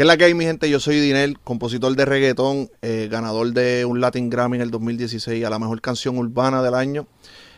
¿Qué 0.00 0.04
es 0.04 0.06
la 0.06 0.16
que 0.16 0.24
hay, 0.24 0.32
mi 0.32 0.46
gente? 0.46 0.70
Yo 0.70 0.80
soy 0.80 0.98
Dinel, 0.98 1.38
compositor 1.44 1.94
de 1.94 2.06
reggaetón, 2.06 2.70
eh, 2.80 3.08
ganador 3.10 3.52
de 3.52 3.84
un 3.84 4.00
Latin 4.00 4.30
Grammy 4.30 4.56
en 4.56 4.62
el 4.62 4.70
2016 4.70 5.44
a 5.44 5.50
la 5.50 5.58
mejor 5.58 5.82
canción 5.82 6.16
urbana 6.16 6.62
del 6.62 6.74
año, 6.74 7.06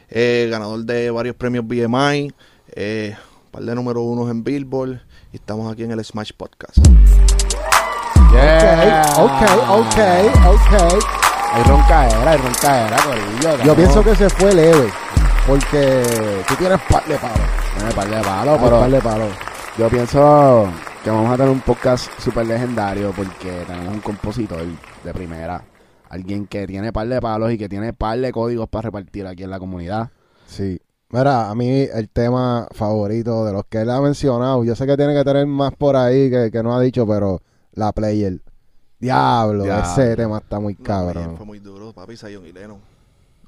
eh, 0.08 0.48
ganador 0.50 0.84
de 0.84 1.12
varios 1.12 1.36
premios 1.36 1.64
BMI, 1.64 2.32
eh, 2.74 3.14
un 3.44 3.50
par 3.52 3.62
de 3.62 3.76
número 3.76 4.02
unos 4.02 4.28
en 4.28 4.42
Billboard, 4.42 5.02
y 5.32 5.36
estamos 5.36 5.72
aquí 5.72 5.84
en 5.84 5.92
el 5.92 6.04
Smash 6.04 6.32
Podcast. 6.36 6.78
Yeah. 8.32 9.04
Ok, 9.18 9.42
ok, 9.68 9.98
ok. 10.48 11.04
Hay 11.52 11.62
roncaera, 11.62 12.30
hay 12.32 12.38
roncaera, 12.38 12.96
corillo. 13.04 13.64
Yo 13.64 13.76
pienso 13.76 14.02
que 14.02 14.16
se 14.16 14.28
fue 14.28 14.52
leve. 14.52 14.92
Porque 15.46 16.02
tú 16.48 16.56
tienes 16.56 16.80
par 16.90 17.06
de 17.06 17.14
palos. 17.18 17.38
Tiene 17.76 17.92
par 17.92 18.10
de 18.10 18.20
palos, 18.20 18.58
pero 18.60 18.80
par 18.80 18.90
de 18.90 19.00
palos. 19.00 19.28
yo 19.78 19.88
pienso 19.88 20.72
que 21.02 21.10
vamos 21.10 21.32
a 21.32 21.36
tener 21.36 21.50
un 21.50 21.60
podcast 21.60 22.08
súper 22.20 22.46
legendario 22.46 23.12
porque 23.16 23.64
tenemos 23.66 23.94
un 23.94 24.00
compositor 24.00 24.60
de 25.04 25.12
primera. 25.12 25.64
Alguien 26.08 26.46
que 26.46 26.66
tiene 26.66 26.92
par 26.92 27.08
de 27.08 27.20
palos 27.20 27.50
y 27.52 27.58
que 27.58 27.68
tiene 27.68 27.92
par 27.92 28.18
de 28.18 28.30
códigos 28.32 28.68
para 28.68 28.82
repartir 28.82 29.26
aquí 29.26 29.42
en 29.42 29.50
la 29.50 29.58
comunidad. 29.58 30.10
Sí. 30.46 30.80
Mira, 31.08 31.50
a 31.50 31.54
mí 31.54 31.86
el 31.92 32.08
tema 32.08 32.68
favorito 32.72 33.44
de 33.44 33.52
los 33.52 33.64
que 33.66 33.82
él 33.82 33.90
ha 33.90 34.00
mencionado, 34.00 34.62
yo 34.64 34.74
sé 34.76 34.86
que 34.86 34.96
tiene 34.96 35.14
que 35.14 35.24
tener 35.24 35.46
más 35.46 35.72
por 35.74 35.96
ahí 35.96 36.30
que, 36.30 36.50
que 36.50 36.62
no 36.62 36.74
ha 36.74 36.80
dicho, 36.80 37.06
pero 37.06 37.40
la 37.72 37.92
player. 37.92 38.40
Diablo, 38.98 39.64
Diablo. 39.64 39.84
ese 39.84 40.14
tema 40.16 40.38
está 40.38 40.60
muy 40.60 40.74
No, 40.74 40.84
cabrón. 40.84 41.24
ayer 41.24 41.36
fue 41.36 41.46
muy 41.46 41.58
duro, 41.58 41.92
papi, 41.92 42.16
Zion 42.16 42.46
y 42.46 42.52
Lennon. 42.52 42.78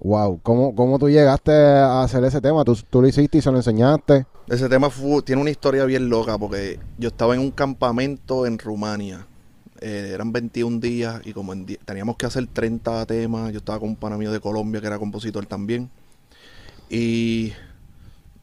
Wow, 0.00 0.41
¿Cómo, 0.42 0.75
¿cómo 0.75 0.98
tú 0.98 1.09
llegaste 1.09 1.52
a 1.52 2.02
hacer 2.02 2.25
ese 2.25 2.41
tema? 2.41 2.64
¿Tú, 2.64 2.77
tú 2.91 3.00
lo 3.00 3.06
hiciste 3.09 3.39
y 3.39 3.41
se 3.41 3.50
lo 3.50 3.59
enseñaste? 3.59 4.27
Ese 4.48 4.69
tema 4.69 4.91
fue- 4.91 5.23
tiene 5.23 5.41
una 5.41 5.51
historia 5.51 5.84
bien 5.87 6.09
loca 6.09 6.37
porque 6.37 6.79
yo 6.98 7.09
estaba 7.09 7.34
en 7.34 7.41
un 7.41 7.51
campamento 7.51 8.47
en 8.47 8.59
Rumania. 8.59 9.27
Eh, 9.80 10.11
eran 10.15 10.33
21 10.33 10.80
días 10.80 11.20
y 11.25 11.33
como 11.33 11.53
en 11.53 11.65
teníamos 11.67 12.17
que 12.17 12.27
hacer 12.27 12.47
30 12.47 13.05
temas, 13.06 13.53
yo 13.53 13.59
estaba 13.59 13.81
con 13.81 13.91
un 13.91 13.97
pana 13.97 14.17
mío 14.17 14.31
de 14.33 14.41
Colombia 14.41 14.81
que 14.81 14.86
era 14.86 14.98
compositor 14.98 15.47
también. 15.47 15.91
Y 16.91 17.53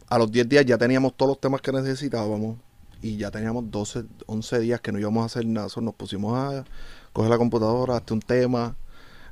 a 0.10 0.18
los 0.18 0.32
10 0.32 0.50
días 0.50 0.66
ya 0.66 0.78
teníamos 0.78 1.16
todos 1.16 1.30
los 1.32 1.40
temas 1.40 1.62
que 1.62 1.72
necesitábamos 1.72 2.58
y 3.02 3.18
ya 3.18 3.32
teníamos 3.32 3.70
12, 3.72 4.04
11 4.26 4.60
días 4.60 4.82
que 4.82 4.92
no 4.92 5.00
íbamos 5.00 5.24
a 5.24 5.26
hacer 5.28 5.46
nada. 5.46 5.70
So, 5.70 5.82
nos 5.82 5.94
pusimos 5.96 6.36
a 6.36 6.66
coger 7.14 7.30
la 7.30 7.38
computadora, 7.38 7.98
hazte 7.98 8.14
un 8.14 8.22
tema, 8.22 8.76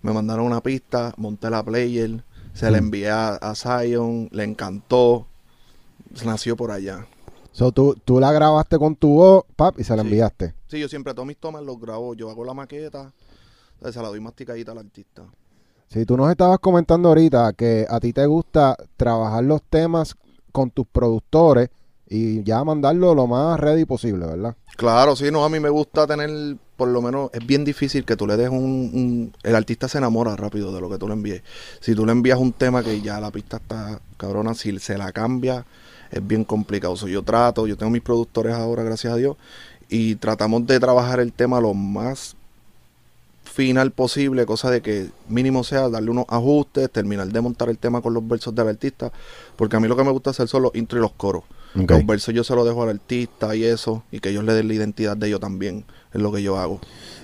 me 0.03 0.13
mandaron 0.13 0.45
una 0.45 0.61
pista, 0.61 1.13
monté 1.17 1.49
la 1.49 1.63
player, 1.63 2.23
se 2.53 2.69
la 2.71 2.79
Mm. 2.79 2.83
envié 2.85 3.09
a, 3.09 3.29
a 3.35 3.55
Zion, 3.55 4.29
le 4.31 4.43
encantó, 4.43 5.27
nació 6.25 6.55
por 6.55 6.71
allá. 6.71 7.05
So, 7.51 7.71
tú, 7.71 7.95
tú 8.05 8.19
la 8.19 8.31
grabaste 8.31 8.77
con 8.77 8.95
tu 8.95 9.09
voz, 9.15 9.43
pap, 9.55 9.79
y 9.79 9.83
se 9.83 9.95
la 9.95 10.03
Sí. 10.03 10.07
enviaste. 10.09 10.53
Sí, 10.67 10.79
yo 10.79 10.87
siempre 10.87 11.13
todos 11.13 11.27
mis 11.27 11.37
tomas 11.37 11.63
los 11.63 11.79
grabo, 11.79 12.13
yo 12.13 12.29
hago 12.29 12.45
la 12.45 12.53
maqueta, 12.53 13.11
se 13.91 14.01
la 14.01 14.07
doy 14.07 14.19
masticadita 14.19 14.71
al 14.71 14.77
artista. 14.79 15.23
Sí, 15.87 16.05
tú 16.05 16.15
nos 16.15 16.29
estabas 16.29 16.59
comentando 16.59 17.09
ahorita 17.09 17.53
que 17.53 17.87
a 17.89 17.99
ti 17.99 18.13
te 18.13 18.25
gusta 18.27 18.77
trabajar 18.95 19.43
los 19.43 19.61
temas 19.63 20.15
con 20.51 20.69
tus 20.69 20.85
productores 20.85 21.69
y 22.07 22.43
ya 22.43 22.63
mandarlo 22.63 23.13
lo 23.15 23.25
más 23.27 23.59
ready 23.59 23.85
posible, 23.85 24.25
¿verdad? 24.27 24.55
Claro, 24.77 25.15
sí, 25.15 25.31
no, 25.31 25.43
a 25.43 25.49
mí 25.49 25.59
me 25.59 25.69
gusta 25.69 26.05
tener, 26.07 26.55
por 26.77 26.87
lo 26.89 27.01
menos, 27.01 27.29
es 27.33 27.45
bien 27.45 27.65
difícil 27.65 28.05
que 28.05 28.15
tú 28.15 28.25
le 28.27 28.37
des 28.37 28.49
un, 28.49 28.57
un- 28.93 29.33
El 29.43 29.55
artista 29.55 29.87
se 29.87 29.97
enamora 29.97 30.35
rápido 30.35 30.71
de 30.73 30.81
lo 30.81 30.89
que 30.89 30.97
tú 30.99 31.07
le 31.07 31.13
envíes. 31.15 31.41
Si 31.81 31.95
tú 31.95 32.05
le 32.05 32.11
envías 32.11 32.37
un 32.39 32.53
tema 32.53 32.83
que 32.83 33.01
ya 33.01 33.19
la 33.19 33.31
pista 33.31 33.57
está 33.57 33.99
cabrona, 34.17 34.53
si 34.53 34.77
se 34.79 34.97
la 34.97 35.11
cambia, 35.11 35.65
es 36.11 36.25
bien 36.25 36.43
complicado. 36.43 36.95
So, 36.95 37.07
yo 37.07 37.23
trato, 37.23 37.67
yo 37.67 37.77
tengo 37.77 37.91
mis 37.91 38.01
productores 38.01 38.53
ahora, 38.53 38.83
gracias 38.83 39.13
a 39.13 39.15
Dios, 39.15 39.37
y 39.89 40.15
tratamos 40.15 40.65
de 40.67 40.79
trabajar 40.79 41.19
el 41.19 41.33
tema 41.33 41.59
lo 41.59 41.73
más 41.73 42.35
final 43.43 43.91
posible, 43.91 44.45
cosa 44.45 44.71
de 44.71 44.81
que 44.81 45.09
mínimo 45.27 45.63
sea 45.63 45.89
darle 45.89 46.11
unos 46.11 46.25
ajustes, 46.29 46.89
terminar 46.91 47.27
de 47.27 47.41
montar 47.41 47.69
el 47.69 47.77
tema 47.77 48.01
con 48.01 48.13
los 48.13 48.25
versos 48.25 48.55
del 48.55 48.69
artista, 48.69 49.11
porque 49.55 49.75
a 49.75 49.79
mí 49.79 49.87
lo 49.87 49.97
que 49.97 50.03
me 50.03 50.11
gusta 50.11 50.29
hacer 50.29 50.47
son 50.47 50.63
los 50.63 50.75
intro 50.75 50.99
y 50.99 51.01
los 51.01 51.11
coros. 51.11 51.43
Los 51.73 52.05
versos 52.05 52.33
yo 52.33 52.43
se 52.43 52.55
los 52.55 52.65
dejo 52.65 52.81
al 52.83 52.89
artista 52.89 53.55
y 53.55 53.63
eso, 53.63 54.03
y 54.11 54.19
que 54.19 54.29
ellos 54.29 54.43
le 54.43 54.53
den 54.53 54.67
la 54.67 54.73
identidad 54.73 55.17
de 55.17 55.27
ellos 55.27 55.39
también, 55.39 55.85
es 56.13 56.21
lo 56.21 56.31
que 56.31 56.41
yo 56.41 56.57
hago. 56.57 56.79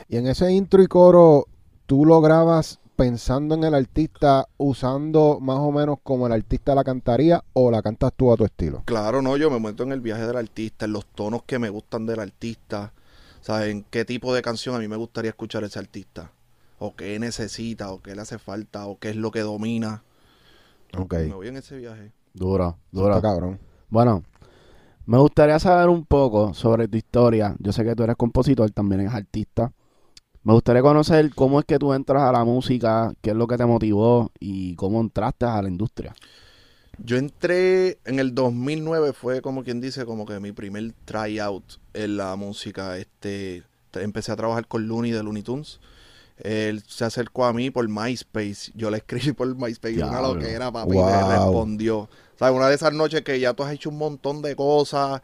Y 0.07 0.17
en 0.17 0.27
ese 0.27 0.51
intro 0.51 0.83
y 0.83 0.87
coro, 0.87 1.47
tú 1.85 2.05
lo 2.05 2.21
grabas 2.21 2.79
pensando 2.95 3.55
en 3.55 3.63
el 3.63 3.73
artista, 3.75 4.47
usando 4.57 5.39
más 5.41 5.57
o 5.59 5.71
menos 5.71 5.97
como 6.03 6.27
el 6.27 6.33
artista 6.33 6.73
la 6.75 6.83
cantaría 6.83 7.43
o 7.53 7.69
la 7.71 7.81
cantas 7.81 8.11
tú 8.15 8.31
a 8.31 8.37
tu 8.37 8.45
estilo. 8.45 8.83
Claro, 8.85 9.21
no, 9.21 9.37
yo 9.37 9.49
me 9.51 9.59
meto 9.59 9.83
en 9.83 9.91
el 9.91 10.01
viaje 10.01 10.25
del 10.25 10.37
artista, 10.37 10.85
en 10.85 10.93
los 10.93 11.05
tonos 11.05 11.43
que 11.43 11.59
me 11.59 11.69
gustan 11.69 12.05
del 12.05 12.19
artista, 12.19 12.93
¿saben? 13.41 13.85
¿Qué 13.89 14.05
tipo 14.05 14.33
de 14.33 14.41
canción 14.41 14.75
a 14.75 14.79
mí 14.79 14.87
me 14.87 14.95
gustaría 14.95 15.29
escuchar 15.29 15.63
ese 15.63 15.79
artista? 15.79 16.31
O 16.79 16.95
qué 16.95 17.17
necesita, 17.19 17.91
o 17.91 18.01
qué 18.01 18.15
le 18.15 18.21
hace 18.21 18.37
falta, 18.37 18.85
o 18.87 18.97
qué 18.99 19.09
es 19.11 19.15
lo 19.15 19.31
que 19.31 19.41
domina. 19.41 20.03
Ok. 20.97 21.13
Me 21.13 21.33
voy 21.33 21.47
en 21.47 21.57
ese 21.57 21.77
viaje. 21.77 22.11
Duro, 22.33 22.77
Está 22.91 23.01
duro. 23.01 23.21
cabrón. 23.21 23.59
Bueno, 23.89 24.23
me 25.05 25.17
gustaría 25.17 25.59
saber 25.59 25.89
un 25.89 26.05
poco 26.05 26.53
sobre 26.53 26.87
tu 26.87 26.97
historia. 26.97 27.55
Yo 27.59 27.71
sé 27.71 27.83
que 27.83 27.95
tú 27.95 28.03
eres 28.03 28.15
compositor, 28.15 28.69
también 28.71 29.01
eres 29.01 29.13
artista. 29.13 29.71
Me 30.45 30.53
gustaría 30.53 30.81
conocer 30.83 31.31
cómo 31.33 31.59
es 31.59 31.65
que 31.65 31.79
tú 31.79 31.91
entras 31.91 32.21
a 32.21 32.31
la 32.31 32.43
música, 32.45 33.11
qué 33.21 33.31
es 33.31 33.35
lo 33.35 33.47
que 33.47 33.57
te 33.57 33.65
motivó 33.65 34.31
y 34.39 34.75
cómo 34.75 35.01
entraste 35.01 35.45
a 35.45 35.59
la 35.61 35.67
industria. 35.67 36.13
Yo 37.03 37.17
entré 37.17 37.97
en 38.05 38.19
el 38.19 38.33
2009, 38.35 39.11
fue 39.13 39.41
como 39.41 39.63
quien 39.63 39.81
dice, 39.81 40.05
como 40.05 40.25
que 40.25 40.39
mi 40.39 40.51
primer 40.51 40.93
tryout 41.03 41.63
en 41.93 42.15
la 42.17 42.35
música. 42.35 42.97
Este, 42.97 43.63
te- 43.91 44.03
empecé 44.03 44.31
a 44.31 44.35
trabajar 44.35 44.67
con 44.67 44.87
Looney 44.87 45.11
de 45.11 45.23
Looney 45.23 45.41
Tunes. 45.43 45.79
Él 46.37 46.83
se 46.87 47.05
acercó 47.05 47.45
a 47.45 47.51
mí 47.53 47.71
por 47.71 47.89
MySpace. 47.89 48.71
Yo 48.75 48.91
le 48.91 48.97
escribí 48.97 49.31
por 49.33 49.47
MySpace. 49.55 49.95
Una 49.95 50.09
Diablo. 50.09 50.33
lo 50.35 50.39
que 50.39 50.51
era, 50.51 50.71
papi. 50.71 50.93
Wow. 50.93 51.09
Y 51.09 51.11
me 51.11 51.27
respondió. 51.37 52.09
¿Sabes? 52.37 52.55
Una 52.55 52.67
de 52.69 52.75
esas 52.75 52.93
noches 52.93 53.23
que 53.23 53.39
ya 53.39 53.53
tú 53.53 53.63
has 53.63 53.73
hecho 53.73 53.89
un 53.89 53.97
montón 53.97 54.41
de 54.43 54.55
cosas. 54.55 55.21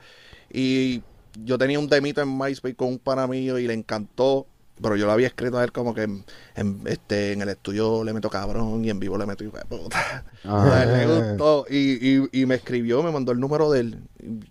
Y 0.52 1.04
yo 1.46 1.58
tenía 1.60 1.78
un 1.80 1.88
demito 1.88 2.22
en 2.22 2.38
MySpace 2.38 2.76
con 2.76 2.88
un 2.90 2.98
pana 3.00 3.28
mío 3.28 3.60
y 3.60 3.68
le 3.68 3.74
encantó. 3.76 4.48
Pero 4.82 4.96
yo 4.96 5.06
lo 5.06 5.12
había 5.12 5.28
escrito 5.28 5.58
a 5.58 5.64
él 5.64 5.72
como 5.72 5.94
que 5.94 6.04
en, 6.04 6.26
en, 6.56 6.82
este, 6.86 7.34
en 7.34 7.42
el 7.42 7.50
estudio 7.50 8.04
le 8.04 8.14
meto 8.14 8.30
cabrón 8.30 8.84
y 8.84 8.90
en 8.90 9.00
vivo 9.00 9.18
le 9.18 9.26
meto 9.26 9.44
hijo 9.44 9.58
de 9.58 9.66
puta. 9.66 10.26
Ajá. 10.44 10.80
A 10.80 10.84
él 10.84 11.08
le 11.10 11.30
gustó 11.30 11.66
y, 11.70 12.16
y, 12.16 12.42
y 12.42 12.46
me 12.46 12.56
escribió, 12.56 13.04
me 13.04 13.12
mandó 13.12 13.32
el 13.32 13.40
número 13.40 13.72
de 13.72 13.80
él. 13.82 14.00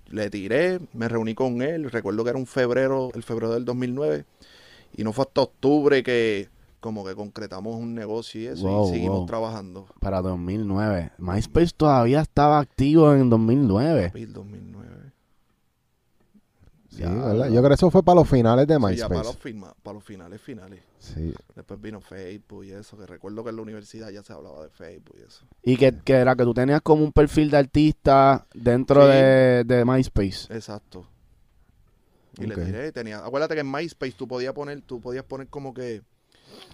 Le 0.08 0.30
tiré, 0.30 0.80
me 0.92 1.08
reuní 1.08 1.34
con 1.34 1.62
él. 1.62 1.90
Recuerdo 1.90 2.24
que 2.24 2.30
era 2.30 2.38
un 2.38 2.46
febrero, 2.46 3.10
el 3.14 3.22
febrero 3.22 3.52
del 3.52 3.64
2009. 3.64 4.24
Y 4.96 5.04
no 5.04 5.12
fue 5.12 5.24
hasta 5.24 5.40
octubre 5.42 6.02
que 6.02 6.48
como 6.80 7.04
que 7.04 7.14
concretamos 7.14 7.76
un 7.76 7.94
negocio 7.94 8.40
y 8.40 8.46
eso. 8.46 8.66
Wow, 8.66 8.88
y 8.88 8.90
seguimos 8.92 9.18
wow. 9.18 9.26
trabajando. 9.26 9.86
Para 10.00 10.22
2009. 10.22 11.12
MySpace 11.18 11.72
todavía 11.76 12.20
estaba 12.22 12.58
activo 12.58 13.14
en 13.14 13.30
2009. 13.30 14.06
Papi, 14.08 14.22
el 14.22 14.32
2009. 14.32 14.90
Sí. 16.90 17.02
¿verdad? 17.02 17.46
Yo 17.48 17.60
creo 17.60 17.68
que 17.68 17.74
eso 17.74 17.90
fue 17.90 18.02
para 18.02 18.16
los 18.16 18.28
finales 18.28 18.66
de 18.66 18.74
Sí, 18.74 18.80
ya 18.80 18.86
MySpace. 18.88 19.08
para 19.08 19.22
los, 19.24 19.38
firma- 19.38 19.74
para 19.82 19.94
los 19.94 20.04
finales, 20.04 20.40
finales. 20.40 20.80
Sí. 20.98 21.32
Después 21.54 21.80
vino 21.80 22.00
Facebook 22.00 22.64
y 22.64 22.72
eso, 22.72 22.96
que 22.98 23.06
recuerdo 23.06 23.44
que 23.44 23.50
en 23.50 23.56
la 23.56 23.62
universidad 23.62 24.10
ya 24.10 24.22
se 24.24 24.32
hablaba 24.32 24.64
de 24.64 24.70
Facebook 24.70 25.16
y 25.18 25.22
eso. 25.22 25.44
Y 25.62 25.76
que, 25.76 25.96
que 26.04 26.14
era 26.14 26.34
que 26.34 26.42
tú 26.44 26.52
tenías 26.52 26.80
como 26.82 27.04
un 27.04 27.12
perfil 27.12 27.50
de 27.50 27.58
artista 27.58 28.44
dentro 28.54 29.02
Sí. 29.06 29.12
de, 29.12 29.64
de 29.64 29.84
MySpace. 29.84 30.52
Exacto. 30.52 31.06
Y 32.38 32.44
Ok. 32.44 32.56
le 32.56 32.64
tiré, 32.64 32.92
tenía, 32.92 33.24
acuérdate 33.24 33.54
que 33.54 33.60
en 33.60 33.70
MySpace 33.70 34.12
tú 34.12 34.26
podías 34.26 34.52
poner, 34.52 34.80
tú 34.82 35.00
podías 35.00 35.24
poner 35.24 35.46
como 35.48 35.72
que 35.74 36.02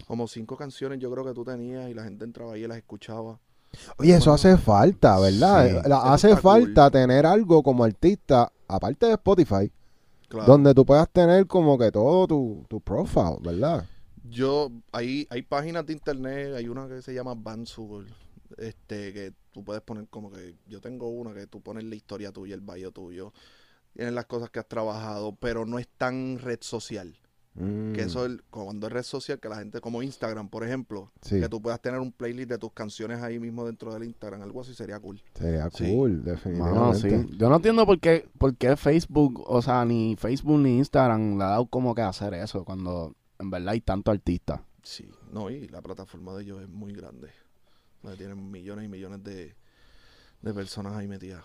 como 0.06 0.26
cinco 0.28 0.56
canciones 0.56 0.98
yo 0.98 1.10
creo 1.10 1.24
que 1.24 1.32
tú 1.34 1.44
tenías 1.44 1.88
y 1.90 1.94
la 1.94 2.04
gente 2.04 2.24
entraba 2.24 2.54
ahí 2.54 2.64
y 2.64 2.66
las 2.66 2.78
escuchaba. 2.78 3.38
Oye, 3.98 4.16
eso 4.16 4.32
hace 4.32 4.56
falta, 4.56 5.18
¿verdad? 5.20 5.66
Sí. 5.66 5.88
La- 5.88 5.96
Eso 5.98 6.06
hace 6.08 6.36
falta 6.36 6.84
cool. 6.84 6.92
tener 6.92 7.26
algo 7.26 7.62
como 7.62 7.84
artista, 7.84 8.50
aparte 8.68 9.06
de 9.06 9.12
Spotify, 9.12 9.70
Claro. 10.28 10.46
donde 10.46 10.74
tú 10.74 10.84
puedas 10.84 11.08
tener 11.10 11.46
como 11.46 11.78
que 11.78 11.92
todo 11.92 12.26
tu, 12.26 12.64
tu 12.68 12.80
profile, 12.80 13.36
¿verdad? 13.40 13.86
Yo, 14.24 14.72
hay, 14.90 15.26
hay 15.30 15.42
páginas 15.42 15.86
de 15.86 15.92
internet, 15.92 16.54
hay 16.56 16.68
una 16.68 16.88
que 16.88 17.00
se 17.00 17.14
llama 17.14 17.34
Bansugle, 17.36 18.12
este, 18.58 19.12
que 19.12 19.32
tú 19.52 19.62
puedes 19.62 19.82
poner 19.82 20.08
como 20.08 20.30
que, 20.32 20.56
yo 20.66 20.80
tengo 20.80 21.08
una 21.08 21.32
que 21.32 21.46
tú 21.46 21.60
pones 21.60 21.84
la 21.84 21.94
historia 21.94 22.32
tuya, 22.32 22.54
el 22.54 22.60
bio 22.60 22.90
tuyo, 22.90 23.32
tienes 23.94 24.14
las 24.14 24.26
cosas 24.26 24.50
que 24.50 24.58
has 24.58 24.68
trabajado, 24.68 25.36
pero 25.36 25.64
no 25.64 25.78
es 25.78 25.88
tan 25.96 26.38
red 26.38 26.58
social. 26.60 27.16
Mm, 27.58 27.92
Que 27.94 28.02
eso, 28.02 28.26
es, 28.26 28.38
cuando 28.50 28.86
es 28.86 28.92
red 28.92 29.02
social, 29.02 29.40
que 29.40 29.48
la 29.48 29.56
gente, 29.56 29.80
como 29.80 30.02
Instagram, 30.02 30.48
por 30.50 30.62
ejemplo, 30.64 31.10
sí, 31.22 31.40
que 31.40 31.48
tú 31.48 31.60
puedas 31.62 31.80
tener 31.80 32.00
un 32.00 32.12
playlist 32.12 32.50
de 32.50 32.58
tus 32.58 32.72
canciones 32.72 33.22
ahí 33.22 33.38
mismo 33.38 33.64
dentro 33.64 33.92
del 33.94 34.04
Instagram, 34.04 34.42
algo 34.42 34.60
así 34.60 34.74
sería 34.74 35.00
cool. 35.00 35.22
sería 35.34 35.70
Sí. 35.70 35.90
cool, 35.90 36.18
Mano, 36.18 36.32
definitivamente. 36.92 37.22
sí. 37.22 37.36
Yo 37.38 37.48
no 37.48 37.56
entiendo 37.56 37.86
por 37.86 37.98
qué, 37.98 38.28
por 38.38 38.54
qué 38.56 38.76
Facebook, 38.76 39.42
o 39.46 39.62
sea, 39.62 39.84
ni 39.86 40.16
Facebook 40.16 40.58
ni 40.58 40.76
Instagram 40.78 41.38
le 41.38 41.44
ha 41.44 41.48
dado 41.48 41.66
como 41.66 41.94
que 41.94 42.02
hacer 42.02 42.34
eso 42.34 42.64
cuando 42.64 43.14
en 43.38 43.50
verdad 43.50 43.70
hay 43.70 43.80
tanto 43.80 44.10
artista. 44.10 44.62
Sí, 44.82 45.10
no, 45.32 45.50
y 45.50 45.66
la 45.68 45.80
plataforma 45.82 46.34
de 46.34 46.42
ellos 46.44 46.60
es 46.62 46.68
muy 46.68 46.92
grande. 46.92 47.28
Donde 48.02 48.18
tienen 48.18 48.50
millones 48.50 48.84
y 48.84 48.88
millones 48.88 49.24
de, 49.24 49.54
de 50.42 50.54
personas 50.54 50.92
ahí 50.94 51.08
metidas. 51.08 51.42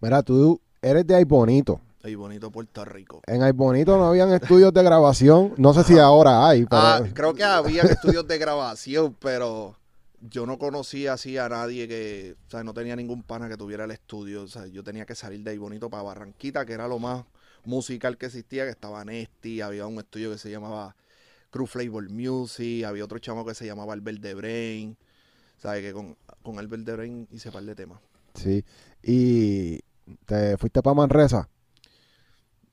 Mira, 0.00 0.22
tú 0.22 0.60
eres 0.82 1.06
de 1.06 1.14
ahí 1.14 1.24
bonito. 1.24 1.80
Ay, 2.04 2.16
bonito 2.16 2.50
Puerto 2.50 2.84
Rico. 2.84 3.22
En 3.26 3.42
Ay 3.42 3.52
Bonito 3.52 3.96
no 3.96 4.04
habían 4.06 4.30
estudios 4.34 4.74
de 4.74 4.82
grabación. 4.82 5.54
No 5.56 5.72
sé 5.72 5.84
si 5.84 5.98
ahora 5.98 6.46
hay, 6.46 6.66
pero 6.66 6.82
Ah, 6.82 7.02
creo 7.14 7.32
que 7.32 7.42
había 7.44 7.82
estudios 7.82 8.28
de 8.28 8.36
grabación, 8.36 9.16
pero 9.18 9.74
yo 10.20 10.44
no 10.44 10.58
conocía 10.58 11.14
así 11.14 11.38
a 11.38 11.48
nadie 11.48 11.88
que, 11.88 12.36
o 12.46 12.50
sea, 12.50 12.62
no 12.62 12.74
tenía 12.74 12.94
ningún 12.94 13.22
pana 13.22 13.48
que 13.48 13.56
tuviera 13.56 13.84
el 13.84 13.90
estudio. 13.90 14.42
O 14.42 14.48
sea, 14.48 14.66
yo 14.66 14.84
tenía 14.84 15.06
que 15.06 15.14
salir 15.14 15.42
de 15.42 15.52
ahí 15.52 15.56
bonito 15.58 15.88
para 15.88 16.02
Barranquita, 16.02 16.66
que 16.66 16.74
era 16.74 16.86
lo 16.88 16.98
más 16.98 17.24
musical 17.64 18.18
que 18.18 18.26
existía, 18.26 18.64
que 18.64 18.70
estaba 18.70 19.02
Nesty, 19.06 19.62
había 19.62 19.86
un 19.86 19.98
estudio 19.98 20.30
que 20.30 20.36
se 20.36 20.50
llamaba 20.50 20.94
Crew 21.50 21.66
Flavor 21.66 22.10
Music, 22.10 22.84
había 22.84 23.04
otro 23.04 23.18
chamo 23.18 23.46
que 23.46 23.54
se 23.54 23.64
llamaba 23.64 23.94
Albert 23.94 24.20
de 24.20 24.34
Brain. 24.34 24.96
¿Sabes? 25.56 25.80
Que 25.80 25.94
con, 25.94 26.14
con 26.42 26.58
Albert 26.58 26.82
de 26.84 26.92
Brain 26.96 27.28
hice 27.32 27.50
par 27.50 27.62
de 27.62 27.74
temas. 27.74 27.98
sí. 28.34 28.62
Y 29.02 29.80
te 30.26 30.58
fuiste 30.58 30.82
para 30.82 30.92
Manresa. 30.94 31.48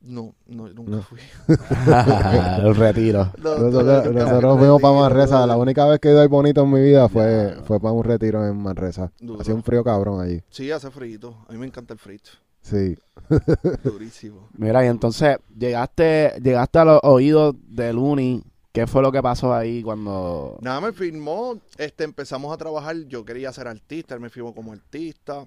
No, 0.04 0.34
no, 0.48 0.68
nunca 0.70 0.92
No. 0.92 1.02
fui. 1.04 1.20
El 2.66 2.76
retiro. 2.76 3.32
No, 3.38 3.56
Nosotros, 3.58 4.54
fui. 4.54 4.60
fuimos 4.60 4.82
para 4.82 4.94
Manresa. 4.96 5.46
La 5.46 5.58
única 5.58 5.86
vez 5.86 6.00
que 6.00 6.10
he 6.10 6.12
ido 6.12 6.22
Ay 6.22 6.28
Bonito 6.28 6.62
en 6.64 6.72
mi 6.72 6.82
vida 6.82 7.08
fue, 7.08 7.54
Ya. 7.56 7.64
fue 7.64 7.80
para 7.80 7.92
un 7.94 8.04
retiro 8.04 8.46
en 8.48 8.58
Manresa. 8.58 9.12
Hacía 9.40 9.54
un 9.54 9.64
frío 9.64 9.84
cabrón 9.84 10.22
allí. 10.22 10.42
Sí, 10.50 10.72
hace 10.72 10.90
frito. 10.90 11.36
A 11.48 11.52
mí 11.52 11.58
me 11.60 11.68
encanta 11.68 11.94
el 11.94 12.00
frito. 12.00 12.32
Sí. 12.62 12.98
Durísimo. 13.84 14.50
Mira, 14.58 14.84
y 14.86 14.88
entonces 14.88 15.38
llegaste, 15.58 16.34
llegaste 16.42 16.80
a 16.80 16.86
los 16.86 17.00
oídos 17.04 17.56
del 17.68 17.98
Uni. 17.98 18.44
¿Qué 18.72 18.88
fue 18.88 19.02
lo 19.02 19.12
que 19.12 19.22
pasó 19.22 19.54
ahí 19.54 19.84
cuando... 19.84 20.58
Nada, 20.62 20.80
me 20.80 20.94
firmó, 20.94 21.60
este, 21.78 22.06
empezamos 22.06 22.54
a 22.54 22.58
trabajar, 22.58 22.96
yo 23.08 23.26
quería 23.26 23.52
ser 23.52 23.68
artista, 23.68 24.16
él 24.16 24.22
me 24.22 24.30
firmó 24.30 24.56
como 24.56 24.72
artista, 24.72 25.46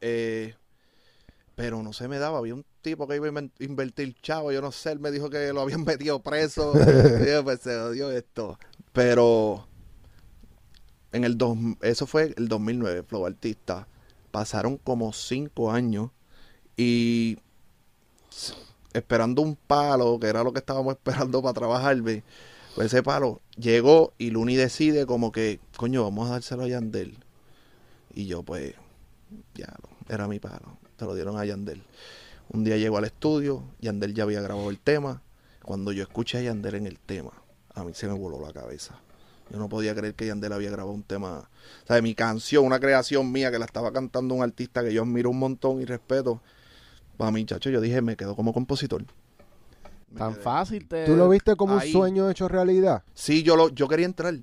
eh, 0.00 0.54
pero 1.58 1.82
no 1.82 1.92
se 1.92 2.06
me 2.06 2.20
daba, 2.20 2.38
había 2.38 2.54
un 2.54 2.64
tipo 2.82 3.08
que 3.08 3.16
iba 3.16 3.26
a 3.26 3.42
invertir 3.58 4.14
chavo, 4.22 4.52
yo 4.52 4.62
no 4.62 4.70
sé, 4.70 4.92
él 4.92 5.00
me 5.00 5.10
dijo 5.10 5.28
que 5.28 5.52
lo 5.52 5.62
habían 5.62 5.82
metido 5.84 6.22
preso, 6.22 6.72
yo, 7.26 7.42
pues 7.42 7.62
se 7.62 7.76
odió 7.76 8.12
esto, 8.12 8.56
pero 8.92 9.66
en 11.10 11.24
el 11.24 11.36
dos, 11.36 11.58
eso 11.80 12.06
fue 12.06 12.32
el 12.36 12.46
2009, 12.46 13.02
Flow 13.02 13.26
Artista, 13.26 13.88
pasaron 14.30 14.76
como 14.76 15.12
cinco 15.12 15.72
años 15.72 16.10
y 16.76 17.38
esperando 18.92 19.42
un 19.42 19.56
palo, 19.56 20.20
que 20.20 20.28
era 20.28 20.44
lo 20.44 20.52
que 20.52 20.60
estábamos 20.60 20.92
esperando 20.94 21.42
para 21.42 21.54
trabajar, 21.54 22.00
pues 22.04 22.22
ese 22.76 23.02
palo 23.02 23.40
llegó 23.56 24.12
y 24.16 24.30
Luni 24.30 24.54
decide 24.54 25.06
como 25.06 25.32
que, 25.32 25.58
coño, 25.76 26.04
vamos 26.04 26.28
a 26.28 26.34
dárselo 26.34 26.62
a 26.62 26.68
Yandel. 26.68 27.18
Y 28.14 28.26
yo 28.26 28.44
pues, 28.44 28.74
ya, 29.56 29.74
era 30.08 30.28
mi 30.28 30.38
palo, 30.38 30.78
te 30.98 31.04
lo 31.06 31.14
dieron 31.14 31.38
a 31.38 31.44
Yandel. 31.44 31.82
Un 32.50 32.64
día 32.64 32.76
llegó 32.76 32.98
al 32.98 33.04
estudio, 33.04 33.62
Yandel 33.80 34.12
ya 34.14 34.24
había 34.24 34.40
grabado 34.42 34.68
el 34.68 34.78
tema. 34.78 35.22
Cuando 35.62 35.92
yo 35.92 36.02
escuché 36.02 36.38
a 36.38 36.42
Yandel 36.42 36.74
en 36.74 36.86
el 36.86 36.98
tema, 36.98 37.30
a 37.74 37.84
mí 37.84 37.92
se 37.94 38.08
me 38.08 38.14
voló 38.14 38.40
la 38.44 38.52
cabeza. 38.52 38.98
Yo 39.50 39.58
no 39.58 39.68
podía 39.68 39.94
creer 39.94 40.14
que 40.14 40.26
Yandel 40.26 40.52
había 40.52 40.70
grabado 40.70 40.92
un 40.92 41.02
tema, 41.02 41.48
o 41.84 41.86
sea, 41.86 42.02
mi 42.02 42.14
canción, 42.14 42.64
una 42.66 42.80
creación 42.80 43.30
mía 43.32 43.50
que 43.50 43.58
la 43.58 43.64
estaba 43.64 43.92
cantando 43.92 44.34
un 44.34 44.42
artista 44.42 44.82
que 44.82 44.92
yo 44.92 45.02
admiro 45.02 45.30
un 45.30 45.38
montón 45.38 45.80
y 45.80 45.84
respeto. 45.84 46.42
Para 47.16 47.30
mí, 47.30 47.44
chacho, 47.46 47.70
yo 47.70 47.80
dije, 47.80 48.02
me 48.02 48.16
quedo 48.16 48.34
como 48.34 48.52
compositor. 48.52 49.04
Me 50.10 50.18
Tan 50.18 50.34
quedé. 50.34 50.42
fácil 50.42 50.86
te... 50.88 51.06
¿Tú 51.06 51.16
lo 51.16 51.28
viste 51.28 51.54
como 51.56 51.78
ahí. 51.78 51.88
un 51.88 51.92
sueño 51.92 52.30
hecho 52.30 52.48
realidad? 52.48 53.02
Sí, 53.14 53.42
yo 53.42 53.56
lo, 53.56 53.68
yo 53.68 53.88
quería 53.88 54.06
entrar 54.06 54.34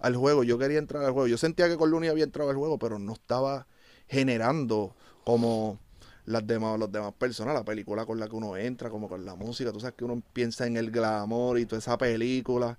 al 0.00 0.16
juego, 0.16 0.42
yo 0.42 0.58
quería 0.58 0.78
entrar 0.78 1.04
al 1.04 1.12
juego. 1.12 1.28
Yo 1.28 1.38
sentía 1.38 1.68
que 1.68 1.76
con 1.76 1.90
Luni 1.90 2.08
había 2.08 2.24
entrado 2.24 2.50
al 2.50 2.56
juego, 2.56 2.78
pero 2.78 2.98
no 2.98 3.12
estaba 3.12 3.66
generando 4.08 4.94
como 5.26 5.78
las 6.24 6.46
demás, 6.46 6.78
los 6.78 6.90
demás 6.90 7.12
personas, 7.18 7.52
la 7.54 7.64
película 7.64 8.06
con 8.06 8.20
la 8.20 8.28
que 8.28 8.36
uno 8.36 8.56
entra, 8.56 8.90
como 8.90 9.08
con 9.08 9.24
la 9.24 9.34
música. 9.34 9.72
Tú 9.72 9.80
sabes 9.80 9.96
que 9.96 10.04
uno 10.04 10.22
piensa 10.32 10.66
en 10.68 10.76
el 10.76 10.92
glamour 10.92 11.58
y 11.58 11.66
toda 11.66 11.80
esa 11.80 11.98
película, 11.98 12.78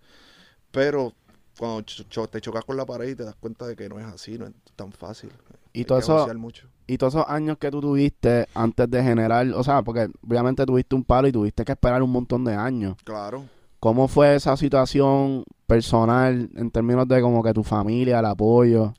pero 0.71 1.13
cuando 1.59 1.81
cho- 1.81 2.27
te 2.27 2.39
chocas 2.39 2.63
con 2.63 2.77
la 2.77 2.85
pared 2.85 3.09
y 3.09 3.15
te 3.15 3.23
das 3.25 3.35
cuenta 3.35 3.67
de 3.67 3.75
que 3.75 3.89
no 3.89 3.99
es 3.99 4.05
así, 4.05 4.37
no 4.37 4.45
es 4.47 4.53
tan 4.77 4.93
fácil. 4.93 5.29
Y 5.73 5.83
todo 5.83 5.99
eso, 5.99 6.33
mucho. 6.35 6.67
y 6.87 6.97
todos 6.97 7.15
esos 7.15 7.25
años 7.27 7.57
que 7.57 7.69
tú 7.69 7.81
tuviste 7.81 8.47
antes 8.53 8.89
de 8.89 9.03
generar, 9.03 9.45
o 9.53 9.63
sea, 9.63 9.81
porque 9.81 10.09
obviamente 10.25 10.65
tuviste 10.65 10.95
un 10.95 11.03
palo 11.03 11.27
y 11.27 11.33
tuviste 11.33 11.65
que 11.65 11.73
esperar 11.73 12.01
un 12.01 12.11
montón 12.11 12.45
de 12.45 12.55
años. 12.55 12.95
Claro. 13.03 13.43
¿Cómo 13.81 14.07
fue 14.07 14.35
esa 14.35 14.55
situación 14.55 15.43
personal 15.67 16.49
en 16.55 16.71
términos 16.71 17.07
de 17.07 17.21
como 17.21 17.43
que 17.43 17.53
tu 17.53 17.63
familia, 17.63 18.19
el 18.19 18.25
apoyo? 18.25 18.93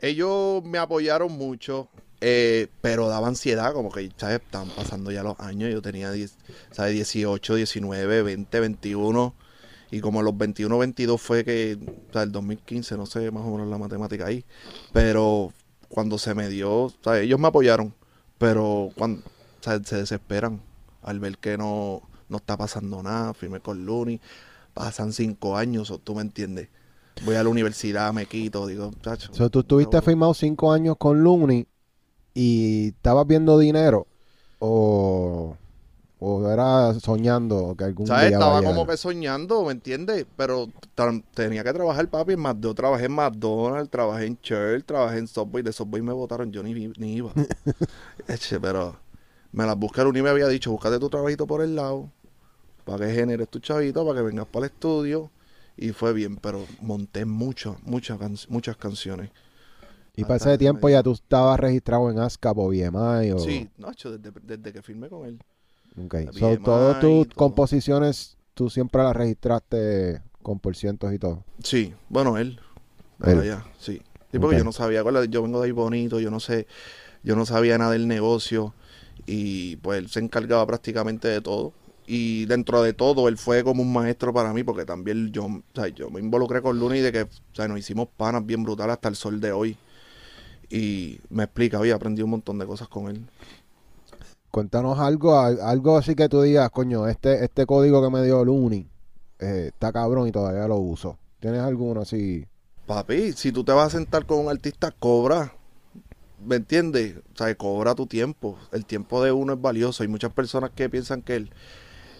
Ellos 0.00 0.62
me 0.64 0.78
apoyaron 0.78 1.32
mucho, 1.32 1.88
eh, 2.20 2.68
pero 2.80 3.08
daba 3.08 3.28
ansiedad, 3.28 3.72
como 3.72 3.90
que, 3.90 4.10
¿sabes? 4.16 4.40
Estaban 4.40 4.70
pasando 4.70 5.10
ya 5.10 5.22
los 5.22 5.38
años. 5.38 5.70
Yo 5.70 5.80
tenía, 5.82 6.10
10, 6.10 6.36
¿sabes? 6.72 6.94
18, 6.94 7.54
19, 7.54 8.22
20, 8.22 8.60
21. 8.60 9.34
Y 9.90 10.00
como 10.00 10.22
los 10.22 10.36
21, 10.36 10.78
22 10.78 11.20
fue 11.20 11.44
que, 11.44 11.78
o 12.10 12.12
sea, 12.12 12.22
el 12.22 12.32
2015, 12.32 12.96
no 12.96 13.06
sé 13.06 13.30
más 13.30 13.44
o 13.44 13.52
menos 13.52 13.68
la 13.68 13.78
matemática 13.78 14.26
ahí. 14.26 14.44
Pero 14.92 15.52
cuando 15.88 16.18
se 16.18 16.34
me 16.34 16.48
dio, 16.48 16.92
¿sabes? 17.02 17.22
Ellos 17.22 17.38
me 17.38 17.48
apoyaron, 17.48 17.94
pero 18.36 18.90
cuando, 18.96 19.22
¿sabes? 19.60 19.88
Se 19.88 19.96
desesperan 19.96 20.60
al 21.02 21.20
ver 21.20 21.38
que 21.38 21.56
no, 21.56 22.02
no 22.28 22.38
está 22.38 22.56
pasando 22.56 23.02
nada. 23.02 23.32
Firmé 23.32 23.60
con 23.60 23.86
Looney. 23.86 24.20
Pasan 24.74 25.12
cinco 25.12 25.56
años, 25.56 25.90
o 25.90 25.98
tú 25.98 26.14
me 26.14 26.22
entiendes. 26.22 26.68
Voy 27.24 27.34
a 27.34 27.42
la 27.42 27.48
universidad, 27.48 28.12
me 28.12 28.26
quito, 28.26 28.66
digo, 28.66 28.92
chacho. 29.02 29.32
O 29.32 29.34
sea, 29.34 29.48
tú 29.48 29.60
estuviste 29.60 30.00
firmado 30.02 30.34
cinco 30.34 30.72
años 30.72 30.96
con 30.98 31.20
Lumni 31.22 31.66
y 32.38 32.88
estabas 32.90 33.26
viendo 33.26 33.58
dinero 33.58 34.06
o, 34.60 35.56
o 36.20 36.48
era 36.48 36.94
soñando 37.00 37.74
que 37.76 37.82
algún 37.82 38.06
¿Sabes? 38.06 38.28
día 38.28 38.38
Estaba 38.38 38.62
como 38.62 38.86
que 38.86 38.96
soñando, 38.96 39.64
¿me 39.64 39.72
entiendes? 39.72 40.24
Pero 40.36 40.68
tenía 41.34 41.64
que 41.64 41.72
trabajar, 41.72 42.08
papi. 42.08 42.34
En 42.34 42.40
McDonald's, 42.40 42.76
trabajé 42.76 43.04
en 43.06 43.12
McDonald's, 43.12 43.90
trabajé 43.90 44.26
en 44.26 44.38
Shell, 44.40 44.84
trabajé 44.84 45.18
en 45.18 45.26
Subway. 45.26 45.64
De 45.64 45.72
Subway 45.72 46.00
me 46.00 46.12
votaron, 46.12 46.52
yo 46.52 46.62
ni, 46.62 46.74
ni 46.96 47.14
iba. 47.14 47.32
Eche, 48.28 48.60
pero 48.60 48.94
me 49.50 49.66
las 49.66 49.76
busqué. 49.76 50.02
El 50.02 50.06
Uni 50.06 50.22
me 50.22 50.30
había 50.30 50.46
dicho, 50.46 50.70
búscate 50.70 51.00
tu 51.00 51.10
trabajito 51.10 51.44
por 51.44 51.60
el 51.60 51.74
lado, 51.74 52.08
para 52.84 53.08
que 53.08 53.14
generes 53.14 53.48
tu 53.48 53.58
chavito, 53.58 54.06
para 54.06 54.20
que 54.20 54.26
vengas 54.26 54.46
para 54.46 54.66
el 54.66 54.72
estudio. 54.72 55.32
Y 55.76 55.90
fue 55.90 56.12
bien, 56.12 56.36
pero 56.36 56.64
monté 56.82 57.24
muchas, 57.24 57.82
muchas, 57.82 58.48
muchas 58.48 58.76
canciones. 58.76 59.30
Y 60.18 60.24
para 60.24 60.36
ese 60.36 60.58
tiempo 60.58 60.88
ya 60.88 61.00
tú 61.00 61.12
estabas 61.12 61.60
registrado 61.60 62.10
en 62.10 62.18
ASCAP 62.18 62.58
o 62.58 62.68
BMI 62.70 63.30
o... 63.30 63.38
Sí, 63.38 63.68
Nacho, 63.78 64.18
desde, 64.18 64.32
desde 64.42 64.72
que 64.72 64.82
firmé 64.82 65.08
con 65.08 65.24
él. 65.24 65.38
Ok. 66.04 66.32
So, 66.32 66.58
todas 66.58 66.98
tus 66.98 67.28
todo. 67.28 67.36
composiciones 67.36 68.36
tú 68.52 68.68
siempre 68.68 69.00
las 69.04 69.14
registraste 69.14 70.20
con 70.42 70.58
por 70.58 70.74
cientos 70.74 71.12
y 71.14 71.20
todo. 71.20 71.44
Sí, 71.62 71.94
bueno, 72.08 72.36
él. 72.36 72.58
Él. 73.24 73.38
Allá, 73.38 73.64
sí. 73.78 74.02
Sí, 74.32 74.40
porque 74.40 74.58
yo 74.58 74.64
no 74.64 74.72
sabía, 74.72 75.04
yo 75.30 75.42
vengo 75.42 75.60
de 75.60 75.66
ahí 75.66 75.72
bonito, 75.72 76.18
yo 76.18 76.32
no 76.32 76.40
sé, 76.40 76.66
yo 77.22 77.36
no 77.36 77.46
sabía 77.46 77.78
nada 77.78 77.92
del 77.92 78.08
negocio 78.08 78.74
y 79.24 79.76
pues 79.76 80.00
él 80.00 80.08
se 80.08 80.18
encargaba 80.18 80.66
prácticamente 80.66 81.28
de 81.28 81.40
todo. 81.40 81.72
Y 82.08 82.46
dentro 82.46 82.82
de 82.82 82.92
todo, 82.92 83.28
él 83.28 83.38
fue 83.38 83.62
como 83.62 83.82
un 83.82 83.92
maestro 83.92 84.32
para 84.32 84.52
mí, 84.52 84.64
porque 84.64 84.84
también 84.84 85.30
yo, 85.30 85.44
o 85.44 85.62
sea, 85.74 85.86
yo 85.88 86.10
me 86.10 86.18
involucré 86.18 86.60
con 86.60 86.76
Luna 86.76 86.96
y 86.96 87.02
de 87.02 87.12
que 87.12 87.22
o 87.22 87.28
sea, 87.52 87.68
nos 87.68 87.78
hicimos 87.78 88.08
panas 88.16 88.44
bien 88.44 88.64
brutales 88.64 88.94
hasta 88.94 89.08
el 89.08 89.14
sol 89.14 89.40
de 89.40 89.52
hoy. 89.52 89.76
Y 90.70 91.20
me 91.30 91.44
explica, 91.44 91.78
oye, 91.80 91.92
aprendí 91.92 92.22
un 92.22 92.30
montón 92.30 92.58
de 92.58 92.66
cosas 92.66 92.88
con 92.88 93.08
él. 93.08 93.26
Cuéntanos 94.50 94.98
algo, 94.98 95.38
al- 95.38 95.60
algo 95.60 95.96
así 95.98 96.14
que 96.14 96.28
tú 96.28 96.42
digas, 96.42 96.70
coño, 96.70 97.06
este, 97.06 97.44
este 97.44 97.66
código 97.66 98.02
que 98.02 98.10
me 98.10 98.24
dio 98.24 98.44
Luni 98.44 98.86
eh, 99.38 99.66
está 99.68 99.92
cabrón 99.92 100.28
y 100.28 100.32
todavía 100.32 100.66
lo 100.66 100.76
uso. 100.76 101.18
¿Tienes 101.40 101.60
alguno 101.60 102.00
así? 102.00 102.46
Papi, 102.86 103.32
si 103.34 103.52
tú 103.52 103.62
te 103.64 103.72
vas 103.72 103.88
a 103.94 103.98
sentar 103.98 104.26
con 104.26 104.38
un 104.40 104.48
artista, 104.48 104.90
cobra. 104.90 105.52
¿Me 106.44 106.56
entiendes? 106.56 107.16
O 107.34 107.38
sea, 107.38 107.54
cobra 107.56 107.94
tu 107.94 108.06
tiempo. 108.06 108.58
El 108.72 108.86
tiempo 108.86 109.22
de 109.22 109.32
uno 109.32 109.54
es 109.54 109.60
valioso. 109.60 110.02
Hay 110.02 110.08
muchas 110.08 110.32
personas 110.32 110.70
que 110.74 110.88
piensan 110.88 111.22
que 111.22 111.36
el, 111.36 111.50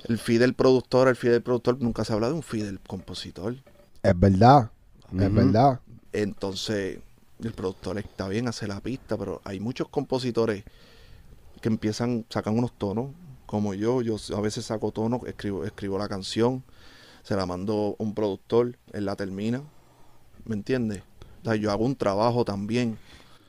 el 0.09 0.19
fee 0.19 0.39
del 0.39 0.55
productor, 0.55 1.09
el 1.09 1.17
fee 1.17 1.31
del 1.31 1.43
productor, 1.43 1.81
nunca 1.83 2.05
se 2.05 2.13
habla 2.15 2.29
de 2.29 2.35
un 2.35 2.43
fee 2.45 2.63
del 2.63 2.81
compositor. 2.81 3.57
Es 4.03 4.19
verdad, 4.19 4.71
es 5.19 5.33
verdad. 5.33 5.81
Entonces, 6.13 6.99
el 7.43 7.53
productor 7.53 7.99
está 7.99 8.29
bien, 8.29 8.49
hace 8.49 8.67
la 8.67 8.81
pista, 8.81 9.17
pero 9.17 9.41
hay 9.45 9.61
muchos 9.61 9.89
compositores 9.89 10.65
que 11.61 11.69
empiezan, 11.69 12.25
sacan 12.29 12.57
unos 12.57 12.73
tonos, 12.73 13.11
como 13.47 13.75
yo, 13.75 14.03
yo 14.03 14.17
a 14.37 14.41
veces 14.41 14.67
saco 14.67 14.93
tonos, 14.93 15.23
escribo, 15.27 15.65
escribo 15.65 15.99
la 15.99 16.09
canción, 16.09 16.63
se 17.23 17.35
la 17.37 17.47
mando 17.47 17.97
a 17.99 18.03
un 18.03 18.15
productor, 18.15 18.77
él 18.93 19.05
la 19.07 19.17
termina, 19.17 19.63
¿me 20.45 20.55
entiendes? 20.55 21.03
O 21.43 21.45
sea, 21.45 21.55
yo 21.57 21.71
hago 21.71 21.85
un 21.85 21.97
trabajo 21.97 22.45
también. 22.45 22.99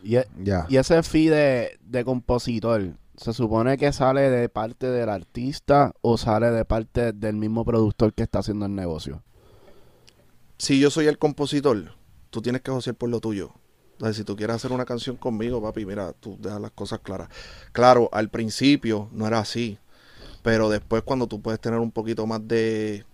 Y, 0.03 0.15
e- 0.15 0.27
Ya. 0.41 0.65
y 0.69 0.77
ese 0.77 1.03
fee 1.03 1.27
de, 1.27 1.77
de 1.81 2.05
compositor, 2.05 2.93
¿se 3.17 3.34
supone 3.34 3.77
que 3.77 3.91
sale 3.91 4.29
de 4.29 4.48
parte 4.48 4.88
del 4.88 5.10
artista 5.10 5.93
o 6.01 6.17
sale 6.17 6.51
de 6.51 6.63
parte 6.63 7.12
del 7.12 7.36
mismo 7.36 7.65
productor 7.65 8.13
que 8.13 8.24
está 8.24 8.39
haciendo 8.39 8.65
el 8.65 8.75
negocio? 8.75 9.22
Si 10.58 10.79
yo 10.79 10.89
soy 10.89 11.08
el 11.08 11.17
compositor, 11.17 11.93
tú 12.29 12.41
tienes 12.41 12.62
que 12.62 12.72
josear 12.72 12.96
por 12.96 13.10
lo 13.10 13.19
tuyo. 13.19 13.51
Si 14.13 14.24
tú 14.24 14.36
quieres 14.36 14.56
hacer 14.56 14.72
una 14.72 14.86
canción 14.86 15.18
conmigo, 15.18 15.62
papi, 15.62 15.86
mira, 15.86 16.13
tú 16.13 16.38
dejas 16.39 16.62
las 16.62 16.72
cosas 16.72 17.00
claras. 17.00 17.29
Claro, 17.74 18.10
al 18.13 18.29
principio 18.29 19.10
no 19.12 19.27
era 19.27 19.39
así. 19.39 19.77
Pero 20.44 20.70
después 20.70 21.03
cuando 21.03 21.27
tú 21.27 21.41
puedes 21.41 21.60
tener 21.60 21.79
un 21.79 21.91
poquito 21.91 22.27
más 22.27 22.48
de, 22.48 23.06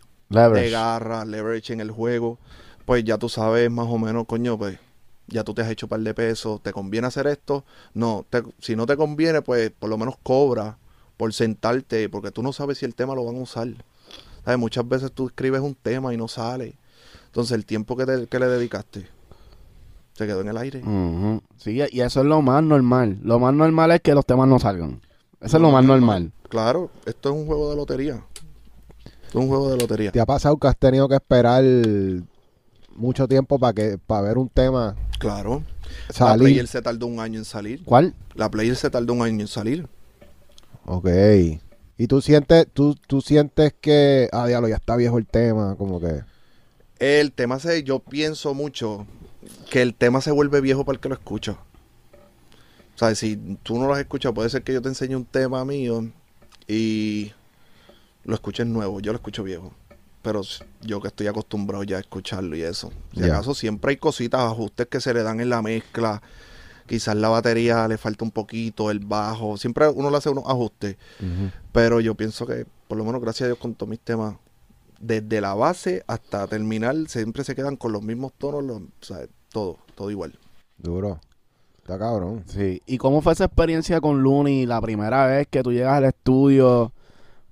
de 0.52 0.70
Leverage. 0.70 0.72
garra, 0.72 1.26
leverage 1.26 1.74
en 1.74 1.82
el 1.82 1.92
juego, 1.92 2.40
pues 2.86 3.04
ya 3.04 3.18
tú 3.18 3.30
sabes 3.30 3.72
más 3.72 3.88
o 3.90 3.98
menos, 3.98 4.26
coño, 4.28 4.58
pues 4.58 4.80
ya 5.28 5.44
tú 5.44 5.54
te 5.56 5.62
has 5.64 5.70
hecho 5.72 5.88
un 5.88 5.92
par 5.92 6.02
de 6.02 6.14
pesos, 6.14 6.62
¿te 6.64 6.74
conviene 6.74 7.08
hacer 7.08 7.28
esto? 7.28 7.66
No, 7.94 8.26
te- 8.30 8.44
si 8.60 8.76
no 8.76 8.86
te 8.86 8.98
conviene, 8.98 9.42
pues 9.42 9.72
por 9.72 9.90
lo 9.90 9.98
menos 9.98 10.16
cobra 10.24 10.78
por 11.18 11.34
sentarte, 11.34 12.10
porque 12.10 12.32
tú 12.32 12.44
no 12.44 12.54
sabes 12.54 12.80
si 12.80 12.86
el 12.86 12.96
tema 12.96 13.16
lo 13.16 13.26
van 13.26 13.38
a 13.38 13.42
usar. 13.42 13.70
¿Sabes? 14.44 14.60
Muchas 14.60 14.88
veces 14.88 15.12
tú 15.12 15.28
escribes 15.28 15.62
un 15.62 15.76
tema 15.76 16.14
y 16.14 16.18
no 16.18 16.28
sale. 16.28 16.76
Entonces 17.28 17.54
el 17.56 17.66
tiempo 17.66 17.98
que, 17.98 18.06
te- 18.06 18.28
que 18.28 18.40
le 18.40 18.48
dedicaste 18.48 19.08
se 20.16 20.26
quedó 20.26 20.42
en 20.42 20.48
el 20.48 20.58
aire. 20.58 20.82
Sí, 21.58 21.82
y 21.92 22.02
eso 22.02 22.22
es 22.22 22.26
lo 22.26 22.42
más 22.42 22.64
normal. 22.64 23.20
Lo 23.22 23.40
más 23.40 23.54
normal 23.54 23.92
es 23.92 24.02
que 24.02 24.16
los 24.16 24.26
temas 24.26 24.48
no 24.48 24.60
salgan. 24.60 25.02
Eso 25.42 25.58
es 25.58 25.62
lo 25.62 25.72
más 25.72 25.86
normal. 25.86 26.32
Claro, 26.50 26.90
esto 27.06 27.30
es 27.30 27.36
un 27.36 27.46
juego 27.46 27.70
de 27.70 27.76
lotería. 27.76 28.24
Esto 29.26 29.40
es 29.40 29.44
un 29.44 29.48
juego 29.48 29.70
de 29.70 29.78
lotería. 29.78 30.12
¿Te 30.12 30.20
ha 30.20 30.26
pasado 30.26 30.58
que 30.58 30.68
has 30.68 30.78
tenido 30.78 31.08
que 31.08 31.16
esperar 31.16 31.64
mucho 32.96 33.28
tiempo 33.28 33.60
para 33.60 33.74
que 33.74 33.98
para 33.98 34.22
ver 34.22 34.38
un 34.38 34.48
tema 34.48 34.96
Claro. 35.20 35.64
La 36.20 36.36
player 36.36 36.68
se 36.68 36.82
tardó 36.82 37.08
un 37.08 37.20
año 37.20 37.40
en 37.40 37.46
salir. 37.46 37.84
¿Cuál? 37.84 38.14
La 38.34 38.50
player 38.50 38.76
se 38.76 38.90
tardó 38.90 39.14
un 39.14 39.22
año 39.22 39.42
en 39.42 39.48
salir. 39.48 39.88
Ok. 40.86 41.08
Y 41.98 42.08
tú 42.08 42.22
sientes, 42.22 42.68
tú, 42.74 42.96
tú 43.08 43.22
sientes 43.22 43.74
que, 43.80 44.30
ah, 44.32 44.48
diablo, 44.48 44.68
ya 44.68 44.76
está 44.76 44.96
viejo 44.96 45.18
el 45.18 45.26
tema, 45.26 45.76
como 45.78 46.00
que... 46.00 46.22
El 47.00 47.32
tema 47.32 47.60
se, 47.60 47.84
yo 47.84 48.00
pienso 48.00 48.54
mucho 48.54 49.06
que 49.70 49.82
el 49.82 49.94
tema 49.94 50.22
se 50.22 50.32
vuelve 50.32 50.62
viejo 50.62 50.86
para 50.86 50.96
el 50.96 51.00
que 51.02 51.10
lo 51.10 51.16
escucha. 51.16 51.54
O 52.96 52.98
sea, 52.98 53.14
si 53.16 53.36
tú 53.64 53.78
no 53.78 53.88
lo 53.88 53.94
has 53.94 54.00
escuchado, 54.00 54.34
puede 54.34 54.50
ser 54.50 54.64
que 54.64 54.74
yo 54.74 54.82
te 54.82 54.88
enseñe 54.90 55.16
un 55.16 55.26
tema 55.26 55.66
mío 55.66 56.10
y 56.68 57.32
lo 58.24 58.36
escuches 58.36 58.66
nuevo. 58.66 59.00
Yo 59.02 59.12
lo 59.12 59.18
escucho 59.18 59.44
viejo. 59.44 59.74
Pero 60.22 60.42
yo 60.82 61.02
que 61.02 61.10
estoy 61.10 61.28
acostumbrado 61.28 61.84
ya 61.84 61.98
a 61.98 62.00
escucharlo 62.00 62.56
y 62.56 62.62
eso. 62.64 62.92
Si 63.14 63.20
Ya. 63.20 63.28
acaso 63.28 63.54
siempre 63.54 63.92
hay 63.92 63.98
cositas, 63.98 64.42
ajustes 64.42 64.88
que 64.88 65.00
se 65.02 65.14
le 65.14 65.22
dan 65.24 65.40
en 65.40 65.50
la 65.50 65.62
mezcla. 65.62 66.22
Quizás 66.88 67.16
la 67.16 67.30
batería 67.30 67.88
le 67.88 67.98
falta 67.98 68.24
un 68.24 68.32
poquito, 68.32 68.90
el 68.90 69.00
bajo. 69.00 69.58
Siempre 69.58 69.88
uno 69.90 70.10
le 70.10 70.18
hace 70.18 70.30
unos 70.30 70.46
ajustes. 70.48 70.98
Pero 71.72 72.00
yo 72.00 72.16
pienso 72.16 72.46
que, 72.48 72.66
por 72.88 72.98
lo 72.98 73.04
menos 73.06 73.22
gracias 73.22 73.44
a 73.44 73.48
Dios, 73.48 73.60
con 73.60 73.76
todos 73.76 73.90
mis 73.90 74.00
temas, 74.00 74.36
desde 75.00 75.42
la 75.42 75.54
base 75.54 76.04
hasta 76.08 76.48
terminar, 76.48 76.96
siempre 77.08 77.44
se 77.44 77.54
quedan 77.54 77.76
con 77.76 77.92
los 77.92 78.02
mismos 78.02 78.32
tonos, 78.38 78.64
los- 78.64 78.82
o 78.82 78.88
sea, 79.06 79.28
todo, 79.56 79.78
todo 79.96 80.12
igual. 80.12 80.38
Duro. 80.78 81.22
Está 81.78 81.98
cabrón. 81.98 82.44
Sí. 82.48 82.82
¿Y 82.86 82.98
cómo 82.98 83.22
fue 83.22 83.32
esa 83.32 83.46
experiencia 83.46 84.02
con 84.02 84.22
Looney 84.22 84.66
la 84.66 84.82
primera 84.82 85.26
vez 85.28 85.48
que 85.50 85.64
tú 85.64 85.72
llegas 85.72 85.94
al 85.94 86.04
estudio? 86.06 86.92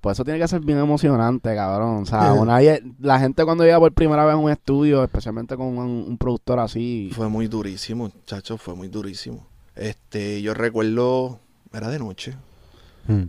Pues 0.01 0.17
eso 0.17 0.25
tiene 0.25 0.37
que 0.39 0.47
ser 0.49 0.59
bien 0.59 0.79
emocionante, 0.79 1.55
cabrón. 1.55 2.03
O 2.03 2.05
sea, 2.05 2.33
una- 2.41 2.59
la 2.99 3.19
gente 3.19 3.45
cuando 3.45 3.63
llega 3.63 3.79
por 3.79 3.93
primera 3.93 4.25
vez 4.25 4.33
a 4.33 4.37
un 4.37 4.51
estudio, 4.51 5.01
especialmente 5.03 5.55
con 5.55 5.67
un, 5.77 5.79
un 6.09 6.17
productor 6.17 6.59
así. 6.59 7.09
Fue 7.13 7.29
muy 7.29 7.47
durísimo, 7.47 8.11
chacho, 8.25 8.57
fue 8.57 8.75
muy 8.75 8.89
durísimo. 8.89 9.47
Este, 9.75 10.41
yo 10.41 10.53
recuerdo, 10.53 11.39
era 11.71 11.87
de 11.89 11.99
noche. 11.99 12.35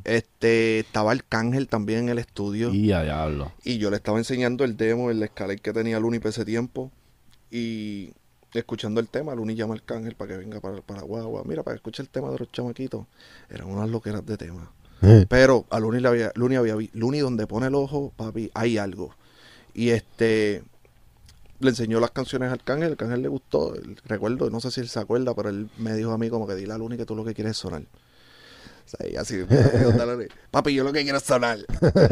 Este, 0.05 0.79
estaba 0.81 1.11
Arcángel 1.13 1.69
también 1.69 2.01
en 2.01 2.09
el 2.11 2.19
estudio. 2.19 2.73
Y 2.73 2.93
a 2.93 3.03
diablo. 3.03 3.53
Y 3.65 3.79
yo 3.79 3.91
le 3.91 3.97
estaba 3.97 4.19
enseñando 4.19 4.65
el 4.65 4.77
demo, 4.77 5.11
el 5.11 5.23
escaler 5.23 5.61
que 5.61 5.73
tenía 5.73 6.01
Luni 6.01 6.19
para 6.19 6.31
ese 6.31 6.45
tiempo. 6.45 6.91
Y 7.51 8.11
escuchando 8.61 9.01
el 9.01 9.09
tema, 9.09 9.35
Luni 9.35 9.55
llama 9.55 9.75
al 9.75 9.81
Arcángel 9.81 10.15
para 10.15 10.33
que 10.33 10.37
venga 10.39 10.61
para, 10.61 10.81
para 10.83 11.03
Guagua. 11.03 11.43
Mira, 11.45 11.63
para 11.63 11.75
que 11.75 11.79
escuche 11.79 12.03
el 12.03 12.09
tema 12.09 12.31
de 12.31 12.39
los 12.39 12.51
chamaquitos. 12.53 13.07
Eran 13.51 13.69
unas 13.69 13.89
loqueras 13.91 14.25
de 14.25 14.37
tema. 14.37 14.71
Pero 15.29 15.67
a 15.71 15.79
Luni 15.81 16.01
le 16.01 16.09
había, 16.09 16.33
Luni 16.35 16.57
había 16.57 16.77
Luni 16.95 17.19
donde 17.19 17.47
pone 17.47 17.67
el 17.67 17.75
ojo, 17.75 18.13
papi, 18.17 18.51
hay 18.55 18.79
algo. 18.79 19.15
Y 19.75 19.91
este 19.91 20.63
le 21.61 21.71
enseñó 21.71 22.01
las 22.01 22.11
canciones 22.11 22.49
al 22.49 22.55
Arcángel, 22.55 22.87
el 22.87 22.93
Arcángel 22.93 23.23
le 23.23 23.29
gustó, 23.29 23.75
el- 23.75 23.97
recuerdo, 24.05 24.51
no 24.51 24.61
sé 24.61 24.71
si 24.71 24.81
él 24.81 24.89
se 24.89 24.99
acuerda, 25.01 25.35
pero 25.35 25.49
él 25.51 25.69
me 25.79 25.95
dijo 25.95 26.11
a 26.13 26.19
mí 26.19 26.29
como 26.31 26.47
que 26.47 26.55
dile 26.55 26.73
a 26.75 26.79
Luni 26.79 26.97
que 26.97 27.05
tú 27.07 27.15
lo 27.15 27.25
que 27.25 27.33
quieres 27.35 27.53
es 27.53 27.57
sonar. 27.59 27.83
O 27.83 28.89
sea, 28.89 29.09
y 29.09 29.17
así, 29.17 29.45
papi, 30.51 30.75
yo 30.75 30.85
lo 30.85 30.93
que 30.93 31.03
quiero 31.03 31.19
es 31.19 31.25
sonar. 31.25 31.59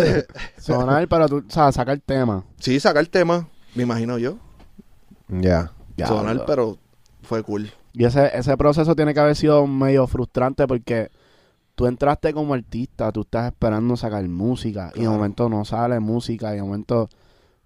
Sonar, 0.59 1.07
pero 1.09 1.29
tú, 1.29 1.45
o 1.47 1.51
sea, 1.51 1.71
sacar 1.73 1.99
tema. 2.01 2.45
Sí, 2.59 2.79
sacar 2.81 3.07
tema, 3.07 3.49
me 3.75 3.83
imagino 3.83 4.17
yo. 4.19 4.39
Ya. 5.29 5.73
Sonar, 5.97 6.25
Diablo. 6.25 6.45
pero 6.47 6.79
fue 7.23 7.43
cool. 7.43 7.71
Y 7.93 8.05
ese, 8.05 8.31
ese 8.37 8.57
proceso 8.57 8.95
tiene 8.97 9.15
que 9.15 9.21
haber 9.21 9.37
sido 9.37 9.67
medio 9.67 10.07
frustrante 10.07 10.67
porque 10.67 11.11
tú 11.75 11.87
entraste 11.87 12.33
como 12.33 12.55
artista, 12.55 13.13
tú 13.13 13.23
estás 13.23 13.53
esperando 13.53 13.97
sacar 13.97 14.27
música 14.29 14.93
y 14.95 15.03
de 15.03 15.09
momento 15.09 15.49
no 15.49 15.65
sale 15.65 16.01
música 16.01 16.53
y 16.53 16.57
de 16.57 16.63
momento, 16.63 17.09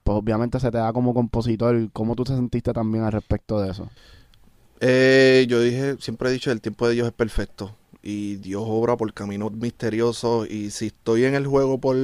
pues 0.05 0.19
obviamente 0.19 0.61
se 0.61 0.71
te 0.71 0.79
da 0.79 0.93
como 0.93 1.15
compositor. 1.15 1.91
¿Cómo 1.93 2.15
tú 2.15 2.25
te 2.25 2.35
sentiste 2.35 2.73
también 2.73 3.05
al 3.05 3.13
respecto 3.13 3.61
de 3.61 3.71
eso? 3.71 3.89
Eh, 4.81 5.47
yo 5.49 5.61
dije, 5.61 5.97
siempre 6.01 6.29
he 6.29 6.33
dicho, 6.33 6.51
el 6.51 6.61
tiempo 6.61 6.87
de 6.89 6.95
Dios 6.95 7.07
es 7.07 7.13
perfecto. 7.13 7.75
Y 8.03 8.37
Dios 8.37 8.63
obra 8.67 8.97
por 8.97 9.13
caminos 9.13 9.53
misteriosos. 9.53 10.49
Y 10.49 10.71
si 10.71 10.87
estoy 10.87 11.25
en 11.25 11.35
el 11.35 11.47
juego 11.47 11.79
por... 11.79 11.97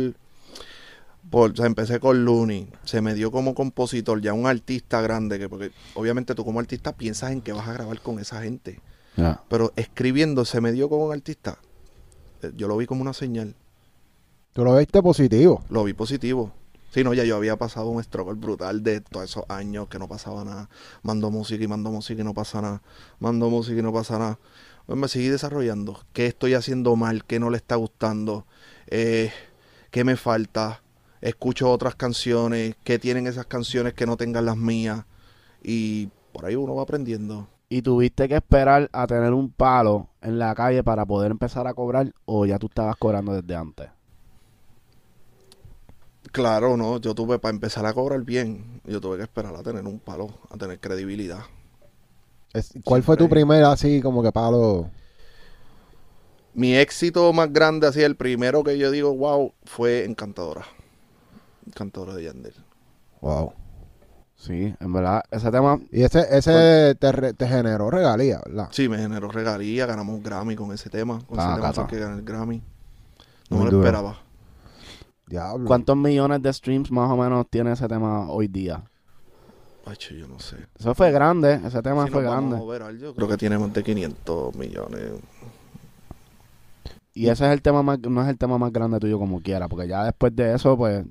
por 1.31 1.53
o 1.53 1.57
sea, 1.57 1.67
empecé 1.67 2.01
con 2.01 2.25
Looney. 2.25 2.69
Se 2.85 3.01
me 3.01 3.15
dio 3.15 3.31
como 3.31 3.55
compositor, 3.55 4.21
ya 4.21 4.33
un 4.33 4.47
artista 4.47 5.01
grande. 5.01 5.39
que 5.39 5.49
Porque 5.49 5.73
obviamente 5.95 6.35
tú 6.35 6.45
como 6.45 6.61
artista 6.61 6.93
piensas 6.93 7.33
en 7.33 7.41
que 7.41 7.53
vas 7.53 7.69
a 7.69 7.73
grabar 7.73 8.01
con 8.01 8.19
esa 8.19 8.43
gente. 8.43 8.81
Pero 9.49 9.73
escribiendo 9.77 10.45
se 10.45 10.61
me 10.61 10.73
dio 10.73 10.89
como 10.89 11.07
un 11.07 11.13
artista. 11.13 11.59
Eh, 12.43 12.53
Yo 12.57 12.67
lo 12.69 12.77
vi 12.77 12.87
como 12.87 13.03
una 13.03 13.13
señal. 13.13 13.55
Tú 14.53 14.65
lo 14.65 14.77
viste 14.77 15.03
positivo. 15.03 15.63
Lo 15.69 15.85
vi 15.85 15.93
positivo. 15.93 16.53
Sí, 16.91 17.05
no, 17.05 17.15
ya 17.15 17.25
yo 17.25 17.37
había 17.37 17.57
pasado 17.57 17.89
un 17.89 18.03
struggle 18.05 18.35
brutal 18.35 18.83
de 18.83 19.01
todos 19.01 19.31
esos 19.31 19.45
años 19.49 19.89
que 19.89 19.99
no 19.99 20.09
pasaba 20.09 20.45
nada. 20.45 20.69
Mando 21.03 21.31
música 21.31 21.65
y 21.65 21.67
mando 21.67 21.91
música 21.91 22.21
y 22.21 22.25
no 22.25 22.35
pasa 22.35 22.61
nada. 22.61 22.83
Mando 23.19 23.49
música 23.49 23.79
y 23.79 23.83
no 23.83 23.93
pasa 23.95 24.19
nada. 24.19 24.39
Pues 24.85 24.99
me 24.99 25.09
seguí 25.09 25.29
desarrollando. 25.29 25.99
¿Qué 26.13 26.27
estoy 26.27 26.53
haciendo 26.53 26.95
mal? 26.97 27.25
¿Qué 27.25 27.39
no 27.39 27.49
le 27.49 27.57
está 27.57 27.77
gustando? 27.77 28.47
Eh, 28.89 29.33
¿Qué 29.91 30.05
me 30.05 30.17
falta? 30.17 30.83
Escucho 31.23 31.71
otras 31.71 31.95
canciones. 31.95 32.77
¿Qué 32.85 32.99
tienen 32.99 33.27
esas 33.27 33.47
canciones 33.47 33.95
que 33.95 34.05
no 34.07 34.17
tengan 34.19 34.45
las 34.47 34.57
mías? 34.59 35.05
Y 35.63 36.09
por 36.33 36.47
ahí 36.47 36.57
uno 36.57 36.75
va 36.77 36.83
aprendiendo. 36.85 37.49
¿Y 37.69 37.83
tuviste 37.83 38.29
que 38.29 38.37
esperar 38.37 38.89
a 38.93 39.05
tener 39.09 39.33
un 39.33 39.51
palo 39.51 40.11
en 40.21 40.39
la 40.39 40.55
calle 40.55 40.85
para 40.85 41.05
poder 41.05 41.33
empezar 41.33 41.67
a 41.67 41.75
cobrar 41.75 42.15
o 42.25 42.47
ya 42.47 42.57
tú 42.59 42.67
estabas 42.69 42.97
cobrando 42.97 43.33
desde 43.35 43.57
antes? 43.57 43.91
Claro, 46.33 46.77
no. 46.77 46.99
Yo 47.01 47.15
tuve, 47.15 47.39
para 47.39 47.55
empezar 47.55 47.87
a 47.87 47.93
cobrar 47.95 48.23
bien, 48.23 48.81
yo 48.85 49.01
tuve 49.01 49.17
que 49.19 49.23
esperar 49.25 49.55
a 49.55 49.63
tener 49.63 49.85
un 49.87 49.99
palo, 50.01 50.29
a 50.51 50.57
tener 50.57 50.81
credibilidad. 50.81 51.45
Es- 52.55 52.73
¿Cuál 52.85 53.03
fue 53.03 53.17
tu 53.19 53.29
primer 53.29 53.63
así 53.65 54.01
como 54.01 54.23
que 54.23 54.33
palo? 54.33 54.91
Mi 56.55 56.75
éxito 56.77 57.31
más 57.33 57.53
grande, 57.53 57.87
así 57.87 58.03
el 58.03 58.17
primero 58.17 58.63
que 58.65 58.79
yo 58.79 58.91
digo, 58.91 59.15
wow, 59.15 59.53
fue 59.65 60.05
Encantadora. 60.05 60.65
Encantadora 61.67 62.15
de 62.15 62.25
Yandel. 62.25 62.55
Wow. 63.21 63.53
Sí, 64.35 64.75
en 64.81 64.93
verdad, 64.93 65.23
ese 65.31 65.51
tema, 65.53 65.79
Y 65.93 66.03
ese, 66.03 66.27
ese 66.37 66.97
te, 66.99 67.13
re- 67.13 67.33
te 67.35 67.47
generó 67.47 67.91
regalía, 67.91 68.41
¿verdad? 68.45 68.69
Sí, 68.73 68.89
me 68.89 68.99
generó 68.99 69.29
regalía, 69.29 69.87
ganamos 69.87 70.17
un 70.17 70.23
Grammy 70.23 70.57
con 70.57 70.73
ese 70.73 70.91
tema. 70.91 71.21
Con 71.27 71.39
Ah, 71.39 71.53
ese 71.53 71.61
tema 71.61 71.73
fue 71.73 71.87
que 71.87 71.99
gané 72.01 72.17
el 72.19 72.25
Grammy. 72.25 72.61
No 73.51 73.57
Muy 73.57 73.67
me 73.67 73.71
lo 73.71 73.77
duro. 73.77 73.87
esperaba. 73.89 74.19
Diablo. 75.27 75.67
¿cuántos 75.67 75.97
millones 75.97 76.43
de 76.43 76.53
streams 76.53 76.91
más 76.91 77.09
o 77.11 77.17
menos 77.17 77.47
tiene 77.49 77.73
ese 77.73 77.87
tema 77.87 78.29
hoy 78.31 78.49
día? 78.49 78.83
Ay, 79.87 79.97
che, 79.97 80.19
yo 80.19 80.27
no 80.27 80.39
sé. 80.41 80.57
Eso 80.79 80.95
fue 80.95 81.11
grande, 81.13 81.61
ese 81.65 81.81
tema 81.81 82.05
Si 82.07 82.11
fue 82.11 82.23
nos 82.23 82.31
vamos 82.35 82.51
grande. 82.51 82.57
a 82.57 82.59
mover, 82.59 82.99
yo 82.99 83.15
creo 83.15 83.29
que 83.29 83.37
tiene 83.37 83.59
más 83.59 83.73
de 83.73 83.83
500 83.85 84.55
millones. 84.57 85.01
Y 87.15 87.29
ese 87.29 87.47
es 87.47 87.53
el 87.53 87.63
tema 87.63 87.83
más, 87.83 87.99
no 88.01 88.23
es 88.23 88.29
el 88.29 88.39
tema 88.39 88.59
más 88.59 88.73
grande 88.73 88.99
tuyo 88.99 89.19
como 89.19 89.41
quiera, 89.41 89.69
porque 89.69 89.87
ya 89.87 90.05
después 90.05 90.35
de 90.35 90.55
eso, 90.55 90.77
pues, 90.77 91.05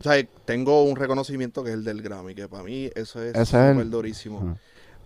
O 0.00 0.02
sea, 0.04 0.24
tengo 0.44 0.84
un 0.84 0.96
reconocimiento 0.96 1.64
que 1.64 1.70
es 1.70 1.74
el 1.74 1.84
del 1.84 2.02
Grammy, 2.02 2.34
que 2.34 2.48
para 2.48 2.62
mí 2.62 2.90
eso 2.94 3.20
es 3.22 3.34
Ese 3.34 3.42
es 3.42 3.48
súper 3.72 3.88
durísimo. 3.90 4.56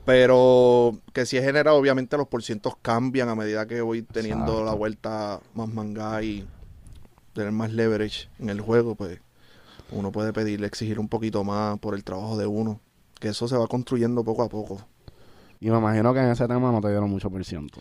Pero 0.05 0.99
que 1.13 1.25
si 1.27 1.37
es 1.37 1.45
generado, 1.45 1.77
obviamente 1.77 2.17
los 2.17 2.27
porcientos 2.29 2.75
cambian 2.83 3.29
a 3.29 3.35
medida 3.35 3.67
que 3.67 3.81
voy 3.81 4.03
teniendo 4.03 4.41
Exacto. 4.45 4.65
la 4.65 4.75
vuelta 4.75 5.41
más 5.55 5.69
manga 5.69 6.23
y 6.23 6.47
tener 7.35 7.53
más 7.53 7.73
leverage 7.73 8.29
en 8.39 8.51
el 8.51 8.61
juego, 8.61 8.95
pues 8.97 9.21
uno 9.93 10.11
puede 10.13 10.33
pedirle, 10.33 10.67
exigir 10.67 10.99
un 10.99 11.09
poquito 11.09 11.45
más 11.45 11.79
por 11.79 11.95
el 11.95 12.05
trabajo 12.05 12.37
de 12.37 12.47
uno. 12.47 12.81
Que 13.21 13.29
eso 13.29 13.47
se 13.49 13.57
va 13.57 13.69
construyendo 13.69 14.25
poco 14.25 14.43
a 14.43 14.49
poco. 14.49 14.85
y 15.61 15.71
me 15.71 15.79
imagino 15.79 16.13
que 16.13 16.21
en 16.21 16.31
ese 16.31 16.49
tema 16.49 16.73
no 16.73 16.81
te 16.81 16.89
dieron 16.89 17.09
mucho 17.09 17.31
por 17.31 17.45
ciento. 17.45 17.81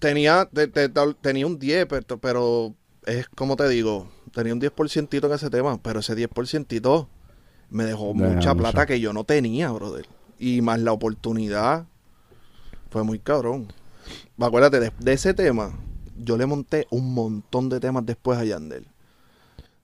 Tenía, 0.00 0.48
te- 0.52 0.68
te- 0.68 0.88
tenía 1.20 1.46
un 1.46 1.58
10, 1.58 1.86
pero, 1.86 2.18
pero 2.20 2.74
es 3.04 3.28
como 3.30 3.56
te 3.56 3.68
digo, 3.68 4.08
tenía 4.32 4.52
un 4.52 4.60
10% 4.60 5.24
en 5.26 5.32
ese 5.32 5.50
tema, 5.50 5.80
pero 5.82 6.00
ese 6.00 6.16
10% 6.16 7.08
me 7.70 7.84
dejó 7.84 8.12
Deja 8.14 8.34
mucha 8.34 8.54
mucho. 8.54 8.56
plata 8.56 8.86
que 8.86 9.00
yo 9.00 9.12
no 9.12 9.24
tenía, 9.24 9.70
brother. 9.70 10.06
Y 10.38 10.62
más 10.62 10.80
la 10.80 10.92
oportunidad 10.92 11.86
fue 12.90 13.02
muy 13.02 13.18
cabrón. 13.18 13.68
Acuérdate, 14.38 14.80
de, 14.80 14.92
de 14.98 15.12
ese 15.12 15.34
tema, 15.34 15.72
yo 16.16 16.36
le 16.36 16.46
monté 16.46 16.86
un 16.90 17.12
montón 17.14 17.68
de 17.68 17.80
temas 17.80 18.06
después 18.06 18.38
a 18.38 18.44
Yandel. 18.44 18.86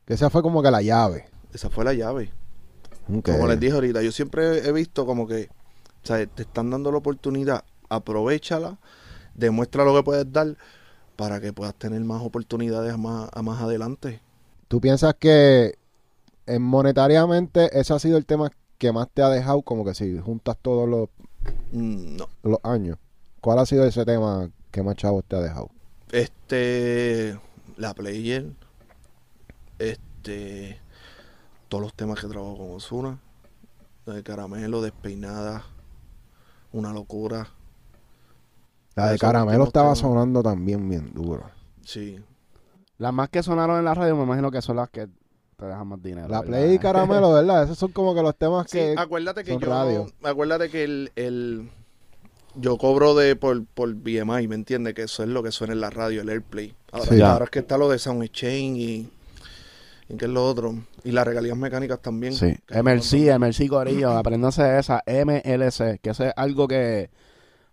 Que 0.07 0.15
esa 0.15 0.31
fue 0.31 0.43
como 0.43 0.63
que 0.63 0.71
la 0.71 0.83
llave. 0.83 1.27
Esa 1.53 1.71
fue 1.71 1.85
la 1.85 1.93
llave. 1.93 2.33
Como 3.07 3.47
les 3.49 3.61
dije 3.61 3.75
ahorita, 3.75 4.03
yo 4.03 4.13
siempre 4.13 4.67
he 4.67 4.73
visto 4.73 5.05
como 5.05 5.27
que, 5.27 5.51
o 6.03 6.07
sea, 6.07 6.25
te 6.27 6.43
están 6.43 6.71
dando 6.71 6.91
la 6.91 6.99
oportunidad, 6.99 7.65
aprovechala, 7.91 8.79
demuestra 9.35 9.85
lo 9.85 9.95
que 9.95 10.03
puedes 10.03 10.33
dar 10.33 10.57
para 11.17 11.41
que 11.41 11.53
puedas 11.53 11.75
tener 11.75 12.01
más 12.01 12.23
oportunidades 12.23 12.97
más, 12.97 13.29
a 13.33 13.43
más 13.43 13.61
adelante. 13.61 14.21
¿Tú 14.68 14.80
piensas 14.80 15.14
que 15.14 15.78
eh, 16.47 16.59
monetariamente 16.59 17.78
ese 17.78 17.94
ha 17.94 17.99
sido 17.99 18.16
el 18.18 18.26
tema 18.26 18.50
que 18.78 18.92
más 18.92 19.09
te 19.12 19.23
ha 19.23 19.28
dejado? 19.28 19.62
Como 19.62 19.85
que 19.85 19.94
si 19.94 20.18
juntas 20.18 20.56
todos 20.61 20.88
los, 20.88 21.09
Mm, 21.73 22.16
No. 22.16 22.28
los 22.42 22.59
años. 22.62 22.99
¿Cuál 23.40 23.59
ha 23.59 23.66
sido 23.66 23.85
ese 23.85 24.04
tema 24.06 24.50
que 24.71 24.83
más 24.83 24.97
chavos 24.97 25.25
te 25.26 25.37
ha 25.37 25.40
dejado? 25.40 25.68
Este, 26.11 27.38
la 27.76 27.92
player, 27.94 28.47
este, 29.78 30.80
todos 31.68 31.83
los 31.83 31.94
temas 31.94 32.21
que 32.21 32.28
trabajo 32.28 32.56
con 32.56 32.71
Osuna, 32.73 33.18
de 34.06 34.23
caramelo, 34.23 34.80
despeinada, 34.83 35.64
una 36.73 36.92
locura, 36.92 37.49
La 38.97 39.09
de 39.11 39.18
Caramelo 39.18 39.64
estaba 39.64 39.88
temas. 39.88 39.99
sonando 39.99 40.42
también 40.42 40.88
bien 40.88 41.12
duro. 41.12 41.50
sí. 41.85 42.18
Las 42.99 43.13
más 43.13 43.29
que 43.29 43.43
sonaron 43.43 43.79
en 43.79 43.85
la 43.85 43.95
radio, 43.95 44.17
me 44.17 44.23
imagino 44.25 44.51
que 44.51 44.63
son 44.63 44.77
las 44.77 44.89
que 44.91 45.09
te 45.57 45.67
dejan 45.67 45.87
más 45.87 46.03
dinero. 46.03 46.29
La 46.29 46.41
¿verdad? 46.41 46.59
Play 46.59 46.75
y 46.75 46.79
Caramelo, 46.79 47.33
¿verdad? 47.33 47.65
Esos 47.65 47.79
son 47.79 47.93
como 47.93 48.15
que 48.15 48.23
los 48.23 48.37
temas 48.37 48.67
Sí, 48.71 48.79
que... 48.79 48.95
acuérdate 48.97 49.45
que 49.45 49.53
son 49.53 49.61
yo, 49.61 49.69
radio. 49.69 50.07
acuérdate 50.23 50.69
que 50.71 50.85
el, 50.85 51.13
el 51.17 51.71
yo 52.57 52.77
cobro 52.79 53.15
de 53.15 53.35
por, 53.37 53.65
por 53.67 53.93
BMI, 53.95 54.47
¿me 54.49 54.55
entiendes? 54.55 54.95
Que 54.95 55.03
eso 55.03 55.23
es 55.23 55.29
lo 55.29 55.43
que 55.43 55.51
suena 55.53 55.73
en 55.73 55.81
la 55.81 55.91
radio, 55.91 56.23
el 56.23 56.29
AirPlay. 56.29 56.75
Ahora, 56.93 57.07
Sí. 57.07 57.21
ahora 57.21 57.45
es 57.47 57.51
que 57.51 57.59
está 57.61 57.77
lo 57.79 57.89
de 57.89 57.99
Sound 57.99 58.23
Exchange 58.23 58.79
y, 58.79 59.09
y 60.09 60.17
que 60.17 60.25
es 60.27 60.31
lo 60.31 60.45
otro. 60.47 60.75
Y 61.03 61.11
las 61.11 61.27
regalías 61.27 61.57
mecánicas 61.57 62.01
también. 62.01 62.33
Sí, 62.33 62.57
MLC, 62.71 63.37
MLC 63.39 63.69
Corillo, 63.69 64.11
apréndanse 64.17 64.79
esa, 64.79 65.03
MLC, 65.07 66.01
que 66.01 66.11
eso 66.11 66.25
es 66.27 66.33
algo 66.37 66.69
que 66.69 67.11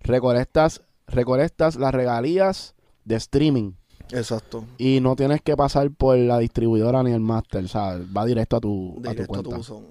recolectas, 0.01 0.81
recolectas 1.07 1.75
las 1.75 1.93
regalías 1.93 2.73
de 3.05 3.15
streaming 3.15 3.73
Exacto. 4.11 4.63
y 4.77 4.99
no 5.01 5.15
tienes 5.15 5.41
que 5.41 5.55
pasar 5.55 5.89
por 5.91 6.17
la 6.17 6.39
distribuidora 6.39 7.01
ni 7.03 7.11
el 7.11 7.19
master, 7.21 7.67
¿sabes? 7.67 8.05
Va 8.15 8.25
directo 8.25 8.57
a 8.57 8.59
tu, 8.61 8.91
a 8.91 8.95
tu 8.95 9.01
Directo 9.01 9.21
a 9.23 9.25
tu 9.25 9.29
cuenta. 9.31 9.57
buzón. 9.57 9.83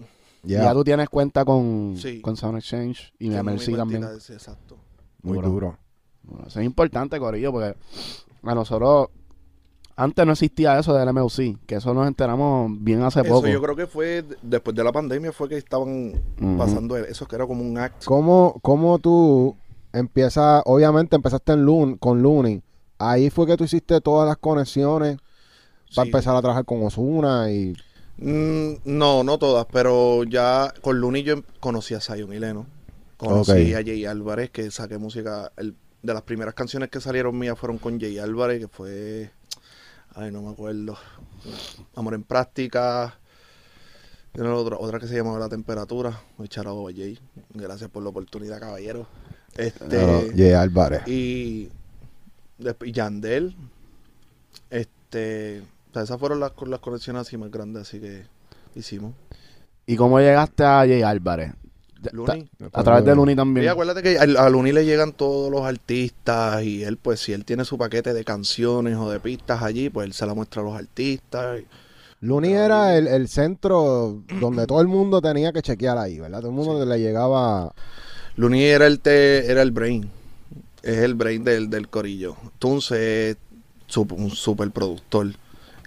Yeah, 0.45 0.63
Ya 0.65 0.73
tú 0.73 0.85
tienes 0.85 1.09
cuenta 1.09 1.45
con, 1.45 1.95
Sí. 1.99 2.21
con 2.21 2.37
Sound 2.37 2.59
Exchange 2.59 3.13
y 3.19 3.29
MLC 3.31 3.77
también. 3.77 4.05
ese, 4.17 4.33
Exacto. 4.35 4.77
muy 5.23 5.35
Duro. 5.37 5.49
duro. 5.49 5.79
Bueno, 6.23 6.47
eso 6.47 6.61
es 6.61 6.67
importante, 6.67 7.19
Corillo, 7.19 7.53
porque 7.53 7.75
a 8.43 8.55
nosotros 8.55 9.09
antes 9.97 10.25
no 10.25 10.33
existía 10.33 10.79
eso 10.79 10.95
del 10.95 11.09
MLC, 11.13 11.59
que 11.67 11.75
eso 11.75 11.93
nos 11.93 12.07
enteramos 12.07 12.71
bien 12.83 13.03
hace 13.03 13.21
Eso 13.21 13.29
poco. 13.29 13.49
yo 13.49 13.61
creo 13.61 13.77
que 13.77 13.87
fue 13.87 14.25
después 14.41 14.75
de 14.75 14.83
la 14.85 14.93
pandemia 14.93 15.31
fue 15.33 15.47
que 15.49 15.59
estaban 15.59 16.13
pasando 16.57 16.97
eso 16.97 17.27
que 17.27 17.37
era 17.37 17.47
como 17.47 17.63
un 17.63 17.77
act. 17.77 18.05
¿Cómo, 18.07 18.57
cómo 18.63 18.99
tú 18.99 19.57
empiezas, 19.93 20.63
obviamente 20.65 21.17
empezaste 21.17 21.53
en 21.53 21.67
Loon, 21.67 21.97
con 21.99 22.23
Looney, 22.23 22.63
ahí 23.01 23.31
fue 23.31 23.47
que 23.47 23.57
tú 23.57 23.65
hiciste 23.65 24.01
todas 24.01 24.29
las 24.29 24.37
conexiones 24.37 25.19
para 25.95 26.07
empezar 26.07 26.37
a 26.37 26.41
trabajar 26.41 26.65
con 26.65 26.83
Osuna 26.85 27.51
y... 27.51 27.75
Mm, 28.19 28.83
no, 28.85 29.25
no 29.25 29.39
todas, 29.39 29.67
pero 29.73 30.25
ya 30.25 30.73
con 30.83 31.01
Luni 31.01 31.23
yo 31.23 31.33
em- 31.33 31.43
conocí 31.59 31.95
a 31.95 32.01
Zion 32.01 32.33
y 32.33 32.39
Leno. 32.39 32.67
Conocí 33.17 33.75
a 33.75 33.83
Jay 33.83 34.05
Álvarez, 34.05 34.51
que 34.51 34.71
saqué 34.71 34.99
música. 34.99 35.51
el- 35.57 35.75
de 36.03 36.15
las 36.15 36.23
primeras 36.23 36.55
canciones 36.55 36.89
que 36.89 37.01
salieron 37.01 37.39
mías 37.39 37.59
fueron 37.59 37.77
con 37.79 38.01
Jay 38.01 38.19
Álvarez, 38.19 38.61
que 38.61 38.69
fue. 38.69 39.31
Ay, 40.15 40.31
no 40.31 40.43
me 40.43 40.51
acuerdo. 40.51 40.97
Amor 41.95 42.15
en 42.15 42.23
práctica. 42.23 43.19
Tiene 44.33 44.49
otra, 44.51 44.77
otra 44.79 44.99
que 44.99 45.07
se 45.07 45.17
llama 45.17 45.39
La 45.39 45.49
Temperatura. 45.49 46.21
Muy 46.39 46.49
charado 46.49 46.89
a 46.89 46.93
Jay. 46.93 47.19
Gracias 47.53 47.91
por 47.91 48.03
la 48.03 48.09
oportunidad, 48.11 48.61
caballero. 48.61 49.07
Este. 49.57 49.99
No, 49.99 50.23
Jay 50.35 50.53
Álvarez. 50.53 51.07
Y, 51.07 51.71
después, 52.61 52.91
y 52.91 52.93
Yandel. 52.93 53.57
Este. 54.71 55.63
O 55.91 55.93
sea, 55.93 56.03
esas 56.03 56.19
fueron 56.21 56.41
las, 56.41 56.53
las 56.67 56.81
conexiones 56.81 57.23
así 57.23 57.37
más 57.37 57.51
grandes, 57.51 57.83
así 57.83 58.01
que 58.01 58.23
hicimos. 58.75 59.13
¿Y 59.87 59.97
cómo 59.97 60.21
llegaste 60.21 60.63
a 60.65 60.79
Jay 60.81 61.03
Álvarez? 61.03 61.53
Luni. 62.13 62.49
A 62.73 62.83
través 62.83 63.05
de 63.05 63.15
Luni 63.15 63.33
Y 63.33 63.37
también. 63.37 63.69
acuérdate 63.69 64.03
que 64.03 64.19
al- 64.19 64.37
a 64.39 64.49
Luni 64.49 64.73
le 64.73 64.87
llegan 64.87 65.13
todos 65.13 65.51
los 65.51 65.63
artistas 65.63 66.63
y 66.63 66.83
él, 66.83 66.97
pues, 66.97 67.21
si 67.21 67.33
él 67.33 67.45
tiene 67.45 67.65
su 67.67 67.77
paquete 67.77 68.15
de 68.15 68.25
canciones 68.25 68.97
o 68.97 69.11
de 69.11 69.21
pistas 69.21 69.63
allí, 69.63 69.91
pues 69.91 70.07
él 70.07 70.13
se 70.15 70.25
la 70.27 70.33
muestra 70.33 70.63
a 70.63 70.65
los 70.65 70.75
artistas. 70.75 71.61
Looney 72.21 72.53
era 72.53 72.97
el, 72.97 73.07
el 73.07 73.29
centro 73.29 74.23
donde 74.41 74.67
todo 74.67 74.81
el 74.81 74.89
mundo 74.89 75.21
tenía 75.21 75.53
que 75.53 75.61
chequear 75.63 75.99
ahí, 75.99 76.21
¿verdad? 76.21 76.39
Todo 76.41 76.51
el 76.51 76.57
mundo 76.57 76.85
le 76.87 76.99
llegaba... 76.99 77.73
Luni 78.37 78.63
era 78.63 78.87
el 78.87 79.01
te- 79.01 79.51
era 79.51 79.61
el 79.61 79.71
brain. 79.73 80.09
Es 80.83 80.99
el 80.99 81.15
brain 81.15 81.45
del, 81.45 81.69
del 81.71 81.89
corillo. 81.89 82.37
Entonces, 82.43 83.37
sup- 83.89 84.13
un 84.13 84.31
super 84.31 84.71
productor. 84.71 85.29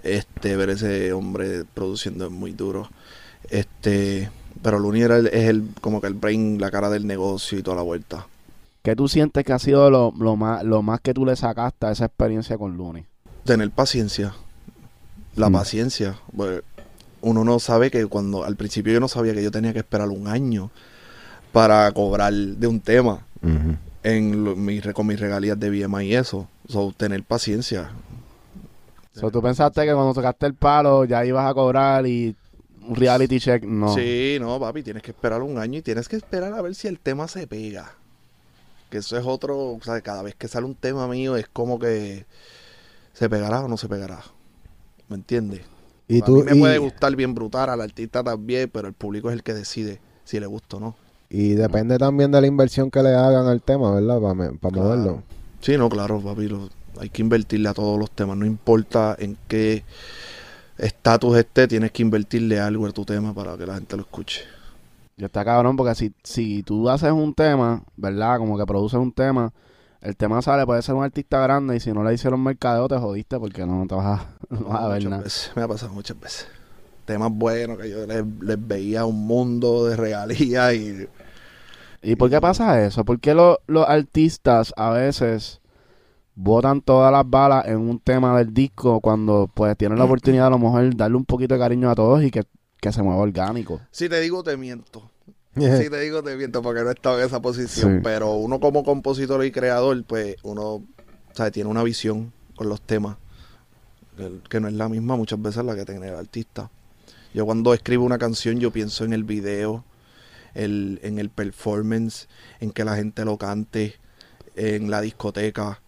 Este, 0.03 0.55
ver 0.57 0.69
ese 0.71 1.13
hombre 1.13 1.63
produciendo 1.73 2.25
es 2.25 2.31
muy 2.31 2.51
duro. 2.51 2.89
Este, 3.49 4.29
pero 4.61 4.77
Luni 4.79 5.01
era 5.01 5.17
el- 5.17 5.27
es 5.27 5.49
el, 5.49 5.69
como 5.81 6.01
que 6.01 6.07
el 6.07 6.13
brain, 6.13 6.59
la 6.59 6.69
cara 6.71 6.89
del 6.89 7.07
negocio 7.07 7.57
y 7.57 7.63
toda 7.63 7.77
la 7.77 7.83
vuelta. 7.83 8.27
¿Qué 8.83 8.95
tú 8.95 9.07
sientes 9.07 9.45
que 9.45 9.53
ha 9.53 9.59
sido 9.59 9.89
lo, 9.89 10.13
lo 10.19 10.35
más, 10.35 10.63
lo 10.63 10.81
más 10.81 10.99
que 10.99 11.13
tú 11.13 11.25
le 11.25 11.35
sacaste 11.37 11.85
a 11.85 11.91
esa 11.91 12.05
experiencia 12.05 12.57
con 12.57 12.75
Luni? 12.75 13.05
Tener 13.45 13.71
paciencia. 13.71 14.33
La 15.35 15.49
Mm. 15.49 15.53
paciencia. 15.53 16.15
Pues, 16.35 16.61
uno 17.21 17.45
no 17.45 17.59
sabe 17.59 17.89
que 17.89 18.05
cuando, 18.07 18.43
al 18.43 18.57
principio 18.57 18.91
yo 18.93 18.99
no 18.99 19.07
sabía 19.07 19.33
que 19.33 19.41
yo 19.41 19.51
tenía 19.51 19.71
que 19.71 19.79
esperar 19.79 20.09
un 20.09 20.27
año 20.27 20.69
para 21.53 21.89
cobrar 21.93 22.33
de 22.33 22.67
un 22.67 22.81
tema 22.81 23.25
en 24.03 24.43
lo- 24.43 24.55
mi 24.55 24.79
con 24.81 25.07
mis 25.07 25.19
regalías 25.19 25.59
de 25.59 25.69
BMI 25.69 26.05
y 26.05 26.15
eso. 26.15 26.47
So, 26.67 26.93
tener 26.95 27.23
paciencia. 27.23 27.91
So, 29.13 29.29
¿Tú 29.31 29.41
pensaste 29.41 29.85
que 29.85 29.93
cuando 29.93 30.13
tocaste 30.13 30.45
el 30.47 30.55
palo 30.55 31.05
ya 31.05 31.23
ibas 31.25 31.49
a 31.49 31.53
cobrar 31.53 32.05
y 32.07 32.35
un 32.81 32.95
reality 32.95 33.39
check? 33.39 33.63
No. 33.63 33.93
Sí, 33.93 34.37
no, 34.39 34.59
papi, 34.59 34.83
tienes 34.83 35.03
que 35.03 35.11
esperar 35.11 35.41
un 35.41 35.57
año 35.57 35.79
y 35.79 35.81
tienes 35.81 36.07
que 36.09 36.15
esperar 36.15 36.53
a 36.53 36.61
ver 36.61 36.75
si 36.75 36.87
el 36.87 36.99
tema 36.99 37.27
se 37.27 37.47
pega. 37.47 37.93
Que 38.89 38.97
eso 38.99 39.17
es 39.17 39.25
otro, 39.25 39.57
o 39.73 39.79
sea, 39.83 40.01
cada 40.01 40.21
vez 40.23 40.35
que 40.35 40.47
sale 40.47 40.65
un 40.65 40.75
tema 40.75 41.07
mío 41.07 41.35
es 41.35 41.47
como 41.47 41.79
que 41.79 42.25
se 43.13 43.29
pegará 43.29 43.61
o 43.61 43.67
no 43.67 43.77
se 43.77 43.87
pegará. 43.87 44.23
¿Me 45.09 45.15
entiendes? 45.15 45.61
Y 46.07 46.21
a 46.21 46.25
tú, 46.25 46.37
mí 46.37 46.43
me 46.43 46.55
y, 46.55 46.59
puede 46.59 46.77
gustar 46.79 47.15
bien 47.15 47.33
brutal, 47.33 47.69
al 47.69 47.81
artista 47.81 48.23
también, 48.23 48.69
pero 48.71 48.87
el 48.87 48.93
público 48.93 49.29
es 49.29 49.33
el 49.35 49.43
que 49.43 49.53
decide 49.53 49.99
si 50.25 50.39
le 50.39 50.45
gusta 50.47 50.77
o 50.77 50.79
no. 50.79 50.95
Y 51.33 51.55
depende 51.55 51.97
también 51.97 52.31
de 52.31 52.39
la 52.39 52.47
inversión 52.47 52.91
que 52.91 53.01
le 53.01 53.09
hagan 53.15 53.47
al 53.47 53.61
tema, 53.61 53.91
¿verdad? 53.91 54.21
Para, 54.21 54.35
Claro. 54.71 54.87
moverlo. 54.87 55.23
Sí, 55.61 55.77
no, 55.77 55.89
claro, 55.89 56.21
papi, 56.21 56.47
lo- 56.47 56.69
hay 56.99 57.09
que 57.09 57.21
invertirle 57.23 57.67
a 57.69 57.73
todos 57.73 57.97
los 57.99 58.11
temas, 58.11 58.37
no 58.37 58.45
importa 58.45 59.15
en 59.17 59.35
qué 59.47 59.83
estatus 60.77 61.37
esté, 61.37 61.67
tienes 61.67 61.91
que 61.91 62.01
invertirle 62.03 62.59
algo 62.59 62.85
a 62.85 62.91
tu 62.91 63.03
tema 63.05 63.33
para 63.33 63.57
que 63.57 63.65
la 63.65 63.75
gente 63.75 63.95
lo 63.95 64.03
escuche. 64.03 64.41
Yo 65.17 65.27
está 65.27 65.43
cabrón 65.45 65.75
porque 65.75 65.95
si, 65.95 66.13
si 66.23 66.63
tú 66.63 66.89
haces 66.89 67.11
un 67.11 67.33
tema, 67.33 67.83
¿verdad? 67.95 68.37
Como 68.37 68.57
que 68.57 68.65
produces 68.65 68.99
un 68.99 69.11
tema, 69.11 69.51
el 70.01 70.15
tema 70.15 70.41
sale, 70.41 70.65
puede 70.65 70.81
ser 70.81 70.95
un 70.95 71.03
artista 71.03 71.39
grande 71.41 71.75
y 71.75 71.79
si 71.79 71.91
no 71.93 72.03
le 72.03 72.13
hicieron 72.13 72.43
mercadeo 72.43 72.87
te 72.87 72.97
jodiste 72.97 73.39
porque 73.39 73.65
no 73.65 73.85
te 73.87 73.95
vas 73.95 74.21
a, 74.21 74.27
no 74.53 74.67
vas 74.69 74.81
a 74.81 74.87
ver 74.87 75.07
nada. 75.09 75.23
veces, 75.23 75.51
me 75.55 75.61
ha 75.61 75.67
pasado 75.67 75.93
muchas 75.93 76.19
veces. 76.19 76.47
Temas 77.05 77.31
buenos 77.31 77.77
que 77.77 77.89
yo 77.89 78.05
les, 78.07 78.23
les 78.41 78.67
veía 78.67 79.05
un 79.05 79.25
mundo 79.27 79.85
de 79.85 79.95
regalías 79.97 80.73
y 80.73 81.07
¿Y 82.01 82.15
por 82.15 82.29
qué 82.29 82.39
pasa 82.41 82.83
eso? 82.85 83.03
¿Por 83.05 83.19
qué 83.19 83.33
lo- 83.33 83.59
los 83.67 83.87
artistas 83.87 84.73
a 84.77 84.89
veces 84.91 85.61
botan 86.35 86.81
todas 86.81 87.11
las 87.11 87.29
balas 87.29 87.65
en 87.67 87.77
un 87.77 87.99
tema 87.99 88.37
del 88.37 88.53
disco 88.53 88.99
cuando 88.99 89.49
pues 89.53 89.77
tienen 89.77 89.97
la 89.99 90.05
oportunidad 90.05 90.47
a 90.47 90.49
lo 90.51 90.59
mejor 90.59 90.95
darle 90.95 91.15
un 91.17 91.25
poquito 91.25 91.53
de 91.53 91.59
cariño 91.59 91.89
a 91.89 91.95
todos 91.95 92.23
y 92.23 92.31
que, 92.31 92.43
que 92.81 92.91
se 92.91 93.03
mueva 93.03 93.21
orgánico? 93.21 93.79
si 93.91 94.09
te 94.09 94.19
digo 94.19 94.43
te 94.43 94.57
miento. 94.57 95.09
Si 95.55 95.89
te 95.89 95.99
digo 95.99 96.23
te 96.23 96.35
miento 96.35 96.61
porque 96.63 96.81
no 96.83 96.89
he 96.89 96.93
estado 96.93 97.19
en 97.19 97.25
esa 97.27 97.39
posición, 97.41 97.95
Sí. 97.97 97.99
pero 98.03 98.33
uno 98.33 98.59
como 98.59 98.83
compositor 98.83 99.45
y 99.45 99.51
creador, 99.51 100.03
pues 100.05 100.35
uno 100.43 100.81
sabe, 101.33 101.51
tiene 101.51 101.69
una 101.69 101.83
visión 101.83 102.33
con 102.55 102.67
los 102.69 102.81
temas 102.81 103.17
que- 104.17 104.39
que 104.49 104.59
no 104.59 104.67
es 104.67 104.73
la 104.73 104.89
misma 104.89 105.15
muchas 105.15 105.39
veces 105.41 105.63
la 105.63 105.75
que 105.75 105.85
tiene 105.85 106.07
el 106.09 106.15
artista. 106.15 106.69
Yo 107.33 107.45
cuando 107.45 107.73
escribo 107.73 108.05
una 108.05 108.17
canción 108.17 108.59
yo 108.59 108.71
pienso 108.71 109.03
en 109.05 109.13
el 109.13 109.23
video, 109.23 109.83
el, 110.53 110.99
en 111.03 111.17
el 111.19 111.29
performance, 111.29 112.27
en 112.59 112.71
que 112.71 112.83
la 112.85 112.95
gente 112.95 113.25
lo 113.25 113.37
cante, 113.37 113.95
en 114.55 114.91
la 114.91 115.01
discoteca. 115.01 115.79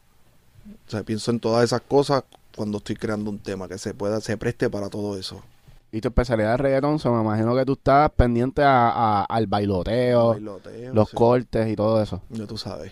O 0.88 0.90
sea, 0.90 1.04
pienso 1.04 1.30
en 1.32 1.40
todas 1.40 1.64
esas 1.64 1.82
cosas 1.82 2.24
cuando 2.56 2.80
estoy 2.80 2.96
creando 2.96 3.30
un 3.30 3.40
tema 3.40 3.68
que 3.68 3.78
se 3.78 3.94
pueda, 3.94 4.20
se 4.22 4.38
preste 4.38 4.70
para 4.70 4.90
todo 4.90 5.18
eso. 5.18 5.44
Y 5.92 6.02
tu 6.02 6.08
especialidad 6.08 6.52
de 6.52 6.58
reggaetón, 6.58 7.00
so, 7.00 7.14
me 7.14 7.22
imagino 7.22 7.56
que 7.56 7.64
tú 7.66 7.74
estás 7.74 8.10
pendiente 8.12 8.64
a- 8.64 8.90
a- 8.90 9.24
al 9.26 9.46
bailoteo, 9.48 10.30
Bailoteo, 10.30 10.94
los 10.94 11.10
sí. 11.10 11.16
cortes 11.16 11.68
y 11.70 11.76
todo 11.76 12.02
eso. 12.02 12.22
Ya 12.30 12.46
tú 12.48 12.58
sabes. 12.58 12.92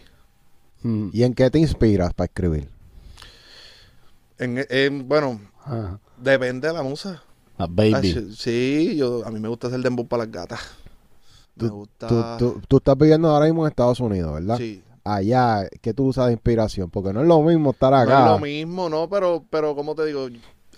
Mm. 0.83 1.09
¿Y 1.11 1.23
en 1.23 1.33
qué 1.33 1.49
te 1.49 1.59
inspiras 1.59 2.13
para 2.13 2.25
escribir? 2.25 2.69
En, 4.37 4.65
en- 4.69 5.07
bueno, 5.07 5.39
Ajá. 5.65 5.99
depende 6.17 6.67
de 6.67 6.73
la 6.73 6.83
musa. 6.83 7.23
La 7.67 7.97
Ah, 7.97 8.01
baby. 8.01 8.11
sí, 8.13 8.35
sí, 8.35 8.95
yo, 8.97 9.25
a 9.25 9.31
mí 9.31 9.39
me 9.39 9.47
gusta 9.47 9.67
hacer 9.67 9.79
dembow 9.81 10.07
para 10.07 10.23
las 10.23 10.31
gatas. 10.31 10.59
Me 11.55 11.69
gusta... 11.69 12.37
Tú, 12.37 12.53
tú- 12.55 12.61
tú 12.67 12.77
estás 12.77 12.97
viviendo 12.97 13.29
ahora 13.29 13.45
mismo 13.45 13.65
en 13.65 13.69
Estados 13.69 13.99
Unidos, 13.99 14.33
¿verdad? 14.33 14.57
Sí. 14.57 14.81
Allá, 15.03 15.67
¿qué 15.81 15.93
tú 15.93 16.05
usas 16.07 16.27
de 16.27 16.33
inspiración? 16.33 16.89
Porque 16.89 17.13
no 17.13 17.21
es 17.21 17.27
lo 17.27 17.41
mismo 17.41 17.71
estar 17.71 17.93
No 17.93 17.99
acá. 17.99 18.19
es 18.19 18.31
lo 18.31 18.39
mismo, 18.39 18.89
¿no? 18.89 19.09
Pero, 19.09 19.43
pero 19.49 19.75
como 19.75 19.95
te 19.95 20.05
digo, 20.05 20.27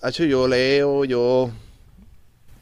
hecho, 0.03 0.25
yo 0.25 0.47
leo, 0.47 1.05
yo, 1.05 1.49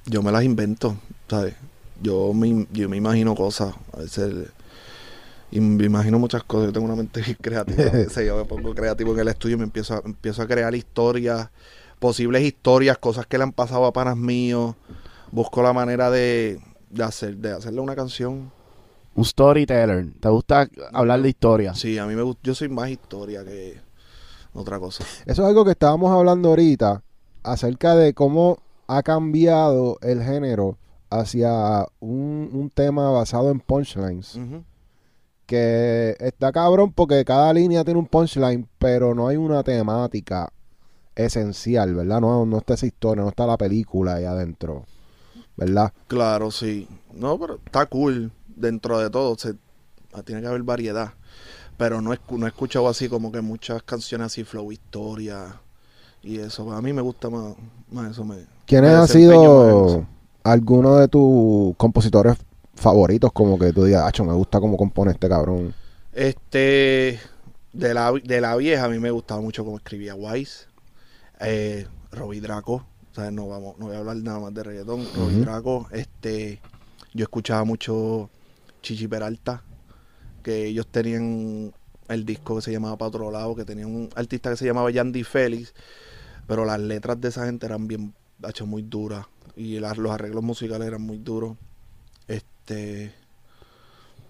yo 0.06 0.22
me 0.22 0.32
las 0.32 0.44
invento, 0.44 0.98
¿sabes? 1.30 1.56
Yo 2.02 2.34
me, 2.34 2.68
yo 2.72 2.90
me 2.90 2.98
imagino 2.98 3.36
cosas, 3.36 3.74
a 3.94 3.98
veces, 3.98 4.50
y 5.52 5.60
me 5.60 5.86
imagino 5.86 6.20
muchas 6.20 6.44
cosas, 6.44 6.68
yo 6.68 6.74
tengo 6.74 6.86
una 6.86 6.96
mente 6.96 7.22
creativa, 7.42 7.92
yo 8.26 8.38
me 8.38 8.46
pongo 8.46 8.74
creativo 8.74 9.14
en 9.14 9.20
el 9.20 9.28
estudio 9.30 9.56
y 9.56 9.60
me 9.60 9.64
empiezo 9.66 9.96
a, 9.96 10.02
empiezo 10.06 10.42
a 10.42 10.48
crear 10.48 10.74
historias, 10.76 11.50
posibles 12.04 12.44
historias, 12.44 12.98
cosas 12.98 13.26
que 13.28 13.38
le 13.38 13.46
han 13.46 13.54
pasado 13.54 13.86
a 13.86 13.94
panas 13.94 14.18
míos, 14.18 14.76
busco 15.32 15.64
la 15.64 15.72
manera 15.72 16.12
de, 16.12 16.60
de, 16.90 17.02
hacer, 17.02 17.38
de 17.38 17.54
hacerle 17.54 17.80
una 17.80 17.96
canción. 17.96 18.52
Un 19.16 19.24
storyteller. 19.24 20.12
¿Te 20.20 20.28
gusta 20.28 20.68
hablar 20.92 21.22
de 21.22 21.30
historia? 21.30 21.74
Sí, 21.74 21.98
a 21.98 22.06
mí 22.06 22.14
me 22.14 22.22
gusta, 22.22 22.42
yo 22.44 22.56
soy 22.56 22.68
más 22.68 22.90
historia 22.90 23.46
que 23.46 23.80
otra 24.52 24.80
cosa. 24.80 25.06
Eso 25.26 25.44
es 25.44 25.48
algo 25.48 25.64
que 25.64 25.72
estábamos 25.72 26.12
hablando 26.12 26.50
ahorita 26.50 27.02
acerca 27.42 27.96
de 27.96 28.14
cómo 28.14 28.58
ha 28.88 29.02
cambiado 29.02 29.98
el 30.02 30.22
género 30.22 30.78
hacia 31.10 31.86
un, 32.02 32.50
un 32.52 32.70
tema 32.70 33.12
basado 33.12 33.50
en 33.50 33.62
punchlines. 33.62 34.38
Que 35.46 36.18
está 36.20 36.52
cabrón 36.52 36.92
porque 36.92 37.24
cada 37.24 37.54
línea 37.54 37.86
tiene 37.86 38.02
un 38.02 38.08
punchline, 38.08 38.68
pero 38.78 39.16
no 39.16 39.30
hay 39.30 39.38
una 39.38 39.64
temática 39.64 40.52
esencial, 41.16 41.94
¿verdad? 41.96 42.22
No, 42.22 42.46
no 42.46 42.58
está 42.58 42.74
esa 42.74 42.86
historia, 42.86 43.24
no 43.24 43.30
está 43.30 43.46
la 43.46 43.58
película 43.58 44.16
ahí 44.16 44.26
adentro, 44.26 44.86
¿verdad? 45.56 45.94
Claro, 46.08 46.52
sí. 46.52 46.88
No, 47.14 47.40
pero 47.40 47.60
está 47.66 47.86
cool 47.86 48.32
dentro 48.48 49.00
de 49.00 49.10
todo. 49.10 49.38
Se, 49.38 49.56
tiene 50.26 50.42
que 50.42 50.48
haber 50.48 50.64
variedad. 50.64 51.14
Pero 51.78 52.02
no, 52.02 52.14
no 52.30 52.46
he 52.46 52.50
escuchado 52.50 52.88
así 52.88 53.10
como 53.10 53.32
que 53.32 53.42
muchas 53.42 53.82
canciones 53.84 54.28
así, 54.28 54.44
flow, 54.44 54.72
historia 54.72 55.60
y 56.22 56.40
eso. 56.40 56.72
A 56.72 56.82
mí 56.82 56.94
me 56.94 57.02
gusta 57.02 57.30
más, 57.30 57.56
más 57.92 58.12
eso. 58.12 58.24
Me, 58.24 58.46
¿Quiénes 58.66 58.92
han 58.92 59.08
sido 59.08 60.06
algunos 60.44 61.00
de 61.00 61.08
tus 61.08 61.76
compositores 61.78 62.38
favoritos? 62.76 63.32
Como 63.32 63.58
que 63.60 63.74
tú 63.74 63.84
digas, 63.86 64.04
acho, 64.04 64.24
me 64.24 64.34
gusta 64.34 64.60
cómo 64.60 64.78
compone 64.78 65.12
este 65.12 65.28
cabrón. 65.28 65.74
Este, 66.14 67.20
de 67.74 67.94
la, 67.94 68.12
de 68.12 68.42
la 68.42 68.56
vieja, 68.56 68.86
a 68.86 68.90
mí 68.90 69.00
me 69.00 69.12
gustaba 69.12 69.42
mucho 69.42 69.66
cómo 69.66 69.78
escribía 69.78 70.16
Wise. 70.16 70.68
Eh, 71.46 71.88
Robbie 72.12 72.42
Draco. 72.42 72.86
O 73.12 73.16
sea, 73.16 73.30
no, 73.32 73.48
vamos, 73.48 73.78
no 73.78 73.88
voy 73.88 73.96
a 73.96 74.00
hablar 74.00 74.16
nada 74.18 74.40
más 74.40 74.54
de 74.54 74.64
reggaetón. 74.64 75.06
Robbie 75.16 75.36
Ujú. 75.36 75.42
Draco. 75.42 75.88
Este, 75.92 76.60
yo 77.14 77.24
escuchaba 77.24 77.64
mucho 77.64 78.30
Chichi 78.82 79.08
Peralta. 79.08 79.64
Que 80.42 80.66
ellos 80.66 80.88
tenían 80.88 81.74
el 82.10 82.26
disco 82.26 82.56
que 82.56 82.62
se 82.62 82.72
llamaba 82.72 82.98
Pa' 82.98 83.08
Otro 83.08 83.32
Lado. 83.32 83.56
Que 83.56 83.66
tenía 83.66 83.86
un 83.88 84.10
artista 84.16 84.50
que 84.50 84.58
se 84.58 84.66
llamaba 84.66 84.90
Yandy 84.92 85.24
Félix. 85.24 85.74
Pero 86.48 86.66
las 86.66 86.80
letras 86.80 87.22
de 87.22 87.30
esa 87.30 87.46
gente 87.46 87.66
eran 87.66 87.88
bien, 87.88 88.14
hecho 88.48 88.66
muy 88.66 88.82
duras. 88.82 89.26
Y 89.56 89.80
las- 89.80 89.98
los 89.98 90.12
arreglos 90.12 90.44
musicales 90.44 90.88
eran 90.88 91.02
muy 91.02 91.18
duros. 91.18 91.56
Este. 92.28 93.14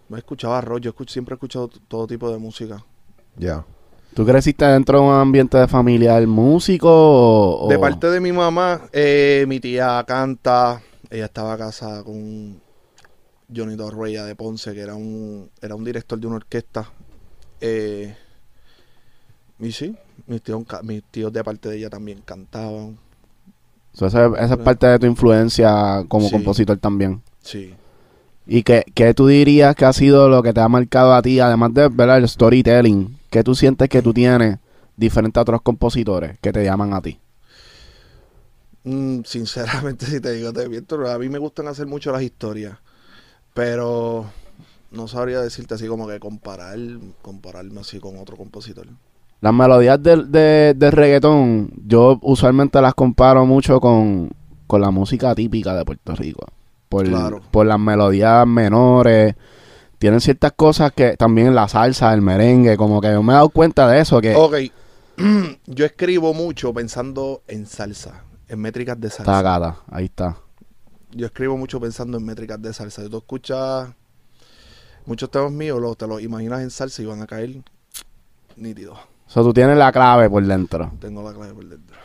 No 0.10 0.18
escuchaba 0.18 0.60
rock, 0.62 0.80
yo 0.82 0.92
escuch- 0.94 1.10
siempre 1.10 1.34
he 1.34 1.38
escuchado 1.38 1.70
todo 1.88 2.06
tipo 2.08 2.30
de 2.32 2.38
música. 2.38 2.84
Ya. 3.38 3.66
¿Tú 4.16 4.26
creciste 4.26 4.66
dentro 4.66 5.00
de 5.00 5.06
un 5.08 5.14
ambiente 5.14 5.58
de 5.58 5.68
familiar 5.68 6.26
músico 6.28 6.88
o...? 6.92 7.68
De 7.70 7.76
o- 7.78 7.82
parte 7.82 8.10
de 8.12 8.20
mi 8.20 8.32
mamá, 8.32 8.82
eh, 8.92 9.46
mi 9.48 9.60
tía 9.60 10.04
canta, 10.08 10.82
ella 11.10 11.26
estaba 11.26 11.58
casada 11.58 12.04
con 12.04 12.60
Johnny 13.56 13.76
Torreya 13.76 14.24
de 14.26 14.36
Ponce, 14.36 14.74
que 14.74 14.82
era 14.82 14.94
un, 14.96 15.50
era 15.62 15.74
un 15.76 15.84
director 15.84 16.20
de 16.20 16.28
una 16.28 16.36
orquesta. 16.38 16.90
Eh, 17.60 18.16
y 19.60 19.72
sí, 19.72 19.96
mis 20.28 20.42
tíos, 20.42 20.62
mis 20.84 21.04
tíos 21.06 21.32
de 21.34 21.44
parte 21.44 21.70
de 21.70 21.78
ella 21.78 21.90
también 21.90 22.22
cantaban. 22.24 22.98
So, 23.94 24.08
esa, 24.08 24.26
esa 24.40 24.54
es 24.56 24.60
parte 24.60 24.88
de 24.88 25.00
tu 25.00 25.06
influencia 25.06 26.04
como 26.08 26.28
Sí. 26.28 26.34
compositor 26.34 26.78
también. 26.78 27.22
Sí. 27.42 27.74
¿Y 28.46 28.64
qué, 28.64 28.84
qué 28.94 29.14
tú 29.14 29.28
dirías 29.28 29.76
que 29.76 29.86
ha 29.86 29.94
sido 29.94 30.28
lo 30.30 30.44
que 30.44 30.52
te 30.52 30.60
ha 30.60 30.68
marcado 30.68 31.14
a 31.14 31.22
ti, 31.22 31.40
además 31.40 31.74
de 31.74 31.88
¿verdad? 31.90 32.18
el 32.18 32.28
storytelling? 32.28 33.18
¿Qué 33.34 33.44
tú 33.44 33.56
sientes 33.56 33.90
que 33.90 34.04
tú 34.04 34.14
tienes 34.14 34.60
diferente 34.96 35.40
a 35.40 35.42
otros 35.42 35.64
compositores 35.64 36.38
que 36.40 36.54
te 36.54 36.64
llaman 36.64 36.94
a 36.94 37.02
ti? 37.02 37.20
Mm, 38.84 39.22
sinceramente, 39.26 40.06
si 40.06 40.20
te 40.20 40.34
digo, 40.34 40.54
te 40.54 40.70
miento, 40.70 41.04
a 41.10 41.18
mí 41.18 41.30
me 41.30 41.40
gustan 41.40 41.68
hacer 41.68 41.88
mucho 41.88 42.12
las 42.12 42.22
historias, 42.22 42.78
pero 43.56 44.26
no 44.92 45.08
sabría 45.08 45.42
decirte 45.42 45.74
así 45.74 45.88
como 45.88 46.08
que 46.08 46.20
comparar, 46.20 46.78
compararme 47.24 47.82
así 47.82 48.00
con 48.00 48.20
otro 48.20 48.38
compositor. 48.38 48.86
Las 49.42 49.54
melodías 49.56 50.04
del, 50.04 50.32
de, 50.32 50.76
del 50.78 50.92
reggaetón, 50.92 51.72
yo 51.88 52.20
usualmente 52.22 52.80
las 52.84 52.94
comparo 52.94 53.48
mucho 53.48 53.80
con, 53.80 54.30
con 54.68 54.80
la 54.80 54.92
música 54.92 55.34
típica 55.34 55.74
de 55.74 55.84
Puerto 55.86 56.16
Rico. 56.16 56.46
Por, 56.88 57.08
Claro. 57.08 57.42
por 57.50 57.66
las 57.66 57.80
melodías 57.80 58.46
menores. 58.46 59.34
Tienen 60.04 60.20
ciertas 60.20 60.52
cosas 60.52 60.92
que 60.92 61.16
también 61.16 61.56
la 61.56 61.70
salsa, 61.70 62.14
el 62.14 62.22
merengue, 62.22 62.76
como 62.76 63.00
que 63.00 63.10
yo 63.10 63.24
me 63.24 63.32
he 63.32 63.36
dado 63.36 63.48
cuenta 63.48 63.88
de 63.88 64.02
eso, 64.02 64.20
que 64.20 64.36
Ok, 64.36 64.56
yo 65.66 65.86
escribo 65.86 66.34
mucho 66.34 66.74
pensando 66.74 67.42
en 67.48 67.66
salsa, 67.66 68.26
en 68.50 68.60
métricas 68.60 69.00
de 69.00 69.08
está 69.08 69.24
salsa. 69.24 69.42
gata, 69.42 69.78
ahí 69.90 70.04
está. 70.04 70.36
Yo 71.12 71.26
escribo 71.26 71.56
mucho 71.56 71.80
pensando 71.80 72.18
en 72.18 72.26
métricas 72.26 72.62
de 72.62 72.74
salsa. 72.74 73.08
Tú 73.08 73.20
escuchas 73.20 73.92
muchos 75.06 75.32
temas 75.32 75.54
míos, 75.54 75.80
los, 75.80 75.96
te 75.96 76.06
los 76.06 76.22
imaginas 76.22 76.60
en 76.60 76.70
salsa 76.70 77.02
y 77.02 77.06
van 77.06 77.22
a 77.22 77.26
caer 77.26 77.62
nítidos. 78.58 79.00
O 79.00 79.32
sea, 79.32 79.42
tú 79.42 79.54
tienes 79.54 79.78
la 79.78 79.90
clave 79.94 80.30
por 80.30 80.46
dentro. 80.46 80.92
Tengo 81.00 81.24
la 81.24 81.34
clave 81.34 81.54
por 81.54 81.66
dentro. 81.66 81.96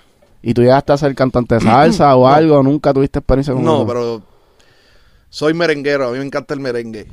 ¿Y 0.41 0.55
tú 0.55 0.63
llegaste 0.63 0.93
a 0.93 0.99
ser 0.99 1.17
cantante 1.17 1.57
de 1.57 1.63
salsa 1.63 2.15
o 2.15 2.29
No. 2.29 2.29
algo? 2.33 2.63
¿Nunca 2.63 2.95
tuviste 2.95 3.19
experiencia 3.19 3.55
con 3.55 3.65
No, 3.65 3.85
pero 3.85 4.23
soy 5.31 5.55
merenguero, 5.55 6.09
a 6.09 6.13
mí 6.13 6.19
me 6.19 6.25
encanta 6.25 6.55
el 6.55 6.61
merengue. 6.61 7.07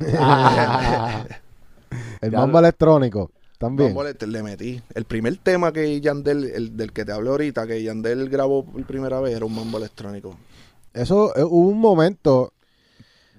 El 2.20 2.30
Ya 2.32 2.38
mambo 2.40 2.60
lo- 2.60 2.66
electrónico, 2.66 3.30
también. 3.58 3.94
Vamos, 3.94 4.12
le, 4.20 4.26
le 4.26 4.42
metí. 4.42 4.82
El 4.94 5.04
primer 5.04 5.36
tema 5.38 5.72
que 5.72 6.00
Yandel, 6.00 6.44
el 6.44 6.76
del 6.76 6.92
que 6.92 7.04
te 7.04 7.12
hablé 7.12 7.30
ahorita, 7.30 7.66
que 7.66 7.82
Yandel 7.82 8.28
grabó 8.28 8.64
por 8.64 8.84
primera 8.84 9.20
vez, 9.20 9.36
era 9.36 9.44
un 9.44 9.54
mambo 9.54 9.78
electrónico. 9.78 10.36
Eso 10.94 11.36
eh, 11.36 11.44
hubo 11.44 11.68
un 11.68 11.78
momento 11.78 12.52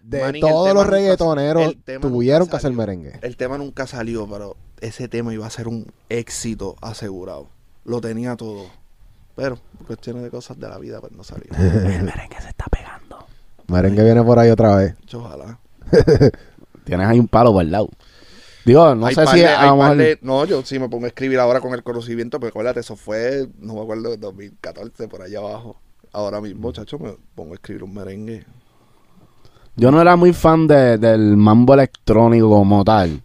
de 0.03 0.39
todos 0.39 0.73
los 0.73 0.87
reggaetoneros 0.87 1.75
tuvieron 1.99 2.47
que 2.47 2.55
hacer 2.55 2.71
merengue. 2.71 3.19
El 3.21 3.35
tema 3.35 3.57
nunca 3.57 3.87
salió, 3.87 4.27
pero 4.29 4.55
ese 4.79 5.07
tema 5.07 5.33
iba 5.33 5.45
a 5.45 5.49
ser 5.49 5.67
un 5.67 5.91
éxito 6.09 6.75
asegurado. 6.81 7.49
Lo 7.83 7.99
tenía 7.99 8.35
todo. 8.35 8.65
Pero, 9.35 9.57
por 9.77 9.87
cuestiones 9.87 10.23
de 10.23 10.29
cosas 10.31 10.57
de 10.59 10.67
la 10.69 10.77
vida, 10.77 10.99
pues 11.01 11.11
no 11.11 11.23
salió. 11.23 11.47
El 11.57 12.03
merengue 12.03 12.37
se. 12.41 12.53
Merengue 13.67 14.03
viene 14.03 14.23
por 14.23 14.39
ahí 14.39 14.49
otra 14.49 14.75
vez. 14.75 14.95
Ojalá. 15.13 15.59
Tienes 16.83 17.07
ahí 17.07 17.19
un 17.19 17.27
palo 17.27 17.51
guardado. 17.51 17.89
Digo, 18.65 18.95
no 18.95 19.05
Hay 19.05 19.15
sé 19.15 19.25
si 19.27 19.37
de- 19.39 19.47
a 19.47 19.61
hay 19.61 19.69
lo 19.69 19.77
par 19.77 19.95
mejor- 19.95 19.97
de- 19.97 20.19
No, 20.21 20.45
yo 20.45 20.61
sí 20.63 20.77
me 20.79 20.89
pongo 20.89 21.05
a 21.05 21.07
escribir 21.09 21.39
ahora 21.39 21.61
con 21.61 21.73
el 21.73 21.83
conocimiento, 21.83 22.39
pero 22.39 22.49
acuérdate, 22.49 22.81
eso 22.81 22.95
fue, 22.95 23.47
no 23.59 23.75
me 23.75 23.81
acuerdo, 23.81 24.15
2014, 24.17 25.07
por 25.07 25.21
allá 25.21 25.39
abajo. 25.39 25.79
Ahora 26.13 26.41
mismo, 26.41 26.71
chacho, 26.71 26.97
me 26.99 27.13
pongo 27.35 27.53
a 27.53 27.55
escribir 27.55 27.83
un 27.83 27.93
merengue. 27.93 28.45
Yo 29.75 29.91
no 29.91 30.01
era 30.01 30.15
muy 30.15 30.33
fan 30.33 30.67
de- 30.67 30.97
del 30.97 31.37
mambo 31.37 31.73
electrónico 31.75 32.49
como 32.49 32.83
tal. 32.83 33.21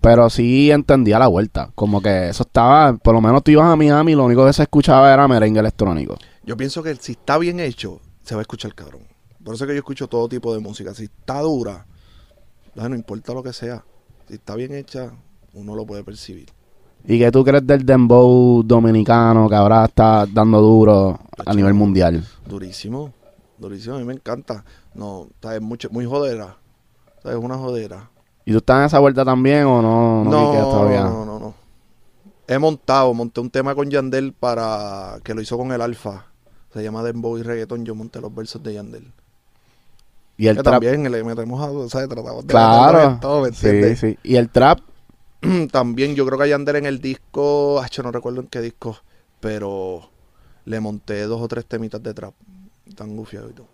Pero 0.00 0.28
sí 0.30 0.70
entendía 0.70 1.18
la 1.18 1.26
vuelta. 1.26 1.70
Como 1.74 2.00
que 2.00 2.28
eso 2.28 2.42
estaba, 2.44 2.92
por 2.96 3.14
lo 3.14 3.20
menos 3.20 3.42
tú 3.42 3.50
ibas 3.50 3.66
a 3.66 3.76
Miami 3.76 4.12
y 4.12 4.14
lo 4.14 4.24
único 4.24 4.46
que 4.46 4.52
se 4.52 4.62
escuchaba 4.62 5.12
era 5.12 5.26
merengue 5.26 5.60
electrónico. 5.60 6.16
Yo 6.44 6.56
pienso 6.56 6.82
que 6.82 6.94
si 6.96 7.12
está 7.12 7.38
bien 7.38 7.60
hecho, 7.60 8.00
se 8.22 8.34
va 8.34 8.40
a 8.40 8.42
escuchar 8.42 8.74
cabrón. 8.74 9.02
Por 9.46 9.54
eso 9.54 9.62
es 9.62 9.68
que 9.68 9.74
yo 9.74 9.78
escucho 9.78 10.08
todo 10.08 10.28
tipo 10.28 10.52
de 10.52 10.58
música. 10.58 10.92
Si 10.92 11.04
está 11.04 11.40
dura, 11.40 11.86
no 12.74 12.96
importa 12.96 13.32
lo 13.32 13.44
que 13.44 13.52
sea. 13.52 13.84
Si 14.26 14.34
está 14.34 14.56
bien 14.56 14.74
hecha, 14.74 15.12
uno 15.54 15.76
lo 15.76 15.86
puede 15.86 16.02
percibir. 16.02 16.48
¿Y 17.04 17.16
qué 17.20 17.30
tú 17.30 17.44
crees 17.44 17.64
del 17.64 17.86
dembow 17.86 18.64
dominicano 18.64 19.48
que 19.48 19.54
ahora 19.54 19.84
está 19.84 20.26
dando 20.26 20.60
duro 20.60 21.20
a 21.46 21.54
nivel 21.54 21.74
mundial? 21.74 22.26
Durísimo, 22.44 23.12
durísimo, 23.56 23.94
a 23.94 23.98
mí 24.00 24.04
me 24.04 24.14
encanta. 24.14 24.64
No, 24.94 25.28
está 25.30 25.54
es 25.54 25.62
mucho, 25.62 25.90
muy 25.92 26.06
jodera. 26.06 26.56
Es 27.22 27.36
una 27.36 27.56
jodera. 27.56 28.10
¿Y 28.44 28.50
tú 28.50 28.58
estás 28.58 28.80
en 28.80 28.84
esa 28.86 28.98
vuelta 28.98 29.24
también 29.24 29.62
o 29.66 29.80
no? 29.80 30.24
No, 30.24 30.54
No, 30.54 30.60
todavía. 30.60 31.04
no, 31.04 31.24
no, 31.24 31.38
no. 31.38 31.54
He 32.48 32.58
montado, 32.58 33.14
monté 33.14 33.40
un 33.40 33.50
tema 33.50 33.76
con 33.76 33.88
Yandel 33.90 34.32
para 34.32 35.20
que 35.22 35.34
lo 35.34 35.40
hizo 35.40 35.56
con 35.56 35.70
el 35.70 35.80
Alfa. 35.80 36.26
Se 36.72 36.82
llama 36.82 37.04
Dembow 37.04 37.38
y 37.38 37.44
Reggaeton. 37.44 37.84
Yo 37.84 37.94
monté 37.94 38.20
los 38.20 38.34
versos 38.34 38.60
de 38.64 38.74
Yandel. 38.74 39.12
Y 40.38 40.48
el 40.48 40.56
que 40.56 40.62
trap. 40.62 40.74
también 40.82 41.10
le 41.10 41.24
metemos 41.24 41.60
a, 41.62 41.70
o 41.70 41.88
sea, 41.88 42.06
tratamos 42.06 42.46
de 42.46 42.52
Claro. 42.52 43.18
todo, 43.20 43.42
¿me 43.42 43.52
Sí, 43.52 43.66
entiendes? 43.66 43.98
sí. 44.00 44.18
Y 44.22 44.36
el 44.36 44.50
trap. 44.50 44.80
también 45.72 46.14
yo 46.14 46.26
creo 46.26 46.38
que 46.38 46.44
a 46.44 46.48
Yandel 46.48 46.76
en 46.76 46.86
el 46.86 47.00
disco, 47.00 47.80
ay, 47.80 47.88
yo 47.92 48.02
no 48.02 48.12
recuerdo 48.12 48.40
en 48.40 48.46
qué 48.48 48.60
disco, 48.60 48.96
pero 49.40 50.10
le 50.64 50.80
monté 50.80 51.22
dos 51.22 51.40
o 51.40 51.48
tres 51.48 51.66
temitas 51.66 52.02
de 52.02 52.12
trap. 52.14 52.34
Tan 52.96 53.16
gufiado 53.16 53.48
y 53.50 53.52
todo. 53.52 53.66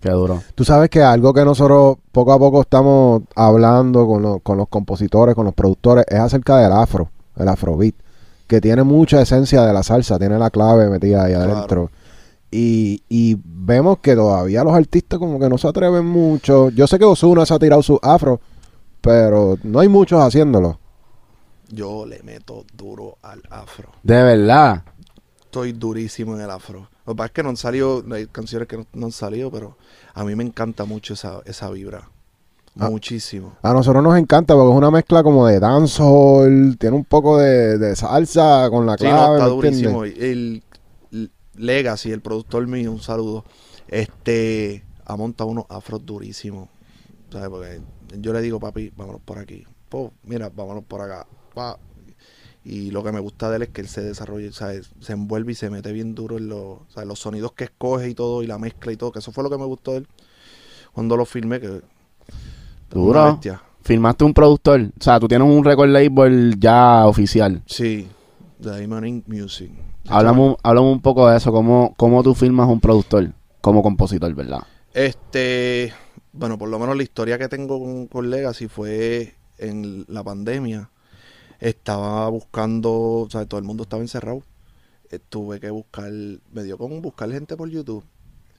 Qué 0.00 0.10
duro. 0.10 0.42
Tú 0.54 0.64
sabes 0.64 0.90
que 0.90 1.00
algo 1.02 1.32
que 1.32 1.44
nosotros 1.44 1.96
poco 2.10 2.32
a 2.32 2.38
poco 2.38 2.62
estamos 2.62 3.22
hablando 3.36 4.06
con, 4.06 4.20
los- 4.22 4.42
con 4.42 4.56
los 4.58 4.68
compositores, 4.68 5.34
con 5.34 5.44
los 5.44 5.54
productores, 5.54 6.04
es 6.08 6.18
acerca 6.18 6.56
del 6.58 6.72
afro, 6.72 7.10
el 7.36 7.46
afrobeat, 7.48 7.94
que 8.48 8.60
tiene 8.60 8.82
mucha 8.82 9.22
esencia 9.22 9.62
de 9.62 9.72
la 9.72 9.82
salsa, 9.84 10.18
tiene 10.18 10.38
la 10.38 10.50
clave 10.50 10.88
metida 10.90 11.24
ahí 11.24 11.34
Claro. 11.34 11.52
adentro. 11.52 11.90
Y, 12.54 13.02
y 13.08 13.38
vemos 13.42 13.98
que 14.00 14.14
todavía 14.14 14.62
los 14.62 14.74
artistas 14.74 15.18
como 15.18 15.40
que 15.40 15.48
no 15.48 15.56
se 15.56 15.66
atreven 15.66 16.04
mucho. 16.04 16.68
Yo 16.68 16.86
sé 16.86 16.98
que 16.98 17.04
Ozuna 17.06 17.46
se 17.46 17.54
ha 17.54 17.58
tirado 17.58 17.82
su 17.82 17.98
afro, 18.02 18.40
pero 19.00 19.56
no 19.62 19.80
hay 19.80 19.88
muchos 19.88 20.20
haciéndolo. 20.22 20.78
Yo 21.70 22.04
le 22.04 22.22
meto 22.22 22.66
duro 22.76 23.16
al 23.22 23.40
afro. 23.48 23.88
De 24.02 24.22
verdad. 24.22 24.82
Estoy 25.40 25.72
durísimo 25.72 26.34
en 26.34 26.42
el 26.42 26.50
afro. 26.50 26.88
Lo 27.06 27.14
que 27.14 27.16
pasa 27.16 27.26
es 27.28 27.32
que 27.32 27.42
no 27.42 27.48
han 27.48 27.56
salido, 27.56 28.04
hay 28.12 28.26
canciones 28.26 28.68
que 28.68 28.76
no, 28.76 28.86
no 28.92 29.06
han 29.06 29.12
salido, 29.12 29.50
pero 29.50 29.76
a 30.14 30.22
mí 30.22 30.36
me 30.36 30.44
encanta 30.44 30.84
mucho 30.84 31.14
esa, 31.14 31.40
esa 31.46 31.70
vibra. 31.70 32.10
Ah. 32.78 32.88
Muchísimo. 32.90 33.54
A 33.62 33.72
nosotros 33.72 34.02
nos 34.02 34.18
encanta 34.18 34.54
porque 34.54 34.70
es 34.70 34.76
una 34.76 34.90
mezcla 34.90 35.22
como 35.22 35.46
de 35.46 35.58
dancehall, 35.58 36.76
tiene 36.78 36.96
un 36.96 37.04
poco 37.04 37.38
de, 37.38 37.76
de 37.78 37.96
salsa 37.96 38.68
con 38.70 38.86
la 38.86 38.96
Sí, 38.96 39.04
no, 39.04 39.10
clave. 39.10 39.36
está 39.38 39.48
durísimo. 39.48 40.04
El 40.04 40.62
Legacy, 41.56 42.10
el 42.10 42.20
productor 42.20 42.66
mío, 42.66 42.92
un 42.92 43.00
saludo. 43.00 43.44
Este 43.88 44.84
ha 45.04 45.16
montado 45.16 45.50
unos 45.50 45.66
afros 45.68 46.04
durísimos. 46.04 46.68
¿Sabes? 47.30 47.48
Porque 47.48 47.80
yo 48.18 48.32
le 48.32 48.40
digo, 48.40 48.60
papi, 48.60 48.92
vámonos 48.96 49.20
por 49.22 49.38
aquí. 49.38 49.64
Po, 49.88 50.12
mira, 50.24 50.50
vámonos 50.54 50.84
por 50.84 51.00
acá. 51.00 51.26
Pa. 51.54 51.78
Y 52.64 52.90
lo 52.90 53.02
que 53.02 53.10
me 53.10 53.20
gusta 53.20 53.50
de 53.50 53.56
él 53.56 53.62
es 53.62 53.68
que 53.70 53.80
él 53.80 53.88
se 53.88 54.02
desarrolla, 54.02 54.52
¿sabes? 54.52 54.92
se 55.00 55.14
envuelve 55.14 55.52
y 55.52 55.54
se 55.56 55.68
mete 55.68 55.92
bien 55.92 56.14
duro 56.14 56.38
en 56.38 56.48
los, 56.48 56.78
¿sabes? 56.90 57.08
los 57.08 57.18
sonidos 57.18 57.52
que 57.52 57.64
escoge 57.64 58.08
y 58.08 58.14
todo, 58.14 58.42
y 58.42 58.46
la 58.46 58.58
mezcla 58.58 58.92
y 58.92 58.96
todo. 58.96 59.10
Que 59.10 59.18
eso 59.18 59.32
fue 59.32 59.42
lo 59.42 59.50
que 59.50 59.58
me 59.58 59.64
gustó 59.64 59.92
de 59.92 59.98
él 59.98 60.08
cuando 60.92 61.16
lo 61.16 61.24
filmé. 61.24 61.60
Que, 61.60 61.82
Duro. 62.90 63.40
Firmaste 63.82 64.24
un 64.24 64.34
productor. 64.34 64.80
O 64.80 65.02
sea, 65.02 65.18
tú 65.18 65.26
tienes 65.26 65.48
un 65.48 65.64
record 65.64 65.88
label 65.88 66.54
ya 66.58 67.06
oficial. 67.06 67.62
Sí, 67.66 68.06
Diamond 68.58 69.24
Music. 69.26 69.72
Háblame, 70.08 70.56
háblame 70.62 70.90
un 70.90 71.00
poco 71.00 71.28
de 71.28 71.36
eso. 71.36 71.52
¿Cómo, 71.52 71.94
¿Cómo 71.96 72.22
tú 72.22 72.34
firmas 72.34 72.68
un 72.68 72.80
productor 72.80 73.32
como 73.60 73.82
compositor, 73.82 74.34
verdad? 74.34 74.60
Este, 74.92 75.92
bueno, 76.32 76.58
por 76.58 76.68
lo 76.68 76.78
menos 76.78 76.96
la 76.96 77.02
historia 77.02 77.38
que 77.38 77.48
tengo 77.48 77.78
con, 77.78 78.06
con 78.06 78.30
Legacy 78.30 78.68
fue 78.68 79.34
en 79.58 80.04
la 80.08 80.22
pandemia. 80.22 80.90
Estaba 81.60 82.28
buscando, 82.28 82.92
o 82.92 83.28
sea, 83.30 83.46
todo 83.46 83.58
el 83.58 83.64
mundo 83.64 83.84
estaba 83.84 84.02
encerrado. 84.02 84.42
Eh, 85.10 85.18
tuve 85.18 85.60
que 85.60 85.70
buscar, 85.70 86.10
me 86.10 86.62
dio 86.64 86.78
con 86.78 87.00
buscar 87.02 87.30
gente 87.30 87.56
por 87.56 87.68
YouTube. 87.68 88.04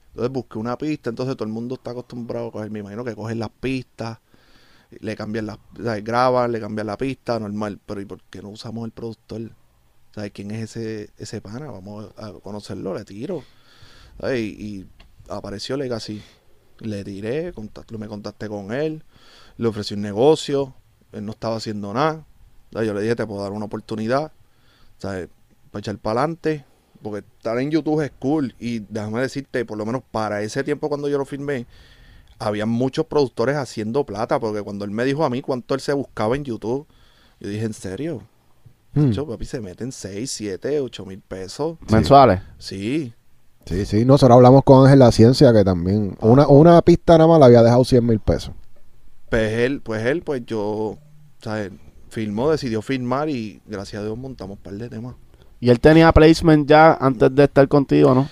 Entonces 0.08 0.32
busqué 0.32 0.58
una 0.58 0.78
pista, 0.78 1.10
entonces 1.10 1.36
todo 1.36 1.46
el 1.46 1.52
mundo 1.52 1.74
está 1.74 1.90
acostumbrado 1.90 2.48
a 2.48 2.52
coger, 2.52 2.70
me 2.70 2.78
imagino 2.78 3.04
que 3.04 3.16
cogen 3.16 3.40
las 3.40 3.50
pistas, 3.50 4.18
le 5.00 5.16
cambian 5.16 5.46
las, 5.46 5.58
o 5.78 5.82
sea, 5.82 6.00
graban, 6.00 6.52
le 6.52 6.60
cambian 6.60 6.86
la 6.86 6.96
pista, 6.96 7.40
normal, 7.40 7.80
pero 7.84 8.00
¿y 8.00 8.04
por 8.04 8.22
qué 8.30 8.40
no 8.40 8.50
usamos 8.50 8.84
el 8.84 8.92
productor? 8.92 9.50
¿Sabes 10.14 10.30
quién 10.30 10.52
es 10.52 10.76
ese, 10.76 11.10
ese 11.18 11.40
pana? 11.40 11.72
Vamos 11.72 12.08
a 12.16 12.30
conocerlo, 12.34 12.94
le 12.94 13.04
tiro. 13.04 13.42
¿Sabes? 14.20 14.38
Y, 14.40 14.44
y 14.44 14.86
apareció 15.28 15.76
Legacy. 15.76 16.22
Le 16.78 17.02
tiré, 17.02 17.52
me 17.98 18.08
contacté 18.08 18.48
con 18.48 18.72
él, 18.72 19.02
le 19.58 19.68
ofrecí 19.68 19.94
un 19.94 20.02
negocio, 20.02 20.74
él 21.12 21.24
no 21.24 21.32
estaba 21.32 21.56
haciendo 21.56 21.92
nada. 21.94 22.26
Yo 22.72 22.92
le 22.92 23.00
dije, 23.00 23.14
te 23.14 23.26
puedo 23.26 23.42
dar 23.42 23.52
una 23.52 23.66
oportunidad, 23.66 24.32
¿sabes? 24.98 25.28
Para 25.70 25.80
echar 25.80 25.98
para 25.98 26.20
adelante, 26.20 26.64
porque 27.00 27.26
estar 27.36 27.58
en 27.58 27.70
YouTube 27.70 28.00
es 28.00 28.10
cool. 28.18 28.54
Y 28.58 28.80
déjame 28.80 29.20
decirte, 29.20 29.64
por 29.64 29.78
lo 29.78 29.86
menos 29.86 30.02
para 30.10 30.42
ese 30.42 30.64
tiempo 30.64 30.88
cuando 30.88 31.08
yo 31.08 31.18
lo 31.18 31.24
filmé, 31.24 31.66
había 32.38 32.66
muchos 32.66 33.06
productores 33.06 33.56
haciendo 33.56 34.04
plata, 34.04 34.40
porque 34.40 34.62
cuando 34.62 34.84
él 34.84 34.90
me 34.90 35.04
dijo 35.04 35.24
a 35.24 35.30
mí 35.30 35.42
cuánto 35.42 35.74
él 35.74 35.80
se 35.80 35.92
buscaba 35.92 36.34
en 36.34 36.44
YouTube, 36.44 36.86
yo 37.38 37.48
dije, 37.48 37.64
¿en 37.64 37.74
serio? 37.74 38.22
Yo, 38.94 39.26
papi, 39.26 39.44
se 39.44 39.60
meten 39.60 39.90
6, 39.90 40.30
7, 40.30 40.80
8 40.80 41.06
mil 41.06 41.20
pesos. 41.20 41.78
¿Mensuales? 41.90 42.40
Sí, 42.58 43.12
Sí, 43.66 43.86
sí, 43.86 44.04
nosotros 44.04 44.36
hablamos 44.36 44.62
con 44.62 44.84
Ángel 44.84 44.98
La 44.98 45.10
Ciencia 45.10 45.52
que 45.52 45.64
también 45.64 46.16
una, 46.20 46.46
una 46.46 46.82
pista 46.82 47.16
nada 47.16 47.26
más 47.26 47.38
le 47.38 47.46
había 47.46 47.62
dejado 47.62 47.84
100 47.84 48.06
mil 48.06 48.20
pesos. 48.20 48.54
Pues 49.30 49.52
él, 49.52 49.80
pues 49.80 50.04
él, 50.04 50.22
pues 50.22 50.44
yo, 50.44 50.98
¿sabes? 51.42 51.72
Filmó, 52.10 52.50
decidió 52.50 52.82
filmar 52.82 53.28
y 53.30 53.60
gracias 53.66 54.02
a 54.02 54.04
Dios 54.04 54.18
montamos 54.18 54.58
un 54.58 54.62
par 54.62 54.74
de 54.74 54.88
temas. 54.88 55.14
Y 55.60 55.70
él 55.70 55.80
tenía 55.80 56.12
placement 56.12 56.68
ya 56.68 56.92
antes 56.92 57.34
de 57.34 57.44
estar 57.44 57.66
contigo, 57.66 58.14
¿no? 58.14 58.28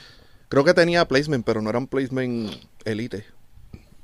Creo 0.48 0.64
que 0.64 0.75
tenía 0.75 1.09
placement, 1.09 1.46
pero 1.46 1.62
no 1.62 1.70
eran 1.70 1.87
placement 1.87 2.53
elite. 2.85 3.25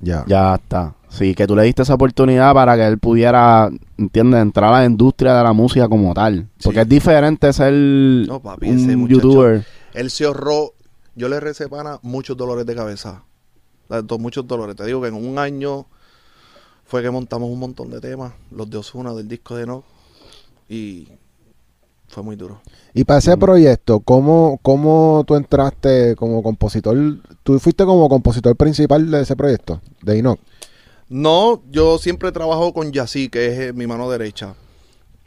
Ya. 0.01 0.25
Ya 0.27 0.55
está. 0.55 0.95
Sí, 1.09 1.35
que 1.35 1.47
tú 1.47 1.57
le 1.57 1.63
diste 1.63 1.83
esa 1.83 1.95
oportunidad 1.95 2.53
para 2.55 2.77
que 2.77 2.87
él 2.87 2.99
pudiera, 2.99 3.71
¿entiendes? 3.97 4.41
Entrar 4.43 4.73
a 4.73 4.81
la 4.81 4.85
industria 4.85 5.35
de 5.35 5.43
la 5.43 5.53
música 5.53 5.89
como 5.89 6.13
tal. 6.15 6.49
Porque 6.63 6.79
Sí. 6.81 6.83
es 6.83 6.89
diferente 6.89 7.53
ser 7.53 7.73
No, 7.73 8.41
papi, 8.41 8.69
ese 8.69 8.95
un 8.95 9.09
youtuber. 9.09 9.65
Él 9.95 10.11
se 10.11 10.25
ahorró, 10.27 10.75
yo 11.17 11.29
le 11.29 11.41
recé 11.41 11.69
pana 11.69 11.99
muchos 12.03 12.37
dolores 12.37 12.67
de 12.67 12.75
cabeza. 12.75 13.23
Muchos 14.19 14.47
dolores. 14.47 14.77
Te 14.77 14.85
digo 14.85 15.01
que 15.01 15.09
en 15.09 15.15
un 15.15 15.39
año 15.39 15.87
fue 16.85 17.03
que 17.03 17.11
montamos 17.11 17.49
un 17.51 17.59
montón 17.59 17.91
de 17.91 18.01
temas, 18.01 18.33
los 18.51 18.69
de 18.69 18.77
Osuna, 18.77 19.15
del 19.15 19.27
disco 19.27 19.57
de 19.57 19.67
No. 19.67 19.83
Y 20.69 21.09
fue 22.09 22.23
muy 22.23 22.37
duro. 22.37 22.61
Y 22.95 23.05
para 23.05 23.19
ese 23.19 23.37
proyecto, 23.37 24.01
¿cómo, 24.01 24.59
¿cómo 24.63 25.25
tú 25.27 25.37
entraste 25.37 26.17
como 26.17 26.43
compositor? 26.43 26.97
¿Tú 27.43 27.59
fuiste 27.59 27.85
como 27.85 28.09
compositor 28.09 28.57
principal 28.57 29.11
de 29.11 29.23
ese 29.23 29.37
proyecto, 29.37 29.81
de 30.03 30.19
Inox? 30.19 30.41
No, 31.09 31.63
yo 31.71 31.99
siempre 31.99 32.33
trabajo 32.33 32.75
con 32.75 32.93
Yací, 32.93 33.29
que 33.29 33.47
es 33.47 33.59
eh, 33.59 33.73
mi 33.73 33.87
mano 33.87 34.11
derecha. 34.11 34.55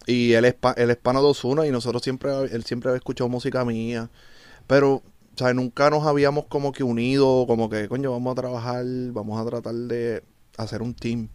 Y 0.08 0.34
él 0.34 0.46
es, 0.46 0.54
pa- 0.56 0.74
él 0.78 0.92
es 0.92 0.98
pana 0.98 1.22
de 1.22 1.28
Ozuna 1.28 1.68
y 1.68 1.72
nosotros 1.72 2.04
siempre, 2.04 2.32
él 2.52 2.64
siempre 2.66 2.90
había 2.90 2.98
escuchado 3.00 3.30
música 3.30 3.66
mía. 3.66 4.10
Pero, 4.68 5.04
¿sabes? 5.36 5.56
Nunca 5.56 5.90
nos 5.90 6.06
habíamos 6.08 6.46
como 6.48 6.72
que 6.74 6.84
unido, 6.84 7.46
como 7.48 7.70
que, 7.70 7.88
coño, 7.90 8.12
vamos 8.12 8.34
a 8.34 8.36
trabajar, 8.36 8.86
vamos 9.14 9.42
a 9.42 9.46
tratar 9.50 9.76
de 9.76 10.24
hacer 10.58 10.82
un 10.82 10.94
team. 10.96 11.30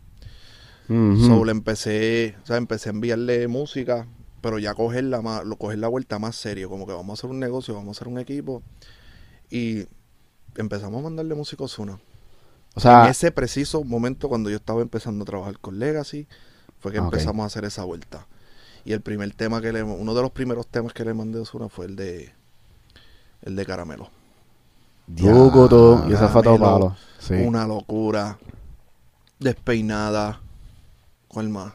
Ujú. 0.89 1.27
So, 1.27 1.45
le 1.45 1.51
empecé, 1.53 2.37
o 2.43 2.47
sea, 2.47 2.57
empecé 2.57 2.89
a 2.91 2.93
enviarle 2.93 3.49
música, 3.49 4.07
pero 4.47 4.61
ya 4.61 4.75
cogerla 4.75 5.23
más, 5.23 5.45
lo 5.45 5.57
coger 5.57 5.81
la 5.81 5.89
vuelta 5.89 6.21
más 6.21 6.37
serio, 6.37 6.71
como 6.71 6.87
que 6.87 6.93
vamos 6.93 7.11
a 7.11 7.15
hacer 7.15 7.29
un 7.29 7.41
negocio, 7.41 7.75
vamos 7.75 7.89
a 7.89 7.99
hacer 7.99 8.07
un 8.07 8.17
equipo. 8.21 8.63
Y 9.51 9.87
empezamos 10.55 11.01
a 11.01 11.03
mandarle 11.03 11.35
música 11.35 11.65
a 11.65 11.67
Ozuna. 11.67 11.99
o 12.77 12.79
sea, 12.79 13.07
en 13.07 13.11
ese 13.11 13.33
preciso 13.33 13.83
momento, 13.83 14.29
cuando 14.29 14.49
yo 14.49 14.55
estaba 14.55 14.83
empezando 14.83 15.25
a 15.25 15.27
trabajar 15.27 15.59
con 15.59 15.81
Legacy, 15.81 16.29
fue 16.79 16.93
que 16.93 16.99
Ah, 16.99 17.03
empezamos 17.03 17.43
a 17.43 17.47
hacer 17.47 17.65
esa 17.65 17.83
vuelta. 17.83 18.29
Y 18.85 18.93
el 18.93 19.01
primer 19.01 19.35
tema 19.35 19.61
que 19.61 19.73
le, 19.73 19.83
uno 19.83 20.15
de 20.15 20.23
los 20.23 20.31
primeros 20.31 20.69
temas 20.69 20.93
que 20.93 21.05
le 21.05 21.13
mandé 21.13 21.41
a 21.41 21.43
Ozuna 21.43 21.69
fue 21.69 21.87
el 21.87 21.97
de, 21.97 22.33
el 23.43 23.57
de 23.57 23.67
Caramelo. 23.67 24.11
Yucutu, 25.09 26.05
y 26.09 26.13
ese 26.13 26.29
fue 26.29 26.45
todo 26.45 26.57
Caramelo, 26.57 26.61
palo. 26.61 26.97
Sí. 27.19 27.35
Una 27.35 27.67
locura, 27.67 28.39
despeinada, 29.41 30.41
¿cuál 31.27 31.49
más? 31.49 31.73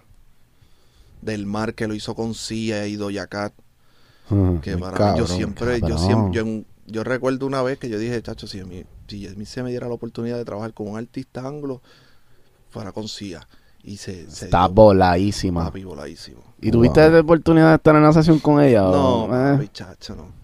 Del 1.21 1.45
Mar 1.45 1.73
que 1.75 1.87
lo 1.87 1.93
hizo 1.93 2.15
con 2.15 2.33
Cia 2.33 2.87
y 2.87 2.95
Doja 2.95 3.27
Cat. 3.27 3.53
Ujú. 4.29 4.59
Que 4.61 4.77
para 4.77 4.91
mí, 4.91 5.19
yo 5.19 5.25
cabrón, 5.25 5.27
siempre, 5.27 5.81
yo 5.81 5.97
siempre, 5.97 6.33
yo, 6.33 6.45
yo 6.87 7.03
recuerdo 7.03 7.45
una 7.45 7.61
vez 7.61 7.77
que 7.77 7.89
yo 7.89 7.99
dije, 7.99 8.21
chacho, 8.21 8.47
si 8.47 8.59
a 8.59 8.65
mí, 8.65 8.83
si 9.07 9.27
a 9.27 9.31
mí 9.31 9.45
se 9.45 9.61
me 9.63 9.69
diera 9.69 9.87
la 9.87 9.93
oportunidad 9.93 10.37
de 10.37 10.45
trabajar 10.45 10.73
con 10.73 10.87
un 10.87 10.97
artista 10.97 11.45
anglo, 11.45 11.81
fuera 12.69 12.91
con 12.91 13.07
Cia. 13.07 13.47
Y 13.83 13.97
se, 13.97 14.29
se 14.29 14.45
Está 14.45 14.65
dio, 14.67 14.75
voladísima. 14.75 15.65
papi, 15.65 15.83
voladísimo. 15.83 16.41
¿Y 16.61 16.69
tuviste 16.71 17.09
la 17.09 17.19
oportunidad 17.19 17.69
de 17.69 17.75
estar 17.75 17.95
en 17.95 18.03
la 18.03 18.13
sesión 18.13 18.39
con 18.39 18.61
ella? 18.61 18.81
No, 18.83 19.23
o- 19.23 19.35
eh? 19.35 19.53
papi, 19.57 19.67
chacho, 19.69 20.15
no. 20.15 20.40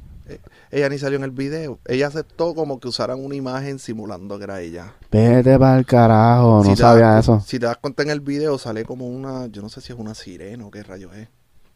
Ella 0.70 0.90
ni 0.90 0.98
salió 0.98 1.18
en 1.18 1.24
el 1.24 1.32
video. 1.32 1.80
Ella 1.86 2.08
aceptó 2.08 2.54
como 2.54 2.80
que 2.80 2.88
usaran 2.90 3.24
una 3.24 3.36
imagen 3.36 3.80
simulando 3.80 4.38
que 4.38 4.44
era 4.44 4.60
ella. 4.62 4.94
Vete 5.12 5.58
para 5.58 5.78
el 5.80 5.86
carajo, 5.86 6.64
Si 6.64 6.70
no 6.70 6.76
te 6.76 6.82
sabía 6.82 7.08
das 7.12 7.26
eso. 7.26 7.42
Si 7.46 7.58
te 7.60 7.66
das 7.66 7.78
cuenta 7.78 8.04
en 8.04 8.10
el 8.10 8.20
video, 8.20 8.58
sale 8.58 8.84
como 8.84 9.08
una, 9.08 9.48
yo 9.48 9.62
no 9.62 9.70
sé 9.70 9.80
si 9.82 9.94
es 9.94 10.00
una 10.00 10.14
sirena 10.14 10.66
o 10.66 10.72
qué 10.72 10.84
rayos 10.84 11.16
es. 11.16 11.30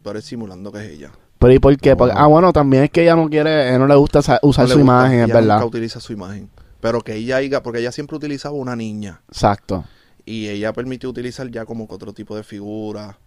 Pero 0.04 0.20
es 0.20 0.26
simulando 0.26 0.72
que 0.72 0.80
es 0.86 0.92
ella. 0.92 1.12
Pero 1.40 1.54
¿y 1.54 1.60
por 1.60 1.76
qué? 1.78 1.92
No. 1.92 1.98
Porque- 1.98 2.16
ah, 2.18 2.28
bueno, 2.28 2.52
también 2.52 2.84
es 2.84 2.90
que 2.92 3.04
ella 3.04 3.16
no 3.16 3.30
quiere, 3.30 3.70
ella 3.70 3.80
no 3.80 3.88
le 3.88 3.96
gusta 3.96 4.22
sa- 4.22 4.40
usar 4.42 4.64
No 4.66 4.70
le 4.70 4.74
su 4.74 4.80
gusta, 4.80 4.94
imagen, 4.94 5.20
es 5.20 5.26
ella 5.26 5.34
verdad. 5.36 5.56
nunca 5.56 5.66
utiliza 5.68 6.00
su 6.00 6.14
imagen. 6.14 6.50
Pero 6.82 7.02
que 7.02 7.16
ella 7.16 7.62
porque 7.64 7.80
ella 7.80 7.92
siempre 7.92 8.18
utilizaba 8.18 8.56
una 8.56 8.76
niña. 8.76 9.22
Exacto. 9.30 9.86
Y 10.26 10.48
ella 10.50 10.74
permitió 10.74 11.10
utilizar 11.10 11.50
ya 11.50 11.66
como 11.66 11.88
que 11.88 11.96
otro 11.96 12.12
tipo 12.14 12.36
de 12.36 12.44
figura. 12.44 13.18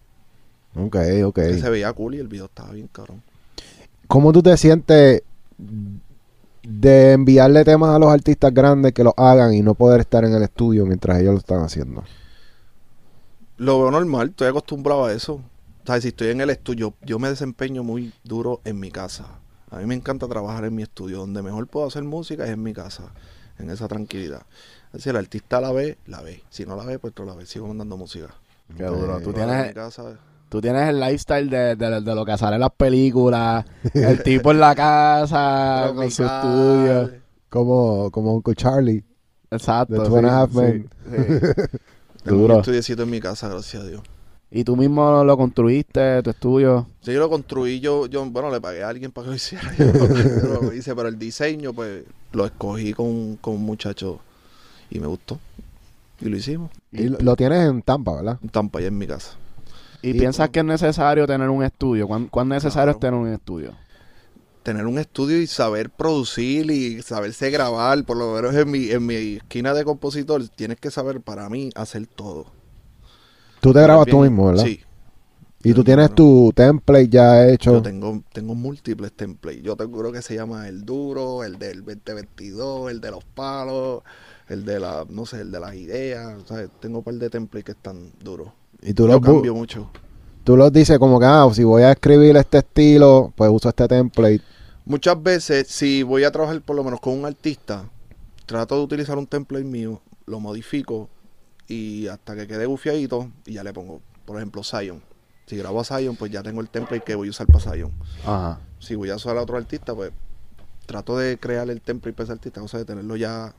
Ok, 0.76 0.96
ok. 1.24 1.34
Que 1.36 1.58
se 1.60 1.70
veía 1.70 1.92
cool 1.92 2.16
y 2.16 2.18
el 2.18 2.28
video 2.28 2.46
estaba 2.46 2.72
bien 2.72 2.88
cabrón. 2.92 3.22
¿Cómo 4.08 4.32
tú 4.32 4.42
te 4.42 4.56
sientes 4.56 5.22
de 5.58 7.12
enviarle 7.12 7.64
temas 7.64 7.90
a 7.94 7.98
los 7.98 8.10
artistas 8.10 8.52
grandes 8.52 8.92
que 8.92 9.04
lo 9.04 9.14
hagan 9.16 9.54
y 9.54 9.62
no 9.62 9.74
poder 9.74 10.00
estar 10.00 10.24
en 10.24 10.32
el 10.34 10.42
estudio 10.42 10.86
mientras 10.86 11.20
ellos 11.20 11.32
lo 11.32 11.38
están 11.38 11.62
haciendo? 11.62 12.04
Lo 13.56 13.80
veo 13.80 13.90
normal, 13.90 14.30
estoy 14.30 14.48
acostumbrado 14.48 15.04
a 15.04 15.12
eso. 15.12 15.34
O 15.34 15.86
sea, 15.86 16.00
si 16.00 16.08
estoy 16.08 16.28
en 16.28 16.40
el 16.40 16.50
estudio, 16.50 16.94
yo 17.02 17.18
me 17.18 17.28
desempeño 17.28 17.84
muy 17.84 18.12
duro 18.24 18.60
en 18.64 18.80
mi 18.80 18.90
casa. 18.90 19.26
A 19.70 19.78
mí 19.78 19.86
me 19.86 19.94
encanta 19.94 20.26
trabajar 20.28 20.64
en 20.64 20.74
mi 20.74 20.82
estudio. 20.82 21.18
Donde 21.18 21.42
mejor 21.42 21.66
puedo 21.66 21.86
hacer 21.86 22.02
música 22.04 22.44
es 22.44 22.50
en 22.50 22.62
mi 22.62 22.72
casa, 22.72 23.12
en 23.58 23.70
esa 23.70 23.86
tranquilidad. 23.86 24.42
Si 24.96 25.10
el 25.10 25.16
artista 25.16 25.60
la 25.60 25.72
ve, 25.72 25.98
la 26.06 26.22
ve. 26.22 26.42
Si 26.48 26.64
no 26.64 26.76
la 26.76 26.84
ve, 26.84 26.98
pues 26.98 27.12
no 27.18 27.24
la 27.24 27.34
ve. 27.34 27.46
Sigo 27.46 27.66
mandando 27.68 27.96
música. 27.96 28.34
Qué 28.76 28.84
duro. 28.84 29.20
Tú 29.20 29.32
Pero 29.32 29.50
en 29.50 29.50
tienes, 29.50 29.66
mi 29.68 29.74
casa, 29.74 30.18
tú 30.54 30.60
tienes 30.60 30.88
el 30.88 31.00
lifestyle 31.00 31.50
de, 31.50 31.74
de, 31.74 32.00
de 32.00 32.14
lo 32.14 32.24
que 32.24 32.38
sale 32.38 32.54
en 32.54 32.60
las 32.60 32.70
películas. 32.70 33.64
El 33.92 34.22
tipo 34.22 34.52
en 34.52 34.60
la 34.60 34.72
casa, 34.72 35.90
con 35.96 36.08
su 36.12 36.24
estudio. 36.24 37.10
Como, 37.48 38.08
como 38.12 38.34
Uncle 38.34 38.54
Charlie. 38.54 39.04
Exacto. 39.50 40.00
The 40.00 40.08
Two 40.08 40.16
and 40.18 40.26
a 40.28 40.42
Half 40.42 40.52
sí, 40.52 40.56
Men. 40.58 40.88
Tengo 42.22 42.38
Duro. 42.38 42.54
un 42.54 42.60
estudiecito 42.60 43.02
en 43.02 43.10
mi 43.10 43.18
casa, 43.20 43.48
gracias 43.48 43.82
a 43.82 43.86
Dios. 43.88 44.02
Y 44.48 44.62
tú 44.62 44.76
mismo 44.76 45.24
lo 45.24 45.36
construiste, 45.36 46.22
tu 46.22 46.30
estudio. 46.30 46.86
Sí, 47.00 47.12
yo 47.12 47.18
lo 47.18 47.28
construí, 47.28 47.80
yo, 47.80 48.06
yo, 48.06 48.24
bueno, 48.30 48.48
le 48.52 48.60
pagué 48.60 48.84
a 48.84 48.90
alguien 48.90 49.10
para 49.10 49.24
que 49.24 49.30
lo 49.30 49.34
hiciera. 49.34 49.74
Yo, 49.76 49.86
yo 49.86 50.62
lo 50.62 50.72
hice, 50.72 50.94
pero 50.94 51.08
el 51.08 51.18
diseño, 51.18 51.72
pues, 51.72 52.04
lo 52.30 52.46
escogí 52.46 52.92
con, 52.92 53.38
con 53.38 53.54
un 53.54 53.64
muchacho 53.64 54.20
y 54.88 55.00
me 55.00 55.08
gustó. 55.08 55.40
Y 56.20 56.28
lo 56.28 56.36
hicimos. 56.36 56.70
Y 56.92 57.08
lo, 57.08 57.18
lo 57.18 57.34
tienes 57.34 57.68
en 57.68 57.82
Tampa, 57.82 58.14
¿verdad? 58.14 58.38
En 58.40 58.50
Tampa, 58.50 58.78
allá 58.78 58.86
en 58.86 58.98
mi 58.98 59.08
casa. 59.08 59.36
¿Y, 60.04 60.10
Y- 60.10 60.14
piensas 60.14 60.50
que 60.50 60.58
es 60.60 60.64
necesario 60.64 61.26
tener 61.26 61.48
un 61.48 61.62
estudio? 61.64 62.06
¿Cuán, 62.06 62.28
cuán 62.28 62.48
necesario 62.48 62.92
es 62.92 63.00
tener 63.00 63.14
un 63.18 63.28
estudio? 63.28 63.72
Tener 64.62 64.86
un 64.86 64.98
estudio 64.98 65.40
y 65.40 65.46
saber 65.46 65.90
producir 65.90 66.70
y 66.70 67.02
saberse 67.02 67.50
grabar, 67.50 68.04
por 68.04 68.16
lo 68.16 68.34
menos 68.34 68.54
en 68.54 68.70
mi, 68.70 68.90
en 68.90 69.04
mi 69.04 69.14
esquina 69.36 69.74
de 69.74 69.84
compositor, 69.84 70.46
tienes 70.48 70.78
que 70.78 70.90
saber 70.90 71.20
para 71.20 71.48
mí 71.48 71.70
hacer 71.74 72.06
todo. 72.06 72.46
Tú 73.60 73.72
te 73.72 73.80
grabas 73.82 74.06
Bien- 74.06 74.16
tú 74.16 74.22
mismo, 74.22 74.46
¿verdad? 74.46 74.64
Sí. 74.64 74.80
Y 75.62 75.72
tú 75.72 75.82
tienes 75.82 76.14
tu 76.14 76.52
template 76.54 77.08
ya 77.08 77.48
hecho. 77.48 77.72
Yo 77.72 77.82
tengo, 77.82 78.22
tengo 78.34 78.54
múltiples 78.54 79.12
templates. 79.12 79.62
Yo 79.62 79.74
tengo 79.76 80.00
uno 80.00 80.12
que 80.12 80.20
se 80.20 80.34
llama 80.34 80.68
el 80.68 80.84
duro, 80.84 81.42
el 81.42 81.58
del 81.58 81.82
2022, 81.82 82.90
el 82.90 83.00
de 83.00 83.10
los 83.10 83.24
palos, 83.24 84.02
el 84.48 84.66
de 84.66 84.78
la, 84.80 85.06
no 85.08 85.24
sé, 85.24 85.40
el 85.40 85.50
de 85.50 85.60
las 85.60 85.74
ideas. 85.74 86.42
¿sabes? 86.46 86.68
Tengo 86.80 86.98
un 86.98 87.04
par 87.04 87.14
de 87.14 87.30
templates 87.30 87.64
que 87.64 87.72
están 87.72 88.12
duros. 88.22 88.48
Y 88.84 88.94
tú 88.94 89.04
Yo 89.08 89.14
los, 89.14 89.20
bu- 89.20 89.24
cambio 89.34 89.54
mucho. 89.54 89.90
tú 90.44 90.56
los 90.56 90.72
dices 90.72 90.98
como 90.98 91.18
que, 91.18 91.26
ah, 91.26 91.48
si 91.52 91.64
voy 91.64 91.82
a 91.82 91.90
escribir 91.92 92.36
este 92.36 92.58
estilo, 92.58 93.32
pues 93.34 93.50
uso 93.50 93.68
este 93.68 93.88
template. 93.88 94.42
Muchas 94.84 95.20
veces, 95.22 95.66
si 95.68 96.02
voy 96.02 96.24
a 96.24 96.30
trabajar 96.30 96.60
por 96.60 96.76
lo 96.76 96.84
menos 96.84 97.00
con 97.00 97.14
un 97.18 97.24
artista, 97.24 97.84
trato 98.46 98.76
de 98.76 98.82
utilizar 98.82 99.16
un 99.18 99.26
template 99.26 99.64
mío, 99.64 100.00
lo 100.26 100.38
modifico 100.40 101.08
y 101.66 102.06
hasta 102.08 102.36
que 102.36 102.46
quede 102.46 102.66
bufiadito 102.66 103.30
y 103.46 103.54
ya 103.54 103.64
le 103.64 103.72
pongo, 103.72 104.02
por 104.26 104.36
ejemplo, 104.36 104.62
Zion. 104.62 105.02
Si 105.46 105.56
grabo 105.56 105.80
a 105.80 105.84
Zion, 105.84 106.16
pues 106.16 106.30
ya 106.30 106.42
tengo 106.42 106.60
el 106.60 106.68
template 106.68 107.02
que 107.04 107.14
voy 107.14 107.28
a 107.28 107.30
usar 107.30 107.46
para 107.46 107.60
Zion. 107.72 107.92
Ajá. 108.24 108.60
Si 108.78 108.94
voy 108.94 109.08
a 109.10 109.16
usar 109.16 109.36
a 109.38 109.42
otro 109.42 109.56
artista, 109.56 109.94
pues 109.94 110.12
trato 110.86 111.16
de 111.16 111.38
crear 111.38 111.68
el 111.70 111.80
template 111.80 112.14
para 112.14 112.24
ese 112.24 112.32
artista, 112.32 112.62
o 112.62 112.68
sea, 112.68 112.80
de 112.80 112.84
tenerlo 112.84 113.16
ya 113.16 113.52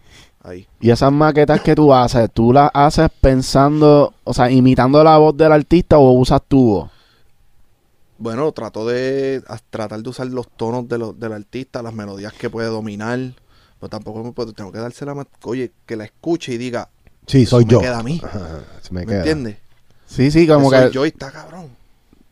ahí. 0.43 0.67
Y 0.79 0.89
esas 0.91 1.11
maquetas 1.11 1.61
que 1.61 1.75
tú 1.75 1.93
haces, 1.93 2.29
¿tú 2.33 2.53
las 2.53 2.69
haces 2.73 3.09
pensando, 3.21 4.13
o 4.23 4.33
sea, 4.33 4.49
imitando 4.51 5.03
la 5.03 5.17
voz 5.17 5.35
del 5.35 5.51
artista 5.51 5.97
o 5.97 6.11
usas 6.11 6.41
tu 6.47 6.63
voz? 6.65 6.91
Bueno, 8.17 8.51
trato 8.53 8.87
de 8.87 9.43
a- 9.47 9.57
tratar 9.69 10.01
de 10.01 10.09
usar 10.09 10.27
los 10.27 10.47
tonos 10.49 10.87
de 10.87 10.97
los, 10.97 11.19
del 11.19 11.33
artista, 11.33 11.81
las 11.81 11.93
melodías 11.93 12.33
que 12.33 12.49
puede 12.49 12.67
dominar. 12.69 13.19
Pero 13.79 13.89
tampoco 13.89 14.23
me 14.23 14.31
puedo, 14.31 14.53
tengo 14.53 14.71
que 14.71 14.79
dársela 14.79 15.13
más. 15.13 15.27
Oye, 15.43 15.71
que 15.85 15.95
la 15.97 16.05
escuche 16.05 16.53
y 16.53 16.57
diga, 16.57 16.89
Sí, 17.27 17.45
soy 17.45 17.63
"Eso 17.63 17.71
yo. 17.71 17.79
Me 17.79 17.85
queda 17.85 17.99
a 17.99 18.03
mí. 18.03 18.21
Ajá, 18.23 18.61
se 18.81 18.93
me 18.93 19.01
¿Me, 19.01 19.05
queda. 19.07 19.17
entiendes? 19.17 19.57
Sí, 20.05 20.31
sí, 20.31 20.47
como 20.47 20.69
Que 20.69 20.77
soy 20.83 20.91
yo 20.91 21.05
y 21.05 21.09
está 21.09 21.31
cabrón. 21.31 21.67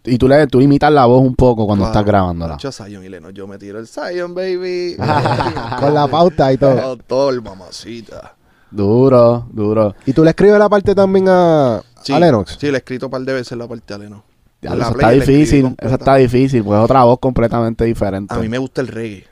Y 0.06 0.18
tú, 0.18 0.28
le, 0.28 0.48
tú 0.48 0.60
imitas 0.60 0.92
la 0.92 1.06
voz 1.06 1.22
un 1.22 1.36
poco 1.36 1.66
cuando 1.66 1.86
Claro. 1.86 1.92
estás 2.00 2.06
grabándola. 2.06 2.54
Mucho 2.56 2.72
Zion 2.72 3.04
y 3.06 3.10
Leno. 3.10 3.30
Yo 3.30 3.48
me 3.48 3.58
tiro 3.58 3.80
el 3.80 3.88
Zion, 3.88 4.34
baby. 4.36 4.98
Con 5.80 5.94
la 5.94 6.08
pauta 6.08 6.52
y 6.52 6.58
todo. 6.58 6.76
Doctor, 6.76 7.42
mamacita. 7.42 8.36
Duro, 8.70 9.48
duro. 9.52 9.96
¿Y 10.06 10.14
tú 10.14 10.24
le 10.24 10.32
escribes 10.32 10.60
la 10.60 10.68
parte 10.68 10.94
también 10.96 11.26
a, 11.30 11.82
Sí, 12.02 12.12
a 12.12 12.20
Lennox? 12.20 12.58
Sí, 12.60 12.68
le 12.68 12.74
he 12.74 12.78
escrito 12.78 13.06
un 13.06 13.12
par 13.12 13.22
de 13.22 13.32
veces 13.34 13.58
la 13.58 13.68
parte 13.68 13.94
a 13.94 13.98
Leno. 13.98 14.24
Ya, 14.62 14.72
play 14.72 14.90
está 14.92 15.10
difícil, 15.10 15.76
eso 15.78 15.96
está 15.96 16.16
difícil, 16.16 16.64
pues 16.64 16.80
es 16.80 16.84
otra 16.86 17.04
voz 17.04 17.20
completamente 17.20 17.84
diferente. 17.86 18.34
A 18.34 18.38
mí 18.40 18.48
me 18.50 18.58
gusta 18.58 18.80
el 18.82 18.88
reggae. 18.88 19.28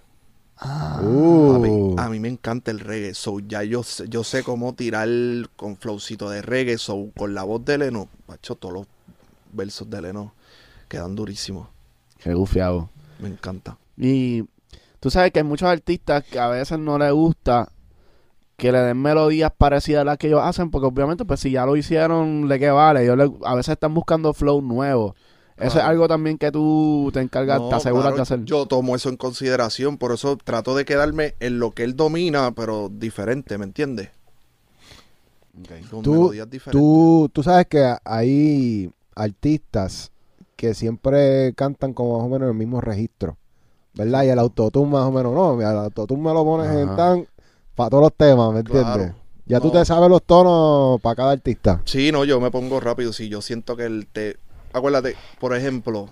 Uh. 1.01 1.53
Papi, 1.53 2.05
a 2.05 2.09
mí 2.09 2.19
me 2.19 2.27
encanta 2.27 2.69
el 2.71 2.79
reggae. 2.79 3.13
So, 3.13 3.39
ya 3.39 3.63
yo, 3.63 3.81
sé- 3.83 4.05
yo 4.09 4.23
sé 4.23 4.43
cómo 4.43 4.73
tirar 4.73 5.07
con 5.55 5.75
flowcito 5.77 6.29
de 6.29 6.41
reggae. 6.41 6.77
So, 6.77 7.07
con 7.17 7.33
la 7.33 7.43
voz 7.43 7.63
de 7.65 7.77
Leno, 7.77 8.07
macho, 8.27 8.55
todos 8.55 8.73
los 8.73 8.87
versos 9.53 9.89
de 9.89 10.01
Leno 10.01 10.33
quedan 10.91 11.15
durísimos. 11.15 11.67
Qué 12.21 12.33
gufiado. 12.33 12.89
Me 13.19 13.29
encanta. 13.29 13.77
Y 13.97 14.43
tú 14.99 15.09
sabes 15.09 15.31
que 15.31 15.39
hay 15.39 15.45
muchos 15.45 15.69
artistas 15.69 16.23
que 16.23 16.37
a 16.39 16.47
veces 16.49 16.77
no 16.79 16.97
les 16.97 17.11
gusta 17.13 17.69
que 18.57 18.71
le 18.71 18.79
den 18.79 19.01
melodías 19.01 19.51
parecidas 19.57 20.01
a 20.01 20.05
las 20.05 20.17
que 20.19 20.27
ellos 20.27 20.41
hacen, 20.43 20.69
porque 20.69 20.85
obviamente, 20.87 21.25
pues 21.25 21.39
si 21.39 21.51
ya 21.51 21.65
lo 21.65 21.75
hicieron, 21.75 22.47
¿de 22.47 22.59
qué 22.59 22.69
vale? 22.69 23.03
Ellos 23.03 23.17
le- 23.17 23.31
a 23.43 23.55
veces 23.55 23.73
están 23.73 23.93
buscando 23.93 24.33
flow 24.33 24.61
nuevo. 24.61 25.15
Eso 25.57 25.77
es 25.79 25.83
algo 25.85 26.07
también 26.07 26.37
que 26.39 26.51
tú 26.51 27.09
te 27.13 27.21
encargas, 27.21 27.59
No, 27.59 27.69
te 27.69 27.75
aseguras 27.75 28.05
claro, 28.05 28.15
de 28.17 28.21
hacer. 28.23 28.43
Yo 28.45 28.65
tomo 28.65 28.95
eso 28.95 29.09
en 29.09 29.17
consideración, 29.17 29.97
por 29.97 30.11
eso 30.11 30.35
trato 30.37 30.75
de 30.75 30.85
quedarme 30.85 31.35
en 31.39 31.59
lo 31.59 31.71
que 31.71 31.83
él 31.83 31.95
domina, 31.95 32.51
pero 32.51 32.89
diferente, 32.91 33.57
¿me 33.59 33.65
entiendes? 33.65 34.09
Con 35.89 36.01
Tú, 36.01 36.13
melodías 36.13 36.49
diferentes. 36.49 36.71
tú, 36.81 37.29
tú 37.33 37.43
sabes 37.43 37.67
que 37.67 37.95
hay 38.05 38.89
artistas 39.15 40.11
que 40.61 40.75
siempre 40.75 41.55
cantan 41.55 41.91
como 41.91 42.19
más 42.19 42.27
o 42.27 42.29
menos 42.29 42.43
en 42.43 42.49
el 42.49 42.53
mismo 42.53 42.81
registro, 42.81 43.35
¿verdad? 43.95 44.25
Y 44.25 44.27
el 44.27 44.37
autotune 44.37 44.91
más 44.91 45.07
o 45.07 45.11
menos, 45.11 45.33
no, 45.33 45.59
el 45.59 45.65
autotune 45.75 46.21
me 46.21 46.31
lo 46.31 46.45
pones 46.45 46.71
en 46.71 46.87
Ajá. 46.87 46.95
tan 46.95 47.27
para 47.73 47.89
todos 47.89 48.03
los 48.03 48.13
temas, 48.13 48.53
¿me 48.53 48.59
entiendes? 48.59 48.93
Claro. 48.93 49.15
Ya 49.47 49.59
tú 49.59 49.71
te 49.71 49.83
sabes 49.83 50.07
los 50.07 50.21
tonos 50.21 51.01
para 51.01 51.15
cada 51.15 51.31
artista. 51.31 51.81
Sí, 51.85 52.11
no, 52.11 52.25
yo 52.25 52.39
me 52.39 52.51
pongo 52.51 52.79
rápido. 52.79 53.11
Si 53.11 53.27
yo 53.27 53.41
siento 53.41 53.75
que 53.75 53.85
el 53.85 54.05
te. 54.05 54.37
Acuérdate, 54.71 55.15
por 55.39 55.55
ejemplo, 55.55 56.09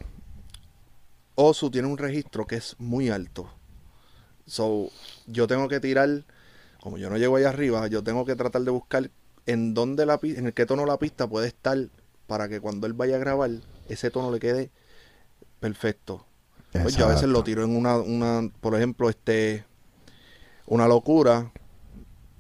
Osu 1.36 1.70
tiene 1.70 1.88
un 1.88 2.00
registro 2.00 2.48
que 2.48 2.56
es 2.56 2.76
muy 2.80 3.10
alto. 3.10 3.52
So, 4.48 4.90
yo 5.28 5.46
tengo 5.46 5.68
que 5.68 5.80
tirar, 5.80 6.26
como 6.82 6.98
yo 6.98 7.12
no 7.12 7.18
llego 7.18 7.36
allá 7.36 7.50
arriba, 7.50 7.86
yo 7.86 8.04
tengo 8.04 8.26
que 8.26 8.36
tratar 8.36 8.64
de 8.64 8.72
buscar 8.72 9.12
en 9.46 9.76
dónde 9.76 10.08
la 10.08 10.20
en 10.24 10.48
el 10.48 10.54
qué 10.56 10.66
tono 10.66 10.88
la 10.88 10.98
pista 10.98 11.28
puede 11.28 11.50
estar 11.50 11.78
para 12.26 12.50
que 12.50 12.60
cuando 12.60 12.88
él 12.88 12.94
vaya 12.94 13.18
a 13.18 13.20
grabar, 13.20 13.52
ese 13.90 14.12
tono 14.12 14.32
le 14.32 14.40
quede 14.40 14.72
perfecto. 15.60 16.26
Pues 16.72 16.96
yo 16.96 17.06
a 17.06 17.10
veces 17.10 17.28
lo 17.28 17.44
tiro 17.44 17.64
en 17.64 17.76
una, 17.76 17.98
una, 17.98 18.48
por 18.62 18.76
ejemplo, 18.76 19.10
este, 19.10 19.66
una 20.68 20.88
locura. 20.88 21.52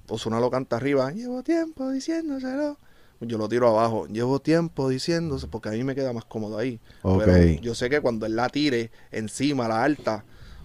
Osuna 0.07 0.39
lo 0.39 0.49
canta 0.51 0.75
arriba. 0.75 1.11
Llevo 1.11 1.43
tiempo 1.43 1.89
diciéndoselo. 1.89 2.77
Yo 3.21 3.37
lo 3.37 3.49
tiro 3.49 3.67
abajo. 3.69 4.07
Llevo 4.07 4.39
tiempo 4.39 4.87
diciéndose 4.87 5.47
porque 5.47 5.69
a 5.69 5.71
mí 5.73 5.83
me 5.83 5.95
queda 5.95 6.13
más 6.13 6.25
cómodo 6.25 6.57
ahí. 6.57 6.79
Ok. 7.01 7.23
Pero 7.25 7.61
yo 7.61 7.75
sé 7.75 7.89
que 7.89 8.01
cuando 8.01 8.25
él 8.25 8.35
la 8.35 8.49
tire 8.49 8.91
encima, 9.11 9.67
la 9.67 9.83
alta, 9.83 10.23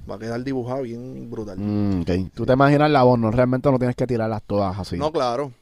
va 0.08 0.16
a 0.16 0.18
quedar 0.18 0.42
dibujado 0.44 0.82
bien 0.82 1.30
brutal. 1.30 1.58
Mm, 1.58 2.02
ok. 2.02 2.10
Tú 2.34 2.46
te 2.46 2.52
imaginas 2.52 2.90
la 2.90 3.02
voz, 3.02 3.18
no 3.18 3.30
realmente 3.30 3.70
no 3.70 3.78
tienes 3.78 3.96
que 3.96 4.06
tirarlas 4.06 4.42
todas 4.42 4.78
así. 4.78 4.96
No, 4.96 5.10
claro. 5.10 5.52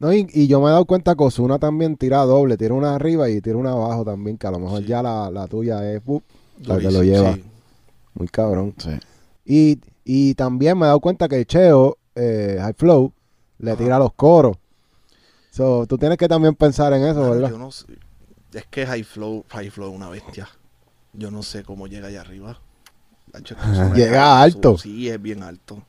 No, 0.00 0.12
y, 0.12 0.26
y 0.32 0.46
yo 0.46 0.60
me 0.60 0.66
he 0.68 0.70
dado 0.70 0.84
cuenta 0.84 1.14
que 1.16 1.24
Ozuna 1.24 1.58
también 1.58 1.96
tira 1.96 2.18
doble, 2.24 2.56
tira 2.56 2.74
una 2.74 2.94
arriba 2.94 3.28
y 3.28 3.40
tira 3.40 3.56
una 3.56 3.72
abajo 3.72 4.04
también, 4.04 4.38
que 4.38 4.46
a 4.46 4.50
lo 4.52 4.58
mejor 4.60 4.80
Sí. 4.82 4.86
ya 4.86 5.02
la, 5.02 5.30
la 5.30 5.46
tuya 5.48 5.92
es 5.92 6.00
uh, 6.06 6.20
La 6.64 6.78
que 6.78 6.90
lo 6.90 7.02
lleva. 7.02 7.34
sí. 7.34 7.44
muy 8.14 8.28
cabrón. 8.28 8.74
Sí. 8.78 8.90
Y, 9.44 9.80
y 10.04 10.34
también 10.34 10.78
me 10.78 10.84
he 10.84 10.86
dado 10.88 11.00
cuenta 11.00 11.28
que 11.28 11.44
Cheo, 11.44 11.98
eh, 12.14 12.58
High 12.60 12.74
Flow, 12.74 13.12
le 13.58 13.72
Ajá. 13.72 13.78
tira 13.82 13.98
los 13.98 14.12
coros. 14.12 14.56
So, 15.50 15.86
tú 15.86 15.98
tienes 15.98 16.16
que 16.18 16.28
también 16.28 16.54
pensar 16.54 16.92
en 16.92 17.02
eso, 17.04 17.28
¿verdad? 17.30 17.50
yo 17.50 17.58
no 17.58 17.72
sé. 17.72 17.86
Es 18.54 18.66
que 18.70 18.86
High 18.86 19.02
Flow, 19.02 19.44
High 19.48 19.70
Flow 19.70 19.90
es 19.90 19.96
una 19.96 20.08
bestia. 20.08 20.48
Yo 21.12 21.30
no 21.32 21.42
sé 21.42 21.64
cómo 21.64 21.88
llega 21.88 22.06
allá 22.08 22.20
arriba. 22.20 22.60
Llega 23.94 24.40
alto. 24.40 24.78
Sí, 24.78 25.08
es 25.08 25.20
bien 25.20 25.42
alto. 25.42 25.82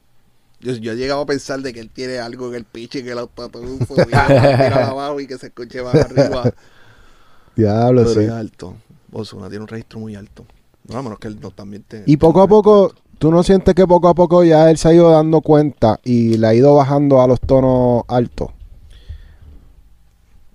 Yo, 0.61 0.73
yo 0.73 0.91
he 0.91 0.95
llegado 0.95 1.21
a 1.21 1.25
pensar 1.25 1.61
de 1.61 1.73
que 1.73 1.79
él 1.79 1.89
tiene 1.89 2.19
algo 2.19 2.49
en 2.49 2.55
el 2.55 2.65
pitch 2.65 2.95
y 2.95 3.03
que 3.03 3.11
el 3.11 3.29
tira 3.29 4.87
abajo 4.87 5.19
y 5.19 5.27
que 5.27 5.37
se 5.37 5.47
escuche 5.47 5.81
más 5.81 5.95
arriba. 5.95 6.51
Diablo, 7.55 8.03
Pero 8.03 8.13
sí. 8.13 8.25
es 8.25 8.29
alto. 8.29 8.75
Ozuna 9.11 9.49
tiene 9.49 9.63
un 9.63 9.67
registro 9.67 9.99
muy 9.99 10.15
alto. 10.15 10.45
No, 10.87 10.97
a 10.97 11.01
menos 11.01 11.19
que 11.19 11.27
él 11.27 11.39
no 11.41 11.51
también 11.51 11.83
te... 11.83 12.03
Y 12.05 12.17
poco 12.17 12.41
a 12.41 12.47
poco, 12.47 12.93
¿tú 13.17 13.31
no 13.31 13.43
sientes 13.43 13.75
que 13.75 13.85
poco 13.85 14.07
a 14.07 14.13
poco 14.13 14.43
ya 14.43 14.69
él 14.69 14.77
se 14.77 14.87
ha 14.89 14.93
ido 14.93 15.11
dando 15.11 15.41
cuenta 15.41 15.99
y 16.03 16.37
le 16.37 16.47
ha 16.47 16.53
ido 16.53 16.75
bajando 16.75 17.21
a 17.21 17.27
los 17.27 17.39
tonos 17.39 18.03
altos? 18.07 18.49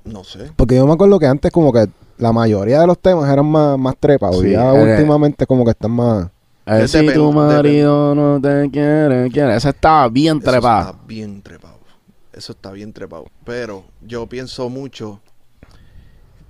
No 0.05 0.25
sé. 0.25 0.51
Porque 0.57 0.77
yo 0.77 0.87
me 0.87 0.93
acuerdo 0.93 1.19
que 1.19 1.27
antes 1.27 1.51
como 1.51 1.73
que 1.73 1.89
la 2.19 2.33
mayoría 2.33 2.81
de 2.81 2.87
los 2.87 2.99
temas 2.99 3.31
eran 3.31 3.47
más, 3.47 3.79
más 3.79 3.97
trepados 3.99 4.41
Sí, 4.41 4.49
y 4.49 4.53
ya 4.53 4.75
eh, 4.75 4.93
últimamente 4.93 5.47
como 5.47 5.65
que 5.65 5.71
están 5.71 5.93
más... 5.93 6.29
A 6.67 6.77
ver 6.77 6.89
si 6.89 7.13
tu 7.13 7.31
marido 7.33 8.15
no 8.15 8.41
te 8.41 8.71
quiere, 8.71 9.31
quiere. 9.31 9.57
Esa 9.57 9.71
estaba 9.71 10.09
bien 10.09 10.39
Eso 10.39 10.51
trepada. 10.51 10.91
está 10.93 11.03
bien 11.07 11.43
trepado. 11.43 11.79
Eso 12.33 12.53
está 12.53 12.73
bien 12.73 12.93
trepado. 12.93 13.27
Pero 13.45 13.85
yo 14.01 14.27
pienso 14.27 14.69
mucho 14.71 15.21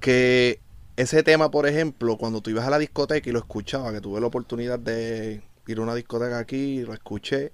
que 0.00 0.60
ese 0.96 1.22
tema, 1.22 1.50
por 1.50 1.66
ejemplo, 1.66 2.16
cuando 2.16 2.40
tú 2.40 2.50
ibas 2.50 2.66
a 2.66 2.70
la 2.70 2.78
discoteca 2.78 3.28
y 3.28 3.32
lo 3.32 3.38
escuchabas, 3.40 3.92
que 3.92 4.00
tuve 4.00 4.20
la 4.20 4.26
oportunidad 4.28 4.78
de 4.78 5.42
ir 5.66 5.78
a 5.78 5.82
una 5.82 5.94
discoteca 5.94 6.38
aquí, 6.38 6.82
lo 6.82 6.92
escuché. 6.92 7.52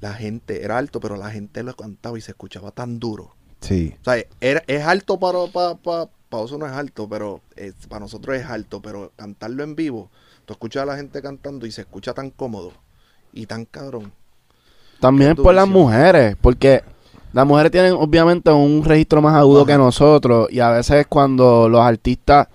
La 0.00 0.12
gente 0.14 0.62
era 0.64 0.78
alto, 0.78 1.00
pero 1.00 1.16
la 1.16 1.30
gente 1.30 1.62
lo 1.62 1.74
cantaba 1.74 2.18
y 2.18 2.20
se 2.20 2.32
escuchaba 2.32 2.70
tan 2.70 2.98
duro. 2.98 3.34
Sí. 3.60 3.94
O 4.00 4.04
sea, 4.04 4.22
era- 4.40 4.62
es 4.66 4.84
alto 4.84 5.18
para, 5.18 5.46
para, 5.52 5.74
para, 5.76 6.08
para 6.28 6.44
eso 6.44 6.58
no 6.58 6.66
es 6.66 6.72
alto, 6.72 7.08
pero 7.08 7.40
es- 7.56 7.74
para 7.88 8.00
nosotros 8.00 8.36
es 8.36 8.44
alto, 8.46 8.80
pero 8.82 9.12
cantarlo 9.16 9.62
en 9.64 9.74
vivo, 9.74 10.10
tú 10.46 10.52
escuchas 10.54 10.84
a 10.84 10.86
la 10.86 10.96
gente 10.96 11.20
cantando 11.20 11.66
y 11.66 11.72
se 11.72 11.82
escucha 11.82 12.14
tan 12.14 12.30
cómodo 12.30 12.72
y 13.32 13.46
tan 13.46 13.64
cabrón. 13.66 14.12
También 15.00 15.36
por 15.36 15.54
las 15.54 15.68
mujeres, 15.68 16.36
porque 16.40 16.82
las 17.32 17.46
mujeres 17.46 17.70
tienen 17.70 17.92
obviamente 17.92 18.50
un 18.50 18.82
registro 18.82 19.20
más 19.20 19.34
agudo 19.34 19.62
Ajá. 19.62 19.72
que 19.72 19.78
nosotros 19.78 20.48
y 20.50 20.60
a 20.60 20.70
veces 20.70 21.06
cuando 21.06 21.68
los 21.68 21.82
artistas 21.82 22.48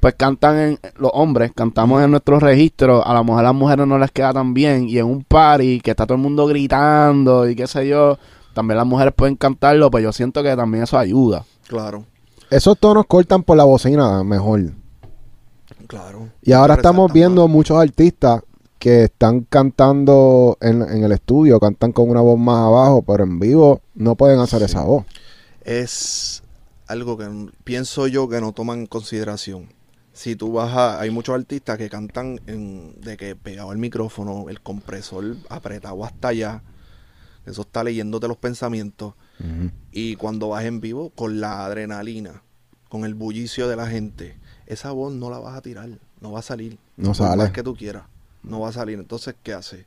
pues 0.00 0.14
cantan 0.14 0.58
en 0.58 0.78
los 0.98 1.10
hombres, 1.14 1.52
cantamos 1.54 2.02
en 2.02 2.10
nuestros 2.10 2.42
registros, 2.42 3.02
a 3.04 3.14
lo 3.14 3.24
mejor 3.24 3.40
a 3.40 3.44
las 3.44 3.54
mujeres 3.54 3.86
no 3.86 3.98
les 3.98 4.10
queda 4.10 4.32
tan 4.32 4.52
bien 4.52 4.88
y 4.88 4.98
en 4.98 5.06
un 5.06 5.22
party 5.22 5.80
que 5.80 5.92
está 5.92 6.06
todo 6.06 6.16
el 6.16 6.22
mundo 6.22 6.46
gritando 6.46 7.48
y 7.48 7.54
qué 7.54 7.66
sé 7.66 7.86
yo, 7.86 8.18
también 8.54 8.78
las 8.78 8.86
mujeres 8.86 9.14
pueden 9.14 9.36
cantarlo, 9.36 9.90
pues 9.90 10.02
yo 10.02 10.12
siento 10.12 10.42
que 10.42 10.56
también 10.56 10.84
eso 10.84 10.98
ayuda. 10.98 11.44
Claro, 11.68 12.04
Esos 12.50 12.78
tonos 12.78 13.04
cortan 13.06 13.42
por 13.42 13.56
la 13.56 13.64
bocina 13.64 14.22
mejor. 14.22 14.60
Claro. 15.86 16.28
Y 16.42 16.52
ahora 16.52 16.74
estamos 16.74 17.12
viendo 17.12 17.48
muchos 17.48 17.78
artistas 17.78 18.42
que 18.78 19.04
están 19.04 19.40
cantando 19.42 20.58
en, 20.60 20.82
en 20.82 21.02
el 21.02 21.12
estudio, 21.12 21.58
cantan 21.58 21.92
con 21.92 22.10
una 22.10 22.20
voz 22.20 22.38
más 22.38 22.58
abajo, 22.58 23.02
pero 23.02 23.24
en 23.24 23.38
vivo 23.38 23.80
no 23.94 24.14
pueden 24.16 24.38
hacer 24.38 24.62
esa 24.62 24.82
voz. 24.82 25.04
es 25.64 26.42
algo 26.86 27.18
que 27.18 27.28
pienso 27.64 28.06
yo 28.06 28.28
que 28.28 28.40
no 28.40 28.52
toman 28.52 28.80
en 28.80 28.86
consideración. 28.86 29.68
Si 30.12 30.36
tú 30.36 30.52
vas 30.52 30.72
a... 30.74 31.00
Hay 31.00 31.10
muchos 31.10 31.34
artistas 31.34 31.76
que 31.76 31.90
cantan 31.90 32.40
en, 32.46 32.98
de 33.00 33.16
que 33.16 33.36
pegado 33.36 33.72
el 33.72 33.78
micrófono, 33.78 34.48
el 34.48 34.60
compresor 34.60 35.36
apretado 35.50 36.04
hasta 36.04 36.28
allá. 36.28 36.62
Eso 37.44 37.62
está 37.62 37.84
leyéndote 37.84 38.28
los 38.28 38.38
pensamientos. 38.38 39.14
Y 39.92 40.16
cuando 40.16 40.48
vas 40.48 40.64
en 40.64 40.80
vivo, 40.80 41.10
con 41.10 41.40
la 41.40 41.66
adrenalina, 41.66 42.42
con 42.88 43.04
el 43.04 43.14
bullicio 43.14 43.68
de 43.68 43.76
la 43.76 43.86
gente, 43.86 44.38
esa 44.66 44.92
voz 44.92 45.12
no 45.12 45.30
la 45.30 45.38
vas 45.38 45.56
a 45.56 45.62
tirar, 45.62 45.88
no 46.20 46.32
va 46.32 46.40
a 46.40 46.42
salir. 46.42 46.78
No 46.96 47.14
sale. 47.14 47.36
más 47.36 47.52
que 47.52 47.62
tú 47.62 47.74
quieras, 47.74 48.04
no 48.42 48.60
va 48.60 48.70
a 48.70 48.72
salir. 48.72 48.98
Entonces, 48.98 49.34
¿qué 49.42 49.52
hace? 49.52 49.86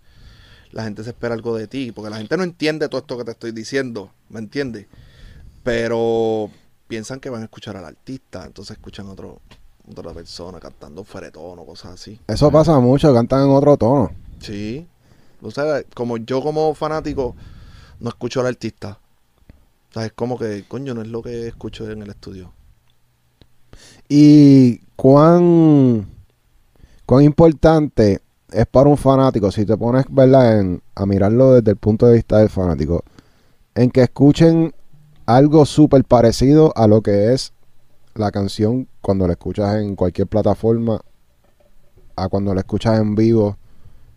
La 0.71 0.83
gente 0.83 1.03
se 1.03 1.09
espera 1.09 1.33
algo 1.33 1.55
de 1.55 1.67
ti, 1.67 1.91
porque 1.91 2.09
la 2.09 2.17
gente 2.17 2.37
no 2.37 2.43
entiende 2.43 2.87
todo 2.89 3.01
esto 3.01 3.17
que 3.17 3.23
te 3.23 3.31
estoy 3.31 3.51
diciendo, 3.51 4.11
¿me 4.29 4.39
entiendes? 4.39 4.87
Pero 5.63 6.49
piensan 6.87 7.19
que 7.19 7.29
van 7.29 7.41
a 7.41 7.45
escuchar 7.45 7.75
al 7.77 7.85
artista, 7.85 8.45
entonces 8.45 8.77
escuchan 8.77 9.07
a 9.07 9.11
otro, 9.11 9.41
otra 9.89 10.13
persona 10.13 10.59
cantando 10.59 11.03
feretón 11.03 11.59
o 11.59 11.65
cosas 11.65 11.93
así. 11.93 12.19
Eso 12.27 12.51
pasa 12.51 12.79
mucho, 12.79 13.13
cantan 13.13 13.43
en 13.43 13.49
otro 13.49 13.77
tono. 13.77 14.11
Sí. 14.39 14.87
O 15.41 15.51
sea, 15.51 15.83
como 15.93 16.17
yo 16.17 16.41
como 16.41 16.73
fanático 16.75 17.35
no 17.99 18.09
escucho 18.09 18.41
al 18.41 18.47
artista. 18.47 18.99
O 19.89 19.93
sea, 19.93 20.05
es 20.05 20.13
como 20.13 20.37
que, 20.37 20.65
coño, 20.67 20.93
no 20.93 21.01
es 21.01 21.07
lo 21.07 21.21
que 21.21 21.47
escucho 21.47 21.89
en 21.89 22.03
el 22.03 22.09
estudio. 22.09 22.53
Y 24.09 24.79
cuán, 24.95 26.07
cuán 27.05 27.23
importante 27.23 28.21
es 28.51 28.65
para 28.65 28.89
un 28.89 28.97
fanático, 28.97 29.51
si 29.51 29.65
te 29.65 29.77
pones 29.77 30.05
¿verdad? 30.09 30.65
A 30.95 31.05
mirarlo 31.05 31.53
desde 31.53 31.71
el 31.71 31.77
punto 31.77 32.07
de 32.07 32.15
vista 32.15 32.39
del 32.39 32.49
fanático, 32.49 33.03
en 33.75 33.91
que 33.91 34.01
escuchen 34.01 34.73
algo 35.27 35.63
súper 35.65 36.03
parecido 36.03 36.73
a 36.75 36.87
lo 36.87 37.01
que 37.01 37.33
es 37.33 37.53
la 38.15 38.31
canción 38.31 38.87
cuando 39.01 39.27
la 39.27 39.33
escuchas 39.33 39.75
en 39.75 39.95
cualquier 39.95 40.25
plataforma, 40.25 40.99
a 42.15 42.27
cuando 42.29 42.53
la 42.55 42.61
escuchas 42.61 42.99
en 42.99 43.13
vivo. 43.13 43.57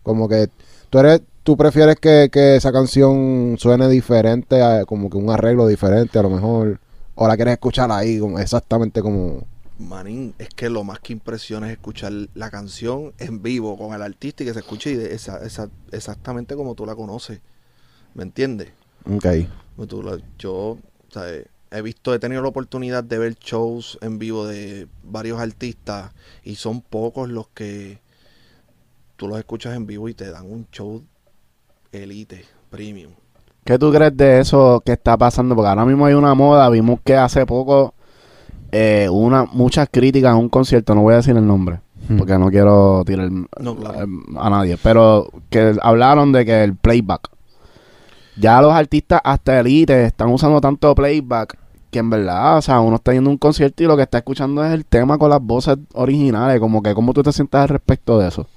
Como 0.01 0.27
que 0.27 0.49
tú 0.89 0.97
eres, 0.99 1.21
tú 1.43 1.55
prefieres 1.55 1.97
que, 1.97 2.29
que 2.31 2.55
esa 2.55 2.71
canción 2.71 3.57
suene 3.59 3.87
diferente, 3.89 4.59
como 4.87 5.09
que 5.11 5.17
un 5.17 5.29
arreglo 5.29 5.67
diferente 5.67 6.17
a 6.17 6.23
lo 6.23 6.31
mejor, 6.31 6.79
o 7.13 7.27
la 7.27 7.35
quieres 7.35 7.53
escuchar 7.53 7.91
ahí, 7.91 8.19
como, 8.19 8.39
exactamente 8.39 9.01
como... 9.01 9.43
Manín, 9.83 10.33
es 10.39 10.49
que 10.49 10.69
lo 10.69 10.83
más 10.83 10.99
que 10.99 11.13
impresiona 11.13 11.67
es 11.67 11.73
escuchar 11.73 12.11
la 12.33 12.49
canción 12.49 13.13
en 13.19 13.41
vivo 13.43 13.77
con 13.77 13.93
el 13.93 14.01
artista 14.01 14.43
y 14.43 14.47
que 14.47 14.53
se 14.53 14.59
escuche 14.59 14.91
y 14.91 14.95
de- 14.95 15.13
esa- 15.13 15.43
esa- 15.45 15.69
exactamente 15.91 16.55
como 16.55 16.75
tú 16.75 16.85
la 16.85 16.95
conoces. 16.95 17.41
¿Me 18.13 18.23
entiendes? 18.23 18.69
Ok. 19.13 19.25
La- 19.77 20.17
yo, 20.37 20.77
¿sabes? 21.09 21.47
He 21.71 21.81
visto, 21.81 22.13
he 22.13 22.19
tenido 22.19 22.41
la 22.43 22.47
oportunidad 22.49 23.03
de 23.03 23.17
ver 23.17 23.35
shows 23.35 23.97
en 24.01 24.19
vivo 24.19 24.45
de 24.45 24.87
varios 25.03 25.39
artistas 25.39 26.11
y 26.43 26.55
son 26.55 26.81
pocos 26.81 27.29
los 27.29 27.47
que 27.47 27.99
tú 29.15 29.27
los 29.27 29.39
escuchas 29.39 29.75
en 29.75 29.87
vivo 29.87 30.07
y 30.09 30.13
te 30.13 30.29
dan 30.29 30.45
un 30.51 30.67
show 30.71 31.03
elite, 31.91 32.45
premium. 32.69 33.13
¿Qué 33.65 33.79
tú 33.79 33.91
crees 33.93 34.15
de 34.15 34.39
eso 34.41 34.81
que 34.85 34.91
está 34.91 35.17
pasando? 35.17 35.55
Porque 35.55 35.69
ahora 35.69 35.85
mismo 35.85 36.05
hay 36.05 36.13
una 36.13 36.33
moda, 36.35 36.69
vimos 36.69 36.99
que 37.03 37.15
hace 37.15 37.45
poco 37.45 37.92
eh, 38.73 39.07
una 39.09 39.45
muchas 39.45 39.87
críticas 39.91 40.31
a 40.33 40.35
un 40.35 40.49
concierto, 40.49 40.95
no 40.95 41.01
voy 41.01 41.13
a 41.13 41.17
decir 41.17 41.37
el 41.37 41.47
nombre, 41.47 41.79
Hmm. 42.09 42.17
porque 42.17 42.37
no 42.37 42.49
quiero 42.49 43.03
tirar 43.05 43.29
No, 43.31 43.75
claro. 43.77 44.01
eh, 44.03 44.07
a 44.37 44.49
nadie, 44.49 44.77
pero 44.83 45.29
que 45.49 45.75
hablaron 45.81 46.33
de 46.33 46.45
que 46.45 46.63
el 46.63 46.75
playback. 46.75 47.29
Ya 48.35 48.61
los 48.61 48.73
artistas 48.73 49.21
hasta 49.23 49.59
elite 49.59 50.05
están 50.05 50.29
usando 50.29 50.59
tanto 50.59 50.93
playback 50.95 51.57
que 51.91 51.99
en 51.99 52.09
verdad, 52.09 52.57
o 52.57 52.61
sea, 52.61 52.79
uno 52.81 52.95
está 52.95 53.13
yendo 53.13 53.29
a 53.29 53.33
un 53.33 53.37
concierto 53.37 53.83
y 53.83 53.85
lo 53.87 53.95
que 53.95 54.01
está 54.03 54.17
escuchando 54.17 54.65
es 54.65 54.73
el 54.73 54.83
tema 54.85 55.17
con 55.19 55.29
las 55.29 55.39
voces 55.41 55.77
originales, 55.93 56.59
como 56.59 56.81
que 56.81 56.95
cómo 56.95 57.13
tú 57.13 57.21
te 57.23 57.31
sientas 57.31 57.61
al 57.61 57.69
respecto 57.69 58.17
de 58.19 58.27
eso. 58.29 58.47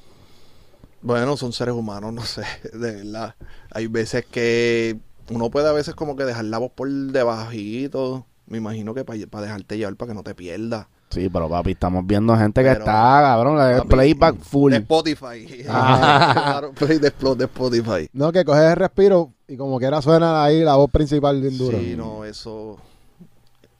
Bueno, 1.02 1.36
son 1.36 1.52
seres 1.52 1.74
humanos, 1.74 2.12
no 2.12 2.22
sé, 2.22 2.42
de 2.72 2.96
verdad. 3.04 3.34
Hay 3.70 3.86
veces 3.86 4.24
que 4.30 4.98
uno 5.30 5.50
puede 5.50 5.68
a 5.68 5.72
veces 5.72 5.94
como 5.94 6.16
que 6.16 6.24
dejar 6.24 6.46
la 6.46 6.58
voz 6.58 6.72
por 6.74 6.88
debajito. 6.88 8.26
Me 8.46 8.58
imagino 8.58 8.94
que 8.94 9.04
para 9.04 9.18
dejarte 9.42 9.76
llevar 9.76 9.96
para 9.96 10.10
que 10.10 10.14
no 10.14 10.22
te 10.22 10.34
pierdas. 10.34 10.86
Sí, 11.10 11.28
pero 11.32 11.48
papi, 11.48 11.72
estamos 11.72 12.04
viendo 12.06 12.36
gente 12.36 12.62
que 12.62 12.68
Pero, 12.68 12.80
está, 12.80 12.92
cabrón, 12.92 13.56
papi, 13.58 13.88
playback 13.88 14.36
full. 14.40 14.72
De 14.72 14.78
Spotify. 14.78 15.64
Ah. 15.68 16.30
claro, 16.34 16.72
play 16.72 16.98
de, 16.98 17.10
de 17.36 17.44
Spotify. 17.44 18.08
No, 18.12 18.32
que 18.32 18.44
coges 18.44 18.62
el 18.64 18.76
respiro 18.76 19.32
y 19.48 19.56
como 19.56 19.78
quiera 19.78 20.02
suena 20.02 20.42
ahí 20.44 20.62
la 20.62 20.74
voz 20.76 20.90
principal 20.90 21.40
bien 21.40 21.56
dura. 21.58 21.78
Sí, 21.78 21.94
no, 21.96 22.24
eso 22.24 22.76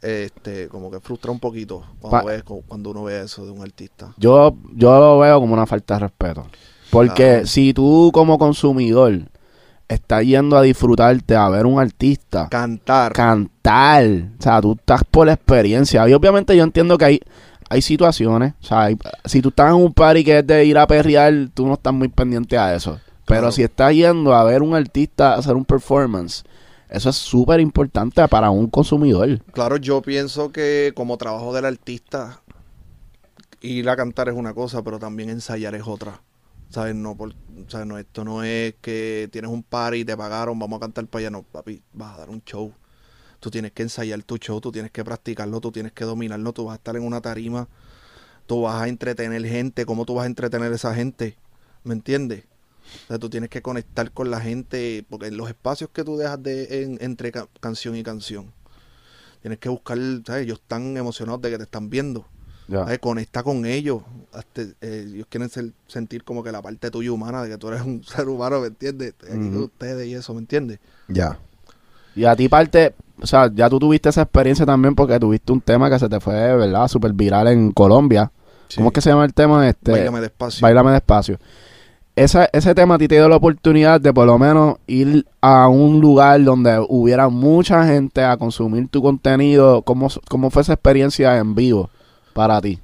este 0.03 0.69
como 0.69 0.91
que 0.91 1.01
frustra 1.01 1.31
un 1.33 1.41
poquito 1.41 1.83
cuando, 2.01 2.19
Pa- 2.21 2.25
ves- 2.33 2.45
cuando 2.67 2.91
uno 2.91 3.05
ve 3.05 3.23
eso 3.23 3.45
de 3.45 3.51
un 3.51 3.63
artista. 3.63 4.13
Yo, 4.17 4.57
yo 4.75 4.99
lo 4.99 5.19
veo 5.19 5.41
como 5.41 5.55
una 5.55 5.67
falta 5.67 5.95
de 5.95 6.01
respeto. 6.01 6.47
Porque 6.91 7.15
Claro. 7.15 7.47
si 7.47 7.75
tú 7.75 8.11
como 8.15 8.39
consumidor 8.39 9.23
estás 9.89 10.25
yendo 10.25 10.57
a 10.57 10.63
disfrutarte, 10.63 11.37
a 11.37 11.49
ver 11.49 11.67
un 11.67 11.79
artista, 11.79 12.49
Cantar. 12.49 13.13
cantar, 13.13 14.05
o 14.39 14.43
sea, 14.43 14.61
tú 14.61 14.73
estás 14.73 15.03
por 15.05 15.27
la 15.27 15.35
experiencia. 15.35 16.09
Y 16.09 16.13
obviamente 16.13 16.57
yo 16.57 16.65
entiendo 16.65 16.99
que 16.99 17.05
hay, 17.05 17.21
hay 17.69 17.83
situaciones, 17.83 18.55
o 18.63 18.65
sea, 18.67 18.83
hay- 18.85 18.99
si 19.25 19.41
tú 19.43 19.51
estás 19.51 19.71
en 19.71 19.77
un 19.77 19.93
party 19.93 20.25
que 20.25 20.39
es 20.39 20.47
de 20.47 20.65
ir 20.65 20.77
a 20.79 20.87
perrear, 20.87 21.33
tú 21.55 21.67
no 21.67 21.75
estás 21.75 21.93
muy 21.95 22.09
pendiente 22.09 22.57
a 22.59 22.75
eso. 22.75 22.99
Pero 23.27 23.41
Claro. 23.41 23.53
si 23.53 23.63
estás 23.63 23.93
yendo 23.93 24.35
a 24.35 24.45
ver 24.45 24.63
un 24.63 24.75
artista 24.75 25.35
hacer 25.35 25.55
un 25.57 25.65
performance, 25.65 26.45
eso 26.89 27.11
es 27.11 27.17
súper 27.17 27.59
importante 27.61 28.27
para 28.29 28.51
un 28.51 28.69
consumidor. 28.69 29.41
Claro, 29.53 29.77
yo 29.79 30.01
pienso 30.03 30.53
que 30.53 30.93
como 30.95 31.17
trabajo 31.17 31.53
del 31.53 31.65
artista, 31.65 32.41
ir 33.61 33.89
a 33.89 33.97
cantar 33.97 34.29
es 34.29 34.35
una 34.37 34.55
cosa, 34.55 34.83
pero 34.83 34.99
también 34.99 35.31
ensayar 35.31 35.75
es 35.75 35.83
otra. 35.87 36.21
¿Sabes? 36.71 36.95
No, 36.95 37.15
por, 37.17 37.33
¿sabes? 37.69 37.87
no, 37.87 37.99
esto 37.99 38.25
no 38.25 38.43
es 38.43 38.75
que 38.81 39.29
tienes 39.33 39.51
un 39.51 39.63
party 39.63 40.05
te 40.05 40.17
pagaron, 40.17 40.59
vamos 40.59 40.77
a 40.79 40.81
cantar 40.81 41.07
para 41.07 41.21
allá. 41.21 41.31
No, 41.31 41.43
papi, 41.43 41.83
vas 41.93 42.15
a 42.15 42.19
dar 42.21 42.31
un 42.31 42.43
show. 42.45 42.73
Tú 43.41 43.51
tienes 43.51 43.73
que 43.73 43.83
ensayar 43.83 44.23
tu 44.23 44.39
show, 44.39 44.61
tú 44.61 44.73
tienes 44.73 44.91
que 44.91 45.05
practicarlo, 45.05 45.61
tú 45.61 45.71
tienes 45.73 45.93
que 45.93 46.05
dominarlo, 46.05 46.53
tú 46.53 46.65
vas 46.67 46.75
a 46.75 46.77
estar 46.77 46.97
en 46.97 47.03
una 47.03 47.21
tarima, 47.21 47.69
tú 48.47 48.63
vas 48.63 48.83
a 48.83 48.89
entretener 48.89 49.45
gente, 49.47 49.87
¿cómo 49.87 50.05
tú 50.05 50.15
vas 50.15 50.25
a 50.25 50.27
entretener 50.27 50.73
esa 50.73 50.95
gente? 50.95 51.37
¿Me 51.85 51.95
entiendes? 51.95 52.45
O 53.05 53.09
sea, 53.09 53.19
tú 53.19 53.29
tienes 53.31 53.51
que 53.51 53.63
conectar 53.63 54.11
con 54.13 54.31
la 54.31 54.41
gente, 54.41 55.05
porque 55.11 55.31
los 55.31 55.49
espacios 55.49 55.91
que 55.93 56.05
tú 56.05 56.17
dejas 56.17 56.43
de, 56.43 56.83
en- 56.83 56.99
entre 57.01 57.33
ca- 57.33 57.49
canción 57.61 57.97
y 57.97 58.03
canción, 58.03 58.53
tienes 59.43 59.59
que 59.59 59.69
buscar, 59.69 59.99
¿sabes? 60.27 60.45
Ellos 60.45 60.61
están 60.61 60.97
emocionados 60.97 61.43
de 61.43 61.51
que 61.51 61.59
te 61.59 61.65
están 61.65 61.91
viendo. 61.91 62.27
Conecta 63.01 63.43
con 63.43 63.65
ellos. 63.65 64.03
Hasta, 64.33 64.63
eh, 64.81 65.07
ellos 65.07 65.27
quieren 65.31 65.49
ser- 65.49 65.73
sentir 65.87 66.25
como 66.25 66.43
que 66.43 66.53
la 66.53 66.61
parte 66.63 66.91
tuya 66.91 67.13
humana, 67.13 67.43
de 67.43 67.51
que 67.51 67.59
tú 67.59 67.69
eres 67.69 67.83
un 67.83 68.03
ser 68.05 68.29
humano, 68.29 68.61
¿me 68.61 68.67
entiendes? 68.69 69.09
Estoy 69.09 69.31
aquí 69.31 69.39
con 69.39 69.55
Ujú. 69.57 69.65
ustedes 69.65 70.07
y 70.09 70.15
eso, 70.15 70.35
¿me 70.35 70.41
entiendes? 70.41 70.79
Ya. 71.09 71.39
Y 72.15 72.25
a 72.25 72.35
ti 72.35 72.49
parte, 72.49 72.95
o 73.21 73.27
sea, 73.27 73.51
ya 73.55 73.69
tú 73.71 73.79
tuviste 73.79 74.09
esa 74.09 74.23
experiencia 74.23 74.65
también 74.67 74.95
porque 74.95 75.19
tuviste 75.21 75.53
un 75.53 75.61
tema 75.61 75.91
que 75.91 75.99
se 75.99 76.09
te 76.09 76.19
fue, 76.19 76.35
¿verdad? 76.57 76.89
Súper 76.89 77.13
viral 77.13 77.49
en 77.49 77.73
Colombia. 77.73 78.31
¿Cómo 78.75 78.89
es 78.89 78.95
que 78.95 79.01
se 79.01 79.11
llama 79.11 79.25
el 79.25 79.33
tema? 79.35 79.69
Este, 79.69 79.93
Báilame 79.93 80.21
despacio. 80.21 80.63
Báilame 80.63 80.91
despacio. 80.93 81.39
Esa, 82.17 82.49
ese 82.53 82.75
tema 82.75 82.95
a 82.95 82.99
ti 82.99 83.07
te 83.09 83.17
dio 83.17 83.29
la 83.29 83.37
oportunidad 83.37 84.01
de 84.01 84.13
por 84.13 84.27
lo 84.27 84.39
menos 84.39 84.77
ir 84.87 85.27
a 85.43 85.69
un 85.69 86.01
lugar 86.01 86.43
donde 86.43 86.83
hubiera 86.89 87.29
mucha 87.29 87.87
gente 87.87 88.25
a 88.25 88.37
consumir 88.39 88.89
tu 88.89 89.03
contenido. 89.03 89.83
¿Cómo, 89.83 90.09
cómo 90.29 90.51
fue 90.51 90.63
esa 90.63 90.73
experiencia 90.73 91.37
en 91.37 91.55
vivo 91.55 91.91
para 92.37 92.61
ti? 92.61 92.79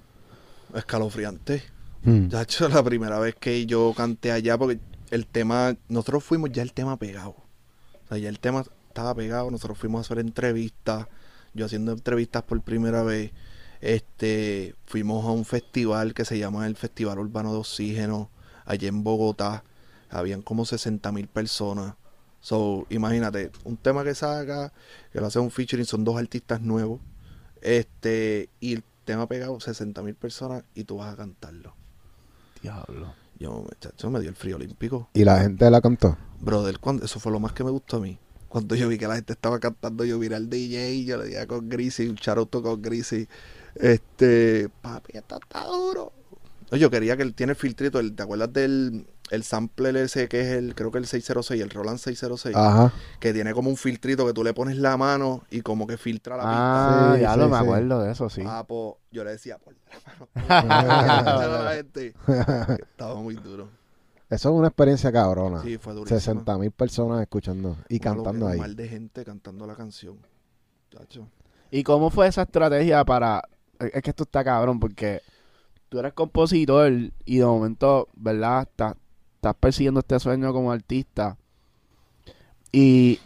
Escalofriante. 0.74 1.62
Hmm. 2.03 2.28
Ya 2.28 2.42
hecho 2.42 2.68
la 2.70 2.82
primera 2.82 3.18
vez 3.18 3.36
que 3.36 3.66
yo 3.66 3.92
canté 3.94 4.32
allá, 4.32 4.57
porque 4.57 4.80
el 5.11 5.26
tema, 5.26 5.76
nosotros 5.88 6.24
fuimos 6.24 6.50
ya 6.50 6.62
el 6.62 6.72
tema 6.72 6.96
pegado. 6.96 7.36
O 8.05 8.09
sea, 8.09 8.16
ya 8.16 8.30
el 8.30 8.40
tema 8.40 8.64
estaba 8.88 9.14
pegado, 9.14 9.50
nosotros 9.50 9.76
fuimos 9.76 9.98
a 9.98 10.00
hacer 10.00 10.18
entrevistas, 10.24 11.07
yo 11.53 11.66
haciendo 11.66 11.92
entrevistas 11.92 12.42
por 12.44 12.61
primera 12.62 13.03
vez. 13.03 13.32
Este, 13.82 14.74
fuimos 14.86 15.24
a 15.26 15.30
un 15.32 15.44
festival 15.44 16.14
que 16.14 16.24
se 16.24 16.38
llama 16.38 16.66
el 16.66 16.76
Festival 16.76 17.18
Urbano 17.18 17.53
de 17.53 17.59
Oxígeno, 17.59 18.30
allá 18.64 18.88
en 18.88 19.05
Bogotá. 19.05 19.64
Habían 20.09 20.40
como 20.40 20.64
60 20.64 21.12
mil 21.12 21.28
personas. 21.28 21.94
So, 22.40 22.86
imagínate, 22.88 23.50
un 23.64 23.76
tema 23.76 24.03
que 24.03 24.14
saca, 24.14 24.72
que 25.12 25.20
lo 25.20 25.26
hace 25.26 25.38
un 25.38 25.50
featuring, 25.50 25.84
son 25.84 26.05
dos 26.05 26.16
artistas 26.16 26.62
nuevos. 26.62 27.00
Este, 27.61 28.48
y 28.61 28.72
el 28.74 28.84
tema 29.05 29.26
pegado, 29.26 29.59
60 29.61 30.03
mil 30.03 30.14
personas, 30.14 30.64
y 30.74 30.84
tú 30.84 30.96
vas 30.96 31.12
a 31.12 31.16
cantarlo. 31.16 31.74
Diablo. 32.62 33.14
Yo, 33.38 33.64
muchacho, 33.68 34.11
me 34.11 34.20
dio 34.20 34.30
el 34.30 34.36
frío 34.36 34.57
olímpico. 34.57 35.09
Y 35.14 35.24
la 35.24 35.40
gente 35.40 35.68
la 35.70 35.80
cantó. 35.80 36.16
Brother, 36.40 36.78
cuando, 36.78 37.05
eso 37.05 37.18
fue 37.18 37.32
lo 37.32 37.40
más 37.40 37.53
que 37.53 37.64
me 37.64 37.70
gustó 37.70 37.96
a 37.96 38.00
mí. 38.00 38.18
Cuando 38.48 38.74
yo 38.74 38.88
vi 38.88 38.98
que 38.98 39.09
la 39.09 39.16
gente 39.16 39.32
estaba 39.32 39.59
cantando, 39.59 40.05
yo 40.05 40.18
miré 40.18 40.36
al 40.36 40.48
DJ 40.48 40.92
y 40.92 41.05
yo 41.07 41.16
le 41.16 41.26
dije 41.26 41.46
con 41.46 41.68
Greasy, 41.68 42.07
un 42.07 42.16
charuto 42.16 42.62
con 42.62 42.80
Greasy. 42.82 43.26
Este, 43.74 44.68
papi, 44.80 45.16
esto 45.16 45.38
está 45.42 45.64
duro. 45.66 46.12
No, 46.73 46.79
Yo 46.79 46.91
quería 46.91 47.16
que 47.16 47.23
él 47.23 47.35
tiene 47.35 47.53
el 47.53 47.57
filtrito, 47.57 48.01
el, 48.01 48.16
¿te 48.16 48.23
acuerdas 48.23 48.53
del 48.53 49.07
el 49.31 49.45
sampler 49.45 49.97
ese 49.97 50.29
que 50.29 50.41
es 50.43 50.49
el, 50.49 50.75
creo 50.75 50.91
que 50.91 50.99
el 50.99 51.07
606, 51.07 51.62
el 51.62 51.70
Roland 51.70 51.99
606? 51.99 52.57
Ajá. 52.57 52.93
Que 53.20 53.33
tiene 53.33 53.53
como 53.55 53.70
un 53.70 53.77
filtrito 53.77 54.27
que 54.27 54.33
tú 54.33 54.43
le 54.43 54.53
pones 54.53 54.77
la 54.77 54.97
mano 54.97 55.43
y 55.51 55.61
como 55.62 55.87
que 55.87 55.97
filtra 55.97 56.37
la 56.37 56.43
Ah, 56.47 57.12
Sí, 57.14 57.20
ya 57.23 57.35
sí, 57.35 57.39
lo 57.39 57.49
me 57.49 57.57
sí. 57.57 57.62
acuerdo 57.62 58.03
de 58.03 58.12
eso, 58.12 58.29
sí. 58.29 58.41
pista. 58.41 58.59
Ah, 58.59 58.64
pues, 58.64 58.95
yo 59.11 59.25
le 59.25 59.31
decía, 59.31 59.59
por 59.59 59.75
la 59.75 60.62
mano. 60.62 60.89
a 61.61 61.62
la 61.64 61.73
gente. 61.75 62.14
Estaba 62.79 63.14
muy 63.16 63.35
duro. 63.37 63.68
Eso 64.29 64.49
es 64.49 64.55
una 64.55 64.68
experiencia 64.68 65.12
cabrona. 65.12 65.62
Sí, 65.62 65.77
fue 65.77 65.93
durísimo. 65.93 66.18
60 66.18 66.57
mil 66.59 66.70
personas 66.70 67.20
escuchando 67.20 67.77
y 67.91 67.97
Uno 67.97 68.03
cantando 68.03 68.49
ahí. 68.49 68.55
Un 68.55 68.61
mal 68.61 68.77
de 68.77 68.89
gente 68.89 69.25
cantando 69.27 69.66
la 69.66 69.75
canción. 69.75 70.16
Chacho. 70.91 71.29
¿Y 71.70 71.83
cómo 71.83 72.09
fue 72.09 72.29
esa 72.29 72.43
estrategia 72.43 73.05
para... 73.05 73.43
Es 73.79 74.03
que 74.03 74.11
esto 74.11 74.23
está 74.23 74.43
cabrón 74.43 74.81
porque 74.81 75.20
tú 75.93 75.99
eres 75.99 76.14
compositor 76.14 76.90
y 77.26 77.36
de 77.36 77.45
momento, 77.45 78.09
¿verdad? 78.14 78.62
Estás, 78.62 78.95
estás 79.36 79.55
persiguiendo 79.61 80.01
este 80.01 80.18
sueño 80.18 80.51
como 80.55 80.72
artista 80.72 81.36
y 82.72 83.20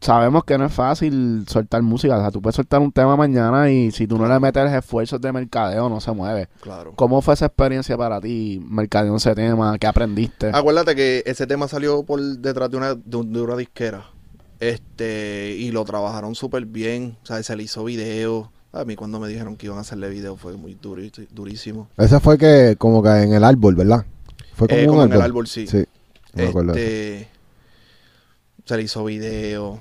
sabemos 0.00 0.42
que 0.42 0.58
no 0.58 0.64
es 0.64 0.72
fácil 0.72 1.44
soltar 1.46 1.82
música. 1.82 2.16
O 2.16 2.20
sea, 2.20 2.32
tú 2.32 2.42
puedes 2.42 2.56
soltar 2.56 2.80
un 2.80 2.90
tema 2.90 3.16
mañana 3.16 3.70
y 3.70 3.92
si 3.92 4.08
tú 4.08 4.18
no 4.18 4.26
le 4.26 4.40
metes 4.40 4.72
esfuerzos 4.72 5.20
de 5.20 5.32
mercadeo 5.32 5.88
no 5.88 6.00
se 6.00 6.10
mueve. 6.10 6.48
Claro. 6.60 6.94
¿Cómo 6.96 7.22
fue 7.22 7.34
esa 7.34 7.46
experiencia 7.46 7.96
para 7.96 8.20
ti, 8.20 8.60
mercadeando 8.68 9.18
ese 9.18 9.32
tema? 9.36 9.78
¿Qué 9.78 9.86
aprendiste? 9.86 10.50
Acuérdate 10.52 10.96
que 10.96 11.22
ese 11.24 11.46
tema 11.46 11.68
salió 11.68 12.02
por 12.02 12.20
detrás 12.20 12.68
de 12.72 12.76
una, 12.76 12.94
de, 12.96 13.16
un- 13.16 13.32
de 13.32 13.40
una 13.40 13.56
disquera. 13.56 14.06
Este, 14.58 15.54
y 15.56 15.70
lo 15.70 15.84
trabajaron 15.84 16.34
súper 16.34 16.66
bien. 16.66 17.16
O 17.22 17.26
sea, 17.26 17.40
se 17.44 17.54
le 17.54 17.62
hizo 17.62 17.84
video. 17.84 18.50
A 18.72 18.84
mí 18.84 18.94
cuando 18.94 19.18
me 19.18 19.28
dijeron 19.28 19.56
que 19.56 19.66
iban 19.66 19.78
a 19.78 19.80
hacerle 19.82 20.08
video 20.08 20.36
fue 20.36 20.56
muy 20.56 20.78
durísimo. 20.80 21.88
Ese 21.96 22.20
fue 22.20 22.38
que, 22.38 22.76
como 22.78 23.02
que 23.02 23.08
en 23.08 23.32
el 23.32 23.42
árbol, 23.42 23.74
¿verdad? 23.74 24.04
Fue 24.54 24.68
como 24.68 24.80
Eh, 24.80 24.84
un 24.84 24.88
como 24.90 25.02
en 25.02 25.12
árbol. 25.12 25.16
el 25.16 25.22
árbol, 25.30 25.46
sí. 25.48 25.66
Sí. 25.66 25.84
no. 26.34 26.42
Este, 26.74 27.28
se 28.64 28.76
le 28.76 28.82
hizo 28.82 29.04
video. 29.04 29.80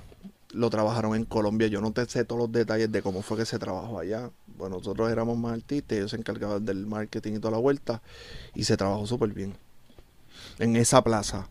Lo 0.52 0.72
trabajaron 0.72 1.16
en 1.16 1.26
Colombia. 1.26 1.68
Yo 1.68 1.80
no 1.82 1.92
te 1.92 2.04
sé 2.08 2.26
todos 2.26 2.40
los 2.42 2.52
detalles 2.52 2.92
de 2.92 3.04
cómo 3.04 3.22
fue 3.22 3.38
que 3.38 3.46
se 3.46 3.60
trabajó 3.60 4.00
allá. 4.00 4.32
Bueno, 4.58 4.78
nosotros 4.78 5.12
éramos 5.12 5.38
más 5.38 5.54
artistas. 5.54 5.98
Ellos 6.00 6.10
se 6.12 6.18
encargaban 6.18 6.66
del 6.66 6.88
marketing 6.88 7.34
y 7.34 7.40
toda 7.40 7.52
la 7.52 7.58
vuelta. 7.60 8.02
Y 8.56 8.64
se 8.64 8.76
trabajó 8.76 9.06
súper 9.06 9.30
bien. 9.30 9.54
En 10.58 10.76
esa 10.76 11.04
plaza. 11.04 11.48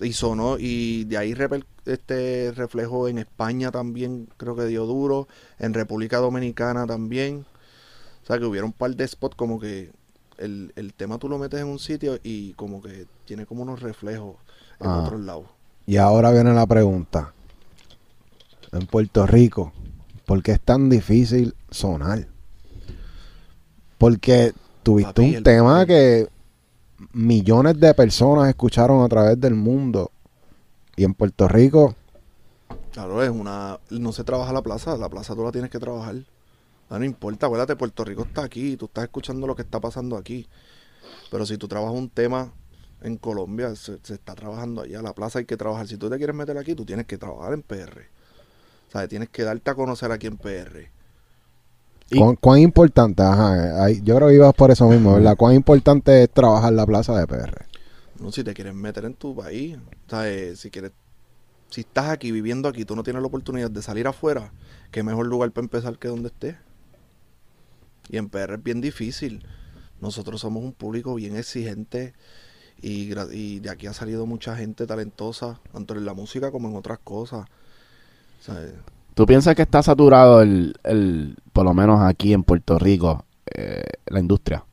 Y 0.00 0.12
sonó. 0.12 0.56
Y 0.58 1.04
de 1.04 1.16
ahí 1.18 1.34
este 1.86 2.52
reflejo 2.52 3.08
en 3.08 3.18
España 3.18 3.70
también. 3.70 4.28
Creo 4.36 4.56
que 4.56 4.66
dio 4.66 4.86
duro. 4.86 5.28
En 5.58 5.74
República 5.74 6.18
Dominicana 6.18 6.86
también. 6.86 7.46
O 8.22 8.26
sea 8.26 8.38
que 8.38 8.44
hubiera 8.44 8.66
un 8.66 8.72
par 8.72 8.94
de 8.96 9.06
spots 9.06 9.36
como 9.36 9.60
que 9.60 9.90
el, 10.38 10.72
el 10.76 10.92
tema 10.94 11.18
tú 11.18 11.28
lo 11.28 11.38
metes 11.38 11.60
en 11.60 11.68
un 11.68 11.78
sitio 11.78 12.18
y 12.22 12.52
como 12.54 12.82
que 12.82 13.06
tiene 13.24 13.46
como 13.46 13.62
unos 13.62 13.80
reflejos 13.80 14.36
en 14.80 14.88
Ah. 14.88 15.04
otros 15.04 15.20
lados. 15.20 15.46
Y 15.86 15.96
ahora 15.98 16.32
viene 16.32 16.52
la 16.52 16.66
pregunta. 16.66 17.32
En 18.72 18.86
Puerto 18.86 19.24
Rico, 19.26 19.72
¿por 20.26 20.42
qué 20.42 20.52
es 20.52 20.60
tan 20.60 20.90
difícil 20.90 21.54
sonar? 21.70 22.26
Porque 23.96 24.52
tuviste 24.82 25.12
Papi, 25.22 25.36
un 25.36 25.42
tema 25.42 25.86
que 25.86 26.28
millones 27.16 27.80
de 27.80 27.94
personas 27.94 28.48
escucharon 28.48 29.02
a 29.02 29.08
través 29.08 29.40
del 29.40 29.54
mundo. 29.54 30.12
Y 30.96 31.04
en 31.04 31.14
Puerto 31.14 31.48
Rico, 31.48 31.96
Claro, 32.90 33.22
es 33.22 33.30
una... 33.30 33.78
No 33.90 34.12
se 34.12 34.24
trabaja 34.24 34.52
la 34.52 34.62
plaza, 34.62 34.96
la 34.96 35.08
plaza 35.08 35.34
tú 35.34 35.44
la 35.44 35.52
tienes 35.52 35.70
que 35.70 35.78
trabajar. 35.78 36.16
Ah, 36.88 36.98
No 36.98 37.04
importa, 37.04 37.46
acuérdate, 37.46 37.76
Puerto 37.76 38.04
Rico 38.04 38.22
está 38.24 38.44
aquí, 38.44 38.76
tú 38.76 38.86
estás 38.86 39.04
escuchando 39.04 39.46
lo 39.46 39.56
que 39.56 39.62
está 39.62 39.80
pasando 39.80 40.16
aquí. 40.16 40.48
Pero 41.30 41.46
si 41.46 41.58
tú 41.58 41.68
trabajas 41.68 41.94
un 41.96 42.10
tema 42.10 42.52
en 43.02 43.16
Colombia, 43.18 43.74
se, 43.76 43.98
se 44.02 44.14
está 44.14 44.34
trabajando 44.34 44.82
allá, 44.82 45.02
la 45.02 45.14
plaza 45.14 45.40
hay 45.40 45.46
que 45.46 45.56
trabajar. 45.56 45.88
Si 45.88 45.98
tú 45.98 46.10
te 46.10 46.16
quieres 46.18 46.36
meter 46.36 46.58
aquí, 46.58 46.74
tú 46.74 46.84
tienes 46.86 47.06
que 47.06 47.18
trabajar 47.18 47.54
en 47.54 47.62
PR. 47.62 48.10
O 48.88 48.92
sea, 48.92 49.08
tienes 49.08 49.28
que 49.30 49.44
darte 49.44 49.70
a 49.70 49.74
conocer 49.74 50.12
aquí 50.12 50.26
en 50.28 50.38
PR. 50.38 50.90
¿Cuán, 52.10 52.36
cuán 52.36 52.60
importante? 52.60 53.22
Ajá, 53.22 53.90
yo 53.90 54.16
creo 54.16 54.28
que 54.28 54.34
ibas 54.34 54.54
por 54.54 54.70
eso 54.70 54.88
mismo, 54.88 55.14
¿verdad? 55.14 55.36
¿Cuán 55.36 55.54
importante 55.54 56.22
es 56.22 56.30
trabajar 56.30 56.72
la 56.72 56.86
plaza 56.86 57.18
de 57.18 57.26
PR? 57.26 57.66
No, 58.20 58.32
si 58.32 58.42
te 58.44 58.54
quieres 58.54 58.74
meter 58.74 59.04
en 59.04 59.14
tu 59.14 59.34
país, 59.34 59.76
eh, 60.12 60.54
si 60.56 60.70
quieres, 60.70 60.92
si 61.70 61.82
estás 61.82 62.10
aquí 62.10 62.30
viviendo 62.30 62.68
aquí, 62.68 62.84
tú 62.84 62.96
no 62.96 63.02
tienes 63.02 63.22
la 63.22 63.28
oportunidad 63.28 63.70
de 63.70 63.82
salir 63.82 64.06
afuera, 64.06 64.52
qué 64.90 65.02
mejor 65.02 65.26
lugar 65.26 65.50
para 65.52 65.64
empezar 65.64 65.98
que 65.98 66.08
donde 66.08 66.28
estés. 66.28 66.56
Y 68.08 68.16
en 68.18 68.28
PR 68.28 68.54
es 68.54 68.62
bien 68.62 68.80
difícil. 68.80 69.44
Nosotros 70.00 70.40
somos 70.40 70.62
un 70.62 70.72
público 70.72 71.14
bien 71.14 71.36
exigente 71.36 72.14
y, 72.80 73.12
y 73.32 73.60
de 73.60 73.70
aquí 73.70 73.86
ha 73.86 73.92
salido 73.92 74.26
mucha 74.26 74.56
gente 74.56 74.86
talentosa, 74.86 75.60
tanto 75.72 75.94
en 75.94 76.04
la 76.04 76.14
música 76.14 76.50
como 76.50 76.68
en 76.68 76.76
otras 76.76 76.98
cosas. 76.98 77.46
Eh, 78.48 78.74
¿Tú 79.16 79.26
piensas 79.26 79.56
que 79.56 79.62
está 79.62 79.82
saturado 79.82 80.42
el, 80.42 80.78
el 80.84 81.36
por 81.52 81.64
lo 81.64 81.74
menos 81.74 82.00
aquí 82.00 82.32
en 82.32 82.44
Puerto 82.44 82.78
Rico, 82.78 83.24
eh, 83.46 83.82
la 84.06 84.20
industria? 84.20 84.64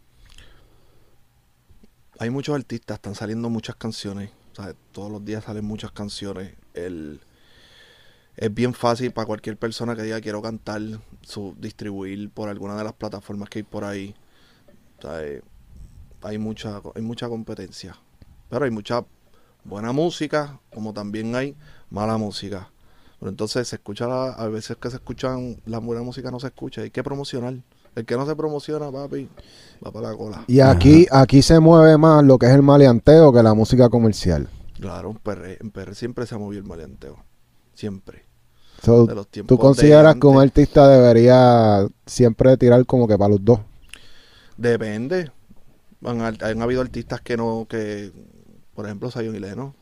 hay 2.24 2.30
muchos 2.30 2.56
artistas, 2.56 2.96
están 2.96 3.16
saliendo 3.16 3.50
muchas 3.50 3.76
canciones. 3.76 4.30
todos 4.91 5.12
los 5.12 5.26
días 5.26 5.44
salen 5.44 5.66
muchas 5.66 5.91
canciones. 5.91 6.54
El, 6.74 7.20
es 8.38 8.54
bien 8.54 8.74
fácil 8.74 9.12
para 9.12 9.26
cualquier 9.26 9.58
persona 9.58 9.96
que 9.96 10.04
diga 10.04 10.22
quiero 10.22 10.41
cantar, 10.41 10.82
su, 11.22 11.54
distribuir 11.60 12.30
por 12.30 12.50
alguna 12.50 12.78
de 12.78 12.84
las 12.86 12.94
plataformas 12.94 13.50
que 13.50 13.60
hay 13.60 13.64
por 13.64 13.84
ahí. 13.84 14.16
Eh, 15.04 15.41
hay 16.22 16.38
mucha, 16.38 16.82
hay 16.96 17.02
mucha 17.02 17.28
competencia. 17.28 17.98
Pero 18.50 18.64
hay 18.64 18.72
mucha 18.72 19.04
buena 19.66 19.91
música, 19.91 20.60
como 20.74 20.94
también 20.94 21.36
hay 21.36 21.56
mala 21.89 22.18
música. 22.18 22.70
Pero 23.24 23.30
entonces 23.32 23.69
se 23.69 23.78
escucha, 23.78 24.05
la- 24.05 24.34
a 24.34 24.49
veces 24.49 24.76
que 24.76 24.89
se 24.89 24.97
escuchan, 24.97 25.55
la 25.65 25.78
buena 25.78 26.01
música 26.03 26.30
no 26.30 26.41
se 26.41 26.47
escucha, 26.47 26.82
hay 26.82 26.89
que 26.89 27.01
promocionar. 27.03 27.53
El 27.95 28.03
que 28.05 28.17
no 28.17 28.26
se 28.26 28.36
promociona, 28.36 28.91
papi, 28.91 29.30
va 29.82 29.93
para 29.93 30.11
la 30.11 30.17
cola. 30.17 30.43
Y 30.45 30.59
aquí, 30.59 31.07
aquí 31.09 31.41
se 31.41 31.57
mueve 31.61 31.97
más 31.97 32.21
lo 32.26 32.38
que 32.38 32.47
es 32.47 32.51
el 32.51 32.63
maleanteo 32.63 33.32
que 33.32 33.41
la 33.41 33.53
música 33.53 33.88
comercial. 33.88 34.49
Claro, 34.78 35.11
en 35.11 35.17
PR, 35.19 35.57
en 35.61 35.71
PR 35.71 35.95
siempre 35.95 36.26
se 36.26 36.36
ha 36.36 36.38
movido 36.38 36.61
el 36.63 36.67
maleanteo. 36.67 37.15
Siempre. 37.74 38.26
So, 38.82 39.05
De 39.05 39.15
los 39.15 39.30
tiempos 39.30 39.55
¿Tú 39.55 39.57
consideras 39.57 40.15
de 40.15 40.19
que 40.19 40.28
un 40.28 40.41
artista 40.41 40.89
debería 40.89 41.88
siempre 42.05 42.57
tirar 42.57 42.86
como 42.86 43.07
que 43.07 43.17
para 43.17 43.30
los 43.30 43.45
dos? 43.45 43.61
Depende. 44.57 45.32
Han, 46.03 46.19
han 46.19 46.61
habido 46.61 46.82
artistas 46.82 47.21
que 47.21 47.38
no, 47.38 47.67
que, 47.69 48.11
por 48.76 48.84
ejemplo, 48.86 49.09
Zion 49.09 49.34
y 49.34 49.39
Leno, 49.39 49.74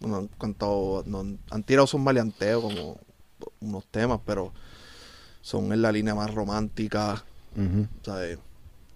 no 0.00 0.16
han 0.16 0.28
cantado, 0.38 1.02
no 1.06 1.20
han, 1.50 1.62
tirado 1.62 1.86
sus 1.86 2.00
maleanteos 2.00 2.62
como 2.62 2.98
unos 3.60 3.86
temas, 3.86 4.20
pero 4.24 4.52
son 5.40 5.72
en 5.72 5.82
la 5.82 5.92
línea 5.92 6.14
más 6.14 6.32
romántica. 6.34 7.24
¿sabes? 8.02 8.38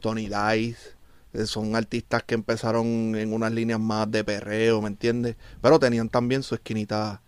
Tony 0.00 0.28
Dice, 0.28 0.90
eh, 1.32 1.46
son 1.46 1.76
artistas 1.76 2.22
que 2.24 2.34
empezaron 2.34 3.14
en 3.14 3.32
unas 3.32 3.52
líneas 3.52 3.78
más 3.80 4.10
de 4.10 4.24
perreo, 4.24 4.80
¿me 4.82 4.88
entiendes? 4.88 5.36
Pero 5.60 5.78
tenían 5.78 6.08
también 6.08 6.42
su 6.42 6.54
esquinita, 6.54 7.20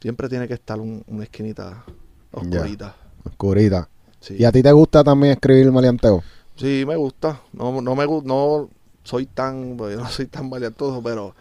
siempre 0.00 0.28
tiene 0.28 0.48
que 0.48 0.54
estar 0.54 0.80
un- 0.80 1.04
una 1.06 1.24
esquinita 1.24 1.84
oscurita. 2.32 2.96
Oscurita. 3.24 3.88
Sí. 4.20 4.36
¿Y 4.38 4.44
a 4.44 4.52
ti 4.52 4.62
te 4.62 4.72
gusta 4.72 5.04
también 5.04 5.32
escribir 5.32 5.70
maleanteo? 5.70 6.22
Sí, 6.56 6.84
me 6.86 6.96
gusta. 6.96 7.40
No, 7.52 7.80
no 7.82 7.94
me 7.94 8.06
no 8.06 8.68
soy 9.02 9.26
tan, 9.26 9.76
pues, 9.76 9.96
no 9.98 10.08
soy 10.08 10.26
tan 10.26 10.50
valientoso, 10.50 11.02
pero 11.02 11.34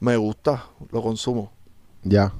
me 0.00 0.16
gusta, 0.16 0.64
lo 0.90 1.02
consumo. 1.02 1.52
Ya. 2.02 2.32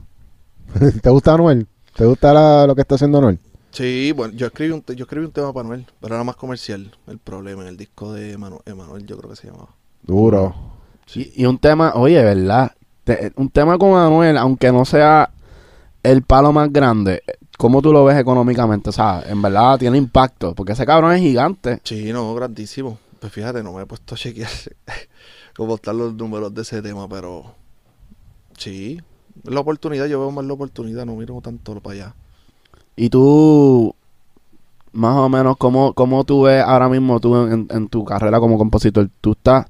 ¿Te 1.02 1.10
gusta 1.10 1.34
Anuel? 1.34 1.66
¿Te 1.94 2.04
gusta 2.04 2.32
la- 2.32 2.66
lo 2.66 2.74
que 2.74 2.82
está 2.82 2.94
haciendo 2.96 3.18
Anuel? 3.18 3.38
Sí, 3.72 4.12
bueno, 4.12 4.32
yo 4.34 4.46
escribí 4.46 4.72
un, 4.72 4.82
yo 4.84 5.04
escribí 5.04 5.26
un 5.26 5.32
tema 5.32 5.52
para 5.52 5.64
Manuel, 5.64 5.86
pero 6.00 6.14
era 6.14 6.24
más 6.24 6.36
comercial. 6.36 6.90
El 7.06 7.18
problema 7.18 7.62
en 7.62 7.68
el 7.68 7.76
disco 7.76 8.12
de 8.12 8.38
Manu- 8.38 8.62
Emanuel, 8.64 9.04
yo 9.06 9.18
creo 9.18 9.30
que 9.30 9.36
se 9.36 9.48
llamaba. 9.48 9.68
Duro. 10.02 10.54
Y, 11.14 11.42
y 11.42 11.46
un 11.46 11.58
tema, 11.58 11.92
oye, 11.94 12.22
¿verdad? 12.22 12.72
Te- 13.04 13.32
un 13.36 13.50
tema 13.50 13.76
con 13.78 13.94
Anuel, 13.98 14.36
aunque 14.38 14.72
no 14.72 14.84
sea 14.84 15.30
el 16.02 16.22
palo 16.22 16.52
más 16.52 16.72
grande, 16.72 17.22
¿cómo 17.58 17.82
tú 17.82 17.92
lo 17.92 18.04
ves 18.04 18.16
económicamente? 18.18 18.90
O 18.90 18.92
sea, 18.92 19.22
en 19.26 19.42
verdad 19.42 19.78
tiene 19.78 19.98
impacto, 19.98 20.54
porque 20.54 20.72
ese 20.72 20.86
cabrón 20.86 21.12
es 21.12 21.20
gigante. 21.20 21.80
Sí, 21.84 22.12
no, 22.12 22.34
grandísimo. 22.34 22.98
Pues 23.20 23.32
fíjate, 23.32 23.62
no 23.62 23.72
me 23.72 23.82
he 23.82 23.86
puesto 23.86 24.14
a 24.14 24.18
chequear 24.18 24.48
cómo 25.56 25.76
están 25.76 25.98
los 25.98 26.14
números 26.14 26.54
de 26.54 26.62
ese 26.62 26.82
tema, 26.82 27.08
pero 27.08 27.54
sí, 28.58 29.00
la 29.44 29.60
oportunidad, 29.60 30.06
yo 30.06 30.20
veo 30.20 30.30
más 30.30 30.44
la 30.44 30.52
oportunidad, 30.54 31.06
no 31.06 31.16
miro 31.16 31.40
tanto 31.40 31.80
para 31.80 31.94
allá. 31.94 32.14
Y 32.96 33.10
tú, 33.10 33.94
más 34.92 35.16
o 35.16 35.28
menos, 35.28 35.56
¿cómo, 35.58 35.92
cómo 35.92 36.24
tú 36.24 36.42
ves 36.42 36.62
ahora 36.62 36.88
mismo 36.88 37.20
tú 37.20 37.36
en, 37.46 37.66
en 37.70 37.88
tu 37.88 38.04
carrera 38.04 38.40
como 38.40 38.56
compositor? 38.58 39.10
¿Tú 39.20 39.32
estás 39.32 39.66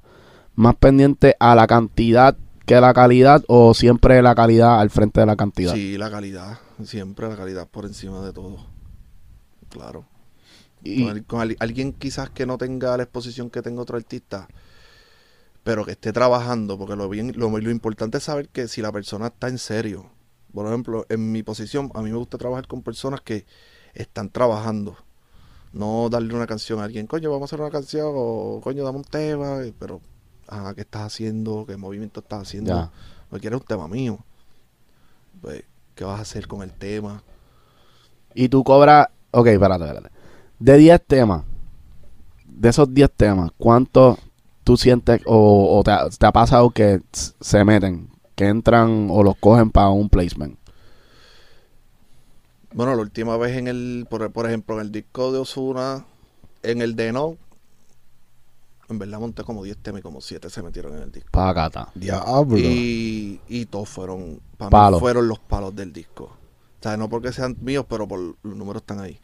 más 0.54 0.74
pendiente 0.76 1.36
a 1.40 1.54
la 1.54 1.66
cantidad 1.66 2.36
que 2.64 2.80
la 2.80 2.94
calidad 2.94 3.44
o 3.48 3.74
siempre 3.74 4.22
la 4.22 4.34
calidad 4.34 4.80
al 4.80 4.90
frente 4.90 5.20
de 5.20 5.26
la 5.26 5.36
cantidad? 5.36 5.74
Sí, 5.74 5.98
la 5.98 6.10
calidad, 6.10 6.58
siempre 6.84 7.28
la 7.28 7.36
calidad 7.36 7.68
por 7.68 7.84
encima 7.84 8.20
de 8.24 8.32
todo. 8.32 8.58
Claro. 9.68 10.04
Y- 10.84 11.02
con, 11.02 11.10
al- 11.10 11.24
con 11.24 11.40
al- 11.40 11.56
alguien 11.58 11.92
quizás 11.92 12.30
que 12.30 12.46
no 12.46 12.58
tenga 12.58 12.96
la 12.96 13.02
exposición 13.02 13.50
que 13.50 13.62
tenga 13.62 13.82
otro 13.82 13.96
artista, 13.96 14.46
pero 15.66 15.84
que 15.84 15.90
esté 15.90 16.12
trabajando, 16.12 16.78
porque 16.78 16.94
lo, 16.94 17.08
bien, 17.08 17.32
lo, 17.34 17.50
lo 17.50 17.70
importante 17.72 18.18
es 18.18 18.22
saber 18.22 18.48
que 18.50 18.68
si 18.68 18.82
la 18.82 18.92
persona 18.92 19.26
está 19.26 19.48
en 19.48 19.58
serio. 19.58 20.08
Por 20.54 20.64
ejemplo, 20.64 21.04
en 21.08 21.32
mi 21.32 21.42
posición, 21.42 21.90
a 21.94 22.02
mí 22.02 22.10
me 22.12 22.16
gusta 22.16 22.38
trabajar 22.38 22.68
con 22.68 22.82
personas 22.82 23.20
que 23.20 23.46
están 23.92 24.30
trabajando. 24.30 24.96
No 25.72 26.08
darle 26.08 26.32
una 26.36 26.46
canción 26.46 26.78
a 26.78 26.84
alguien, 26.84 27.08
coño, 27.08 27.32
vamos 27.32 27.42
a 27.42 27.56
hacer 27.56 27.60
una 27.60 27.72
canción, 27.72 28.12
o 28.14 28.60
coño, 28.62 28.84
dame 28.84 28.98
un 28.98 29.04
tema, 29.04 29.58
pero, 29.76 30.00
ajá, 30.46 30.72
¿qué 30.72 30.82
estás 30.82 31.02
haciendo? 31.02 31.64
¿Qué 31.66 31.76
movimiento 31.76 32.20
estás 32.20 32.42
haciendo? 32.42 32.70
Ya. 32.70 32.92
Porque 33.28 33.40
quieres 33.40 33.60
un 33.60 33.66
tema 33.66 33.88
mío. 33.88 34.20
Pues, 35.40 35.64
¿qué 35.96 36.04
vas 36.04 36.20
a 36.20 36.22
hacer 36.22 36.46
con 36.46 36.62
el 36.62 36.70
tema? 36.70 37.24
Y 38.34 38.48
tú 38.48 38.62
cobras, 38.62 39.08
ok, 39.32 39.48
espérate, 39.48 39.84
espérate. 39.84 40.10
De 40.60 40.76
10 40.76 41.04
temas, 41.04 41.42
de 42.44 42.68
esos 42.68 42.94
10 42.94 43.10
temas, 43.10 43.50
¿cuántos 43.58 44.16
tú 44.66 44.76
sientes 44.76 45.22
o, 45.26 45.78
o 45.78 45.84
te, 45.84 45.92
ha, 45.92 46.08
te 46.10 46.26
ha 46.26 46.32
pasado 46.32 46.70
que 46.70 47.00
se 47.40 47.64
meten, 47.64 48.10
que 48.34 48.48
entran 48.48 49.08
o 49.10 49.22
los 49.22 49.36
cogen 49.38 49.70
para 49.70 49.90
un 49.90 50.10
placement? 50.10 50.58
Bueno, 52.72 52.94
la 52.94 53.02
última 53.02 53.36
vez 53.36 53.56
en 53.56 53.68
el, 53.68 54.06
por, 54.10 54.30
por 54.32 54.46
ejemplo, 54.46 54.74
en 54.76 54.82
el 54.82 54.92
disco 54.92 55.32
de 55.32 55.38
Osuna, 55.38 56.04
en 56.62 56.82
el 56.82 56.94
de 56.96 57.12
No, 57.12 57.36
en 58.88 58.98
verdad 58.98 59.18
monté 59.18 59.44
como 59.44 59.64
10 59.64 59.78
temas 59.78 60.00
y 60.00 60.02
como 60.02 60.20
7 60.20 60.50
se 60.50 60.62
metieron 60.62 60.96
en 60.96 61.02
el 61.04 61.12
disco. 61.12 61.30
Para 61.30 61.54
cata. 61.54 61.90
Diablo. 61.94 62.56
Y, 62.58 63.40
y 63.48 63.66
todos 63.66 63.88
fueron, 63.88 64.40
para 64.58 64.70
Palos. 64.70 64.98
mí 64.98 65.00
fueron 65.00 65.28
los 65.28 65.38
palos 65.38 65.74
del 65.74 65.92
disco. 65.92 66.24
O 66.24 66.82
sea, 66.82 66.96
no 66.96 67.08
porque 67.08 67.32
sean 67.32 67.56
míos, 67.60 67.86
pero 67.88 68.06
por 68.06 68.18
los 68.20 68.56
números 68.56 68.82
están 68.82 69.00
ahí. 69.00 69.18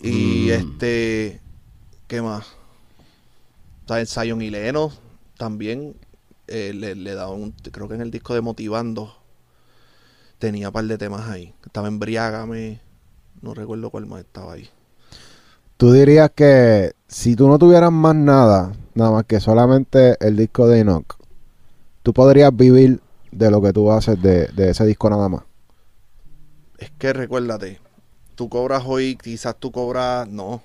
Y 0.00 0.48
Mm. 0.48 0.50
este, 0.50 1.40
¿qué 2.08 2.22
más? 2.22 2.46
O 3.84 3.88
sea, 3.88 4.00
en 4.00 4.06
Zion 4.06 4.42
y 4.42 4.50
Leno 4.50 4.92
también 5.36 5.96
eh, 6.46 6.72
le, 6.74 6.94
le 6.94 7.14
daba 7.14 7.32
un, 7.32 7.52
creo 7.52 7.88
que 7.88 7.94
en 7.94 8.00
el 8.00 8.10
disco 8.10 8.34
de 8.34 8.40
Motivando 8.40 9.14
tenía 10.38 10.68
un 10.68 10.72
par 10.72 10.84
de 10.84 10.98
temas 10.98 11.28
ahí. 11.28 11.54
Estaba 11.64 11.88
Embriágame, 11.88 12.80
no 13.40 13.54
recuerdo 13.54 13.90
cuál 13.90 14.06
más 14.06 14.20
estaba 14.20 14.54
ahí. 14.54 14.68
Tú 15.76 15.92
dirías 15.92 16.30
que 16.34 16.92
si 17.08 17.34
tú 17.34 17.48
no 17.48 17.58
tuvieras 17.58 17.90
más 17.90 18.14
nada, 18.14 18.72
nada 18.94 19.10
más 19.10 19.24
que 19.24 19.40
solamente 19.40 20.16
el 20.20 20.36
disco 20.36 20.68
de 20.68 20.80
Enoch, 20.80 21.16
tú 22.02 22.12
podrías 22.12 22.54
vivir 22.54 23.00
de 23.32 23.50
lo 23.50 23.60
que 23.60 23.72
tú 23.72 23.90
haces 23.90 24.20
de, 24.22 24.46
de 24.48 24.70
ese 24.70 24.84
disco 24.86 25.10
nada 25.10 25.28
más. 25.28 25.42
Es 26.78 26.90
que 26.98 27.12
recuérdate, 27.12 27.80
tú 28.34 28.48
cobras 28.48 28.82
hoy, 28.86 29.16
quizás 29.16 29.56
tú 29.56 29.72
cobras, 29.72 30.28
no, 30.28 30.62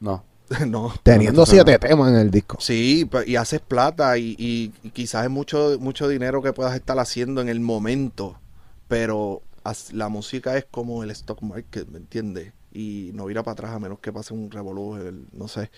No. 0.00 0.22
no. 0.66 0.94
Teniendo 1.02 1.44
entonces 1.44 1.64
siete 1.64 1.78
temas 1.78 2.10
en 2.10 2.16
el 2.18 2.30
disco. 2.30 2.56
Sí, 2.60 3.08
y 3.26 3.36
haces 3.36 3.60
plata 3.60 4.16
y, 4.18 4.34
y- 4.38 4.72
y 4.82 4.90
quizás 4.90 5.24
es 5.24 5.30
mucho, 5.30 5.76
mucho 5.80 6.08
dinero 6.08 6.42
que 6.42 6.52
puedas 6.52 6.74
estar 6.74 6.98
haciendo 6.98 7.40
en 7.40 7.48
el 7.48 7.60
momento, 7.60 8.38
pero 8.88 9.42
la 9.92 10.08
música 10.08 10.56
es 10.56 10.64
como 10.70 11.02
el 11.02 11.10
stock 11.10 11.42
market, 11.42 11.88
¿me 11.88 11.98
entiendes? 11.98 12.52
Y 12.72 13.10
no 13.14 13.28
irá 13.30 13.42
para 13.42 13.54
atrás 13.54 13.72
a 13.72 13.78
menos 13.80 13.98
que 13.98 14.12
pase 14.12 14.32
un 14.34 14.50
revolú, 14.50 14.96
no 15.32 15.48
sé. 15.48 15.70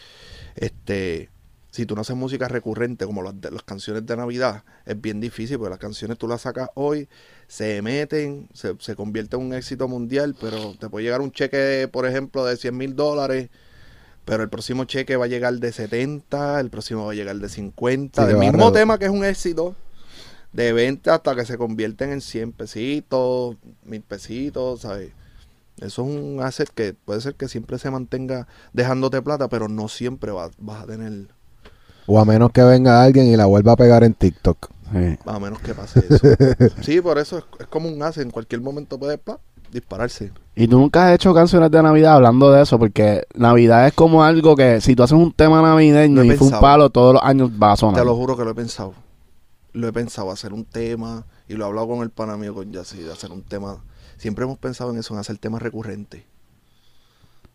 Este, 0.56 1.30
si 1.70 1.86
tú 1.86 1.94
no 1.94 2.02
haces 2.02 2.16
música 2.16 2.48
recurrente 2.48 3.06
como 3.06 3.22
las, 3.22 3.34
las 3.50 3.62
canciones 3.62 4.04
de 4.06 4.16
Navidad, 4.16 4.64
es 4.86 5.00
bien 5.00 5.20
difícil 5.20 5.58
porque 5.58 5.70
las 5.70 5.78
canciones 5.78 6.18
tú 6.18 6.28
las 6.28 6.42
sacas 6.42 6.70
hoy, 6.74 7.08
se 7.46 7.82
meten, 7.82 8.48
se, 8.54 8.74
se 8.80 8.96
convierte 8.96 9.36
en 9.36 9.42
un 9.42 9.54
éxito 9.54 9.88
mundial, 9.88 10.36
pero 10.40 10.74
te 10.78 10.88
puede 10.90 11.04
llegar 11.04 11.20
un 11.20 11.32
cheque, 11.32 11.88
por 11.92 12.06
ejemplo, 12.06 12.44
de 12.44 12.56
100 12.56 12.76
mil 12.76 12.96
dólares 12.96 13.50
pero 14.28 14.42
el 14.42 14.48
próximo 14.50 14.84
cheque 14.84 15.16
va 15.16 15.24
a 15.24 15.28
llegar 15.28 15.54
de 15.54 15.72
70, 15.72 16.60
el 16.60 16.68
próximo 16.70 17.06
va 17.06 17.12
a 17.12 17.14
llegar 17.14 17.36
de 17.36 17.48
50, 17.48 18.22
Sí, 18.22 18.28
del 18.28 18.36
mismo 18.36 18.70
tema 18.72 18.98
que 18.98 19.06
es 19.06 19.10
un 19.10 19.24
éxito, 19.24 19.74
de 20.52 20.72
20 20.72 21.10
hasta 21.10 21.34
que 21.34 21.44
se 21.46 21.56
convierten 21.56 22.12
en 22.12 22.20
100 22.20 22.52
pesitos, 22.52 23.56
mil 23.84 24.02
pesitos, 24.02 24.82
¿sabes? 24.82 25.12
Eso 25.80 26.02
es 26.02 26.08
un 26.08 26.40
asset 26.42 26.68
que 26.74 26.92
puede 26.92 27.20
ser 27.20 27.34
que 27.36 27.48
siempre 27.48 27.78
se 27.78 27.90
mantenga 27.90 28.46
dejándote 28.72 29.22
plata, 29.22 29.48
pero 29.48 29.68
no 29.68 29.88
siempre 29.88 30.30
va- 30.32 30.50
vas 30.58 30.82
a 30.82 30.86
tener, 30.86 31.28
O 32.06 32.18
a 32.20 32.24
menos 32.24 32.50
que 32.52 32.62
venga 32.62 33.02
alguien 33.02 33.26
y 33.28 33.36
la 33.36 33.46
vuelva 33.46 33.72
a 33.72 33.76
pegar 33.76 34.04
en 34.04 34.14
TikTok. 34.14 34.70
Sí. 34.92 35.18
a 35.26 35.38
menos 35.38 35.60
que 35.60 35.74
pase 35.74 36.02
eso. 36.08 36.26
sí, 36.82 37.00
por 37.00 37.18
eso 37.18 37.38
es, 37.38 37.44
es 37.60 37.66
como 37.66 37.88
un 37.88 38.02
asset, 38.02 38.24
en 38.24 38.30
cualquier 38.30 38.60
momento 38.62 38.98
puede 38.98 39.18
pa, 39.18 39.38
dispararse. 39.70 40.32
Y 40.54 40.66
tú 40.66 40.78
nunca 40.78 41.08
has 41.08 41.14
hecho 41.14 41.32
canciones 41.34 41.70
de 41.70 41.82
Navidad 41.82 42.14
hablando 42.14 42.50
de 42.50 42.62
eso, 42.62 42.78
porque 42.78 43.24
Navidad 43.34 43.86
es 43.86 43.92
como 43.92 44.24
algo 44.24 44.56
que 44.56 44.80
si 44.80 44.96
tú 44.96 45.02
haces 45.04 45.16
un 45.16 45.32
tema 45.32 45.62
navideño 45.62 46.24
y 46.24 46.30
fue 46.32 46.48
un 46.48 46.60
palo, 46.60 46.90
todos 46.90 47.14
los 47.14 47.22
años 47.22 47.50
va 47.50 47.72
a 47.72 47.76
sonar. 47.76 48.00
Te 48.00 48.04
lo 48.04 48.16
juro 48.16 48.36
que 48.36 48.44
lo 48.44 48.50
he 48.50 48.54
pensado. 48.54 48.94
Lo 49.72 49.86
he 49.86 49.92
pensado, 49.92 50.30
hacer 50.32 50.52
un 50.52 50.64
tema, 50.64 51.24
y 51.48 51.54
lo 51.54 51.64
he 51.64 51.68
hablado 51.68 51.86
con 51.88 52.02
el 52.02 52.10
pana 52.10 52.36
mío, 52.36 52.54
con 52.54 52.72
Yassi, 52.72 52.98
de 53.02 53.12
hacer 53.12 53.30
un 53.30 53.42
tema. 53.42 53.78
Siempre 54.16 54.44
hemos 54.44 54.58
pensado 54.58 54.90
en 54.90 54.98
eso, 54.98 55.14
en 55.14 55.20
hacer 55.20 55.38
temas 55.38 55.62
recurrentes. 55.62 56.22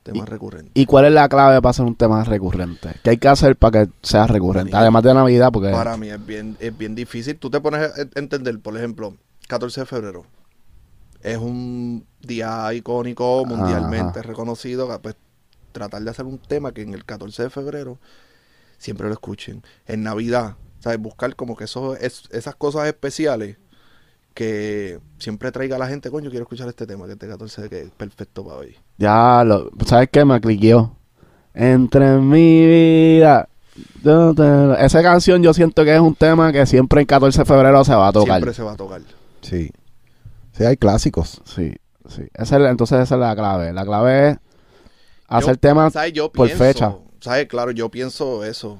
Temas 0.03 0.27
recurrentes. 0.27 0.71
¿Y 0.75 0.85
cuál 0.85 1.05
es 1.05 1.13
la 1.13 1.29
clave 1.29 1.61
para 1.61 1.69
hacer 1.71 1.85
un 1.85 1.95
tema 1.95 2.23
recurrente? 2.25 2.89
¿Qué 3.03 3.11
hay 3.11 3.17
que 3.17 3.27
hacer 3.29 3.55
para 3.55 3.85
que 3.85 3.91
sea 4.01 4.27
recurrente? 4.27 4.71
Mí- 4.73 4.77
Además 4.77 5.03
de 5.03 5.13
Navidad, 5.13 5.49
porque... 5.51 5.69
Para 5.71 5.95
mí 5.95 6.09
es 6.09 6.25
bien, 6.25 6.57
es 6.59 6.77
bien 6.77 6.93
difícil. 6.93 7.37
Tú 7.37 7.49
te 7.49 7.61
pones 7.61 7.81
a 7.97 8.01
entender, 8.19 8.59
por 8.59 8.75
ejemplo, 8.77 9.15
14 9.47 9.81
de 9.81 9.85
febrero. 9.85 10.25
Es 11.23 11.37
un 11.37 12.05
día 12.21 12.71
icónico, 12.73 13.45
mundialmente 13.45 14.19
Ajá. 14.19 14.27
reconocido. 14.27 14.87
que, 14.89 14.99
Pues, 14.99 15.15
tratar 15.71 16.01
de 16.03 16.09
hacer 16.11 16.25
un 16.25 16.37
tema 16.37 16.71
que 16.73 16.81
en 16.83 16.93
el 16.93 17.03
14 17.05 17.43
de 17.43 17.49
febrero 17.49 17.97
siempre 18.77 19.07
lo 19.07 19.13
escuchen. 19.13 19.63
En 19.87 20.03
Navidad, 20.03 20.55
¿sabes? 20.79 20.99
Buscar 20.99 21.35
como 21.35 21.55
que 21.55 21.63
eso, 21.63 21.95
es, 21.95 22.23
esas 22.31 22.55
cosas 22.55 22.85
especiales 22.87 23.57
que 24.33 24.99
siempre 25.19 25.51
traiga 25.51 25.75
a 25.75 25.79
la 25.79 25.87
gente, 25.87 26.09
coño, 26.11 26.29
quiero 26.29 26.43
escuchar 26.43 26.67
este 26.67 26.85
tema, 26.87 27.05
que 27.05 27.13
este 27.13 27.27
14 27.27 27.69
que 27.69 27.81
es 27.83 27.91
perfecto 27.91 28.43
para 28.45 28.57
hoy. 28.57 28.75
Ya, 28.97 29.43
lo, 29.43 29.69
¿sabes 29.85 30.09
qué? 30.11 30.25
Me 30.25 30.39
cliqueó. 30.41 30.95
Entre 31.53 32.17
mi 32.17 32.65
vida... 32.65 33.47
yo 34.03 34.33
te- 34.33 34.83
Esa 34.85 35.01
canción 35.03 35.41
yo 35.43 35.53
siento 35.53 35.83
que 35.85 35.93
es 35.95 36.01
un 36.01 36.15
tema 36.15 36.51
que 36.51 36.65
siempre 36.65 37.01
en 37.01 37.07
14 37.07 37.39
de 37.39 37.45
febrero 37.45 37.83
se 37.85 37.93
va 37.95 38.07
a 38.07 38.11
tocar. 38.11 38.35
Siempre 38.37 38.53
se 38.53 38.63
va 38.63 38.73
a 38.73 38.75
tocar. 38.75 39.01
Sí. 39.41 39.71
Sí, 40.53 40.63
hay 40.63 40.77
clásicos. 40.77 41.41
Sí, 41.45 41.75
sí. 42.07 42.23
Esa 42.33 42.57
es- 42.57 42.69
entonces 42.71 42.99
esa 43.01 43.15
es 43.15 43.21
la 43.21 43.35
clave. 43.35 43.73
La 43.73 43.83
clave 43.85 44.29
es 44.29 44.37
hacer 45.27 45.55
Yo- 45.55 45.59
temas 45.59 45.93
¿sabes? 45.93 46.13
Yo 46.13 46.31
por 46.31 46.47
pienso, 46.47 46.63
fecha. 46.63 46.95
¿Sabes? 47.19 47.47
Claro, 47.47 47.71
yo 47.71 47.89
pienso 47.89 48.43
eso. 48.43 48.79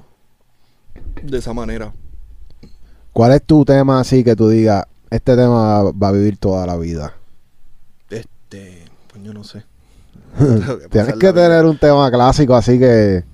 De 1.22 1.38
esa 1.38 1.52
manera. 1.52 1.92
¿Cuál 3.12 3.32
es 3.32 3.42
tu 3.44 3.64
tema 3.64 4.00
así 4.00 4.22
que 4.24 4.34
tú 4.36 4.48
digas, 4.48 4.84
este 5.10 5.36
tema 5.36 5.82
va 5.90 6.08
a 6.08 6.12
vivir 6.12 6.36
toda 6.38 6.66
la 6.66 6.76
vida? 6.76 7.14
Este, 8.10 8.84
coño, 9.12 9.32
no 9.32 9.44
sé. 9.44 9.64
Tienes 10.90 11.14
que 11.14 11.32
tener 11.32 11.64
un 11.64 11.78
tema 11.78 12.10
clásico 12.10 12.54
así 12.54 12.78
que... 12.78 13.24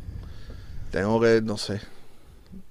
Tengo 0.90 1.20
que, 1.20 1.40
no 1.42 1.56
sé. 1.56 1.80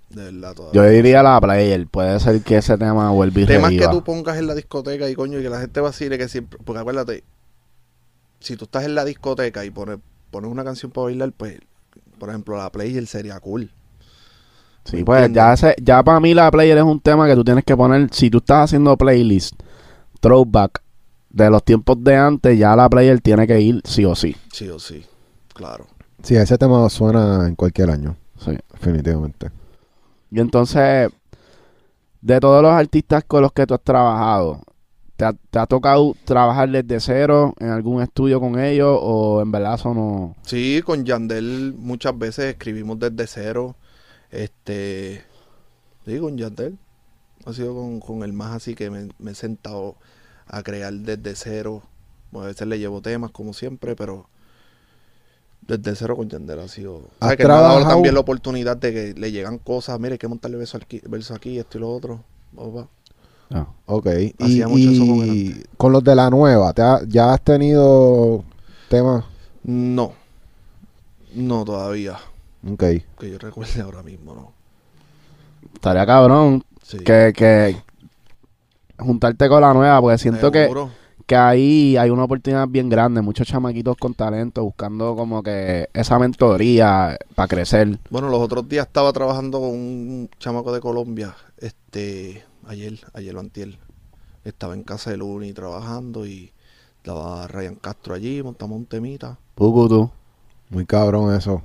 De 0.10 0.24
verdad, 0.32 0.56
Yo 0.56 0.72
todavía. 0.72 0.90
diría 0.92 1.24
la 1.24 1.40
player. 1.40 1.86
Puede 1.88 2.20
ser 2.20 2.42
que 2.42 2.58
ese 2.58 2.78
tema 2.78 3.12
vuelva 3.12 3.42
y 3.42 3.46
Temas 3.46 3.70
que 3.72 3.88
tú 3.88 4.04
pongas 4.04 4.38
en 4.38 4.48
la 4.48 4.56
discoteca 4.56 5.10
y 5.10 5.16
coño, 5.16 5.40
y 5.40 5.44
que 5.44 5.50
la 5.50 5.60
gente 5.60 5.80
vacile 5.82 6.18
que 6.18 6.28
siempre. 6.28 6.60
Porque 6.64 6.80
acuérdate, 6.80 7.24
si 8.40 8.56
tú 8.58 8.66
estás 8.66 8.86
en 8.86 8.96
la 8.96 9.06
discoteca 9.06 9.64
y 9.66 9.70
pones, 9.70 10.00
pones 10.32 10.50
una 10.52 10.64
canción 10.64 10.92
para 10.92 11.06
bailar, 11.06 11.32
pues, 11.34 11.60
por 12.18 12.30
ejemplo, 12.30 12.58
la 12.58 12.72
player 12.72 13.06
sería 13.06 13.40
cool. 13.40 13.72
Sí, 14.86 14.98
¿Me 14.98 15.06
pues 15.06 15.32
ya, 15.32 15.54
ese, 15.54 15.76
ya 15.82 16.02
para 16.04 16.20
mí 16.20 16.34
la 16.34 16.50
player 16.50 16.78
es 16.78 16.84
un 16.84 17.00
tema 17.00 17.28
que 17.28 17.36
tú 17.36 17.44
tienes 17.44 17.64
que 17.64 17.78
poner. 17.78 18.10
Si 18.12 18.30
tú 18.32 18.40
estás 18.40 18.66
haciendo 18.66 18.98
playlist, 18.98 19.54
throwback 20.20 20.82
de 21.30 21.50
los 21.52 21.64
tiempos 21.64 22.04
de 22.04 22.16
antes, 22.16 22.58
ya 22.58 22.76
la 22.76 22.90
player 22.90 23.20
tiene 23.22 23.46
que 23.46 23.60
ir 23.62 23.82
sí 23.86 24.06
o 24.06 24.16
sí. 24.16 24.36
Sí 24.52 24.68
o 24.70 24.80
sí. 24.80 25.06
Claro. 25.54 25.86
Sí, 26.24 26.36
ese 26.36 26.58
tema 26.58 26.90
suena 26.90 27.48
en 27.48 27.56
cualquier 27.56 27.92
año, 27.92 28.16
Sí. 28.44 28.58
definitivamente. 28.74 29.52
Y 30.32 30.40
entonces, 30.40 31.10
de 32.22 32.40
todos 32.40 32.62
los 32.62 32.72
artistas 32.72 33.24
con 33.24 33.42
los 33.42 33.52
que 33.52 33.66
tú 33.66 33.74
has 33.74 33.82
trabajado, 33.82 34.62
¿te 35.16 35.60
ha, 35.60 35.66
tocado 35.66 36.16
trabajar 36.24 36.70
desde 36.70 37.00
cero 37.00 37.54
en 37.60 37.70
algún 37.70 38.02
estudio 38.02 38.40
con 38.40 38.60
ellos 38.60 38.98
o 39.02 39.42
en 39.42 39.52
verdad 39.52 39.76
eso 39.76 39.94
no? 39.94 40.36
Sí, 40.44 40.82
con 40.86 41.04
Yandel 41.06 41.74
muchas 41.78 42.18
veces 42.18 42.46
escribimos 42.46 43.00
desde 43.00 43.28
cero. 43.28 43.76
Este. 44.32 45.24
Sí, 46.06 46.20
con 46.20 46.38
Yandel. 46.38 46.78
Ha 47.46 47.54
sido 47.54 47.74
con, 47.74 48.00
con 48.00 48.24
el 48.24 48.34
más 48.34 48.56
así 48.56 48.76
que 48.76 48.90
me, 48.90 49.10
me 49.18 49.32
he 49.32 49.36
sentado 49.36 49.96
a 50.48 50.64
crear 50.64 50.94
desde 50.94 51.36
cero. 51.36 51.84
Bueno, 52.32 52.46
a 52.46 52.48
veces 52.48 52.68
le 52.68 52.80
llevo 52.80 53.02
temas, 53.02 53.32
como 53.32 53.54
siempre, 53.54 53.96
pero 53.96 54.30
desde 55.78 55.96
cero 55.96 56.16
con 56.18 56.28
Yandel 56.28 56.60
ha 56.60 56.68
sido. 56.68 56.96
O 56.96 57.02
¿Has 57.20 57.30
sea, 57.30 57.38
que 57.38 57.46
me 57.48 57.54
ha 57.54 57.62
dado 57.62 57.88
también 57.88 58.14
la 58.16 58.20
oportunidad 58.22 58.76
de 58.78 58.92
que 58.92 59.14
le 59.20 59.32
llegan 59.32 59.58
cosas. 59.60 60.00
Mire, 60.00 60.14
hay 60.14 60.18
que 60.18 60.28
montarle 60.28 60.58
verso 60.58 60.78
aquí, 60.78 61.00
verso 61.08 61.34
aquí, 61.36 61.58
esto 61.60 61.78
y 61.78 61.82
lo 61.82 61.92
otro. 61.94 62.24
Opa. 62.56 62.88
No. 63.50 63.76
Ok. 63.86 64.08
Y, 64.40 64.44
Hacía 64.44 64.68
mucho 64.68 64.90
eso 64.92 65.06
con 65.06 65.26
y 65.28 65.56
con 65.78 65.92
los 65.92 66.04
de 66.04 66.16
la 66.16 66.30
nueva, 66.30 66.74
¿te 66.74 66.82
ha- 66.82 67.02
¿ya 67.08 67.34
has 67.34 67.42
tenido 67.42 68.44
temas? 68.90 69.26
No. 69.64 70.14
No, 71.34 71.64
todavía. 71.66 72.18
Ok. 72.68 72.84
Que 73.20 73.32
yo 73.32 73.38
recuerde 73.38 73.82
ahora 73.82 74.02
mismo, 74.04 74.34
¿no? 74.36 74.52
Estaría 75.76 76.06
cabrón 76.06 76.64
Sí. 76.84 76.98
que, 77.00 77.32
que 77.36 77.76
juntarte 78.98 79.48
con 79.48 79.62
la 79.62 79.74
nueva, 79.74 80.02
porque 80.02 80.18
siento 80.18 80.52
que, 80.52 80.64
Seguro. 80.64 80.90
que 80.90 80.94
ahí 81.36 81.98
hay 81.98 82.10
una 82.10 82.24
oportunidad 82.24 82.68
bien 82.68 82.90
grande, 82.90 83.22
muchos 83.22 83.48
chamaquitos 83.48 83.98
con 83.98 84.14
talento 84.14 84.64
buscando 84.64 85.16
como 85.16 85.42
que 85.44 85.90
esa 85.94 86.18
mentoría 86.20 87.18
para 87.36 87.48
crecer. 87.48 88.00
Bueno, 88.10 88.30
los 88.30 88.40
otros 88.42 88.68
días 88.68 88.88
estaba 88.88 89.12
trabajando 89.14 89.60
con 89.60 89.70
un 89.72 90.30
chamaco 90.40 90.72
de 90.74 90.80
Colombia, 90.80 91.36
este, 91.58 92.44
ayer, 92.68 93.00
ayer 93.14 93.36
o 93.36 93.40
antier. 93.40 93.78
Estaba 94.44 94.74
en 94.74 94.84
casa 94.84 95.12
de 95.12 95.18
Luni 95.18 95.54
trabajando 95.54 96.26
y 96.26 96.52
estaba 96.98 97.48
Ryan 97.48 97.76
Castro 97.76 98.14
allí, 98.16 98.42
montamos 98.42 98.78
un 98.78 98.86
temita. 98.86 99.38
Pucutu. 99.56 100.10
Muy 100.70 100.86
cabrón 100.86 101.36
eso. 101.36 101.56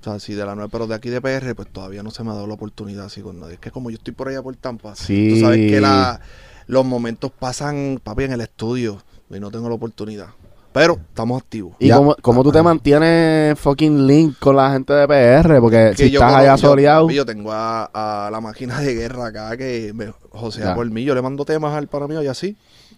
O 0.00 0.04
sea, 0.04 0.18
sí, 0.18 0.34
de 0.34 0.44
la 0.44 0.54
nueva, 0.54 0.68
pero 0.68 0.86
de 0.86 0.94
aquí 0.94 1.10
de 1.10 1.20
PR, 1.20 1.54
pues 1.54 1.68
todavía 1.68 2.02
no 2.02 2.10
se 2.10 2.24
me 2.24 2.30
ha 2.30 2.34
dado 2.34 2.46
la 2.48 2.54
oportunidad 2.54 3.04
así 3.06 3.20
con 3.20 3.38
nadie. 3.38 3.54
Es 3.54 3.60
que 3.60 3.70
como 3.70 3.90
yo 3.90 3.96
estoy 3.96 4.14
por 4.14 4.28
allá 4.28 4.42
por 4.42 4.56
Tampa, 4.56 4.96
Sí. 4.96 5.34
tú 5.34 5.40
sabes 5.40 5.70
que 5.70 5.80
la, 5.80 6.20
los 6.66 6.84
momentos 6.84 7.30
pasan, 7.30 8.00
papi, 8.02 8.24
en 8.24 8.32
el 8.32 8.40
estudio 8.40 9.02
y 9.30 9.40
no 9.40 9.50
tengo 9.50 9.68
la 9.68 9.74
oportunidad. 9.74 10.28
Pero 10.72 10.94
estamos 10.94 11.42
activos. 11.42 11.74
¿Y 11.78 11.90
cómo, 11.90 12.16
cómo 12.22 12.42
tú 12.42 12.50
te 12.50 12.62
mantienes 12.62 13.58
fucking 13.58 14.06
link 14.06 14.38
con 14.38 14.56
la 14.56 14.72
gente 14.72 14.94
de 14.94 15.06
PR? 15.06 15.60
Porque 15.60 15.92
Que 15.94 16.08
si 16.08 16.14
estás 16.14 16.32
allá 16.32 16.56
soleado. 16.56 17.10
Yo, 17.10 17.26
tengo 17.26 17.52
a, 17.52 18.26
a 18.26 18.30
la 18.30 18.40
máquina 18.40 18.80
de 18.80 18.94
guerra 18.94 19.26
acá 19.26 19.56
que 19.56 19.92
me 19.94 20.12
josea 20.30 20.74
por 20.74 20.90
mí. 20.90 21.04
Yo 21.04 21.14
le 21.14 21.20
mando 21.20 21.44
temas 21.44 21.74
al 21.74 21.88
para 21.88 22.08
mí 22.08 22.14
y 22.22 22.26
así. 22.26 22.56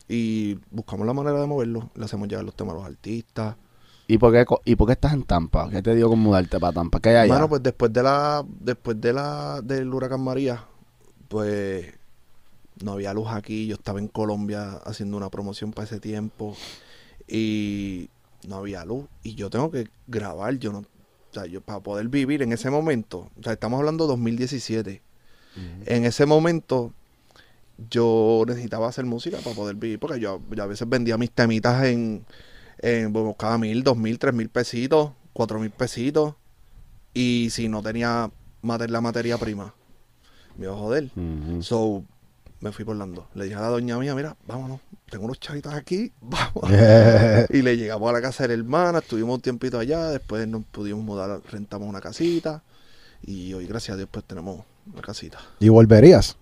Y 0.08 0.56
buscamos 0.70 1.04
la 1.04 1.14
manera 1.14 1.40
de 1.40 1.46
moverlo. 1.46 1.90
Le 1.96 2.04
hacemos 2.04 2.28
llegar 2.28 2.44
los 2.44 2.54
temas 2.54 2.74
a 2.74 2.78
los 2.78 2.86
artistas. 2.86 3.56
¿Y 4.06 4.18
por, 4.18 4.32
qué, 4.32 4.44
¿Y 4.66 4.76
por 4.76 4.86
qué 4.86 4.92
estás 4.92 5.14
en 5.14 5.24
Tampa? 5.24 5.68
¿Qué 5.70 5.82
te 5.82 5.94
dio 5.96 6.08
con 6.08 6.18
mudarte 6.20 6.60
para 6.60 6.74
Tampa? 6.74 7.00
¿Qué 7.00 7.08
hay 7.08 7.16
allá? 7.16 7.32
Bueno, 7.32 7.48
pues 7.48 7.62
después 7.62 7.92
de 7.92 8.02
la, 8.02 8.44
después 8.60 9.00
de 9.00 9.12
la, 9.14 9.60
del 9.62 9.92
huracán 9.92 10.20
María, 10.20 10.62
pues 11.28 11.86
no 12.82 12.92
había 12.92 13.14
luz 13.14 13.28
aquí. 13.30 13.66
Yo 13.66 13.74
estaba 13.74 13.98
en 13.98 14.08
Colombia 14.08 14.80
haciendo 14.84 15.16
una 15.16 15.30
promoción 15.30 15.72
para 15.72 15.86
ese 15.86 16.00
tiempo. 16.00 16.56
Y 17.28 18.10
no 18.46 18.56
había 18.56 18.84
luz. 18.84 19.06
Y 19.22 19.34
yo 19.34 19.50
tengo 19.50 19.70
que 19.70 19.88
grabar. 20.06 20.58
Yo 20.58 20.72
no, 20.72 20.78
o 20.80 20.84
sea, 21.32 21.46
yo 21.46 21.60
para 21.60 21.80
poder 21.80 22.08
vivir 22.08 22.42
en 22.42 22.52
ese 22.52 22.70
momento. 22.70 23.30
O 23.38 23.42
sea, 23.42 23.54
estamos 23.54 23.78
hablando 23.78 24.06
2017. 24.06 25.02
En 25.86 26.04
ese 26.04 26.26
momento 26.26 26.92
yo 27.90 28.44
necesitaba 28.46 28.88
hacer 28.88 29.04
música 29.04 29.38
para 29.38 29.54
poder 29.54 29.76
vivir, 29.76 29.98
porque 29.98 30.20
yo, 30.20 30.40
yo 30.50 30.62
a 30.62 30.66
veces 30.66 30.88
vendía 30.88 31.16
mis 31.16 31.30
temitas 31.30 31.84
en, 31.84 32.24
en 32.78 33.12
bueno, 33.12 33.28
buscaba 33.28 33.58
mil, 33.58 33.82
dos 33.82 33.96
mil, 33.96 34.18
tres 34.18 34.34
mil 34.34 34.48
pesitos, 34.48 35.12
cuatro 35.32 35.58
mil 35.58 35.70
pesitos, 35.70 36.34
y 37.12 37.48
si 37.50 37.68
no 37.68 37.82
tenía 37.82 38.30
la 38.62 39.00
materia 39.00 39.38
prima, 39.38 39.74
me 40.56 40.64
iba 40.66 40.74
a 40.74 40.78
joder. 40.78 41.10
So, 41.60 42.04
me 42.64 42.72
fui 42.72 42.84
por 42.84 42.96
Lando. 42.96 43.28
Le 43.34 43.44
dije 43.44 43.56
a 43.56 43.60
la 43.60 43.68
doña 43.68 43.98
mía, 43.98 44.14
mira, 44.14 44.34
vámonos, 44.46 44.80
tengo 45.10 45.26
unos 45.26 45.38
chavitos 45.38 45.74
aquí, 45.74 46.10
vamos. 46.22 46.64
y 47.50 47.60
le 47.62 47.76
llegamos 47.76 48.08
a 48.08 48.12
la 48.12 48.22
casa 48.22 48.44
de 48.44 48.48
la 48.48 48.54
hermana, 48.54 48.98
estuvimos 49.00 49.34
un 49.36 49.40
tiempito 49.42 49.78
allá, 49.78 50.08
después 50.08 50.48
nos 50.48 50.64
pudimos 50.64 51.04
mudar, 51.04 51.40
rentamos 51.50 51.86
una 51.86 52.00
casita, 52.00 52.62
y 53.22 53.52
hoy, 53.52 53.66
gracias 53.66 53.94
a 53.94 53.96
Dios, 53.98 54.08
pues 54.10 54.24
tenemos 54.24 54.64
una 54.90 55.02
casita. 55.02 55.38
¿Y 55.60 55.68
volverías 55.68 56.36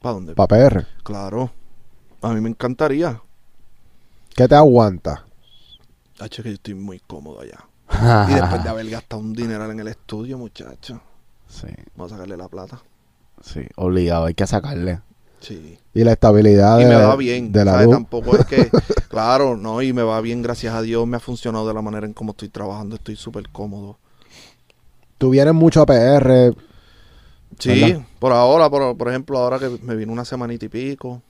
¿Para 0.00 0.14
dónde? 0.14 0.34
para 0.34 0.46
PR? 0.70 0.86
Claro. 1.02 1.50
A 2.22 2.32
mí 2.32 2.40
me 2.40 2.48
encantaría. 2.50 3.20
¿Qué 4.34 4.46
te 4.46 4.54
aguanta? 4.54 5.24
Hacho, 6.20 6.42
que 6.44 6.50
yo 6.50 6.54
estoy 6.54 6.74
muy 6.74 7.00
cómodo 7.00 7.40
allá. 7.40 7.64
Y 8.30 8.34
después 8.34 8.62
de 8.62 8.68
haber 8.68 8.88
gastado 8.90 9.22
un 9.22 9.32
dineral 9.32 9.72
en 9.72 9.80
el 9.80 9.88
estudio, 9.88 10.38
muchacho, 10.38 11.00
Sí, 11.48 11.66
vamos 11.96 12.12
a 12.12 12.16
sacarle 12.16 12.36
la 12.36 12.46
plata. 12.48 12.80
sí, 13.42 13.62
obligado, 13.76 14.26
hay 14.26 14.34
que 14.34 14.46
sacarle. 14.46 15.00
Sí. 15.40 15.78
Y 15.94 16.04
la 16.04 16.12
estabilidad 16.12 16.80
Y 16.80 16.84
de, 16.84 16.88
me 16.90 16.96
va 16.96 17.16
bien. 17.16 17.52
de 17.52 17.64
la 17.64 17.72
¿sabes? 17.72 17.86
luz. 17.86 17.94
Tampoco 17.94 18.36
es 18.36 18.46
que, 18.46 18.70
claro, 19.08 19.56
no, 19.56 19.80
y 19.82 19.92
me 19.92 20.02
va 20.02 20.20
bien, 20.20 20.42
gracias 20.42 20.74
a 20.74 20.82
Dios, 20.82 21.06
me 21.06 21.16
ha 21.16 21.20
funcionado 21.20 21.66
de 21.68 21.74
la 21.74 21.82
manera 21.82 22.06
en 22.06 22.12
cómo 22.12 22.32
estoy 22.32 22.48
trabajando, 22.48 22.96
estoy 22.96 23.16
súper 23.16 23.48
cómodo. 23.50 23.98
Tú 25.18 25.30
vienes 25.30 25.54
mucho 25.54 25.82
a 25.82 25.86
PR. 25.86 26.54
Sí, 27.58 27.68
¿Verdad? 27.80 28.02
por 28.18 28.32
ahora, 28.32 28.70
por, 28.70 28.96
por 28.96 29.08
ejemplo, 29.08 29.38
ahora 29.38 29.58
que 29.58 29.68
me 29.82 29.96
vino 29.96 30.12
una 30.12 30.24
semanita 30.24 30.66
y 30.66 30.68
pico, 30.68 31.22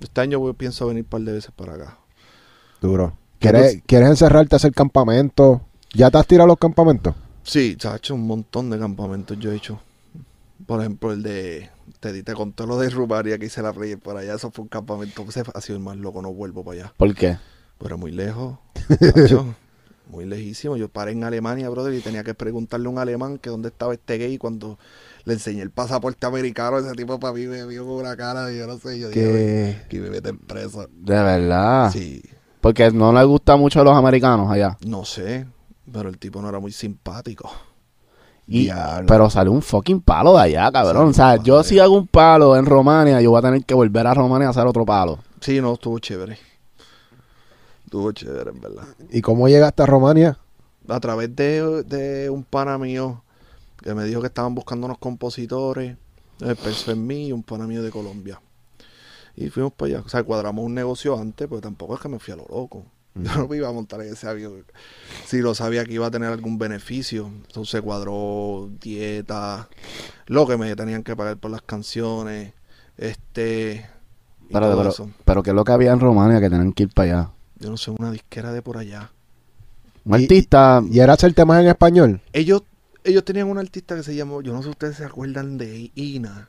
este 0.00 0.20
año 0.20 0.38
voy- 0.38 0.52
pienso 0.52 0.86
venir 0.86 1.02
un 1.04 1.08
par 1.08 1.20
de 1.22 1.32
veces 1.32 1.50
para 1.56 1.74
acá. 1.74 1.98
Duro. 2.80 3.16
¿Qué 3.38 3.50
¿Quieres, 3.50 3.82
¿Quieres 3.86 4.08
encerrarte 4.10 4.54
a 4.54 4.58
hacer 4.58 4.72
campamento? 4.72 5.60
¿Ya 5.92 6.10
te 6.10 6.18
has 6.18 6.26
tirado 6.26 6.46
los 6.46 6.58
campamentos? 6.58 7.14
Sí, 7.42 7.76
se 7.80 7.88
ha 7.88 7.96
hecho 7.96 8.14
un 8.14 8.26
montón 8.26 8.70
de 8.70 8.78
campamentos 8.78 9.38
yo 9.38 9.50
he 9.52 9.56
hecho. 9.56 9.80
Por 10.66 10.80
ejemplo, 10.80 11.12
el 11.12 11.22
de... 11.22 11.70
Te, 12.00 12.22
te 12.22 12.32
conté 12.34 12.66
lo 12.66 12.78
de 12.78 12.90
Rubaria 12.90 13.38
que 13.38 13.46
hice 13.46 13.62
la 13.62 13.72
Reyes 13.72 13.98
por 13.98 14.16
allá. 14.16 14.34
Eso 14.34 14.50
fue 14.50 14.62
un 14.62 14.68
campamento. 14.68 15.24
Ese 15.28 15.42
ha 15.54 15.60
sido 15.60 15.78
el 15.78 15.84
más 15.84 15.96
loco. 15.96 16.22
No 16.22 16.32
vuelvo 16.32 16.64
para 16.64 16.80
allá. 16.80 16.92
¿Por 16.96 17.14
qué? 17.14 17.38
Pero 17.78 17.86
era 17.88 17.96
muy 17.96 18.10
lejos. 18.12 18.58
muy 20.08 20.24
lejísimo. 20.24 20.76
Yo 20.76 20.88
paré 20.88 21.12
en 21.12 21.24
Alemania, 21.24 21.68
brother, 21.68 21.92
y 21.94 22.00
tenía 22.00 22.22
que 22.24 22.34
preguntarle 22.34 22.86
a 22.86 22.90
un 22.90 22.98
alemán 22.98 23.38
que 23.38 23.50
dónde 23.50 23.68
estaba 23.68 23.92
este 23.94 24.18
gay. 24.18 24.38
Cuando 24.38 24.78
le 25.24 25.34
enseñé 25.34 25.62
el 25.62 25.70
pasaporte 25.70 26.26
americano, 26.26 26.78
ese 26.78 26.92
tipo 26.92 27.18
para 27.18 27.34
mí 27.34 27.46
me 27.46 27.66
vio 27.66 27.84
con 27.86 27.96
una 27.96 28.16
cara 28.16 28.46
de 28.46 28.58
yo 28.58 28.66
no 28.66 28.78
sé. 28.78 28.98
Yo 28.98 29.08
dije, 29.08 29.82
Que 29.88 30.00
me 30.00 30.10
meten 30.10 30.38
preso. 30.38 30.88
De 30.92 31.14
verdad. 31.14 31.90
Sí, 31.92 32.22
Porque 32.60 32.90
no 32.90 33.12
les 33.12 33.26
gusta 33.26 33.56
mucho 33.56 33.80
a 33.80 33.84
los 33.84 33.94
americanos 33.96 34.50
allá. 34.50 34.76
no 34.86 35.04
sé. 35.04 35.46
Pero 35.92 36.08
el 36.08 36.18
tipo 36.18 36.42
no 36.42 36.48
era 36.48 36.58
muy 36.58 36.72
simpático. 36.72 37.48
Y, 38.48 38.70
pero 39.08 39.28
sale 39.28 39.50
un 39.50 39.60
fucking 39.60 40.00
palo 40.00 40.36
de 40.36 40.42
allá, 40.42 40.70
cabrón. 40.70 41.08
Sale 41.08 41.10
o 41.10 41.12
sea, 41.12 41.26
palo 41.36 41.42
yo 41.42 41.62
si 41.64 41.78
hago 41.80 41.96
un 41.96 42.06
palo 42.06 42.56
en 42.56 42.64
Romania, 42.64 43.20
yo 43.20 43.30
voy 43.30 43.38
a 43.40 43.42
tener 43.42 43.64
que 43.64 43.74
volver 43.74 44.06
a 44.06 44.14
Romania 44.14 44.48
a 44.48 44.50
hacer 44.50 44.66
otro 44.66 44.84
palo. 44.84 45.18
Sí, 45.40 45.60
no, 45.60 45.74
estuvo 45.74 45.98
chévere. 45.98 46.38
Estuvo 47.84 48.12
chévere, 48.12 48.50
en 48.50 48.60
verdad. 48.60 48.84
¿Y 49.10 49.20
cómo 49.20 49.48
llegaste 49.48 49.82
a 49.82 49.86
Romania? 49.86 50.38
A 50.88 51.00
través 51.00 51.34
de, 51.34 51.82
de 51.82 52.30
un 52.30 52.44
pana 52.44 52.78
mío 52.78 53.22
que 53.82 53.94
me 53.94 54.04
dijo 54.04 54.20
que 54.20 54.28
estaban 54.28 54.54
buscando 54.54 54.86
unos 54.86 54.98
compositores, 54.98 55.96
pensó 56.38 56.92
en 56.92 57.06
mí 57.06 57.28
y 57.28 57.32
un 57.32 57.42
pana 57.42 57.66
mío 57.66 57.82
de 57.82 57.90
Colombia. 57.90 58.40
Y 59.36 59.48
fuimos 59.50 59.72
para 59.72 59.96
allá. 59.96 60.02
O 60.04 60.08
sea, 60.08 60.22
cuadramos 60.22 60.64
un 60.64 60.74
negocio 60.74 61.18
antes, 61.18 61.46
pero 61.48 61.60
tampoco 61.60 61.94
es 61.94 62.00
que 62.00 62.08
me 62.08 62.18
fui 62.18 62.32
a 62.32 62.36
lo 62.36 62.46
loco. 62.48 62.84
Yo 63.16 63.34
no 63.36 63.48
me 63.48 63.56
iba 63.56 63.68
a 63.68 63.72
montar 63.72 64.00
en 64.02 64.12
ese 64.12 64.28
avión 64.28 64.64
si 65.26 65.38
lo 65.40 65.54
sabía 65.54 65.84
que 65.84 65.94
iba 65.94 66.06
a 66.06 66.10
tener 66.10 66.30
algún 66.30 66.58
beneficio. 66.58 67.26
Entonces 67.26 67.70
se 67.70 67.82
cuadró 67.82 68.70
dieta, 68.80 69.68
lo 70.26 70.46
que 70.46 70.56
me 70.56 70.74
tenían 70.76 71.02
que 71.02 71.16
pagar 71.16 71.36
por 71.38 71.50
las 71.50 71.62
canciones, 71.62 72.52
este... 72.98 73.86
y 74.48 74.52
Pero, 74.52 74.66
todo 74.66 74.76
pero, 74.78 74.88
eso. 74.90 75.10
pero 75.24 75.42
¿qué 75.42 75.50
es 75.50 75.56
lo 75.56 75.64
que 75.64 75.72
había 75.72 75.92
en 75.92 76.00
Romania 76.00 76.40
que 76.40 76.50
tenían 76.50 76.72
que 76.72 76.84
ir 76.84 76.92
para 76.94 77.10
allá? 77.20 77.30
Yo 77.58 77.70
no 77.70 77.76
sé, 77.76 77.90
una 77.90 78.10
disquera 78.10 78.52
de 78.52 78.62
por 78.62 78.76
allá. 78.76 79.10
Un 80.04 80.20
Y- 80.20 80.22
artista. 80.24 80.82
¿Y 80.90 81.00
era 81.00 81.14
hacer 81.14 81.32
temas 81.34 81.60
en 81.62 81.68
español? 81.68 82.20
Ellos, 82.32 82.62
ellos 83.02 83.24
tenían 83.24 83.48
un 83.48 83.58
artista 83.58 83.96
que 83.96 84.02
se 84.02 84.14
llamó, 84.14 84.42
yo 84.42 84.52
no 84.52 84.58
sé 84.58 84.64
si 84.64 84.70
ustedes 84.70 84.96
se 84.96 85.04
acuerdan 85.04 85.58
de 85.58 85.90
Ina. 85.94 86.48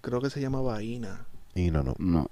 Creo 0.00 0.20
que 0.20 0.30
se 0.30 0.40
llamaba 0.40 0.82
Ina. 0.82 1.26
Y 1.54 1.70
no, 1.70 1.82
no. 1.82 1.94
No. 1.98 2.30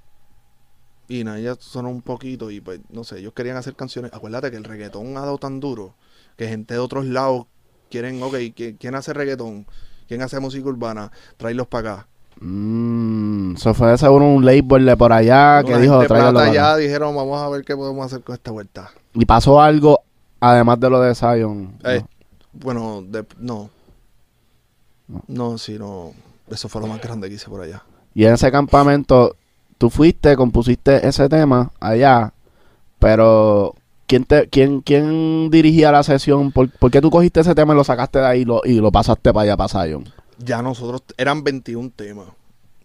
Ina, 1.08 1.38
ella 1.38 1.56
sonó 1.58 1.90
un 1.90 2.00
poquito 2.02 2.50
y 2.50 2.60
pues, 2.60 2.80
no 2.90 3.04
sé, 3.04 3.18
ellos 3.18 3.32
querían 3.34 3.56
hacer 3.56 3.74
canciones. 3.74 4.12
Acuérdate 4.14 4.50
que 4.50 4.56
el 4.56 4.64
reggaetón 4.64 5.16
ha 5.16 5.20
dado 5.20 5.38
tan 5.38 5.60
duro 5.60 5.94
que 6.36 6.48
gente 6.48 6.74
de 6.74 6.80
otros 6.80 7.04
lados 7.06 7.46
quieren, 7.90 8.22
ok, 8.22 8.34
¿qui- 8.34 8.76
¿quién 8.78 8.94
hace 8.94 9.12
reggaetón? 9.12 9.66
¿Quién 10.08 10.22
hace 10.22 10.40
música 10.40 10.68
urbana? 10.68 11.10
Tráelos 11.36 11.66
para 11.66 11.92
acá. 11.92 12.06
Mm, 12.40 13.54
eso 13.56 13.74
fue 13.74 13.88
de 13.90 13.98
seguro 13.98 14.24
un 14.26 14.44
label 14.44 14.86
de 14.86 14.96
por 14.96 15.12
allá 15.12 15.62
que 15.64 15.76
dijo, 15.78 15.98
plata 15.98 16.14
para 16.14 16.30
acá". 16.30 16.50
allá 16.50 16.76
dijeron, 16.76 17.14
vamos 17.14 17.40
a 17.40 17.48
ver 17.50 17.64
qué 17.64 17.76
podemos 17.76 18.06
hacer 18.06 18.22
con 18.22 18.34
esta 18.34 18.50
vuelta. 18.50 18.90
Y 19.14 19.24
pasó 19.26 19.60
algo, 19.60 20.00
además 20.40 20.80
de 20.80 20.90
lo 20.90 21.00
de 21.00 21.14
Zion. 21.14 21.74
Eh, 21.84 22.00
¿no? 22.00 22.08
Bueno, 22.54 23.02
de- 23.06 23.26
no. 23.38 23.70
No. 25.08 25.22
No, 25.26 25.58
sí, 25.58 25.78
no. 25.78 26.12
Eso 26.48 26.68
fue 26.68 26.80
lo 26.80 26.86
más 26.86 27.00
grande 27.00 27.28
que 27.28 27.34
hice 27.34 27.48
por 27.48 27.60
allá. 27.60 27.82
Y 28.14 28.24
en 28.24 28.34
ese 28.34 28.50
campamento, 28.50 29.36
tú 29.82 29.90
fuiste, 29.90 30.36
compusiste 30.36 31.08
ese 31.08 31.28
tema 31.28 31.72
allá, 31.80 32.32
pero 33.00 33.74
¿quién, 34.06 34.24
te, 34.24 34.48
quién, 34.48 34.80
quién 34.80 35.50
dirigía 35.50 35.90
la 35.90 36.04
sesión? 36.04 36.52
¿Por, 36.52 36.70
por 36.70 36.92
qué 36.92 37.00
tú 37.00 37.10
cogiste 37.10 37.40
ese 37.40 37.52
tema 37.56 37.74
y 37.74 37.76
lo 37.76 37.82
sacaste 37.82 38.20
de 38.20 38.26
ahí 38.26 38.40
y 38.42 38.44
lo, 38.44 38.60
y 38.64 38.74
lo 38.74 38.92
pasaste 38.92 39.32
para 39.32 39.42
allá, 39.42 39.56
para 39.56 39.84
Zion? 39.86 40.04
Ya 40.38 40.62
nosotros, 40.62 41.02
eran 41.16 41.42
21 41.42 41.90
temas. 41.96 42.28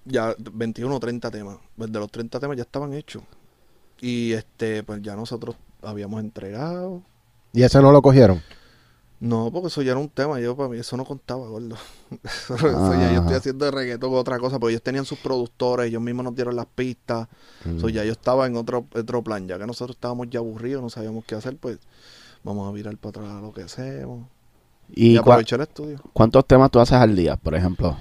Ya 0.05 0.33
21 0.39 0.95
o 0.95 0.99
30 0.99 1.29
temas. 1.29 1.57
Pues 1.77 1.91
de 1.91 1.99
los 1.99 2.09
30 2.09 2.39
temas 2.39 2.57
ya 2.57 2.63
estaban 2.63 2.91
hechos. 2.95 3.21
Y 4.01 4.31
este, 4.31 4.81
pues 4.81 4.99
ya 5.03 5.15
nosotros 5.15 5.55
habíamos 5.83 6.19
entregado. 6.19 7.03
¿Y 7.53 7.61
ese 7.61 7.79
no 7.79 7.91
lo 7.91 8.01
cogieron? 8.01 8.41
No, 9.19 9.51
porque 9.51 9.67
eso 9.69 9.81
ya 9.81 9.91
era 9.91 9.99
un 9.99 10.09
tema. 10.09 10.39
Yo, 10.39 10.55
para 10.55 10.69
mí, 10.69 10.77
eso 10.77 10.95
no 10.95 11.03
contaba, 11.05 11.47
gordo. 11.47 11.75
Eso, 12.23 12.55
eso 12.55 12.93
ya 12.93 13.11
yo 13.11 13.19
estoy 13.21 13.35
Ajá. 13.35 13.37
haciendo 13.37 13.65
de 13.65 13.71
reggaetón 13.71 14.11
con 14.11 14.19
otra 14.19 14.37
cosa. 14.39 14.59
Porque 14.59 14.73
ellos 14.73 14.83
tenían 14.83 15.05
sus 15.05 15.17
productores, 15.19 15.87
ellos 15.87 16.01
mismos 16.01 16.23
nos 16.23 16.35
dieron 16.35 16.55
las 16.55 16.67
pistas. 16.67 17.27
Mm. 17.65 17.79
So, 17.79 17.89
ya 17.89 18.03
yo 18.05 18.11
estaba 18.11 18.45
en 18.47 18.55
otro, 18.55 18.85
otro 18.93 19.23
plan. 19.23 19.47
Ya 19.47 19.57
que 19.57 19.65
nosotros 19.65 19.95
estábamos 19.97 20.29
ya 20.29 20.39
aburridos, 20.39 20.81
no 20.83 20.89
sabíamos 20.89 21.25
qué 21.25 21.35
hacer, 21.35 21.57
pues 21.57 21.79
vamos 22.43 22.67
a 22.69 22.71
virar 22.71 22.95
para 22.97 23.09
atrás 23.21 23.37
a 23.37 23.41
lo 23.41 23.51
que 23.53 23.63
hacemos. 23.63 24.27
¿Y, 24.89 25.17
Y, 25.17 25.17
aprovechar 25.17 25.59
el 25.59 25.63
estudio. 25.67 25.99
cuántos 26.13 26.45
temas 26.45 26.71
tú 26.71 26.79
haces 26.79 26.97
al 26.97 27.15
día, 27.15 27.35
por 27.37 27.55
ejemplo? 27.55 27.97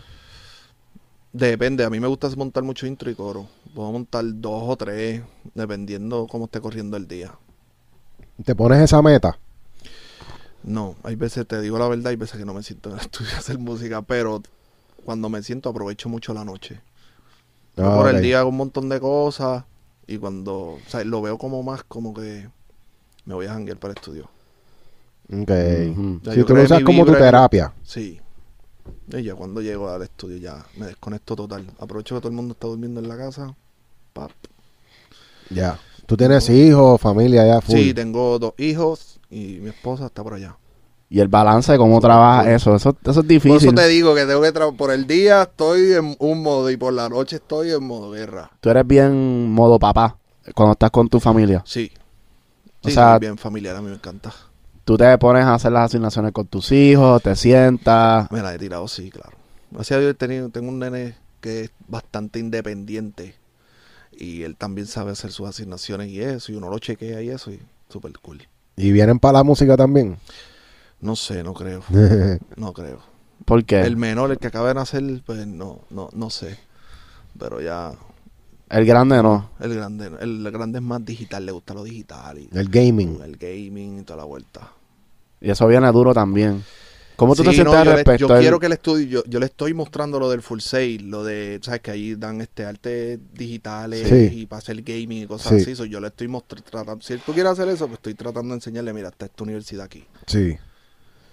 Depende, 1.32 1.84
a 1.84 1.90
mí 1.90 2.00
me 2.00 2.06
gusta 2.06 2.28
montar 2.36 2.62
mucho 2.62 2.86
intro 2.86 3.10
y 3.10 3.14
coro. 3.14 3.46
Puedo 3.74 3.92
montar 3.92 4.24
dos 4.26 4.62
o 4.66 4.76
tres, 4.76 5.22
dependiendo 5.54 6.26
cómo 6.26 6.46
esté 6.46 6.60
corriendo 6.60 6.96
el 6.96 7.06
día. 7.08 7.32
¿Te 8.44 8.54
pones 8.54 8.80
esa 8.80 9.02
meta? 9.02 9.38
No, 10.66 10.96
hay 11.04 11.14
veces, 11.14 11.46
te 11.46 11.60
digo 11.60 11.78
la 11.78 11.86
verdad, 11.88 12.08
hay 12.08 12.16
veces 12.16 12.38
que 12.38 12.44
no 12.44 12.52
me 12.52 12.62
siento 12.62 12.90
en 12.90 12.96
el 12.96 13.00
estudio 13.02 13.30
a 13.34 13.38
hacer 13.38 13.56
música, 13.58 14.02
pero 14.02 14.42
cuando 15.04 15.28
me 15.28 15.42
siento 15.42 15.70
aprovecho 15.70 16.08
mucho 16.08 16.34
la 16.34 16.44
noche. 16.44 16.80
Yo 17.76 17.86
Ah, 17.92 17.96
por 17.96 18.08
el 18.14 18.20
día 18.20 18.40
hago 18.40 18.48
un 18.48 18.56
montón 18.56 18.88
de 18.88 18.98
cosas 19.00 19.64
y 20.06 20.18
cuando, 20.18 20.54
o 20.54 20.78
sea, 20.88 21.04
lo 21.04 21.22
veo 21.22 21.38
como 21.38 21.62
más 21.62 21.84
como 21.84 22.12
que 22.12 22.48
me 23.24 23.34
voy 23.34 23.46
a 23.46 23.52
janguear 23.52 23.78
para 23.78 23.92
el 23.92 23.98
estudio. 23.98 24.28
Ok. 25.32 25.50
Si 26.34 26.42
tú 26.44 26.54
lo 26.54 26.62
usas 26.62 26.82
como 26.82 27.04
tu 27.04 27.12
terapia. 27.12 27.72
Sí. 27.84 28.20
Y 29.08 29.22
ya 29.22 29.34
cuando 29.34 29.60
llego 29.60 29.88
al 29.88 30.02
estudio 30.02 30.36
ya 30.38 30.64
me 30.76 30.86
desconecto 30.86 31.36
total. 31.36 31.66
Aprovecho 31.78 32.14
que 32.16 32.20
todo 32.20 32.28
el 32.30 32.36
mundo 32.36 32.52
está 32.54 32.66
durmiendo 32.66 33.00
en 33.00 33.08
la 33.08 33.16
casa. 33.16 33.54
pap. 34.12 34.30
Ya. 35.50 35.78
¿Tú 36.06 36.16
tienes 36.16 36.48
hijos, 36.50 37.00
familia 37.00 37.46
ya 37.46 37.60
full? 37.60 37.76
Sí, 37.76 37.94
tengo 37.94 38.38
dos 38.38 38.54
hijos 38.58 39.15
y 39.30 39.58
mi 39.60 39.68
esposa 39.70 40.06
está 40.06 40.22
por 40.22 40.34
allá. 40.34 40.56
Y 41.08 41.20
el 41.20 41.28
balance 41.28 41.70
de 41.70 41.78
cómo 41.78 42.00
trabajas 42.00 42.48
eso, 42.48 42.74
eso, 42.74 42.90
eso 43.00 43.10
es 43.10 43.16
Por 43.16 43.26
difícil. 43.26 43.68
eso 43.68 43.72
te 43.74 43.86
digo 43.88 44.14
que 44.14 44.24
tengo 44.26 44.42
que 44.42 44.50
trabajar. 44.50 44.76
Por 44.76 44.90
el 44.90 45.06
día 45.06 45.42
estoy 45.42 45.92
en 45.92 46.16
un 46.18 46.42
modo 46.42 46.68
y 46.70 46.76
por 46.76 46.92
la 46.92 47.08
noche 47.08 47.36
estoy 47.36 47.70
en 47.70 47.84
modo 47.84 48.10
guerra. 48.10 48.50
Tú 48.60 48.70
eres 48.70 48.84
bien 48.86 49.52
modo 49.52 49.78
papá 49.78 50.16
cuando 50.54 50.72
estás 50.72 50.90
con 50.90 51.08
tu 51.08 51.20
familia. 51.20 51.62
Sí. 51.64 51.92
O 52.82 52.88
Sí, 52.88 52.94
sea- 52.94 53.12
soy 53.12 53.20
bien 53.20 53.38
familiar, 53.38 53.76
a 53.76 53.80
mí 53.82 53.88
me 53.88 53.94
encanta. 53.94 54.32
Tú 54.84 54.96
te 54.96 55.16
pones 55.18 55.44
a 55.44 55.54
hacer 55.54 55.70
las 55.72 55.86
asignaciones 55.86 56.32
con 56.32 56.46
tus 56.46 56.70
hijos, 56.72 57.22
te 57.22 57.34
sientas. 57.36 58.30
Me 58.32 58.42
la 58.42 58.54
he 58.54 58.58
tirado, 58.58 58.86
sí, 58.88 59.10
claro. 59.10 59.36
Gracias 59.70 59.96
a 59.96 60.00
Dios 60.00 60.16
tenido, 60.16 60.48
tengo 60.48 60.68
un 60.68 60.78
nene 60.80 61.16
que 61.40 61.62
es 61.62 61.70
bastante 61.88 62.38
independiente 62.38 63.34
y 64.16 64.42
él 64.42 64.56
también 64.56 64.86
sabe 64.86 65.12
hacer 65.12 65.30
sus 65.32 65.48
asignaciones 65.48 66.08
y 66.08 66.20
eso, 66.20 66.50
y 66.52 66.54
uno 66.56 66.68
lo 66.70 66.78
chequea 66.78 67.22
y 67.22 67.30
eso, 67.30 67.50
y 67.50 67.60
súper 67.88 68.12
cool. 68.20 68.42
¿Y 68.76 68.92
vienen 68.92 69.18
para 69.18 69.38
la 69.38 69.44
música 69.44 69.76
también? 69.76 70.18
No 71.00 71.16
sé, 71.16 71.42
no 71.42 71.54
creo, 71.54 71.82
no 72.56 72.72
creo. 72.72 73.00
¿Por 73.44 73.64
qué? 73.64 73.80
El 73.82 73.96
menor, 73.96 74.30
el 74.32 74.38
que 74.38 74.48
acaba 74.48 74.68
de 74.68 74.74
nacer, 74.74 75.02
pues 75.24 75.46
no, 75.46 75.80
no, 75.90 76.08
no 76.12 76.30
sé. 76.30 76.58
Pero 77.38 77.60
ya, 77.60 77.92
El 78.70 78.84
grande 78.86 79.22
no. 79.22 79.50
el 79.60 79.74
grande, 79.74 80.10
el 80.20 80.50
grande 80.50 80.78
es 80.78 80.84
más 80.84 81.04
digital, 81.04 81.44
le 81.46 81.52
gusta 81.52 81.74
lo 81.74 81.84
digital 81.84 82.38
y 82.38 82.48
El 82.52 82.68
gaming. 82.68 83.20
el 83.22 83.36
gaming 83.36 84.00
y 84.00 84.02
toda 84.02 84.18
la 84.18 84.24
vuelta. 84.24 84.72
Y 85.40 85.50
eso 85.50 85.66
viene 85.66 85.90
duro 85.92 86.14
también. 86.14 86.64
¿Cómo 87.16 87.34
tú 87.34 87.42
te 87.42 87.52
sientes 87.52 87.72
no, 87.72 87.78
al 87.78 87.84
yo 87.84 87.90
le- 87.90 87.96
respecto? 87.96 88.28
Yo 88.28 88.38
quiero 88.38 88.60
que 88.60 88.66
el 88.66 88.72
estudio, 88.72 89.06
yo, 89.06 89.24
yo 89.26 89.40
le 89.40 89.46
estoy 89.46 89.72
mostrando 89.74 90.18
lo 90.20 90.28
del 90.30 90.42
full 90.42 90.60
sale, 90.60 90.98
lo 91.00 91.24
de, 91.24 91.58
sabes 91.62 91.80
que 91.80 91.90
ahí 91.90 92.14
dan 92.14 92.40
este 92.42 92.64
artes 92.64 93.18
digitales 93.32 94.06
Sí. 94.08 94.40
y 94.40 94.46
para 94.46 94.58
hacer 94.58 94.82
gaming 94.82 95.22
y 95.22 95.26
cosas 95.26 95.54
Sí. 95.56 95.62
así. 95.62 95.76
So, 95.76 95.84
yo 95.86 95.98
le 96.00 96.08
estoy 96.08 96.28
mostrando, 96.28 96.98
si 97.00 97.16
tú 97.18 97.32
quieres 97.32 97.52
hacer 97.52 97.68
eso, 97.68 97.86
pues 97.86 97.98
estoy 97.98 98.14
tratando 98.14 98.50
de 98.50 98.54
enseñarle, 98.56 98.92
mira, 98.92 99.08
está 99.08 99.26
esta 99.26 99.42
universidad 99.44 99.84
aquí, 99.86 100.04
Sí. 100.26 100.56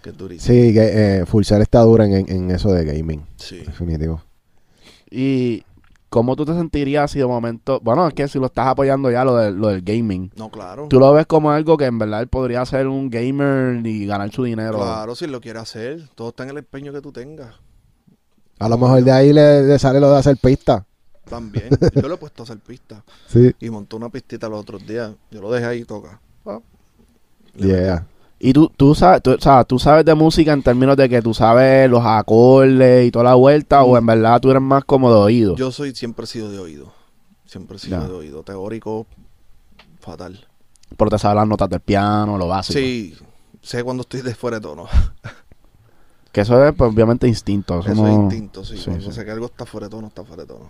que 0.02 0.10
es 0.10 0.18
durísima. 0.18 0.54
Sí, 0.56 0.74
que, 0.74 1.20
eh, 1.20 1.26
Full 1.26 1.44
Sail 1.44 1.62
está 1.62 1.82
dura 1.82 2.06
en, 2.06 2.14
en 2.30 2.52
eso 2.52 2.72
de 2.72 2.86
gaming. 2.86 3.26
Sí. 3.36 3.58
Definitivo. 3.60 4.24
¿Y 5.12 5.64
cómo 6.14 6.36
tú 6.36 6.46
te 6.46 6.54
sentirías 6.54 7.10
si 7.10 7.18
de 7.20 7.26
momento... 7.26 7.80
Bueno, 7.82 8.08
es 8.08 8.14
que 8.14 8.28
si 8.28 8.38
lo 8.38 8.46
estás 8.46 8.68
apoyando 8.68 9.10
ya 9.10 9.26
lo, 9.26 9.36
del- 9.36 9.56
lo 9.56 9.70
del 9.70 9.82
gaming. 9.82 10.32
No, 10.36 10.50
claro. 10.52 10.88
Tú 10.88 11.00
lo 11.00 11.12
ves 11.12 11.26
como 11.26 11.50
algo 11.52 11.76
que 11.76 11.86
en 11.86 11.98
verdad 11.98 12.22
él 12.22 12.28
podría 12.28 12.64
ser 12.66 12.88
un 12.88 13.10
gamer 13.10 13.86
y 13.86 14.06
ganar 14.06 14.32
su 14.32 14.44
dinero. 14.44 14.78
Claro, 14.78 15.16
si 15.16 15.26
lo 15.26 15.42
quiere 15.42 15.58
hacer, 15.60 16.08
todo 16.14 16.30
está 16.30 16.44
en 16.44 16.52
el 16.52 16.58
empeño 16.60 16.94
que 16.94 17.02
tú 17.02 17.12
tengas. 17.12 17.56
A 18.60 18.70
lo 18.70 18.78
mejor 18.78 19.04
de 19.04 19.12
ahí 19.12 19.34
le, 19.34 19.64
le 19.64 19.80
sale 19.80 20.00
lo 20.00 20.12
de 20.12 20.20
hacer 20.20 20.38
pista. 20.38 20.86
También. 21.28 21.70
yo 21.96 22.08
lo 22.08 22.14
he 22.14 22.18
puesto 22.18 22.44
a 22.44 22.46
hacer 22.46 22.60
pista 22.60 23.04
Sí. 23.28 23.52
y 23.60 23.70
montó 23.72 23.98
una 23.98 24.10
pistita 24.10 24.48
los 24.48 24.60
otros 24.60 24.86
días. 24.86 25.12
Yo 25.32 25.42
lo 25.42 25.50
dejé 25.52 25.66
ahí 25.66 25.80
y 25.80 25.86
toca. 25.86 26.20
Ah. 26.46 26.60
Yeah. 27.56 28.06
Y 28.46 28.52
tú, 28.52 28.70
tú, 28.76 28.94
sabes, 28.94 29.22
tú, 29.24 29.32
o 29.32 29.40
sea, 29.40 29.64
tú 29.64 29.80
sabes 29.80 30.04
de 30.04 30.14
música 30.16 30.52
en 30.52 30.62
términos 30.62 30.98
de 30.98 31.08
que 31.08 31.22
tú 31.22 31.34
sabes 31.34 31.90
los 31.90 32.04
acordes 32.06 33.08
y 33.08 33.12
toda 33.12 33.24
la 33.24 33.36
vuelta, 33.36 33.84
o 33.84 33.98
en 33.98 34.06
verdad 34.06 34.42
tú 34.42 34.52
eres 34.52 34.62
más 34.62 34.84
como 34.84 35.10
de 35.10 35.16
oído. 35.16 35.56
Yo 35.56 35.72
soy, 35.72 35.96
siempre 35.96 36.26
he 36.26 36.28
sido 36.28 36.52
de 36.52 36.60
oído. 36.60 36.92
Siempre 37.46 37.78
he 37.78 37.80
sido 37.80 38.02
Ya. 38.02 38.06
de 38.08 38.14
oído. 38.14 38.44
Teórico, 38.44 39.06
fatal. 40.02 40.46
Pero 40.98 41.10
te 41.10 41.18
sabes 41.18 41.38
las 41.38 41.48
notas 41.48 41.70
del 41.70 41.80
piano, 41.80 42.38
lo 42.38 42.50
básico. 42.50 42.78
Sí, 42.80 43.16
sé 43.62 43.82
cuando 43.82 44.02
estoy 44.02 44.22
de 44.22 44.36
fuera 44.36 44.58
de 44.58 44.64
tono. 44.64 44.88
Que 46.34 46.42
eso 46.42 46.62
es, 46.68 46.74
pues, 46.76 46.92
obviamente, 46.92 47.28
instinto. 47.30 47.80
Eso, 47.80 47.92
Eso 47.94 48.02
no- 48.02 48.08
es 48.10 48.14
instinto, 48.16 48.66
sí. 48.66 48.78
sí, 48.78 48.92
sí. 49.00 49.12
sé 49.12 49.24
que 49.24 49.32
algo 49.32 49.46
está 49.46 49.66
fuera 49.66 49.88
de 49.88 49.92
tono, 49.92 50.08
está 50.08 50.26
fuera 50.26 50.44
de 50.44 50.48
tono. 50.48 50.70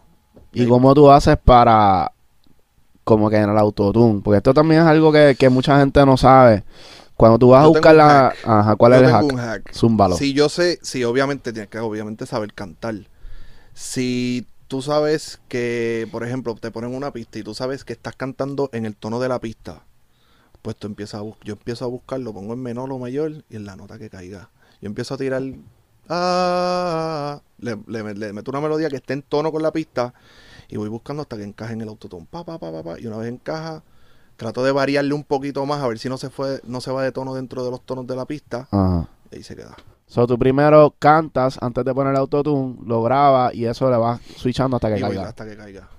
¿Y 0.52 0.68
cómo 0.68 0.94
tú 0.94 1.10
haces 1.10 1.38
para, 1.44 2.12
como 3.04 3.30
que 3.32 3.38
en 3.38 3.50
el 3.50 3.58
autotune? 3.58 4.22
Porque 4.24 4.38
esto 4.38 4.54
también 4.54 4.82
es 4.82 4.88
algo 4.88 5.12
que, 5.12 5.36
que 5.40 5.50
mucha 5.50 5.80
gente 5.80 6.06
no 6.06 6.18
sabe. 6.18 6.64
Cuando 7.18 7.40
tú 7.40 7.50
vas 7.50 7.64
a 7.64 7.68
Yo 7.68 7.70
buscar 7.70 7.96
la... 7.96 8.28
hack. 8.28 8.40
Ajá, 8.44 8.76
¿cuál 8.76 8.94
Yo 8.94 8.94
es 8.94 9.02
el 9.04 9.08
hack? 9.10 9.26
un 9.26 9.38
hack. 9.38 9.74
Zúmbalo. 9.74 10.18
Si 10.18 10.34
yo 10.34 10.50
sé, 10.50 10.80
sí, 10.82 11.04
obviamente 11.04 11.54
tienes 11.54 11.70
que 11.70 11.80
obviamente 11.80 12.26
saber 12.26 12.54
cantar. 12.54 12.96
Si 13.74 14.48
tú 14.68 14.82
sabes 14.82 15.42
que, 15.50 16.08
por 16.12 16.26
ejemplo, 16.26 16.56
te 16.56 16.72
ponen 16.72 16.96
una 16.96 17.12
pista 17.14 17.40
y 17.40 17.44
tú 17.44 17.54
sabes 17.56 17.86
que 17.86 17.94
estás 17.94 18.16
cantando 18.16 18.70
en 18.74 18.86
el 18.86 18.96
tono 18.96 19.20
de 19.20 19.30
la 19.30 19.40
pista, 19.40 19.86
pues 20.62 20.76
tú 20.78 20.88
empiezas 20.88 21.22
a 21.22 21.26
yo 21.44 21.54
empiezo 21.54 21.86
a 21.86 21.90
buscar, 21.90 22.20
lo 22.22 22.34
pongo 22.34 22.54
en 22.54 22.62
menor 22.62 22.92
o 22.92 23.00
mayor 23.00 23.44
y 23.50 23.56
en 23.58 23.66
la 23.66 23.76
nota 23.76 24.00
que 24.00 24.10
caiga. 24.10 24.52
Yo 24.82 24.88
empiezo 24.88 25.16
a 25.16 25.18
tirar, 25.18 25.44
ah, 26.10 27.42
le, 27.60 27.78
le- 27.88 28.14
le 28.14 28.34
meto 28.34 28.52
una 28.52 28.62
melodía 28.62 28.90
que 28.90 28.98
esté 28.98 29.14
en 29.14 29.22
tono 29.24 29.52
con 29.52 29.62
la 29.64 29.72
pista 29.72 30.14
y 30.70 30.78
voy 30.78 30.90
buscando 30.90 31.22
hasta 31.24 31.38
que 31.38 31.44
encaje 31.44 31.74
en 31.74 31.82
el 31.82 31.90
autotune. 31.90 32.28
Pa, 32.30 32.46
pa, 32.46 32.60
pa, 32.60 32.72
pa, 32.72 32.84
pa, 32.84 33.00
y 33.00 33.08
una 33.08 33.18
vez 33.18 33.30
encaja, 33.30 33.84
trato 34.36 34.64
de 34.64 34.72
variarle 34.72 35.14
un 35.14 35.24
poquito 35.24 35.66
más 35.66 35.82
a 35.82 35.88
ver 35.88 36.00
si 36.00 36.10
no 36.10 36.18
se 36.18 36.30
fue, 36.30 36.60
no 36.66 36.82
se 36.82 36.92
va 36.92 37.04
de 37.04 37.12
tono 37.12 37.34
dentro 37.34 37.64
de 37.64 37.72
los 37.72 37.82
tonos 37.82 38.08
de 38.08 38.16
la 38.16 38.26
pista 38.26 38.68
Ajá. 38.72 39.08
y 39.32 39.36
ahí 39.38 39.44
se 39.44 39.56
queda. 39.56 39.76
So, 40.08 40.28
tú 40.28 40.38
primero 40.38 40.94
cantas 41.00 41.58
antes 41.62 41.84
de 41.86 41.94
poner 41.94 42.12
el 42.12 42.18
autotune, 42.20 42.76
lo 42.86 43.02
grabas 43.02 43.54
y 43.56 43.66
eso 43.66 43.90
le 43.90 43.98
vas 43.98 44.20
switchando 44.38 44.78
hasta 44.78 44.90
que 44.94 45.00
Y 45.00 45.02
caiga. 45.02 45.28
hasta 45.30 45.46
que 45.46 45.58
caiga. 45.58 45.90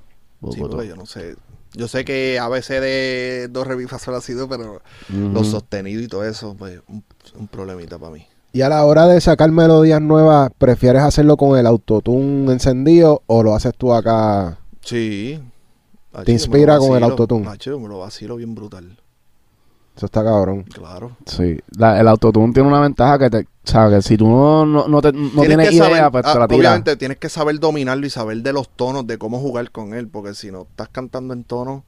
Sí, 0.53 0.61
yo 0.61 0.97
no 0.97 1.07
sé. 1.07 1.37
Yo 1.73 1.89
sé 1.89 2.05
que 2.05 2.39
a 2.39 2.49
veces 2.49 2.81
de 2.81 3.49
dos 3.51 3.67
revistas 3.67 4.07
ha 4.07 4.21
sido, 4.21 4.49
pero 4.49 4.83
Ujú. 5.11 5.29
los 5.33 5.49
sostenidos 5.49 6.05
y 6.05 6.09
todo 6.09 6.25
eso, 6.25 6.55
pues, 6.57 6.81
un, 6.87 7.03
un 7.37 7.49
problemita 7.49 7.99
para 7.99 8.13
mí. 8.13 8.25
Y 8.53 8.61
a 8.63 8.69
la 8.69 8.85
hora 8.85 9.07
de 9.09 9.21
sacar 9.21 9.51
melodías 9.51 10.01
nuevas, 10.01 10.51
¿prefieres 10.59 11.03
hacerlo 11.03 11.37
con 11.37 11.59
el 11.59 11.67
autotune 11.67 12.53
encendido 12.53 13.23
o 13.27 13.43
lo 13.43 13.57
haces 13.57 13.73
tú 13.77 13.93
acá? 13.93 14.59
Sí. 14.83 15.41
¿Te 16.25 16.33
inspira 16.33 16.79
con 16.79 16.97
el 16.97 17.03
autotune? 17.03 17.45
Macho, 17.45 17.79
me 17.81 17.89
lo 17.89 18.01
vacilo 18.01 18.37
bien 18.37 18.55
brutal. 18.55 18.97
Eso 19.97 20.07
está 20.07 20.25
cabrón. 20.25 20.65
Claro. 20.65 21.17
Sí, 21.25 21.57
la- 21.79 22.01
el 22.01 22.09
autotune 22.09 22.53
tiene 22.53 22.69
una 22.69 22.81
ventaja 22.81 23.17
que 23.19 23.31
te, 23.31 23.39
o 23.39 23.47
sea, 23.63 23.89
que 23.89 24.03
si 24.03 24.17
tú 24.17 24.29
no, 24.29 24.67
no, 24.67 24.89
no, 24.89 25.01
te- 25.01 25.13
no 25.13 25.43
tienes, 25.43 25.73
idea, 25.73 25.85
saber- 25.85 26.11
pues 26.11 26.25
te 26.25 26.31
ah, 26.31 26.39
la 26.41 26.49
tiras. 26.49 26.59
obviamente 26.61 26.97
tienes 26.97 27.19
que 27.19 27.29
saber 27.29 27.61
dominarlo 27.61 28.05
y 28.05 28.11
saber 28.11 28.39
de 28.43 28.53
los 28.53 28.69
tonos, 28.71 29.07
de 29.07 29.19
cómo 29.19 29.39
jugar 29.39 29.71
con 29.71 29.95
él, 29.95 30.09
porque 30.09 30.35
si 30.35 30.51
no 30.51 30.63
estás 30.63 30.89
cantando 30.89 31.33
en 31.33 31.45
tono, 31.45 31.85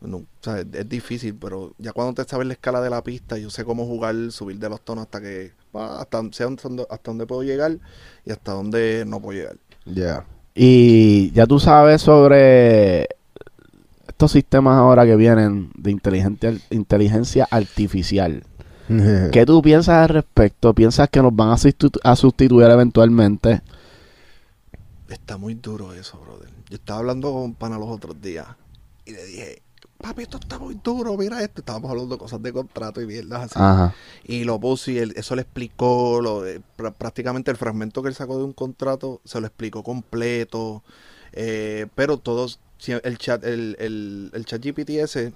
no, 0.00 0.16
o 0.18 0.24
sea, 0.40 0.58
es, 0.58 0.66
es 0.72 0.88
difícil, 0.88 1.36
pero 1.36 1.72
ya 1.78 1.92
cuando 1.92 2.12
te 2.22 2.28
sabes 2.28 2.46
la 2.48 2.54
escala 2.54 2.80
de 2.80 2.90
la 2.90 3.02
pista, 3.04 3.38
yo 3.38 3.50
sé 3.50 3.64
cómo 3.64 3.86
jugar, 3.86 4.16
subir 4.30 4.58
de 4.58 4.68
los 4.68 4.80
tonos 4.80 5.04
hasta 5.04 5.20
que, 5.20 5.52
ah, 5.74 5.98
hasta, 6.00 6.18
dónde- 6.18 6.86
hasta 6.90 7.10
dónde 7.10 7.24
puedo 7.26 7.44
llegar 7.44 7.78
y 8.26 8.32
hasta 8.32 8.50
dónde 8.52 9.04
no 9.06 9.20
puedo 9.20 9.38
llegar. 9.38 9.56
Ya. 9.86 10.24
Y 10.56 11.30
ya 11.30 11.46
tú 11.46 11.60
sabes 11.60 12.02
sobre 12.02 13.06
estos 14.14 14.30
sistemas 14.32 14.78
ahora 14.78 15.04
que 15.04 15.16
vienen 15.16 15.70
de 15.76 15.90
inteligencia, 15.90 16.54
inteligencia 16.70 17.48
artificial. 17.50 18.44
¿Qué 19.32 19.44
tú 19.44 19.60
piensas 19.60 19.96
al 20.04 20.08
respecto? 20.08 20.72
¿Piensas 20.72 21.08
que 21.08 21.20
nos 21.20 21.34
van 21.34 21.48
a, 21.50 21.56
sustitu- 21.56 21.98
a 22.04 22.14
sustituir 22.14 22.66
eventualmente? 22.70 23.62
Está 25.08 25.36
muy 25.36 25.54
duro 25.54 25.92
eso, 25.92 26.18
brother. 26.18 26.48
Yo 26.70 26.76
estaba 26.76 27.00
hablando 27.00 27.32
con 27.32 27.54
pana 27.54 27.78
los 27.78 27.88
otros 27.88 28.20
días 28.20 28.46
y 29.04 29.12
le 29.12 29.24
dije, 29.26 29.62
papi, 30.00 30.22
esto 30.22 30.38
está 30.38 30.58
muy 30.58 30.78
duro, 30.82 31.16
mira 31.16 31.42
esto. 31.42 31.60
Estábamos 31.60 31.90
hablando 31.90 32.14
de 32.14 32.18
cosas 32.18 32.40
de 32.42 32.52
contrato 32.52 33.00
y 33.02 33.06
mierdas 33.06 33.42
así. 33.42 33.54
Ajá. 33.56 33.94
Y 34.24 34.44
lo 34.44 34.60
puso 34.60 34.90
y 34.92 34.98
él- 34.98 35.12
eso 35.16 35.34
le 35.34 35.42
explicó, 35.42 36.20
lo, 36.22 36.46
eh, 36.46 36.60
pr- 36.78 36.92
prácticamente 36.94 37.50
el 37.50 37.56
fragmento 37.56 38.00
que 38.02 38.08
él 38.08 38.14
sacó 38.14 38.38
de 38.38 38.44
un 38.44 38.52
contrato 38.52 39.20
se 39.24 39.40
lo 39.40 39.46
explicó 39.46 39.82
completo. 39.82 40.82
eh, 41.36 41.88
pero 41.96 42.16
todos, 42.18 42.60
si 42.78 42.92
el 42.92 43.18
chat, 43.18 43.44
el, 43.44 43.76
el, 43.78 44.30
el 44.34 44.44
chat 44.44 44.64
GPT 44.64 44.90
ese, 44.90 45.32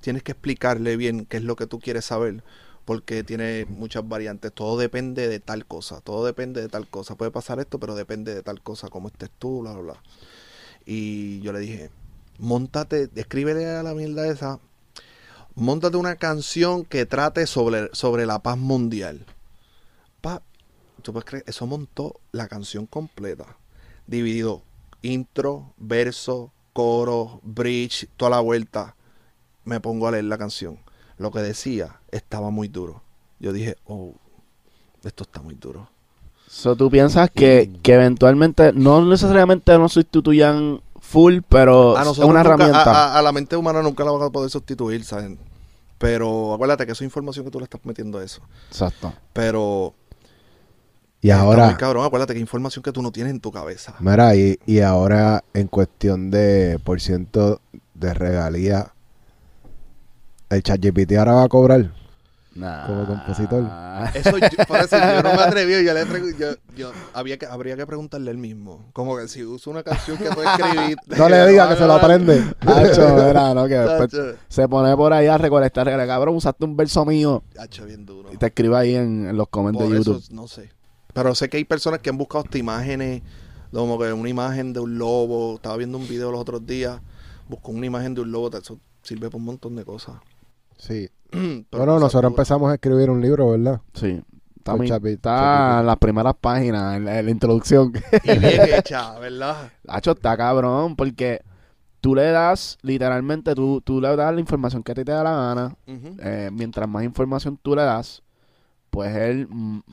tienes 0.00 0.22
que 0.22 0.32
explicarle 0.32 0.96
bien 0.96 1.26
qué 1.26 1.38
es 1.38 1.44
lo 1.44 1.56
que 1.56 1.66
tú 1.66 1.78
quieres 1.78 2.04
saber. 2.04 2.42
Porque 2.84 3.24
tiene 3.24 3.66
muchas 3.68 4.08
variantes. 4.08 4.52
Todo 4.52 4.78
depende 4.78 5.26
de 5.26 5.40
tal 5.40 5.66
cosa. 5.66 6.00
Todo 6.00 6.24
depende 6.24 6.60
de 6.60 6.68
tal 6.68 6.88
cosa. 6.88 7.16
Puede 7.16 7.32
pasar 7.32 7.58
esto, 7.58 7.80
pero 7.80 7.96
depende 7.96 8.32
de 8.32 8.44
tal 8.44 8.62
cosa. 8.62 8.88
Como 8.88 9.08
estés 9.08 9.30
tú, 9.40 9.62
bla, 9.62 9.72
bla, 9.72 9.82
bla. 9.82 10.02
Y 10.84 11.40
yo 11.40 11.52
le 11.52 11.58
dije, 11.58 11.90
montate, 12.38 13.10
escríbele 13.16 13.66
a 13.66 13.82
la 13.82 13.92
mierda 13.92 14.28
esa 14.28 14.60
Móntate 15.56 15.96
una 15.96 16.16
canción 16.16 16.84
que 16.84 17.06
trate 17.06 17.46
sobre, 17.46 17.88
sobre 17.94 18.26
la 18.26 18.42
paz 18.42 18.58
mundial. 18.58 19.24
Pa, 20.20 20.42
¿tú 21.00 21.14
puedes 21.14 21.24
creer? 21.24 21.44
Eso 21.46 21.66
montó 21.66 22.20
la 22.30 22.46
canción 22.46 22.84
completa. 22.84 23.56
Dividido 24.06 24.64
intro, 25.06 25.72
verso, 25.78 26.52
coro, 26.72 27.40
bridge, 27.42 28.08
toda 28.16 28.30
la 28.32 28.40
vuelta. 28.40 28.94
Me 29.64 29.80
pongo 29.80 30.06
a 30.06 30.12
leer 30.12 30.24
la 30.24 30.38
canción. 30.38 30.78
Lo 31.18 31.30
que 31.30 31.40
decía 31.40 32.00
estaba 32.10 32.50
muy 32.50 32.68
duro. 32.68 33.02
Yo 33.40 33.52
dije, 33.52 33.76
oh, 33.86 34.12
esto 35.02 35.24
está 35.24 35.40
muy 35.42 35.54
duro. 35.54 35.88
So, 36.48 36.76
tú 36.76 36.90
piensas 36.90 37.30
que, 37.30 37.70
que 37.82 37.94
eventualmente, 37.94 38.72
no 38.72 39.04
necesariamente 39.04 39.76
no 39.78 39.88
sustituyan 39.88 40.80
full, 41.00 41.38
pero 41.48 41.96
A 41.96 42.02
es 42.02 42.18
una 42.18 42.26
nunca- 42.26 42.40
herramienta. 42.40 42.82
A, 42.84 43.14
a- 43.14 43.18
a 43.18 43.22
la 43.22 43.32
mente 43.32 43.56
humana 43.56 43.82
nunca 43.82 44.04
la 44.04 44.12
vas 44.12 44.22
a 44.22 44.30
poder 44.30 44.50
sustituir, 44.50 45.04
¿saben? 45.04 45.38
Pero 45.98 46.52
acuérdate 46.54 46.84
que 46.86 46.92
eso 46.92 47.02
es 47.02 47.08
información 47.08 47.44
que 47.44 47.50
tú 47.50 47.58
le 47.58 47.64
estás 47.64 47.80
metiendo 47.84 48.18
a 48.18 48.24
eso. 48.24 48.40
Exacto. 48.68 49.12
Pero 49.32 49.94
Y 51.22 51.30
Está 51.30 51.42
muy 51.42 51.54
ahora, 51.54 51.76
cabrón, 51.76 52.04
acuérdate 52.04 52.34
que 52.34 52.40
información 52.40 52.82
que 52.82 52.92
tú 52.92 53.02
no 53.02 53.10
tienes 53.10 53.32
en 53.32 53.40
tu 53.40 53.50
cabeza. 53.50 53.94
mira, 54.00 54.34
y, 54.36 54.58
y 54.66 54.80
ahora 54.80 55.42
en 55.54 55.66
cuestión 55.66 56.30
de 56.30 56.78
por 56.84 57.00
ciento 57.00 57.60
de 57.94 58.14
regalía, 58.14 58.92
el 60.50 60.62
ChatGPT 60.62 61.12
ahora 61.12 61.32
va 61.34 61.42
a 61.44 61.48
cobrar. 61.48 61.92
Nah. 62.54 62.86
Como 62.86 63.06
compositor. 63.06 63.64
Eso 64.14 64.38
yo, 64.38 64.64
por 64.66 64.78
eso 64.78 64.96
yo 64.96 65.22
no 65.22 65.34
me 65.34 65.42
atreví, 65.42 65.72
yo 65.84 65.92
le 65.92 66.06
yo, 66.38 66.52
yo 66.74 66.92
había 67.12 67.36
que, 67.36 67.44
habría 67.44 67.76
que 67.76 67.86
preguntarle 67.86 68.30
él 68.30 68.38
mismo. 68.38 68.86
Como 68.94 69.14
que 69.18 69.28
si 69.28 69.44
uso 69.44 69.70
una 69.70 69.82
canción 69.82 70.16
que 70.16 70.30
tú 70.30 70.40
escribiste. 70.40 70.96
No 71.18 71.28
le 71.28 71.46
diga 71.48 71.68
que 71.68 71.76
se 71.76 71.86
lo 71.86 71.92
aprende. 71.94 72.42
Hacho, 72.60 73.14
mira, 73.26 73.52
no, 73.52 73.66
que 73.66 73.74
después 73.74 74.10
Tacho, 74.10 74.38
se 74.48 74.68
pone 74.68 74.96
por 74.96 75.12
ahí 75.12 75.26
a 75.26 75.36
recolectar, 75.36 75.86
cabrón, 76.06 76.36
usaste 76.36 76.64
un 76.64 76.76
verso 76.76 77.04
mío 77.04 77.42
tacho, 77.52 77.84
bien 77.84 78.06
duro. 78.06 78.32
y 78.32 78.38
te 78.38 78.46
escribe 78.46 78.76
ahí 78.76 78.94
en, 78.94 79.28
en 79.28 79.36
los 79.36 79.48
comments 79.48 79.78
Por 79.78 79.92
de 79.92 80.00
eso, 80.00 80.14
YouTube. 80.14 80.34
no 80.34 80.48
sé. 80.48 80.70
Pero 81.16 81.34
sé 81.34 81.48
que 81.48 81.56
hay 81.56 81.64
personas 81.64 82.00
que 82.00 82.10
han 82.10 82.18
buscado 82.18 82.44
hasta 82.44 82.58
imágenes, 82.58 83.22
como 83.72 83.98
que 83.98 84.12
una 84.12 84.28
imagen 84.28 84.72
de 84.72 84.80
un 84.80 84.98
lobo. 84.98 85.56
Estaba 85.56 85.76
viendo 85.76 85.98
un 85.98 86.06
video 86.06 86.30
los 86.30 86.40
otros 86.40 86.64
días, 86.66 87.00
buscó 87.48 87.72
una 87.72 87.86
imagen 87.86 88.14
de 88.14 88.20
un 88.20 88.30
lobo, 88.32 88.50
eso 88.56 88.78
sirve 89.02 89.28
para 89.28 89.38
un 89.38 89.44
montón 89.44 89.74
de 89.76 89.84
cosas. 89.84 90.16
Sí. 90.78 91.08
Pero 91.30 91.64
Bueno, 91.72 91.94
nosotros 91.94 92.22
duras. 92.22 92.30
empezamos 92.32 92.70
a 92.70 92.74
escribir 92.74 93.10
un 93.10 93.20
libro, 93.20 93.50
¿verdad? 93.50 93.80
Sí. 93.94 94.22
Está, 94.58 94.72
Con 94.72 94.80
mi- 94.82 94.88
Chapi- 94.88 95.14
está 95.14 95.80
en 95.80 95.86
las 95.86 95.96
primeras 95.96 96.34
páginas, 96.40 96.96
en 96.96 97.04
la, 97.04 97.18
en 97.20 97.24
la 97.26 97.30
introducción. 97.30 97.92
Y 98.24 98.38
bien 98.38 98.60
hecha, 98.74 99.18
¿verdad? 99.18 99.70
Hacho, 99.88 100.10
está 100.12 100.36
cabrón, 100.36 100.96
porque 100.96 101.40
tú 102.00 102.14
le 102.14 102.24
das, 102.30 102.76
literalmente, 102.82 103.54
tú, 103.54 103.80
tú 103.80 104.00
le 104.00 104.14
das 104.16 104.34
la 104.34 104.40
información 104.40 104.82
que 104.82 104.92
a 104.92 104.94
ti 104.96 105.04
te 105.04 105.12
da 105.12 105.22
la 105.22 105.34
gana. 105.34 105.76
Eh, 105.86 106.50
mientras 106.52 106.88
más 106.88 107.04
información 107.04 107.58
tú 107.62 107.74
le 107.74 107.82
das, 107.82 108.22
pues 108.96 109.14
él 109.14 109.46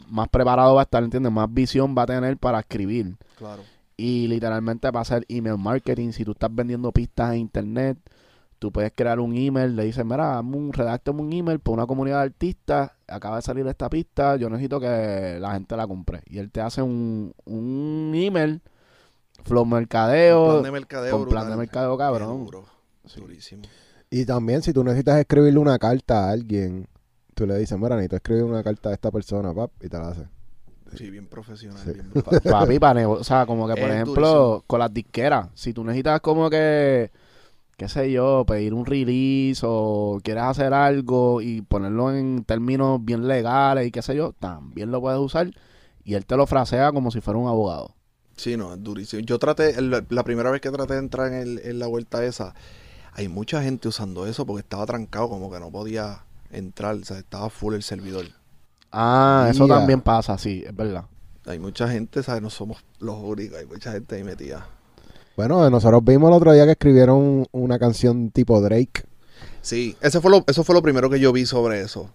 más 0.07 0.29
preparado 0.29 0.75
va 0.75 0.79
a 0.79 0.83
estar, 0.85 1.03
¿entiendes? 1.03 1.29
Más 1.29 1.53
visión 1.53 1.93
va 1.93 2.03
a 2.03 2.05
tener 2.05 2.37
para 2.37 2.61
escribir. 2.61 3.17
Claro. 3.37 3.61
Y 3.97 4.29
literalmente 4.29 4.89
para 4.93 5.01
hacer 5.01 5.25
email 5.27 5.57
marketing, 5.57 6.13
si 6.13 6.23
tú 6.23 6.31
estás 6.31 6.49
vendiendo 6.55 6.89
pistas 6.93 7.33
en 7.33 7.39
internet, 7.39 7.97
tú 8.59 8.71
puedes 8.71 8.93
crear 8.95 9.19
un 9.19 9.35
email, 9.35 9.75
le 9.75 9.83
dices, 9.83 10.05
mira, 10.05 10.41
redáctame 10.41 11.21
un 11.21 11.33
email 11.33 11.59
para 11.59 11.73
una 11.73 11.85
comunidad 11.85 12.19
de 12.19 12.23
artistas, 12.23 12.91
acaba 13.05 13.35
de 13.35 13.41
salir 13.41 13.67
esta 13.67 13.89
pista, 13.89 14.37
yo 14.37 14.49
necesito 14.49 14.79
que 14.79 15.37
la 15.37 15.51
gente 15.51 15.75
la 15.75 15.85
compre. 15.85 16.21
Y 16.27 16.37
él 16.37 16.49
te 16.49 16.61
hace 16.61 16.81
un, 16.81 17.33
un 17.43 18.13
email, 18.15 18.61
flow 19.43 19.65
mercadeo, 19.65 20.61
plan 20.61 20.63
de 20.63 20.71
mercadeo 20.71 21.19
con 21.19 21.27
plan 21.27 21.49
de 21.49 21.57
mercadeo 21.57 21.97
cabrón. 21.97 22.45
duro, 22.45 22.63
Durísimo. 23.17 23.63
Y 24.09 24.23
también 24.23 24.61
si 24.61 24.71
tú 24.71 24.81
necesitas 24.81 25.19
escribirle 25.19 25.59
una 25.59 25.77
carta 25.77 26.29
a 26.29 26.31
alguien, 26.31 26.87
tú 27.33 27.45
le 27.47 27.57
dices, 27.57 27.77
mira, 27.77 27.95
necesito 27.95 28.15
escribir 28.17 28.43
una 28.43 28.63
carta 28.63 28.89
a 28.89 28.93
esta 28.93 29.11
persona, 29.11 29.53
pap, 29.53 29.71
y 29.81 29.89
te 29.89 29.97
la 29.97 30.09
hace. 30.09 30.23
Sí, 30.95 31.09
bien 31.09 31.25
profesional, 31.27 31.81
Sí. 31.83 31.91
bien. 31.93 32.11
Papi, 32.43 32.79
para 32.79 32.99
nego- 33.01 33.13
o 33.19 33.23
sea, 33.23 33.45
como 33.45 33.67
que 33.67 33.73
por 33.75 33.89
Es 33.89 33.95
ejemplo, 33.95 34.21
durísimo. 34.21 34.63
con 34.67 34.79
las 34.79 34.93
disqueras, 34.93 35.49
si 35.55 35.73
tú 35.73 35.83
necesitas 35.83 36.21
como 36.21 36.49
que, 36.49 37.09
qué 37.77 37.89
sé 37.89 38.11
yo, 38.11 38.45
pedir 38.45 38.73
un 38.73 38.85
release 38.85 39.61
o 39.67 40.19
quieres 40.23 40.43
hacer 40.43 40.73
algo 40.73 41.41
y 41.41 41.61
ponerlo 41.63 42.15
en 42.15 42.43
términos 42.45 43.03
bien 43.03 43.27
legales 43.27 43.87
y 43.87 43.91
qué 43.91 44.01
sé 44.03 44.15
yo, 44.15 44.33
también 44.33 44.91
lo 44.91 45.01
puedes 45.01 45.19
usar 45.19 45.49
y 46.03 46.13
él 46.15 46.25
te 46.25 46.37
lo 46.37 46.45
frasea 46.47 46.91
como 46.91 47.11
si 47.11 47.21
fuera 47.21 47.39
un 47.39 47.47
abogado. 47.47 47.95
Sí, 48.35 48.57
no, 48.57 48.73
es 48.73 48.83
durísimo. 48.83 49.21
Yo 49.23 49.39
traté, 49.39 49.71
el- 49.79 50.05
la 50.09 50.23
primera 50.23 50.51
vez 50.51 50.61
que 50.61 50.71
traté 50.71 50.93
de 50.93 50.99
entrar 50.99 51.27
en, 51.33 51.39
el- 51.39 51.59
en 51.59 51.79
la 51.79 51.87
vuelta 51.87 52.23
esa, 52.25 52.53
hay 53.13 53.27
mucha 53.29 53.63
gente 53.63 53.87
usando 53.87 54.27
eso 54.27 54.45
porque 54.45 54.61
estaba 54.61 54.85
trancado, 54.85 55.29
como 55.29 55.51
que 55.51 55.59
no 55.59 55.71
podía 55.71 56.23
entrar, 56.53 56.95
o 56.95 57.03
sea, 57.05 57.17
estaba 57.19 57.49
full 57.49 57.73
el 57.73 57.83
servidor. 57.83 58.25
Ah, 58.91 59.47
eso 59.49 59.67
Ya. 59.67 59.75
también 59.75 60.01
pasa, 60.01 60.37
sí, 60.37 60.63
es 60.65 60.75
verdad. 60.75 61.05
Hay 61.45 61.59
mucha 61.59 61.89
gente, 61.89 62.23
¿sabes? 62.23 62.41
No 62.41 62.49
somos 62.49 62.77
los 62.99 63.17
únicos, 63.21 63.57
hay 63.57 63.65
mucha 63.65 63.91
gente 63.91 64.15
ahí 64.15 64.23
metida. 64.23 64.65
Bueno, 65.35 65.67
nosotros 65.69 66.03
vimos 66.05 66.29
el 66.29 66.35
otro 66.37 66.53
día 66.53 66.65
que 66.65 66.71
escribieron 66.73 67.47
una 67.51 67.79
canción 67.79 68.29
tipo 68.29 68.61
Drake. 68.61 69.03
Sí, 69.61 69.95
ese 70.01 70.21
fue 70.21 70.29
lo, 70.31 70.43
eso 70.47 70.63
fue 70.63 70.75
lo 70.75 70.81
primero 70.81 71.09
que 71.09 71.19
yo 71.19 71.33
vi 71.33 71.45
sobre 71.45 71.81
eso. 71.81 72.09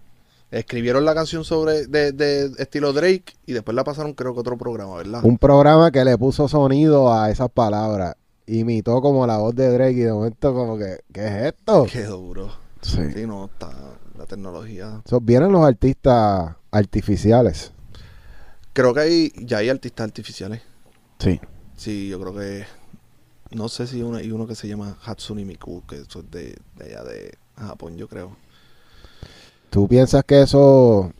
Escribieron 0.51 1.05
la 1.05 1.13
canción 1.13 1.43
sobre 1.43 1.85
de, 1.85 2.11
de 2.11 2.45
estilo 2.57 2.91
Drake 2.93 3.33
y 3.45 3.53
después 3.53 3.75
la 3.75 3.83
pasaron 3.83 4.13
creo 4.13 4.33
que 4.33 4.39
otro 4.39 4.57
programa, 4.57 4.95
¿verdad? 4.95 5.23
Un 5.23 5.37
programa 5.37 5.91
que 5.91 6.03
le 6.03 6.17
puso 6.17 6.47
sonido 6.47 7.13
a 7.13 7.29
esas 7.29 7.51
palabras. 7.51 8.15
Imitó 8.47 8.99
como 9.01 9.27
la 9.27 9.37
voz 9.37 9.53
de 9.53 9.69
Drake 9.71 9.91
y 9.91 10.01
de 10.01 10.11
momento 10.13 10.53
como 10.55 10.75
que, 10.77 11.01
¿qué 11.13 11.27
es 11.27 11.53
esto? 11.53 11.85
Qué 11.91 12.05
duro. 12.05 12.49
Sí. 12.81 13.11
Sí, 13.13 13.25
no, 13.25 13.45
está 13.45 13.69
la 14.17 14.25
tecnología. 14.25 15.01
So, 15.05 15.19
vienen 15.19 15.51
los 15.51 15.65
artistas 15.65 16.55
artificiales. 16.71 17.71
Creo 18.73 18.93
que 18.93 18.99
hay, 18.99 19.33
ya 19.37 19.57
hay 19.57 19.69
artistas 19.69 20.05
artificiales. 20.05 20.61
Sí. 21.19 21.39
Sí, 21.75 22.07
yo 22.09 22.19
creo 22.19 22.35
que. 22.35 22.65
No 23.51 23.67
sé 23.67 23.87
si 23.87 24.01
uno, 24.03 24.17
hay 24.17 24.31
uno 24.31 24.45
que 24.45 24.55
se 24.55 24.67
llama 24.67 24.97
Hatsune 25.03 25.43
Miku, 25.43 25.83
que 25.87 26.01
eso 26.01 26.19
es 26.19 26.29
de, 26.29 26.57
de 26.77 26.85
allá 26.85 27.03
de 27.03 27.37
Japón, 27.57 27.97
yo 27.97 28.07
creo. 28.07 28.35
¿Tú 29.69 29.87
piensas 29.87 30.23
que 30.23 30.41
eso... 30.41 31.11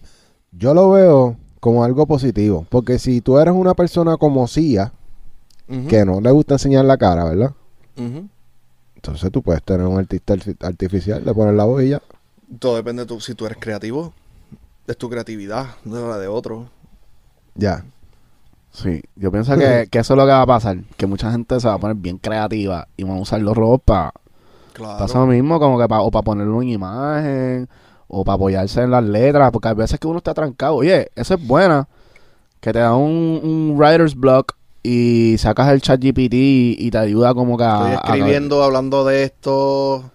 Yo 0.51 0.73
lo 0.73 0.91
veo 0.91 1.37
como 1.59 1.83
algo 1.83 2.05
positivo. 2.05 2.65
Porque 2.69 2.99
si 2.99 3.21
tú 3.21 3.39
eres 3.39 3.53
una 3.53 3.73
persona 3.73 4.17
como 4.17 4.47
Sia, 4.47 4.93
que 5.87 6.03
no 6.03 6.19
le 6.19 6.31
gusta 6.31 6.55
enseñar 6.55 6.85
la 6.85 6.97
cara, 6.97 7.25
¿verdad? 7.25 7.53
ujú. 7.95 8.27
Entonces 9.01 9.31
tú 9.31 9.41
puedes 9.41 9.63
tener 9.63 9.87
un 9.87 9.97
artista 9.97 10.33
arti- 10.35 10.57
artificial, 10.61 11.23
le 11.25 11.33
pones 11.33 11.55
la 11.55 11.63
voz 11.63 11.81
y 11.83 11.89
ya. 11.89 12.01
Todo 12.59 12.75
depende 12.75 13.03
de 13.03 13.07
tu, 13.07 13.21
si 13.21 13.33
tú 13.33 13.45
eres 13.45 13.57
creativo. 13.59 14.13
Es 14.87 14.97
tu 14.97 15.09
creatividad, 15.09 15.67
no 15.85 16.09
la 16.09 16.17
de 16.17 16.27
otro. 16.27 16.69
Ya. 17.55 17.85
Sí, 18.71 19.01
yo 19.15 19.31
pienso 19.31 19.55
que, 19.57 19.87
que 19.91 19.99
eso 19.99 20.13
es 20.13 20.17
lo 20.17 20.25
que 20.25 20.31
va 20.33 20.41
a 20.41 20.45
pasar, 20.47 20.77
que 20.97 21.05
mucha 21.07 21.31
gente 21.31 21.57
se 21.61 21.67
va 21.67 21.75
a 21.75 21.77
poner 21.79 21.95
bien 21.95 22.17
creativa 22.17 22.87
y 22.97 23.03
van 23.03 23.17
a 23.17 23.21
usar 23.21 23.41
los 23.41 23.55
robots 23.55 23.83
para 23.85 24.13
Claro. 24.73 24.97
Pasa 24.99 25.19
lo 25.19 25.27
mismo, 25.27 25.59
como 25.59 25.79
que 25.79 25.87
pa- 25.87 26.01
o 26.01 26.11
para 26.11 26.23
ponerlo 26.23 26.61
en 26.61 26.69
imagen, 26.69 27.69
o 28.07 28.23
para 28.25 28.35
apoyarse 28.35 28.81
en 28.81 28.91
las 28.91 29.03
letras, 29.03 29.51
porque 29.51 29.67
a 29.69 29.73
veces 29.73 29.99
que 29.99 30.07
uno 30.07 30.17
está 30.17 30.33
trancado. 30.33 30.75
Oye, 30.75 31.09
eso 31.15 31.33
es 31.35 31.47
buena, 31.47 31.87
que 32.59 32.71
te 32.73 32.79
da 32.79 32.95
un, 32.95 33.39
un 33.43 33.75
writer's 33.77 34.15
block 34.15 34.55
y 34.83 35.35
sacas 35.37 35.71
el 35.73 35.81
chat 35.81 36.01
GPT 36.01 36.33
y, 36.33 36.75
y 36.79 36.91
te 36.91 36.97
ayuda 36.97 37.33
como 37.33 37.57
que 37.57 37.63
a... 37.63 37.93
Estoy 37.95 38.11
a- 38.11 38.15
escribiendo, 38.15 38.63
hablando 38.63 39.05
de 39.05 39.23
esto, 39.23 40.09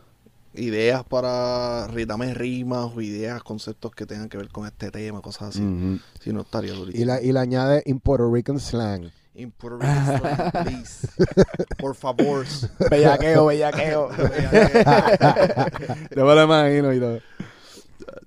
ideas 0.55 1.05
para 1.05 1.89
dame 2.07 2.33
rimas 2.35 2.91
o 2.95 3.01
ideas, 3.01 3.43
conceptos 3.43 3.93
que 3.93 4.07
tengan 4.07 4.29
que 4.29 4.39
ver 4.39 4.49
con 4.49 4.67
este 4.67 4.91
tema, 4.91 5.21
cosas 5.21 5.51
así. 5.51 6.01
Si 6.21 6.33
no 6.33 6.43
estaría 6.43 6.73
durísimo. 6.73 7.03
Y, 7.03 7.07
la, 7.07 7.21
y 7.21 7.33
le 7.33 7.39
añade 7.41 7.83
in 7.87 8.01
Puerto 8.01 8.31
Rican 8.33 8.59
slang. 8.59 9.11
In 9.37 9.51
Puerto 9.51 9.79
Rico 9.79 10.19
slang, 10.19 10.65
please. 10.65 11.09
Por 11.79 11.95
favor. 11.97 12.47
Bellaqueo, 12.91 13.47
bellaqueo. 13.47 14.11
Yo 16.17 16.25
me 16.25 16.35
lo 16.35 16.45
imagino 16.45 16.93
y 16.93 17.01
todo. 17.01 17.19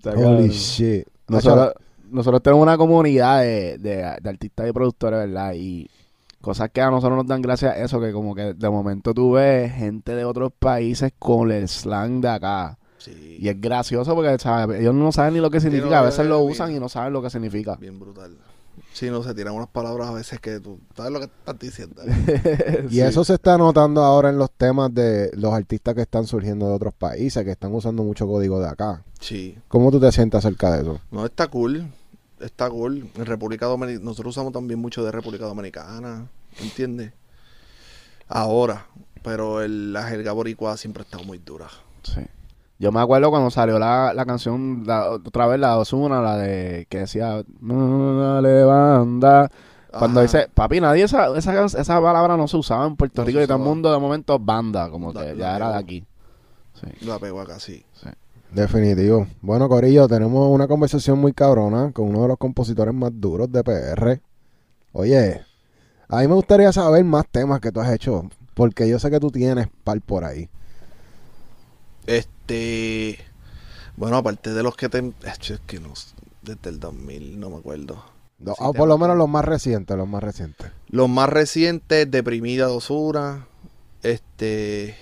Holy 0.04 0.16
cabrón. 0.16 0.48
shit. 0.50 1.08
Nosotros, 1.28 1.74
nosotros 2.10 2.42
tenemos 2.44 2.64
una 2.64 2.78
comunidad 2.78 3.42
de, 3.42 3.78
de, 3.78 3.96
de 4.22 4.30
artistas 4.30 4.70
y 4.70 4.72
productores, 4.72 5.20
¿verdad? 5.20 5.54
Y 5.56 5.90
Cosas 6.48 6.70
que 6.72 6.80
a 6.80 6.90
nosotros 6.90 7.18
nos 7.18 7.28
dan 7.28 7.42
gracias 7.42 7.74
a 7.74 7.84
eso, 7.84 8.00
que 8.00 8.14
como 8.14 8.34
que 8.34 8.54
de 8.54 8.70
momento 8.70 9.14
tú 9.14 9.34
ves 9.34 9.70
gente 9.74 10.16
de 10.16 10.24
otros 10.24 10.54
países 10.58 11.12
con 11.20 11.52
el 11.52 11.68
slang 11.68 12.22
de 12.22 12.30
acá. 12.30 12.78
Sí. 13.00 13.36
Y 13.42 13.50
es 13.50 13.60
gracioso 13.60 14.16
porque 14.16 14.40
¿sabes? 14.40 14.80
ellos 14.80 14.96
no 14.96 15.12
saben 15.12 15.34
ni 15.34 15.42
lo 15.42 15.52
que 15.52 15.60
significa. 15.60 15.90
no, 15.90 15.96
a 15.98 16.02
veces 16.04 16.26
lo 16.26 16.40
bien. 16.40 16.52
usan 16.54 16.74
y 16.74 16.80
no 16.80 16.88
saben 16.88 17.12
lo 17.12 17.22
que 17.22 17.30
significa. 17.30 17.76
Bien 17.76 18.00
brutal. 18.00 18.38
Sí, 18.94 19.10
no, 19.10 19.24
se 19.24 19.34
tiran 19.36 19.56
unas 19.56 19.68
palabras 19.68 20.08
a 20.08 20.14
veces 20.14 20.40
que 20.40 20.62
tú 20.62 20.80
sabes 20.96 21.12
lo 21.12 21.20
que 21.20 21.26
estás 21.26 21.60
diciendo. 21.60 22.02
Y 22.90 22.94
Sí. 22.94 23.02
eso 23.02 23.26
se 23.26 23.34
está 23.34 23.58
notando 23.58 24.02
ahora 24.06 24.30
en 24.30 24.38
los 24.38 24.50
temas 24.50 24.94
de 24.94 25.30
los 25.34 25.54
artistas 25.54 25.96
que 25.96 26.02
están 26.04 26.26
surgiendo 26.28 26.70
de 26.70 26.76
otros 26.76 26.94
países, 26.94 27.44
que 27.44 27.52
están 27.52 27.76
usando 27.76 28.04
mucho 28.04 28.26
código 28.26 28.58
de 28.62 28.70
acá. 28.70 29.04
Sí. 29.20 29.58
¿Cómo 29.68 29.92
tú 29.92 30.00
te 30.00 30.10
sientes 30.14 30.38
acerca 30.38 30.72
de 30.72 30.84
eso? 30.84 31.02
No, 31.12 31.26
está 31.26 31.48
cool. 31.48 31.88
Está 32.40 32.70
cool. 32.70 33.10
En 33.18 33.26
República 33.26 33.66
Dominicana, 33.66 34.06
nosotros 34.06 34.36
usamos 34.38 34.54
también 34.54 34.80
mucho 34.80 35.04
de 35.04 35.12
República 35.12 35.46
Dominicana. 35.46 36.28
¿Entiendes? 36.62 37.14
Ahora. 38.28 38.86
Pero 39.24 39.62
el, 39.62 39.92
la 39.92 40.04
jerga 40.04 40.32
boricua 40.32 40.78
siempre 40.78 41.02
ha 41.02 41.06
estado 41.06 41.24
muy 41.26 41.38
dura. 41.40 41.68
Sí. 42.04 42.22
Yo 42.80 42.92
me 42.92 43.02
acuerdo 43.02 43.30
cuando 43.30 43.50
salió 43.50 43.78
la, 43.80 44.14
la 44.14 44.26
canción, 44.26 44.84
la- 44.86 45.10
otra 45.10 45.48
vez 45.48 45.60
la 45.60 45.72
de 45.74 45.78
Ozuna, 45.80 46.22
la 46.22 46.38
de 46.38 46.86
que 46.90 47.00
decía, 47.00 47.44
no, 47.60 48.34
dale 48.36 48.64
banda. 48.64 49.52
Cuando 49.92 50.20
Ajá. 50.20 50.28
dice, 50.28 50.48
papi, 50.54 50.80
nadie 50.80 51.04
esa, 51.04 51.36
esa, 51.36 51.66
esa 51.66 52.02
palabra 52.02 52.38
no 52.38 52.48
se 52.48 52.56
usaba 52.56 52.86
en 52.86 52.96
Puerto 52.96 53.22
No 53.22 53.28
Rico 53.28 53.42
y 53.42 53.48
todo 53.48 53.58
el 53.58 53.64
mundo 53.64 53.92
de 53.92 54.00
momento 54.00 54.38
banda, 54.40 54.90
como 54.90 55.12
La- 55.12 55.22
que 55.26 55.34
la 55.34 55.40
ya 55.40 55.56
era 55.58 55.72
de 55.72 55.78
aquí. 55.78 56.06
Sí. 56.76 57.06
La 57.06 57.18
pegó 57.20 57.42
acá, 57.42 57.60
sí. 57.60 57.84
Definitivo. 58.52 59.28
Bueno, 59.42 59.68
Corillo, 59.68 60.08
tenemos 60.08 60.48
una 60.50 60.68
conversación 60.68 61.20
muy 61.20 61.34
cabrona 61.34 61.92
con 61.92 62.08
uno 62.08 62.22
de 62.22 62.28
los 62.30 62.38
compositores 62.38 62.94
más 62.94 63.12
duros 63.14 63.52
de 63.52 63.62
PR. 63.64 64.22
Oye, 64.94 65.42
a 66.10 66.22
mí 66.22 66.28
me 66.28 66.34
gustaría 66.36 66.72
saber 66.72 67.04
más 67.04 67.28
temas 67.28 67.60
que 67.60 67.72
tú 67.72 67.80
has 67.82 67.92
hecho, 67.92 68.30
porque 68.54 68.88
yo 68.88 69.00
sé 69.00 69.12
que 69.12 69.20
tú 69.20 69.30
tienes 69.32 69.68
par 69.84 70.02
por 70.02 70.24
ahí. 70.24 70.50
Este. 72.06 73.20
Bueno, 73.98 74.18
aparte 74.18 74.54
de 74.54 74.64
los 74.64 74.76
que 74.76 74.90
te. 74.90 75.14
Es 75.24 75.60
que 75.66 75.80
no. 75.80 75.94
Desde 76.42 76.70
el 76.70 76.80
2000, 76.80 77.40
no 77.40 77.50
me 77.50 77.58
acuerdo. 77.58 78.04
No, 78.40 78.54
ah, 78.60 78.72
por 78.72 78.88
lo 78.88 78.98
menos 78.98 79.18
los 79.18 79.28
más 79.28 79.44
recientes, 79.44 79.98
los 79.98 80.08
más 80.08 80.24
recientes. 80.24 80.72
Los 80.90 81.10
más 81.10 81.28
recientes, 81.30 82.10
Deprimida 82.10 82.68
Dosura. 82.68 83.48
Este. 84.04 84.96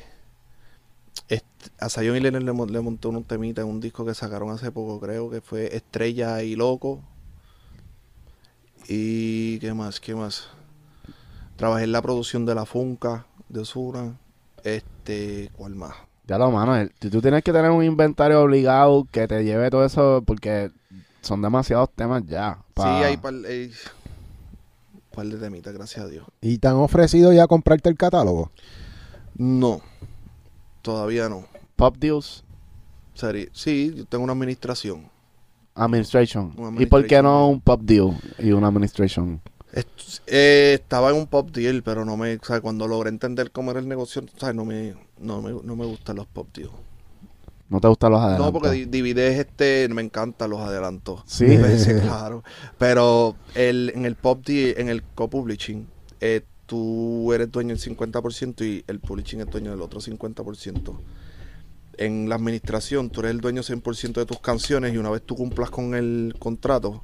este 1.28 1.70
a 1.80 1.89
Zion 1.89 2.16
y 2.16 2.20
Lennon 2.22 2.45
le, 2.45 2.72
le 2.72 2.82
montó 2.82 3.10
un 3.10 3.24
temita 3.24 3.62
en 3.62 3.68
un 3.68 3.80
disco 3.80 4.06
que 4.06 4.16
sacaron 4.16 4.49
hace 4.49 4.72
poco, 4.72 4.99
creo 4.99 5.30
que 5.30 5.41
fue 5.41 5.76
Estrella 5.76 6.41
y 6.41 6.56
Loco. 6.56 7.03
Y. 8.88 9.60
¿Qué 9.60 9.74
más? 9.74 9.99
¿Qué 9.99 10.16
más? 10.16 10.49
Trabajé 11.56 11.86
en 11.86 11.91
la 11.91 12.01
producción 12.01 12.45
de 12.45 12.56
La 12.56 12.66
Funca 12.66 13.26
de 13.49 13.62
Osura. 13.62 14.14
Este. 14.64 15.49
¿Cuál 15.56 15.76
más? 15.76 15.93
Ya 16.28 16.38
lo, 16.38 16.49
mano, 16.51 16.76
el- 16.76 16.91
tú 16.93 17.22
tienes 17.22 17.43
que 17.43 17.53
tener 17.53 17.70
un 17.72 17.84
inventario 17.84 18.41
obligado 18.41 19.08
que 19.12 19.28
te 19.28 19.43
lleve 19.43 19.70
todo 19.70 19.86
eso 19.86 20.24
porque 20.26 20.72
son 21.22 21.41
demasiados 21.41 21.89
temas 21.95 22.24
ya. 22.26 22.58
pa- 22.74 22.84
Sí, 22.99 23.03
hay 23.03 23.18
par, 23.18 23.34
hay 23.47 23.72
par 25.14 25.28
de 25.28 25.38
temitas, 25.38 25.74
gracias 25.74 26.03
a 26.06 26.08
Dios. 26.10 26.26
¿Y 26.41 26.58
te 26.58 26.68
han 26.68 26.76
ofrecido 26.76 27.32
ya 27.32 27.45
comprarte 27.47 27.89
el 27.89 27.95
catálogo? 27.95 28.51
No, 29.36 29.82
todavía 30.82 31.30
no. 31.30 31.45
Pop 31.76 31.95
Deals, 31.97 32.43
Seri- 33.16 33.49
Sí, 33.53 33.93
yo 33.95 34.06
tengo 34.06 34.24
una 34.24 34.34
administración. 34.34 35.10
Administration. 35.76 36.53
Un 36.58 36.82
¿Y 36.82 36.86
por 36.88 37.06
qué 37.06 37.18
administration. 37.18 37.24
no 37.24 37.49
un 37.49 37.62
Pop 37.62 37.82
Deal 37.82 38.18
y 38.39 38.51
una 38.51 38.68
Administration? 38.68 39.41
Eh, 40.28 40.74
estaba 40.82 41.10
en 41.10 41.18
un 41.18 41.28
pop 41.28 41.50
deal, 41.52 41.84
pero 41.84 42.06
no 42.06 42.16
me, 42.18 42.36
o 42.36 42.44
sea, 42.44 42.62
cuando 42.62 42.88
logré 42.88 43.10
entender 43.10 43.52
cómo 43.52 43.72
era 43.72 43.80
el 43.80 43.88
negocio, 43.88 44.24
o 44.24 44.40
sea, 44.40 44.54
no 44.54 44.64
me, 44.66 44.96
no 45.20 45.42
me, 45.42 45.52
no 45.52 45.76
me 45.76 45.86
gustan 45.86 46.16
los 46.16 46.28
pop 46.28 46.48
deals. 46.54 46.72
¿No 47.68 47.82
te 47.82 47.88
gustan 47.88 48.12
los 48.12 48.22
adelantos? 48.22 48.46
No, 48.46 48.54
porque 48.54 48.70
di- 48.72 48.86
divides 48.86 49.40
este, 49.40 49.88
me 49.90 50.02
encantan 50.02 50.50
los 50.52 50.62
adelantos. 50.62 51.22
Sí. 51.26 51.46
Sí, 51.78 51.92
claro. 52.02 52.44
Pero 52.78 53.36
el, 53.56 53.92
en 53.96 54.06
el 54.06 54.16
pop 54.16 54.46
deal, 54.46 54.76
en 54.78 54.88
el 54.90 55.04
co-publishing, 55.04 55.88
eh, 56.22 56.42
tú 56.68 57.34
eres 57.34 57.52
dueño 57.52 57.76
del 57.76 57.80
50% 57.80 58.62
y 58.66 58.84
el 58.88 59.00
publishing 59.00 59.42
es 59.42 59.48
dueño 59.48 59.72
del 59.72 59.82
otro 59.82 60.00
50%. 60.00 60.98
En 61.98 62.30
la 62.30 62.36
administración, 62.36 63.10
tú 63.10 63.22
eres 63.22 63.32
el 63.32 63.42
dueño 63.42 63.62
100% 63.64 64.14
de 64.14 64.26
tus 64.26 64.40
canciones 64.40 64.94
y 64.94 64.98
una 64.98 65.10
vez 65.10 65.22
tú 65.22 65.36
cumplas 65.36 65.70
con 65.70 65.96
el 65.96 66.36
contrato, 66.40 67.04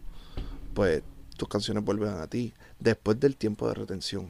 pues 0.74 1.02
tus 1.42 1.50
canciones 1.50 1.84
vuelven 1.84 2.10
a 2.22 2.28
ti 2.28 2.54
después 2.80 3.20
del 3.20 3.36
tiempo 3.36 3.68
de 3.68 3.74
retención. 3.74 4.28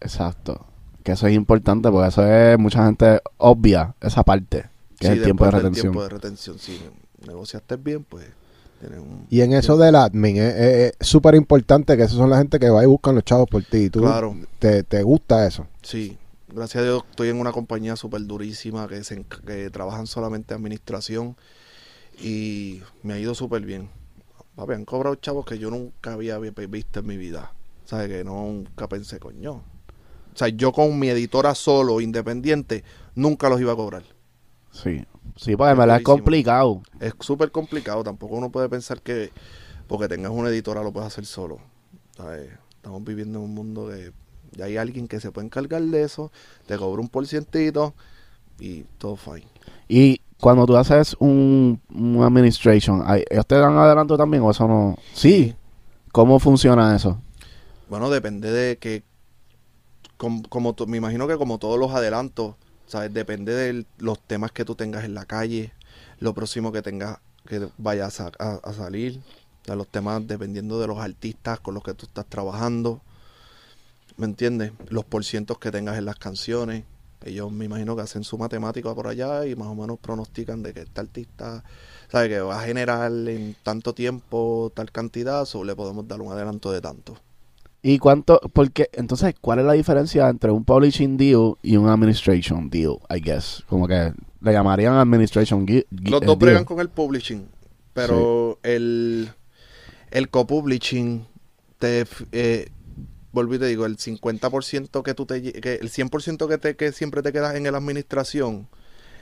Exacto. 0.00 0.66
Que 1.04 1.12
eso 1.12 1.28
es 1.28 1.34
importante 1.34 1.88
porque 1.90 2.08
eso 2.08 2.26
es 2.26 2.58
mucha 2.58 2.84
gente 2.86 3.20
obvia, 3.36 3.94
esa 4.00 4.24
parte, 4.24 4.68
que 4.98 5.06
es 5.06 5.12
el 5.12 5.22
tiempo 5.22 5.44
de 5.44 5.50
del 5.52 5.60
retención. 5.60 5.82
tiempo 5.84 6.02
de 6.02 6.08
retención. 6.08 6.58
Si 6.58 6.80
negociaste 7.24 7.76
bien, 7.76 8.02
pues 8.04 8.26
tienes 8.80 8.98
un... 8.98 9.26
Y 9.30 9.42
en 9.42 9.52
eso 9.52 9.76
del 9.76 9.94
admin, 9.94 10.38
eh, 10.38 10.52
eh, 10.56 10.92
es 10.98 11.06
súper 11.06 11.36
importante 11.36 11.96
que 11.96 12.02
esos 12.02 12.18
son 12.18 12.28
la 12.30 12.38
gente 12.38 12.58
que 12.58 12.68
va 12.68 12.82
y 12.82 12.86
buscan 12.86 13.14
los 13.14 13.24
chavos 13.24 13.48
por 13.48 13.62
ti. 13.62 13.88
¿Tú 13.90 14.00
Claro. 14.00 14.34
te, 14.58 14.82
te 14.82 15.02
gusta 15.04 15.46
eso? 15.46 15.68
Sí, 15.82 16.18
gracias 16.48 16.82
a 16.82 16.84
Dios 16.84 17.04
estoy 17.08 17.28
en 17.28 17.38
una 17.38 17.52
compañía 17.52 17.94
súper 17.94 18.22
durísima 18.26 18.88
que, 18.88 19.04
se, 19.04 19.24
que 19.46 19.70
trabajan 19.70 20.08
solamente 20.08 20.52
administración 20.54 21.36
y 22.20 22.82
me 23.04 23.14
ha 23.14 23.18
ido 23.20 23.34
súper 23.36 23.62
bien. 23.62 23.88
Papi, 24.60 24.74
han 24.74 24.84
cobrado 24.84 25.14
chavos 25.14 25.46
que 25.46 25.58
yo 25.58 25.70
nunca 25.70 26.12
había 26.12 26.38
vi- 26.38 26.50
visto 26.66 27.00
en 27.00 27.06
mi 27.06 27.16
vida. 27.16 27.50
¿Sabes? 27.86 28.08
Que 28.08 28.24
nunca 28.24 28.86
pensé, 28.90 29.18
coño. 29.18 29.52
O 29.52 30.36
sea, 30.36 30.48
yo 30.48 30.70
con 30.70 30.98
mi 30.98 31.08
editora 31.08 31.54
solo, 31.54 32.02
independiente, 32.02 32.84
nunca 33.14 33.48
los 33.48 33.58
iba 33.58 33.72
a 33.72 33.76
cobrar. 33.76 34.02
Sí. 34.70 35.06
Sí, 35.36 35.56
porque 35.56 35.72
en 35.72 35.90
Es 35.92 36.02
complicado. 36.02 36.82
Es 37.00 37.14
súper 37.20 37.50
complicado. 37.50 38.04
Tampoco 38.04 38.34
uno 38.34 38.50
puede 38.50 38.68
pensar 38.68 39.00
que 39.00 39.30
porque 39.88 40.08
tengas 40.08 40.30
una 40.30 40.50
editora 40.50 40.82
lo 40.82 40.92
puedes 40.92 41.06
hacer 41.06 41.24
solo. 41.24 41.56
¿Sabes? 42.14 42.50
Estamos 42.76 43.02
viviendo 43.02 43.38
en 43.38 43.46
un 43.46 43.54
mundo 43.54 43.88
que 43.88 44.12
ya 44.52 44.66
hay 44.66 44.76
alguien 44.76 45.08
que 45.08 45.20
se 45.20 45.32
puede 45.32 45.46
encargar 45.46 45.80
de 45.80 46.02
eso, 46.02 46.30
te 46.66 46.76
cobra 46.76 47.00
un 47.00 47.08
porcientito 47.08 47.94
y 48.58 48.82
todo 48.98 49.16
fine. 49.16 49.46
Y 49.88 50.20
cuando 50.40 50.66
tú 50.66 50.76
haces 50.76 51.16
un, 51.18 51.80
un 51.94 52.22
administration, 52.22 53.02
¿hay- 53.06 53.24
¿ellos 53.30 53.46
te 53.46 53.56
dan 53.56 53.76
adelanto 53.76 54.16
también 54.16 54.42
o 54.42 54.50
eso 54.50 54.66
no? 54.66 54.96
Sí. 55.12 55.54
¿Cómo 56.12 56.38
funciona 56.40 56.94
eso? 56.96 57.20
Bueno, 57.88 58.10
depende 58.10 58.50
de 58.50 58.78
que, 58.78 59.04
com- 60.16 60.42
como, 60.42 60.72
to- 60.74 60.86
me 60.86 60.96
imagino 60.96 61.26
que 61.28 61.36
como 61.36 61.58
todos 61.58 61.78
los 61.78 61.92
adelantos, 61.92 62.54
¿sabes? 62.86 63.12
Depende 63.12 63.54
de 63.54 63.84
los 63.98 64.18
temas 64.20 64.52
que 64.52 64.64
tú 64.64 64.74
tengas 64.74 65.04
en 65.04 65.14
la 65.14 65.24
calle, 65.24 65.72
lo 66.18 66.34
próximo 66.34 66.72
que 66.72 66.82
tengas, 66.82 67.18
que 67.46 67.68
vaya 67.78 68.06
a, 68.06 68.44
a- 68.44 68.60
a 68.62 68.72
salir, 68.72 69.20
o 69.62 69.64
sea, 69.66 69.74
los 69.76 69.88
temas 69.88 70.26
dependiendo 70.26 70.80
de 70.80 70.86
los 70.86 70.98
artistas 70.98 71.60
con 71.60 71.74
los 71.74 71.82
que 71.82 71.94
tú 71.94 72.06
estás 72.06 72.26
trabajando, 72.26 73.00
¿me 74.16 74.26
entiendes? 74.26 74.72
Los 74.88 75.04
porcientos 75.04 75.58
que 75.58 75.70
tengas 75.70 75.96
en 75.98 76.04
las 76.06 76.16
canciones, 76.16 76.84
ellos 77.24 77.52
me 77.52 77.66
imagino 77.66 77.96
que 77.96 78.02
hacen 78.02 78.24
su 78.24 78.38
matemática 78.38 78.94
por 78.94 79.06
allá 79.06 79.46
y 79.46 79.54
más 79.56 79.68
o 79.68 79.74
menos 79.74 79.98
pronostican 79.98 80.62
de 80.62 80.72
que 80.72 80.80
este 80.80 81.00
artista, 81.00 81.64
¿sabe? 82.10 82.28
Que 82.28 82.40
va 82.40 82.60
a 82.60 82.64
generar 82.64 83.10
en 83.10 83.56
tanto 83.62 83.94
tiempo 83.94 84.72
tal 84.74 84.90
cantidad, 84.90 85.46
o 85.54 85.64
le 85.64 85.74
podemos 85.74 86.06
dar 86.08 86.20
un 86.20 86.32
adelanto 86.32 86.72
de 86.72 86.80
tanto. 86.80 87.16
¿Y 87.82 87.98
cuánto? 87.98 88.40
Porque, 88.52 88.90
entonces, 88.92 89.34
¿cuál 89.40 89.60
es 89.60 89.64
la 89.64 89.72
diferencia 89.72 90.28
entre 90.28 90.50
un 90.50 90.64
publishing 90.64 91.16
deal 91.16 91.54
y 91.62 91.76
un 91.76 91.88
administration 91.88 92.68
deal, 92.68 92.98
I 93.08 93.20
guess? 93.20 93.64
Como 93.68 93.88
que 93.88 94.12
le 94.40 94.52
llamarían 94.52 94.94
administration 94.94 95.66
Los 95.90 96.22
eh, 96.22 96.26
dos 96.26 96.38
bregan 96.38 96.64
con 96.64 96.80
el 96.80 96.90
publishing, 96.90 97.46
pero 97.94 98.58
el, 98.62 99.30
el 100.10 100.28
co-publishing 100.28 101.26
te 101.78 102.06
eh, 102.32 102.70
volví 103.32 103.58
te 103.58 103.66
digo, 103.66 103.86
el 103.86 103.96
50% 103.98 105.02
que 105.02 105.14
tú 105.14 105.26
te 105.26 105.40
que 105.52 105.74
el 105.74 105.90
100% 105.90 106.48
que 106.48 106.58
te 106.58 106.76
que 106.76 106.92
siempre 106.92 107.22
te 107.22 107.32
quedas 107.32 107.54
en 107.54 107.64
la 107.70 107.78
administración, 107.78 108.68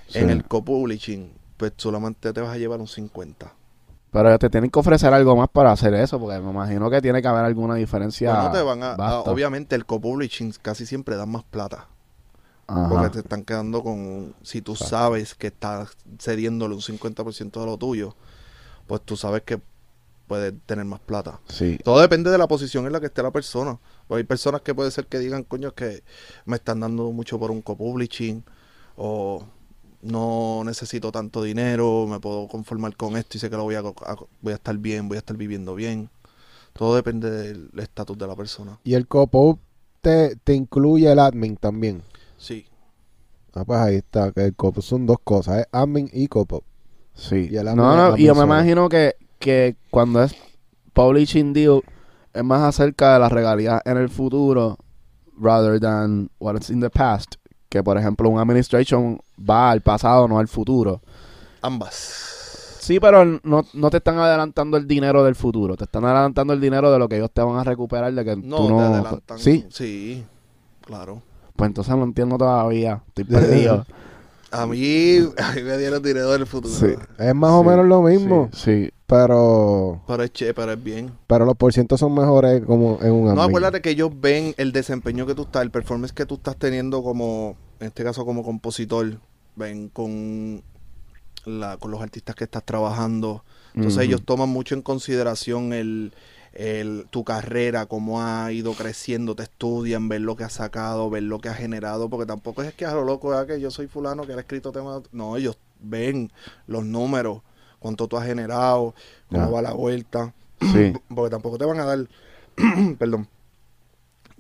Sí. 0.09 0.19
en 0.21 0.31
el 0.31 0.45
co-publishing, 0.45 1.33
pues 1.59 1.73
solamente 1.77 2.33
te 2.33 2.41
vas 2.41 2.51
a 2.55 2.57
llevar 2.59 2.81
un 2.81 2.87
50. 2.89 3.53
Pero 4.11 4.39
te 4.39 4.49
tienen 4.49 4.71
que 4.71 4.79
ofrecer 4.79 5.13
algo 5.13 5.37
más 5.37 5.51
para 5.51 5.71
hacer 5.71 5.93
eso, 5.95 6.19
porque 6.19 6.39
me 6.41 6.51
imagino 6.51 6.89
que 6.89 7.03
tiene 7.03 7.21
que 7.21 7.29
haber 7.29 7.45
alguna 7.45 7.75
diferencia. 7.75 8.35
Bueno, 8.35 8.53
te 8.53 8.63
van 8.63 8.83
a, 8.83 8.93
a- 8.93 8.97
vasta. 8.97 9.31
obviamente 9.31 9.77
el 9.77 9.85
co-publishing 9.85 10.53
casi 10.63 10.87
siempre 10.87 11.17
dan 11.17 11.31
más 11.31 11.45
plata, 11.45 11.89
Ajá. 12.67 12.89
porque 12.89 13.11
te 13.11 13.19
están 13.19 13.45
quedando 13.45 13.83
con 13.83 14.35
si 14.43 14.63
tú 14.63 14.77
sabes 14.77 15.35
que 15.35 15.49
estás 15.49 15.91
cediéndole 16.19 16.75
un 16.75 16.81
50% 16.81 17.61
de 17.61 17.67
lo 17.67 17.77
tuyo, 17.77 18.15
pues 18.87 19.03
tú 19.03 19.15
sabes 19.19 19.43
que 19.43 19.61
puedes 20.29 20.55
tener 20.67 20.85
más 20.85 21.01
plata. 21.01 21.41
Sí. 21.49 21.79
Todo 21.83 22.01
depende 22.01 22.31
de 22.31 22.39
la 22.39 22.47
posición 22.47 22.87
en 22.87 22.93
la 22.93 23.01
que 23.01 23.07
esté 23.07 23.23
la 23.23 23.33
persona. 23.33 23.79
Pues 24.07 24.19
hay 24.19 24.25
personas 24.25 24.61
que 24.61 24.75
puede 24.75 24.91
ser 24.93 25.07
que 25.07 25.19
digan, 25.19 25.43
coño, 25.43 25.69
es 25.69 25.75
que 25.75 26.03
me 26.45 26.57
están 26.57 26.79
dando 26.81 27.11
mucho 27.11 27.39
por 27.39 27.51
un 27.51 27.63
co-publishing 27.63 28.45
o 28.97 29.45
no 30.03 30.63
necesito 30.65 31.11
tanto 31.11 31.43
dinero, 31.43 32.07
me 32.07 32.21
puedo 32.21 32.47
conformar 32.47 32.95
con 32.97 33.17
esto 33.17 33.37
y 33.37 33.41
sé 33.41 33.51
que 33.51 33.57
lo 33.57 33.65
voy 33.65 33.75
a, 33.75 33.81
a- 33.81 34.17
voy 34.43 34.53
a 34.53 34.57
estar 34.57 34.77
bien, 34.79 35.09
voy 35.09 35.17
a 35.17 35.19
estar 35.19 35.37
viviendo 35.37 35.75
bien. 35.75 36.09
Todo 36.73 36.95
depende 36.95 37.29
del 37.31 37.71
estatus 37.77 38.17
de 38.17 38.27
la 38.29 38.37
persona. 38.37 38.79
Y 38.85 38.95
el 38.95 39.09
copo 39.09 39.59
te, 40.01 40.37
te 40.37 40.55
incluye 40.55 41.11
el 41.11 41.19
admin 41.19 41.57
también. 41.57 42.03
Sí. 42.37 42.67
Ah, 43.55 43.65
pues 43.65 43.81
ahí 43.81 43.97
está, 43.97 44.31
que 44.31 44.45
el 44.45 44.55
copop 44.55 44.85
son 44.85 45.05
dos 45.07 45.17
cosas, 45.25 45.59
es 45.63 45.67
admin 45.73 46.09
y 46.13 46.29
copop. 46.29 46.63
Sí. 47.15 47.49
Y 47.51 47.57
el 47.57 47.65
no, 47.65 47.73
admin- 47.73 47.77
no, 47.77 47.91
admin 48.05 48.21
y 48.23 48.27
yo 48.27 48.35
me 48.37 48.45
imagino 48.45 48.89
que, 48.89 49.17
que 49.39 49.77
cuando 49.91 50.23
es 50.23 50.35
publishing 50.93 51.53
deal 51.53 51.83
es 52.35 52.45
más 52.45 52.63
acerca 52.63 53.15
de 53.15 53.21
las 53.21 53.33
regalías 53.33 53.81
en 53.85 53.97
el 53.97 54.09
futuro 54.09 54.77
rather 55.41 55.79
than 55.81 56.31
what's 56.39 56.71
in 56.71 56.81
the 56.81 56.91
past. 56.91 57.35
Que 57.69 57.83
por 57.83 57.99
ejemplo 57.99 58.29
un 58.31 58.39
administration 58.41 59.19
va 59.39 59.71
al 59.71 59.81
pasado, 59.83 60.27
no 60.29 60.39
al 60.39 60.49
futuro. 60.49 61.01
Ambas. 61.63 62.37
Sí, 62.81 62.99
pero 63.01 63.25
no, 63.43 63.67
no 63.75 63.91
te 63.91 63.99
están 63.99 64.19
adelantando 64.19 64.77
el 64.79 64.87
dinero 64.87 65.23
del 65.23 65.35
futuro. 65.35 65.77
Te 65.77 65.85
están 65.85 66.05
adelantando 66.07 66.55
el 66.55 66.61
dinero 66.61 66.91
de 66.91 66.99
lo 66.99 67.09
que 67.09 67.17
ellos 67.17 67.31
te 67.33 67.43
van 67.43 67.59
a 67.59 67.65
recuperar 67.65 68.13
de 68.15 68.25
que 68.25 68.37
No, 68.37 68.57
tú 68.57 68.67
te 68.69 68.73
no... 68.73 68.81
adelantan. 68.81 69.39
Sí, 69.39 69.67
Sí, 69.71 70.25
claro. 70.81 71.21
pues 71.55 71.69
entonces 71.69 71.95
no 71.95 72.05
entiendo 72.05 72.39
todavía. 72.39 73.03
Estoy 73.09 73.25
perdido. 73.25 73.85
A 74.51 74.65
mí, 74.65 75.19
a 75.37 75.53
mí 75.53 75.63
me 75.63 75.77
dieron 75.77 76.03
dinero 76.03 76.31
del 76.33 76.47
futuro. 76.47 76.73
Sí. 76.73 76.95
Es 77.19 77.35
más 77.35 77.51
o 77.51 77.63
menos 77.63 77.85
lo 77.85 78.01
mismo, 78.01 78.49
Sí, 78.55 78.85
sí. 78.87 78.91
Pero 79.09 80.03
Pero 80.07 80.23
es 80.23 80.33
che, 80.33 80.53
pero 80.55 80.73
es 80.73 80.83
bien. 80.83 81.13
pero 81.27 81.45
los 81.47 81.57
porcientos 81.57 81.99
son 81.99 82.15
mejores 82.15 82.63
como 82.65 82.99
en 83.03 83.11
un 83.13 83.25
admin. 83.29 83.35
No, 83.37 83.43
acuérdate 83.43 83.81
que 83.81 83.91
ellos 83.91 84.11
ven 84.15 84.55
el 84.59 84.71
desempeño 84.73 85.27
que 85.27 85.35
tú 85.35 85.43
estás, 85.43 85.63
el 85.63 85.71
performance 85.71 86.13
que 86.13 86.27
tú 86.27 86.35
estás 86.37 86.57
teniendo 86.57 87.03
como, 87.03 87.57
en 87.81 87.89
este 87.89 88.05
caso 88.05 88.25
como 88.27 88.45
compositor, 88.45 89.19
ven 89.57 89.89
con, 89.89 90.63
la, 91.47 91.79
con 91.79 91.91
los 91.91 92.01
artistas 92.03 92.37
que 92.37 92.45
estás 92.45 92.65
trabajando. 92.65 93.45
Entonces 93.75 94.05
ellos 94.05 94.23
toman 94.25 94.49
mucho 94.49 94.75
en 94.75 94.83
consideración 94.83 95.73
el, 95.73 96.13
el, 96.53 97.07
tu 97.11 97.25
carrera, 97.25 97.87
cómo 97.87 98.21
ha 98.23 98.51
ido 98.53 98.73
creciendo, 98.75 99.35
te 99.37 99.45
estudian, 99.45 100.09
ver 100.09 100.21
lo 100.21 100.37
que 100.37 100.45
has 100.45 100.55
sacado, 100.55 101.09
ver 101.11 101.23
lo 101.23 101.39
que 101.41 101.49
has 101.49 101.57
generado, 101.57 102.09
porque 102.11 102.27
tampoco 102.27 102.63
es 102.63 102.75
que 102.75 102.85
a 102.87 102.95
lo 102.95 103.05
loco 103.05 103.29
¿verdad? 103.29 103.47
que 103.47 103.61
yo 103.61 103.71
soy 103.71 103.87
fulano 103.87 104.27
que 104.27 104.33
ha 104.35 104.39
escrito 104.39 104.73
temas. 104.73 105.03
No, 105.13 105.37
ellos 105.37 105.59
ven 105.81 106.31
los 106.67 106.85
números, 106.85 107.43
cuánto 107.79 108.09
tú 108.09 108.17
has 108.17 108.27
generado, 108.27 108.95
cómo 109.29 109.53
va 109.53 109.63
la 109.63 109.73
vuelta. 109.73 110.35
Sí. 110.61 110.93
Porque 111.15 111.31
tampoco 111.31 111.59
te 111.59 111.65
van 111.65 111.81
a 111.81 111.85
dar, 111.85 112.09
perdón, 112.99 113.29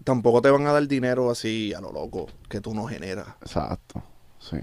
tampoco 0.04 0.40
te 0.42 0.50
van 0.50 0.66
a 0.66 0.72
dar 0.72 0.86
dinero 0.86 1.30
así 1.30 1.72
a 1.74 1.80
lo 1.80 1.92
loco 1.92 2.26
que 2.48 2.60
tú 2.60 2.74
no 2.74 2.84
generas. 2.84 3.28
Exacto, 3.40 4.02
sí. 4.38 4.58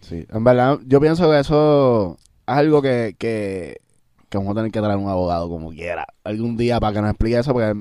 Sí, 0.00 0.26
en 0.30 0.44
verdad, 0.44 0.80
yo 0.86 1.00
pienso 1.00 1.30
que 1.30 1.38
eso 1.38 2.16
es 2.18 2.24
algo 2.46 2.82
que, 2.82 3.16
que, 3.18 3.80
que 4.28 4.36
vamos 4.36 4.52
a 4.52 4.56
tener 4.56 4.70
que 4.70 4.80
traer 4.80 4.98
un 4.98 5.08
abogado 5.08 5.48
como 5.48 5.70
quiera 5.70 6.06
algún 6.24 6.58
día 6.58 6.78
para 6.78 6.92
que 6.92 7.00
nos 7.00 7.10
explique 7.10 7.38
eso, 7.38 7.54
porque 7.54 7.74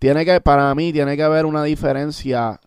tiene 0.00 0.24
que, 0.24 0.40
para 0.40 0.74
mí, 0.74 0.92
tiene 0.92 1.16
que 1.16 1.22
haber 1.22 1.46
una 1.46 1.62
diferencia 1.62 2.60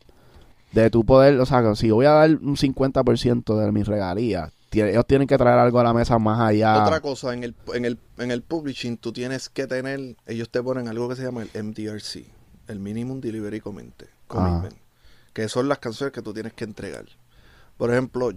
de 0.72 0.90
tu 0.90 1.04
poder, 1.04 1.40
o 1.40 1.46
sea, 1.46 1.62
que 1.62 1.76
si 1.76 1.92
voy 1.92 2.06
a 2.06 2.12
dar 2.12 2.30
un 2.30 2.56
50% 2.56 3.58
de 3.58 3.72
mis 3.72 3.88
regalías, 3.88 4.52
ellos 4.72 5.06
tienen 5.08 5.28
que 5.28 5.38
traer 5.38 5.60
algo 5.60 5.80
a 5.80 5.84
la 5.84 5.94
mesa 5.94 6.20
más 6.20 6.40
allá. 6.40 6.84
Otra 6.84 7.02
cosa, 7.02 7.34
en 7.34 7.44
el, 7.44 7.56
en, 7.74 7.86
el, 7.86 8.00
en 8.18 8.32
el 8.32 8.42
publishing 8.42 8.98
tú 8.98 9.12
tienes 9.12 9.50
que 9.50 9.68
tener, 9.68 10.16
ellos 10.26 10.50
te 10.50 10.62
ponen 10.62 10.88
algo 10.88 11.10
que 11.10 11.16
se 11.16 11.24
llama 11.24 11.44
el 11.44 11.64
MDRC, 11.64 12.26
el 12.68 12.80
Minimum 12.80 13.20
Delivery 13.20 13.60
Commitment, 13.62 14.10
commitment, 14.28 14.76
que 15.34 15.50
son 15.50 15.68
las 15.68 15.80
canciones 15.80 16.14
que 16.14 16.22
tú 16.22 16.34
tienes 16.34 16.54
que 16.54 16.66
entregar. 16.66 17.06
Por 17.78 17.92
ejemplo, 17.92 18.32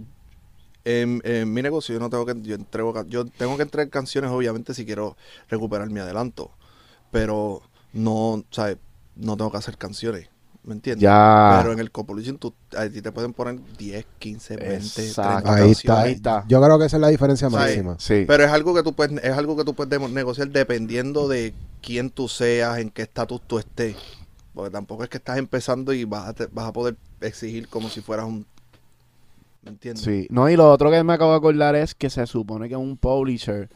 en, 0.85 1.21
en 1.25 1.53
mi 1.53 1.63
negocio 1.63 1.95
yo 1.95 2.01
no 2.01 2.11
tengo 2.11 2.27
que, 2.27 2.41
yo 2.43 2.55
entrego, 2.55 3.05
yo 3.07 3.27
tengo 3.27 3.57
que 3.57 3.63
entregar 3.63 3.91
canciones 3.91 4.31
obviamente 4.31 4.75
si 4.75 4.85
quiero 4.87 5.17
recuperar 5.49 5.91
mi 5.91 6.01
adelanto, 6.01 6.51
pero 7.11 7.63
no, 7.93 8.45
¿sabes? 8.51 8.79
No 9.15 9.37
tengo 9.37 9.51
que 9.51 9.59
hacer 9.59 9.77
canciones, 9.77 10.29
¿me 10.64 10.74
entiendes? 10.74 11.02
Ya. 11.02 11.59
Pero 11.60 11.72
en 11.72 11.78
el 11.80 11.90
co-publishing 11.90 12.39
tú, 12.39 12.55
a 12.76 12.89
ti 12.89 13.02
te 13.02 13.10
pueden 13.12 13.32
poner 13.32 13.59
10, 13.76 14.06
15, 14.18 14.56
20, 14.56 14.74
Exacto. 14.76 15.51
30 15.51 15.55
Ahí 15.55 15.70
está. 15.72 16.01
Ahí 16.02 16.12
está. 16.12 16.44
Yo 16.48 16.62
creo 16.62 16.78
que 16.78 16.86
esa 16.86 16.97
es 16.97 17.01
la 17.01 17.09
diferencia 17.09 17.51
¿Sabes? 17.51 17.76
máxima. 17.76 17.97
Sí. 17.98 18.24
Pero 18.26 18.44
es 18.44 18.51
algo 18.51 18.74
que 18.74 18.82
tú 18.82 18.93
puedes, 18.94 19.22
es 19.24 19.32
algo 19.36 19.56
que 19.56 19.64
tú 19.64 19.74
puedes 19.74 19.90
de- 19.90 20.09
negociar 20.09 20.48
dependiendo 20.51 21.28
de 21.28 21.52
quién 21.82 22.10
tú 22.10 22.28
seas, 22.28 22.78
en 22.78 22.90
qué 22.90 23.02
estatus 23.02 23.40
tú 23.47 23.59
estés. 23.59 23.97
Porque 24.55 24.70
tampoco 24.70 25.02
es 25.02 25.09
que 25.09 25.16
estás 25.16 25.39
empezando 25.39 25.93
y 25.93 26.05
vas 26.05 26.28
a, 26.28 26.32
te- 26.34 26.47
vas 26.47 26.66
a 26.68 26.72
poder 26.72 26.97
exigir 27.20 27.68
como 27.68 27.89
si 27.89 28.01
fueras 28.01 28.26
un 28.26 28.47
¿me 29.62 29.70
entiendes? 29.70 30.05
Sí, 30.05 30.26
no, 30.30 30.48
y 30.51 30.56
lo 30.56 30.70
otro 30.70 30.90
que 30.90 31.02
me 31.05 31.12
acabo 31.12 31.30
de 31.32 31.36
acordar 31.39 31.74
es 31.76 31.94
que 31.94 32.10
se 32.10 32.26
supone 32.26 32.68
que 32.68 32.76
un 32.76 32.97
publisher, 32.97 33.68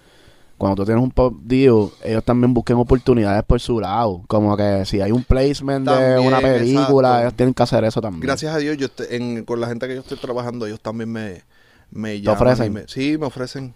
cuando 0.58 0.76
tú 0.76 0.84
tienes 0.86 1.02
un 1.04 1.10
pop 1.10 1.34
deal, 1.42 1.88
ellos 2.02 2.24
también 2.24 2.54
busquen 2.54 2.76
oportunidades 2.76 3.42
por 3.44 3.60
su 3.60 3.78
lado. 3.80 4.22
Como 4.26 4.56
que 4.56 4.84
si 4.86 5.00
hay 5.00 5.12
un 5.12 5.22
placement 5.24 5.86
de 5.88 6.18
una 6.18 6.40
película, 6.40 7.08
exacto. 7.08 7.20
ellos 7.20 7.34
tienen 7.34 7.54
que 7.54 7.62
hacer 7.62 7.84
eso 7.84 8.00
también. 8.00 8.22
Gracias 8.22 8.54
a 8.54 8.58
Dios, 8.58 8.76
yo 8.76 8.86
estoy- 8.86 9.06
en- 9.10 9.44
con 9.44 9.60
la 9.60 9.68
gente 9.68 9.86
que 9.86 9.94
yo 9.94 10.00
estoy 10.00 10.18
trabajando, 10.18 10.66
ellos 10.66 10.80
también 10.80 11.10
me, 11.12 11.42
me 11.90 12.10
¿Te 12.12 12.20
llaman. 12.22 12.36
ofrecen? 12.42 12.66
y 12.66 12.70
me- 12.70 12.88
sí, 12.88 13.16
me 13.18 13.26
ofrecen. 13.26 13.74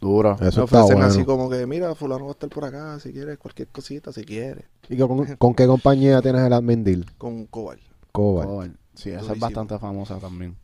Duro. 0.00 0.32
Eso 0.34 0.42
me 0.42 0.48
está 0.48 0.62
ofrecen 0.62 0.96
bueno. 0.96 1.04
así 1.06 1.24
como 1.24 1.50
que, 1.50 1.66
mira, 1.66 1.94
fulano 1.94 2.24
va 2.24 2.30
a 2.30 2.32
estar 2.32 2.48
por 2.48 2.64
acá, 2.64 2.98
si 3.00 3.12
quieres, 3.12 3.36
cualquier 3.36 3.68
cosita, 3.68 4.12
si 4.12 4.24
quieres. 4.24 4.64
¿Y 4.88 4.96
con, 4.96 5.26
con 5.36 5.54
qué 5.54 5.66
compañía 5.66 6.22
tienes 6.22 6.42
el 6.42 6.52
admin 6.54 6.82
deal? 6.84 7.04
Con 7.18 7.44
Cobal. 7.46 7.78
Cobalt. 8.12 8.48
Joder. 8.48 8.70
Sí, 8.94 9.10
esa 9.10 9.32
es 9.32 9.38
bastante 9.38 9.78
famosa 9.78 10.16
también. 10.18 10.56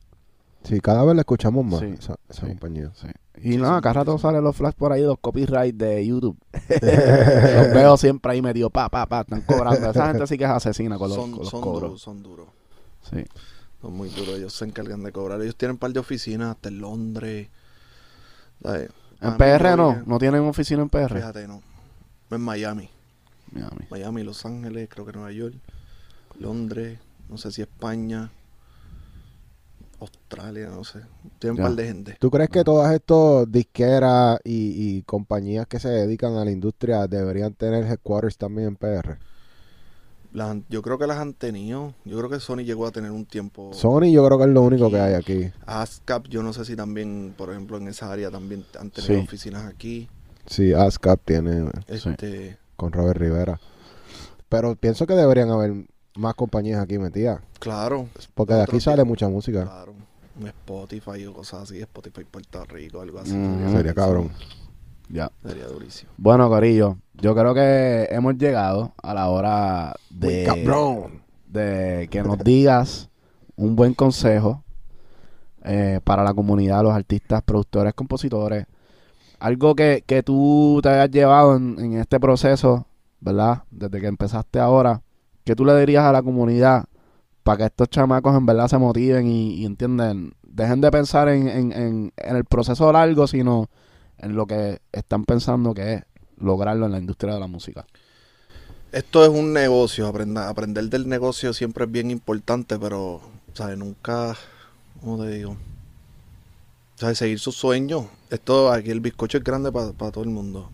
Sí, 0.64 0.80
cada 0.80 1.04
vez 1.04 1.14
la 1.14 1.20
escuchamos 1.20 1.64
más, 1.64 1.80
Sí, 1.80 1.86
esa, 1.86 2.16
esa 2.28 2.40
sí. 2.42 2.46
compañía. 2.48 2.90
Sí. 2.94 3.06
Y 3.38 3.52
Sí, 3.52 3.56
no, 3.56 3.74
acá 3.74 3.92
rato 3.92 4.18
salen 4.18 4.42
los 4.42 4.56
flash 4.56 4.74
por 4.74 4.92
ahí, 4.92 5.02
los 5.02 5.18
copyright 5.18 5.74
de 5.74 6.06
YouTube. 6.06 6.38
los 6.68 7.74
veo 7.74 7.96
siempre 7.96 8.32
ahí 8.32 8.42
medio 8.42 8.70
pa, 8.70 8.88
pa, 8.88 9.06
pa, 9.06 9.20
están 9.20 9.42
cobrando. 9.42 9.90
Esa 9.90 10.08
gente 10.08 10.26
sí 10.26 10.38
que 10.38 10.44
es 10.44 10.50
asesina 10.50 10.98
con 10.98 11.08
los, 11.08 11.16
son 11.16 11.30
con 11.30 11.40
los 11.40 11.50
son 11.50 11.60
cobros. 11.60 11.82
duros, 11.82 12.02
son 12.02 12.22
duros. 12.22 12.48
Sí. 13.10 13.24
Son 13.80 13.94
muy 13.94 14.08
duros, 14.08 14.36
ellos 14.36 14.52
se 14.54 14.64
encargan 14.64 15.02
de 15.02 15.12
cobrar. 15.12 15.40
Ellos 15.42 15.56
tienen 15.56 15.74
un 15.74 15.78
par 15.78 15.92
de 15.92 16.00
oficinas 16.00 16.56
hasta 16.56 16.68
en 16.68 16.80
Londres. 16.80 17.48
En 19.20 19.36
PR 19.36 19.76
no, 19.76 20.02
no 20.06 20.18
tienen 20.18 20.40
oficina 20.42 20.82
en 20.82 20.88
PR. 20.88 21.14
Fíjate, 21.14 21.46
no. 21.46 21.62
En 22.30 22.40
Miami. 22.40 22.90
Miami. 23.52 23.86
Miami, 23.90 24.22
Los 24.24 24.44
Ángeles, 24.44 24.88
creo 24.90 25.06
que 25.06 25.12
Nueva 25.12 25.32
York. 25.32 25.54
Londres, 26.38 26.98
no 27.28 27.38
sé 27.38 27.52
si 27.52 27.62
España. 27.62 28.30
Australia, 30.00 30.68
no 30.68 30.84
sé. 30.84 31.00
Tienen 31.38 31.56
Ya. 31.56 31.62
un 31.62 31.68
par 31.70 31.76
de 31.76 31.86
gente. 31.86 32.16
¿Tú 32.20 32.30
crees 32.30 32.50
que 32.50 32.64
todas 32.64 32.92
estas 32.94 33.50
disqueras 33.50 34.38
y, 34.44 34.96
y 34.98 35.02
compañías 35.02 35.66
que 35.66 35.78
se 35.80 35.88
dedican 35.88 36.34
a 36.36 36.44
la 36.44 36.50
industria 36.50 37.06
deberían 37.06 37.54
tener 37.54 37.84
headquarters 37.84 38.36
también 38.36 38.68
en 38.68 38.76
PR? 38.76 39.18
Las 40.32 40.58
yo 40.68 40.82
creo 40.82 40.98
que 40.98 41.06
las 41.06 41.16
han 41.18 41.32
tenido. 41.32 41.94
Yo 42.04 42.18
creo 42.18 42.28
que 42.28 42.40
Sony 42.40 42.58
llegó 42.58 42.86
a 42.86 42.90
tener 42.90 43.10
un 43.10 43.24
tiempo. 43.24 43.70
Sony 43.72 44.10
yo 44.12 44.26
creo 44.26 44.36
que 44.38 44.44
es 44.44 44.50
lo 44.50 44.60
único 44.62 44.90
que 44.90 44.98
hay 45.00 45.14
aquí. 45.14 45.50
ASCAP, 45.64 46.26
yo 46.28 46.42
no 46.42 46.52
sé 46.52 46.64
si 46.66 46.76
también, 46.76 47.32
por 47.38 47.50
ejemplo, 47.50 47.78
en 47.78 47.88
esa 47.88 48.12
área 48.12 48.30
también 48.30 48.64
han 48.78 48.90
tenido 48.90 49.14
Sí. 49.14 49.20
oficinas 49.26 49.64
aquí. 49.64 50.08
Sí, 50.46 50.74
ASCAP 50.74 51.20
tiene. 51.24 51.70
Este, 51.88 52.58
con 52.76 52.92
Robert 52.92 53.18
Rivera. 53.18 53.58
Pero 54.50 54.76
pienso 54.76 55.06
que 55.06 55.14
deberían 55.14 55.48
haber 55.50 55.86
más 56.16 56.34
compañías 56.34 56.80
aquí 56.82 56.98
metidas. 56.98 57.40
claro. 57.58 58.08
Porque 58.34 58.54
de 58.54 58.62
aquí 58.62 58.80
sale 58.80 59.04
mucha 59.04 59.28
música. 59.28 59.64
Claro. 59.64 59.94
Un 60.38 60.46
Spotify 60.48 61.24
o 61.26 61.32
cosas 61.32 61.62
así, 61.62 61.80
Spotify 61.80 62.24
Puerto 62.30 62.62
Rico, 62.66 63.00
algo 63.00 63.18
así. 63.20 63.30
Ujú. 63.32 63.38
Mm, 63.68 63.72
Sería 63.72 63.94
cabrón. 63.94 64.30
Ya. 65.08 65.30
Sería 65.46 65.66
durísimo. 65.66 66.10
Bueno, 66.16 66.48
Corillo, 66.48 66.98
yo 67.14 67.34
creo 67.34 67.54
que 67.54 68.08
hemos 68.10 68.36
llegado 68.36 68.92
a 69.02 69.14
la 69.14 69.28
hora 69.30 69.94
Muy 70.10 70.32
de, 70.34 70.44
cabrón. 70.44 71.22
de 71.46 72.08
que 72.10 72.22
nos 72.22 72.38
digas 72.40 73.08
un 73.56 73.76
buen 73.76 73.94
consejo 73.94 74.62
eh, 75.64 76.00
para 76.04 76.22
la 76.22 76.34
comunidad, 76.34 76.82
los 76.82 76.92
artistas, 76.92 77.42
productores, 77.42 77.94
compositores. 77.94 78.66
Algo 79.38 79.74
que, 79.74 80.02
que 80.06 80.22
tú 80.22 80.80
te 80.82 80.88
hayas 80.88 81.10
llevado 81.10 81.56
en, 81.56 81.78
en 81.78 81.92
este 81.98 82.18
proceso, 82.20 82.86
¿verdad? 83.20 83.62
Desde 83.70 84.00
que 84.00 84.06
empezaste 84.06 84.58
ahora, 84.58 85.02
que 85.46 85.54
tú 85.54 85.64
le 85.64 85.78
dirías 85.78 86.04
a 86.04 86.10
la 86.10 86.22
comunidad 86.22 86.84
para 87.44 87.58
que 87.58 87.64
estos 87.66 87.88
chamacos 87.88 88.36
en 88.36 88.44
verdad 88.44 88.66
se 88.66 88.78
motiven 88.78 89.28
y, 89.28 89.54
y 89.54 89.64
entienden, 89.64 90.34
dejen 90.42 90.80
de 90.80 90.90
pensar 90.90 91.28
en, 91.28 91.46
en, 91.46 91.72
en, 91.72 92.12
en 92.16 92.36
el 92.36 92.44
proceso 92.44 92.92
largo, 92.92 93.28
sino 93.28 93.70
en 94.18 94.34
lo 94.34 94.46
que 94.46 94.80
están 94.90 95.24
pensando 95.24 95.72
que 95.72 95.94
es 95.94 96.02
lograrlo 96.38 96.86
en 96.86 96.92
la 96.92 96.98
industria 96.98 97.34
de 97.34 97.40
la 97.40 97.46
música. 97.46 97.86
Esto 98.90 99.22
es 99.22 99.28
un 99.28 99.52
negocio, 99.52 100.08
aprenda- 100.08 100.48
aprender 100.48 100.88
del 100.88 101.08
negocio 101.08 101.52
siempre 101.52 101.84
es 101.84 101.92
bien 101.92 102.10
importante, 102.10 102.76
pero, 102.78 103.20
¿sabes? 103.54 103.78
Nunca, 103.78 104.34
¿cómo 105.00 105.22
te 105.22 105.30
digo? 105.30 105.56
¿Sabes? 106.96 107.18
Seguir 107.18 107.38
sus 107.38 107.54
sueños. 107.54 108.06
Esto, 108.30 108.72
aquí 108.72 108.90
el 108.90 109.00
bizcocho 109.00 109.38
es 109.38 109.44
grande 109.44 109.70
para 109.70 109.92
todo 109.92 110.24
el 110.24 110.30
mundo. 110.30 110.70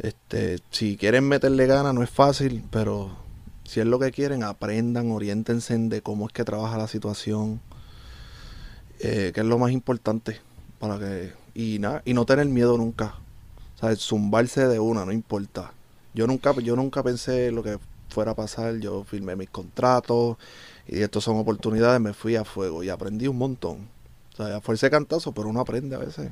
Este, 0.00 0.58
si 0.70 0.96
quieren 0.96 1.28
meterle 1.28 1.66
ganas, 1.66 1.94
no 1.94 2.02
es 2.02 2.10
fácil, 2.10 2.64
pero 2.70 3.21
si 3.72 3.80
es 3.80 3.86
lo 3.86 3.98
que 3.98 4.10
quieren, 4.10 4.42
aprendan, 4.42 5.10
oriéntense 5.12 5.74
de 5.78 6.02
cómo 6.02 6.26
es 6.26 6.32
que 6.34 6.44
trabaja 6.44 6.76
la 6.76 6.88
situación, 6.88 7.58
eh, 9.00 9.32
que 9.34 9.40
es 9.40 9.46
lo 9.46 9.58
más 9.58 9.70
importante 9.72 10.42
para 10.78 10.98
que 10.98 11.32
y 11.54 11.78
nada 11.78 12.02
y 12.04 12.12
no 12.12 12.26
tener 12.26 12.44
miedo 12.48 12.76
nunca, 12.76 13.14
¿sabes? 13.80 14.00
Zumbarse 14.00 14.68
de 14.68 14.78
una, 14.78 15.06
no 15.06 15.12
importa. 15.12 15.72
Yo 16.12 16.26
nunca, 16.26 16.52
yo 16.60 16.76
nunca 16.76 17.02
pensé 17.02 17.50
lo 17.50 17.62
que 17.62 17.78
fuera 18.10 18.32
a 18.32 18.34
pasar, 18.34 18.76
yo 18.76 19.04
firmé 19.04 19.36
mis 19.36 19.48
contratos 19.48 20.36
y 20.86 21.00
estos 21.00 21.24
son 21.24 21.38
oportunidades, 21.38 21.98
me 21.98 22.12
fui 22.12 22.36
a 22.36 22.44
fuego 22.44 22.82
y 22.82 22.90
aprendí 22.90 23.26
un 23.26 23.38
montón. 23.38 23.88
O 24.34 24.36
sea, 24.36 24.54
a 24.54 24.60
fuerza 24.60 24.88
de 24.88 24.90
cantazo, 24.90 25.32
pero 25.32 25.48
uno 25.48 25.60
aprende 25.60 25.96
a 25.96 26.00
veces. 26.00 26.30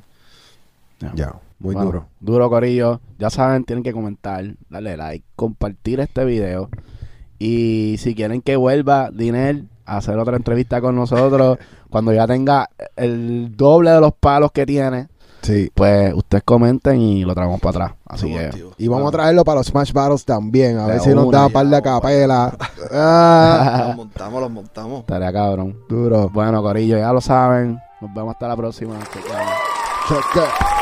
Ya, 1.15 1.33
muy 1.57 1.73
Bueno, 1.73 1.85
duro. 1.85 2.07
Duro, 2.19 2.49
Corillo. 2.51 3.01
Ya 3.17 3.31
saben, 3.31 3.63
tienen 3.63 3.83
que 3.83 3.93
comentar, 3.93 4.45
darle 4.69 4.95
like, 4.95 5.25
compartir 5.35 6.01
este 6.01 6.23
video. 6.23 6.69
Y 7.43 7.97
si 7.97 8.13
quieren 8.13 8.41
que 8.43 8.55
vuelva 8.55 9.09
Dinel 9.11 9.67
a 9.85 9.97
hacer 9.97 10.15
otra 10.19 10.37
entrevista 10.37 10.79
con 10.79 10.95
nosotros, 10.95 11.57
cuando 11.89 12.13
ya 12.13 12.27
tenga 12.27 12.69
el 12.95 13.55
doble 13.57 13.89
de 13.89 13.99
los 13.99 14.13
palos 14.13 14.51
que 14.51 14.65
tiene, 14.67 15.07
Sí. 15.41 15.71
pues 15.73 16.13
ustedes 16.13 16.43
comenten 16.43 17.01
y 17.01 17.25
lo 17.25 17.33
traemos 17.33 17.59
para 17.59 17.85
atrás. 17.85 17.97
Así 18.05 18.27
Somos 18.31 18.39
que. 18.55 18.83
Y 18.83 18.87
vamos 18.87 19.07
a 19.07 19.11
traerlo 19.11 19.43
para 19.43 19.57
los 19.61 19.65
Smash 19.67 19.91
Battles 19.91 20.23
también. 20.23 20.77
A 20.77 20.85
De 20.85 20.91
ver 20.93 21.01
si 21.01 21.09
nos 21.15 21.31
da 21.31 21.47
un 21.47 21.51
par 21.51 21.65
de 21.65 21.71
ya, 21.71 21.81
capela. 21.81 22.55
Ah, 22.93 23.85
Los 23.87 23.95
montamos, 23.95 24.39
los 24.41 24.51
montamos. 24.51 24.99
estaría 24.99 25.33
cabrón. 25.33 25.75
duro. 25.89 26.29
Bueno, 26.31 26.61
Corillo, 26.61 26.99
ya 26.99 27.11
lo 27.11 27.21
saben. 27.21 27.79
Nos 28.01 28.13
vemos 28.13 28.33
hasta 28.33 28.47
la 28.49 28.55
próxima. 28.55 28.93
Check. 30.07 30.80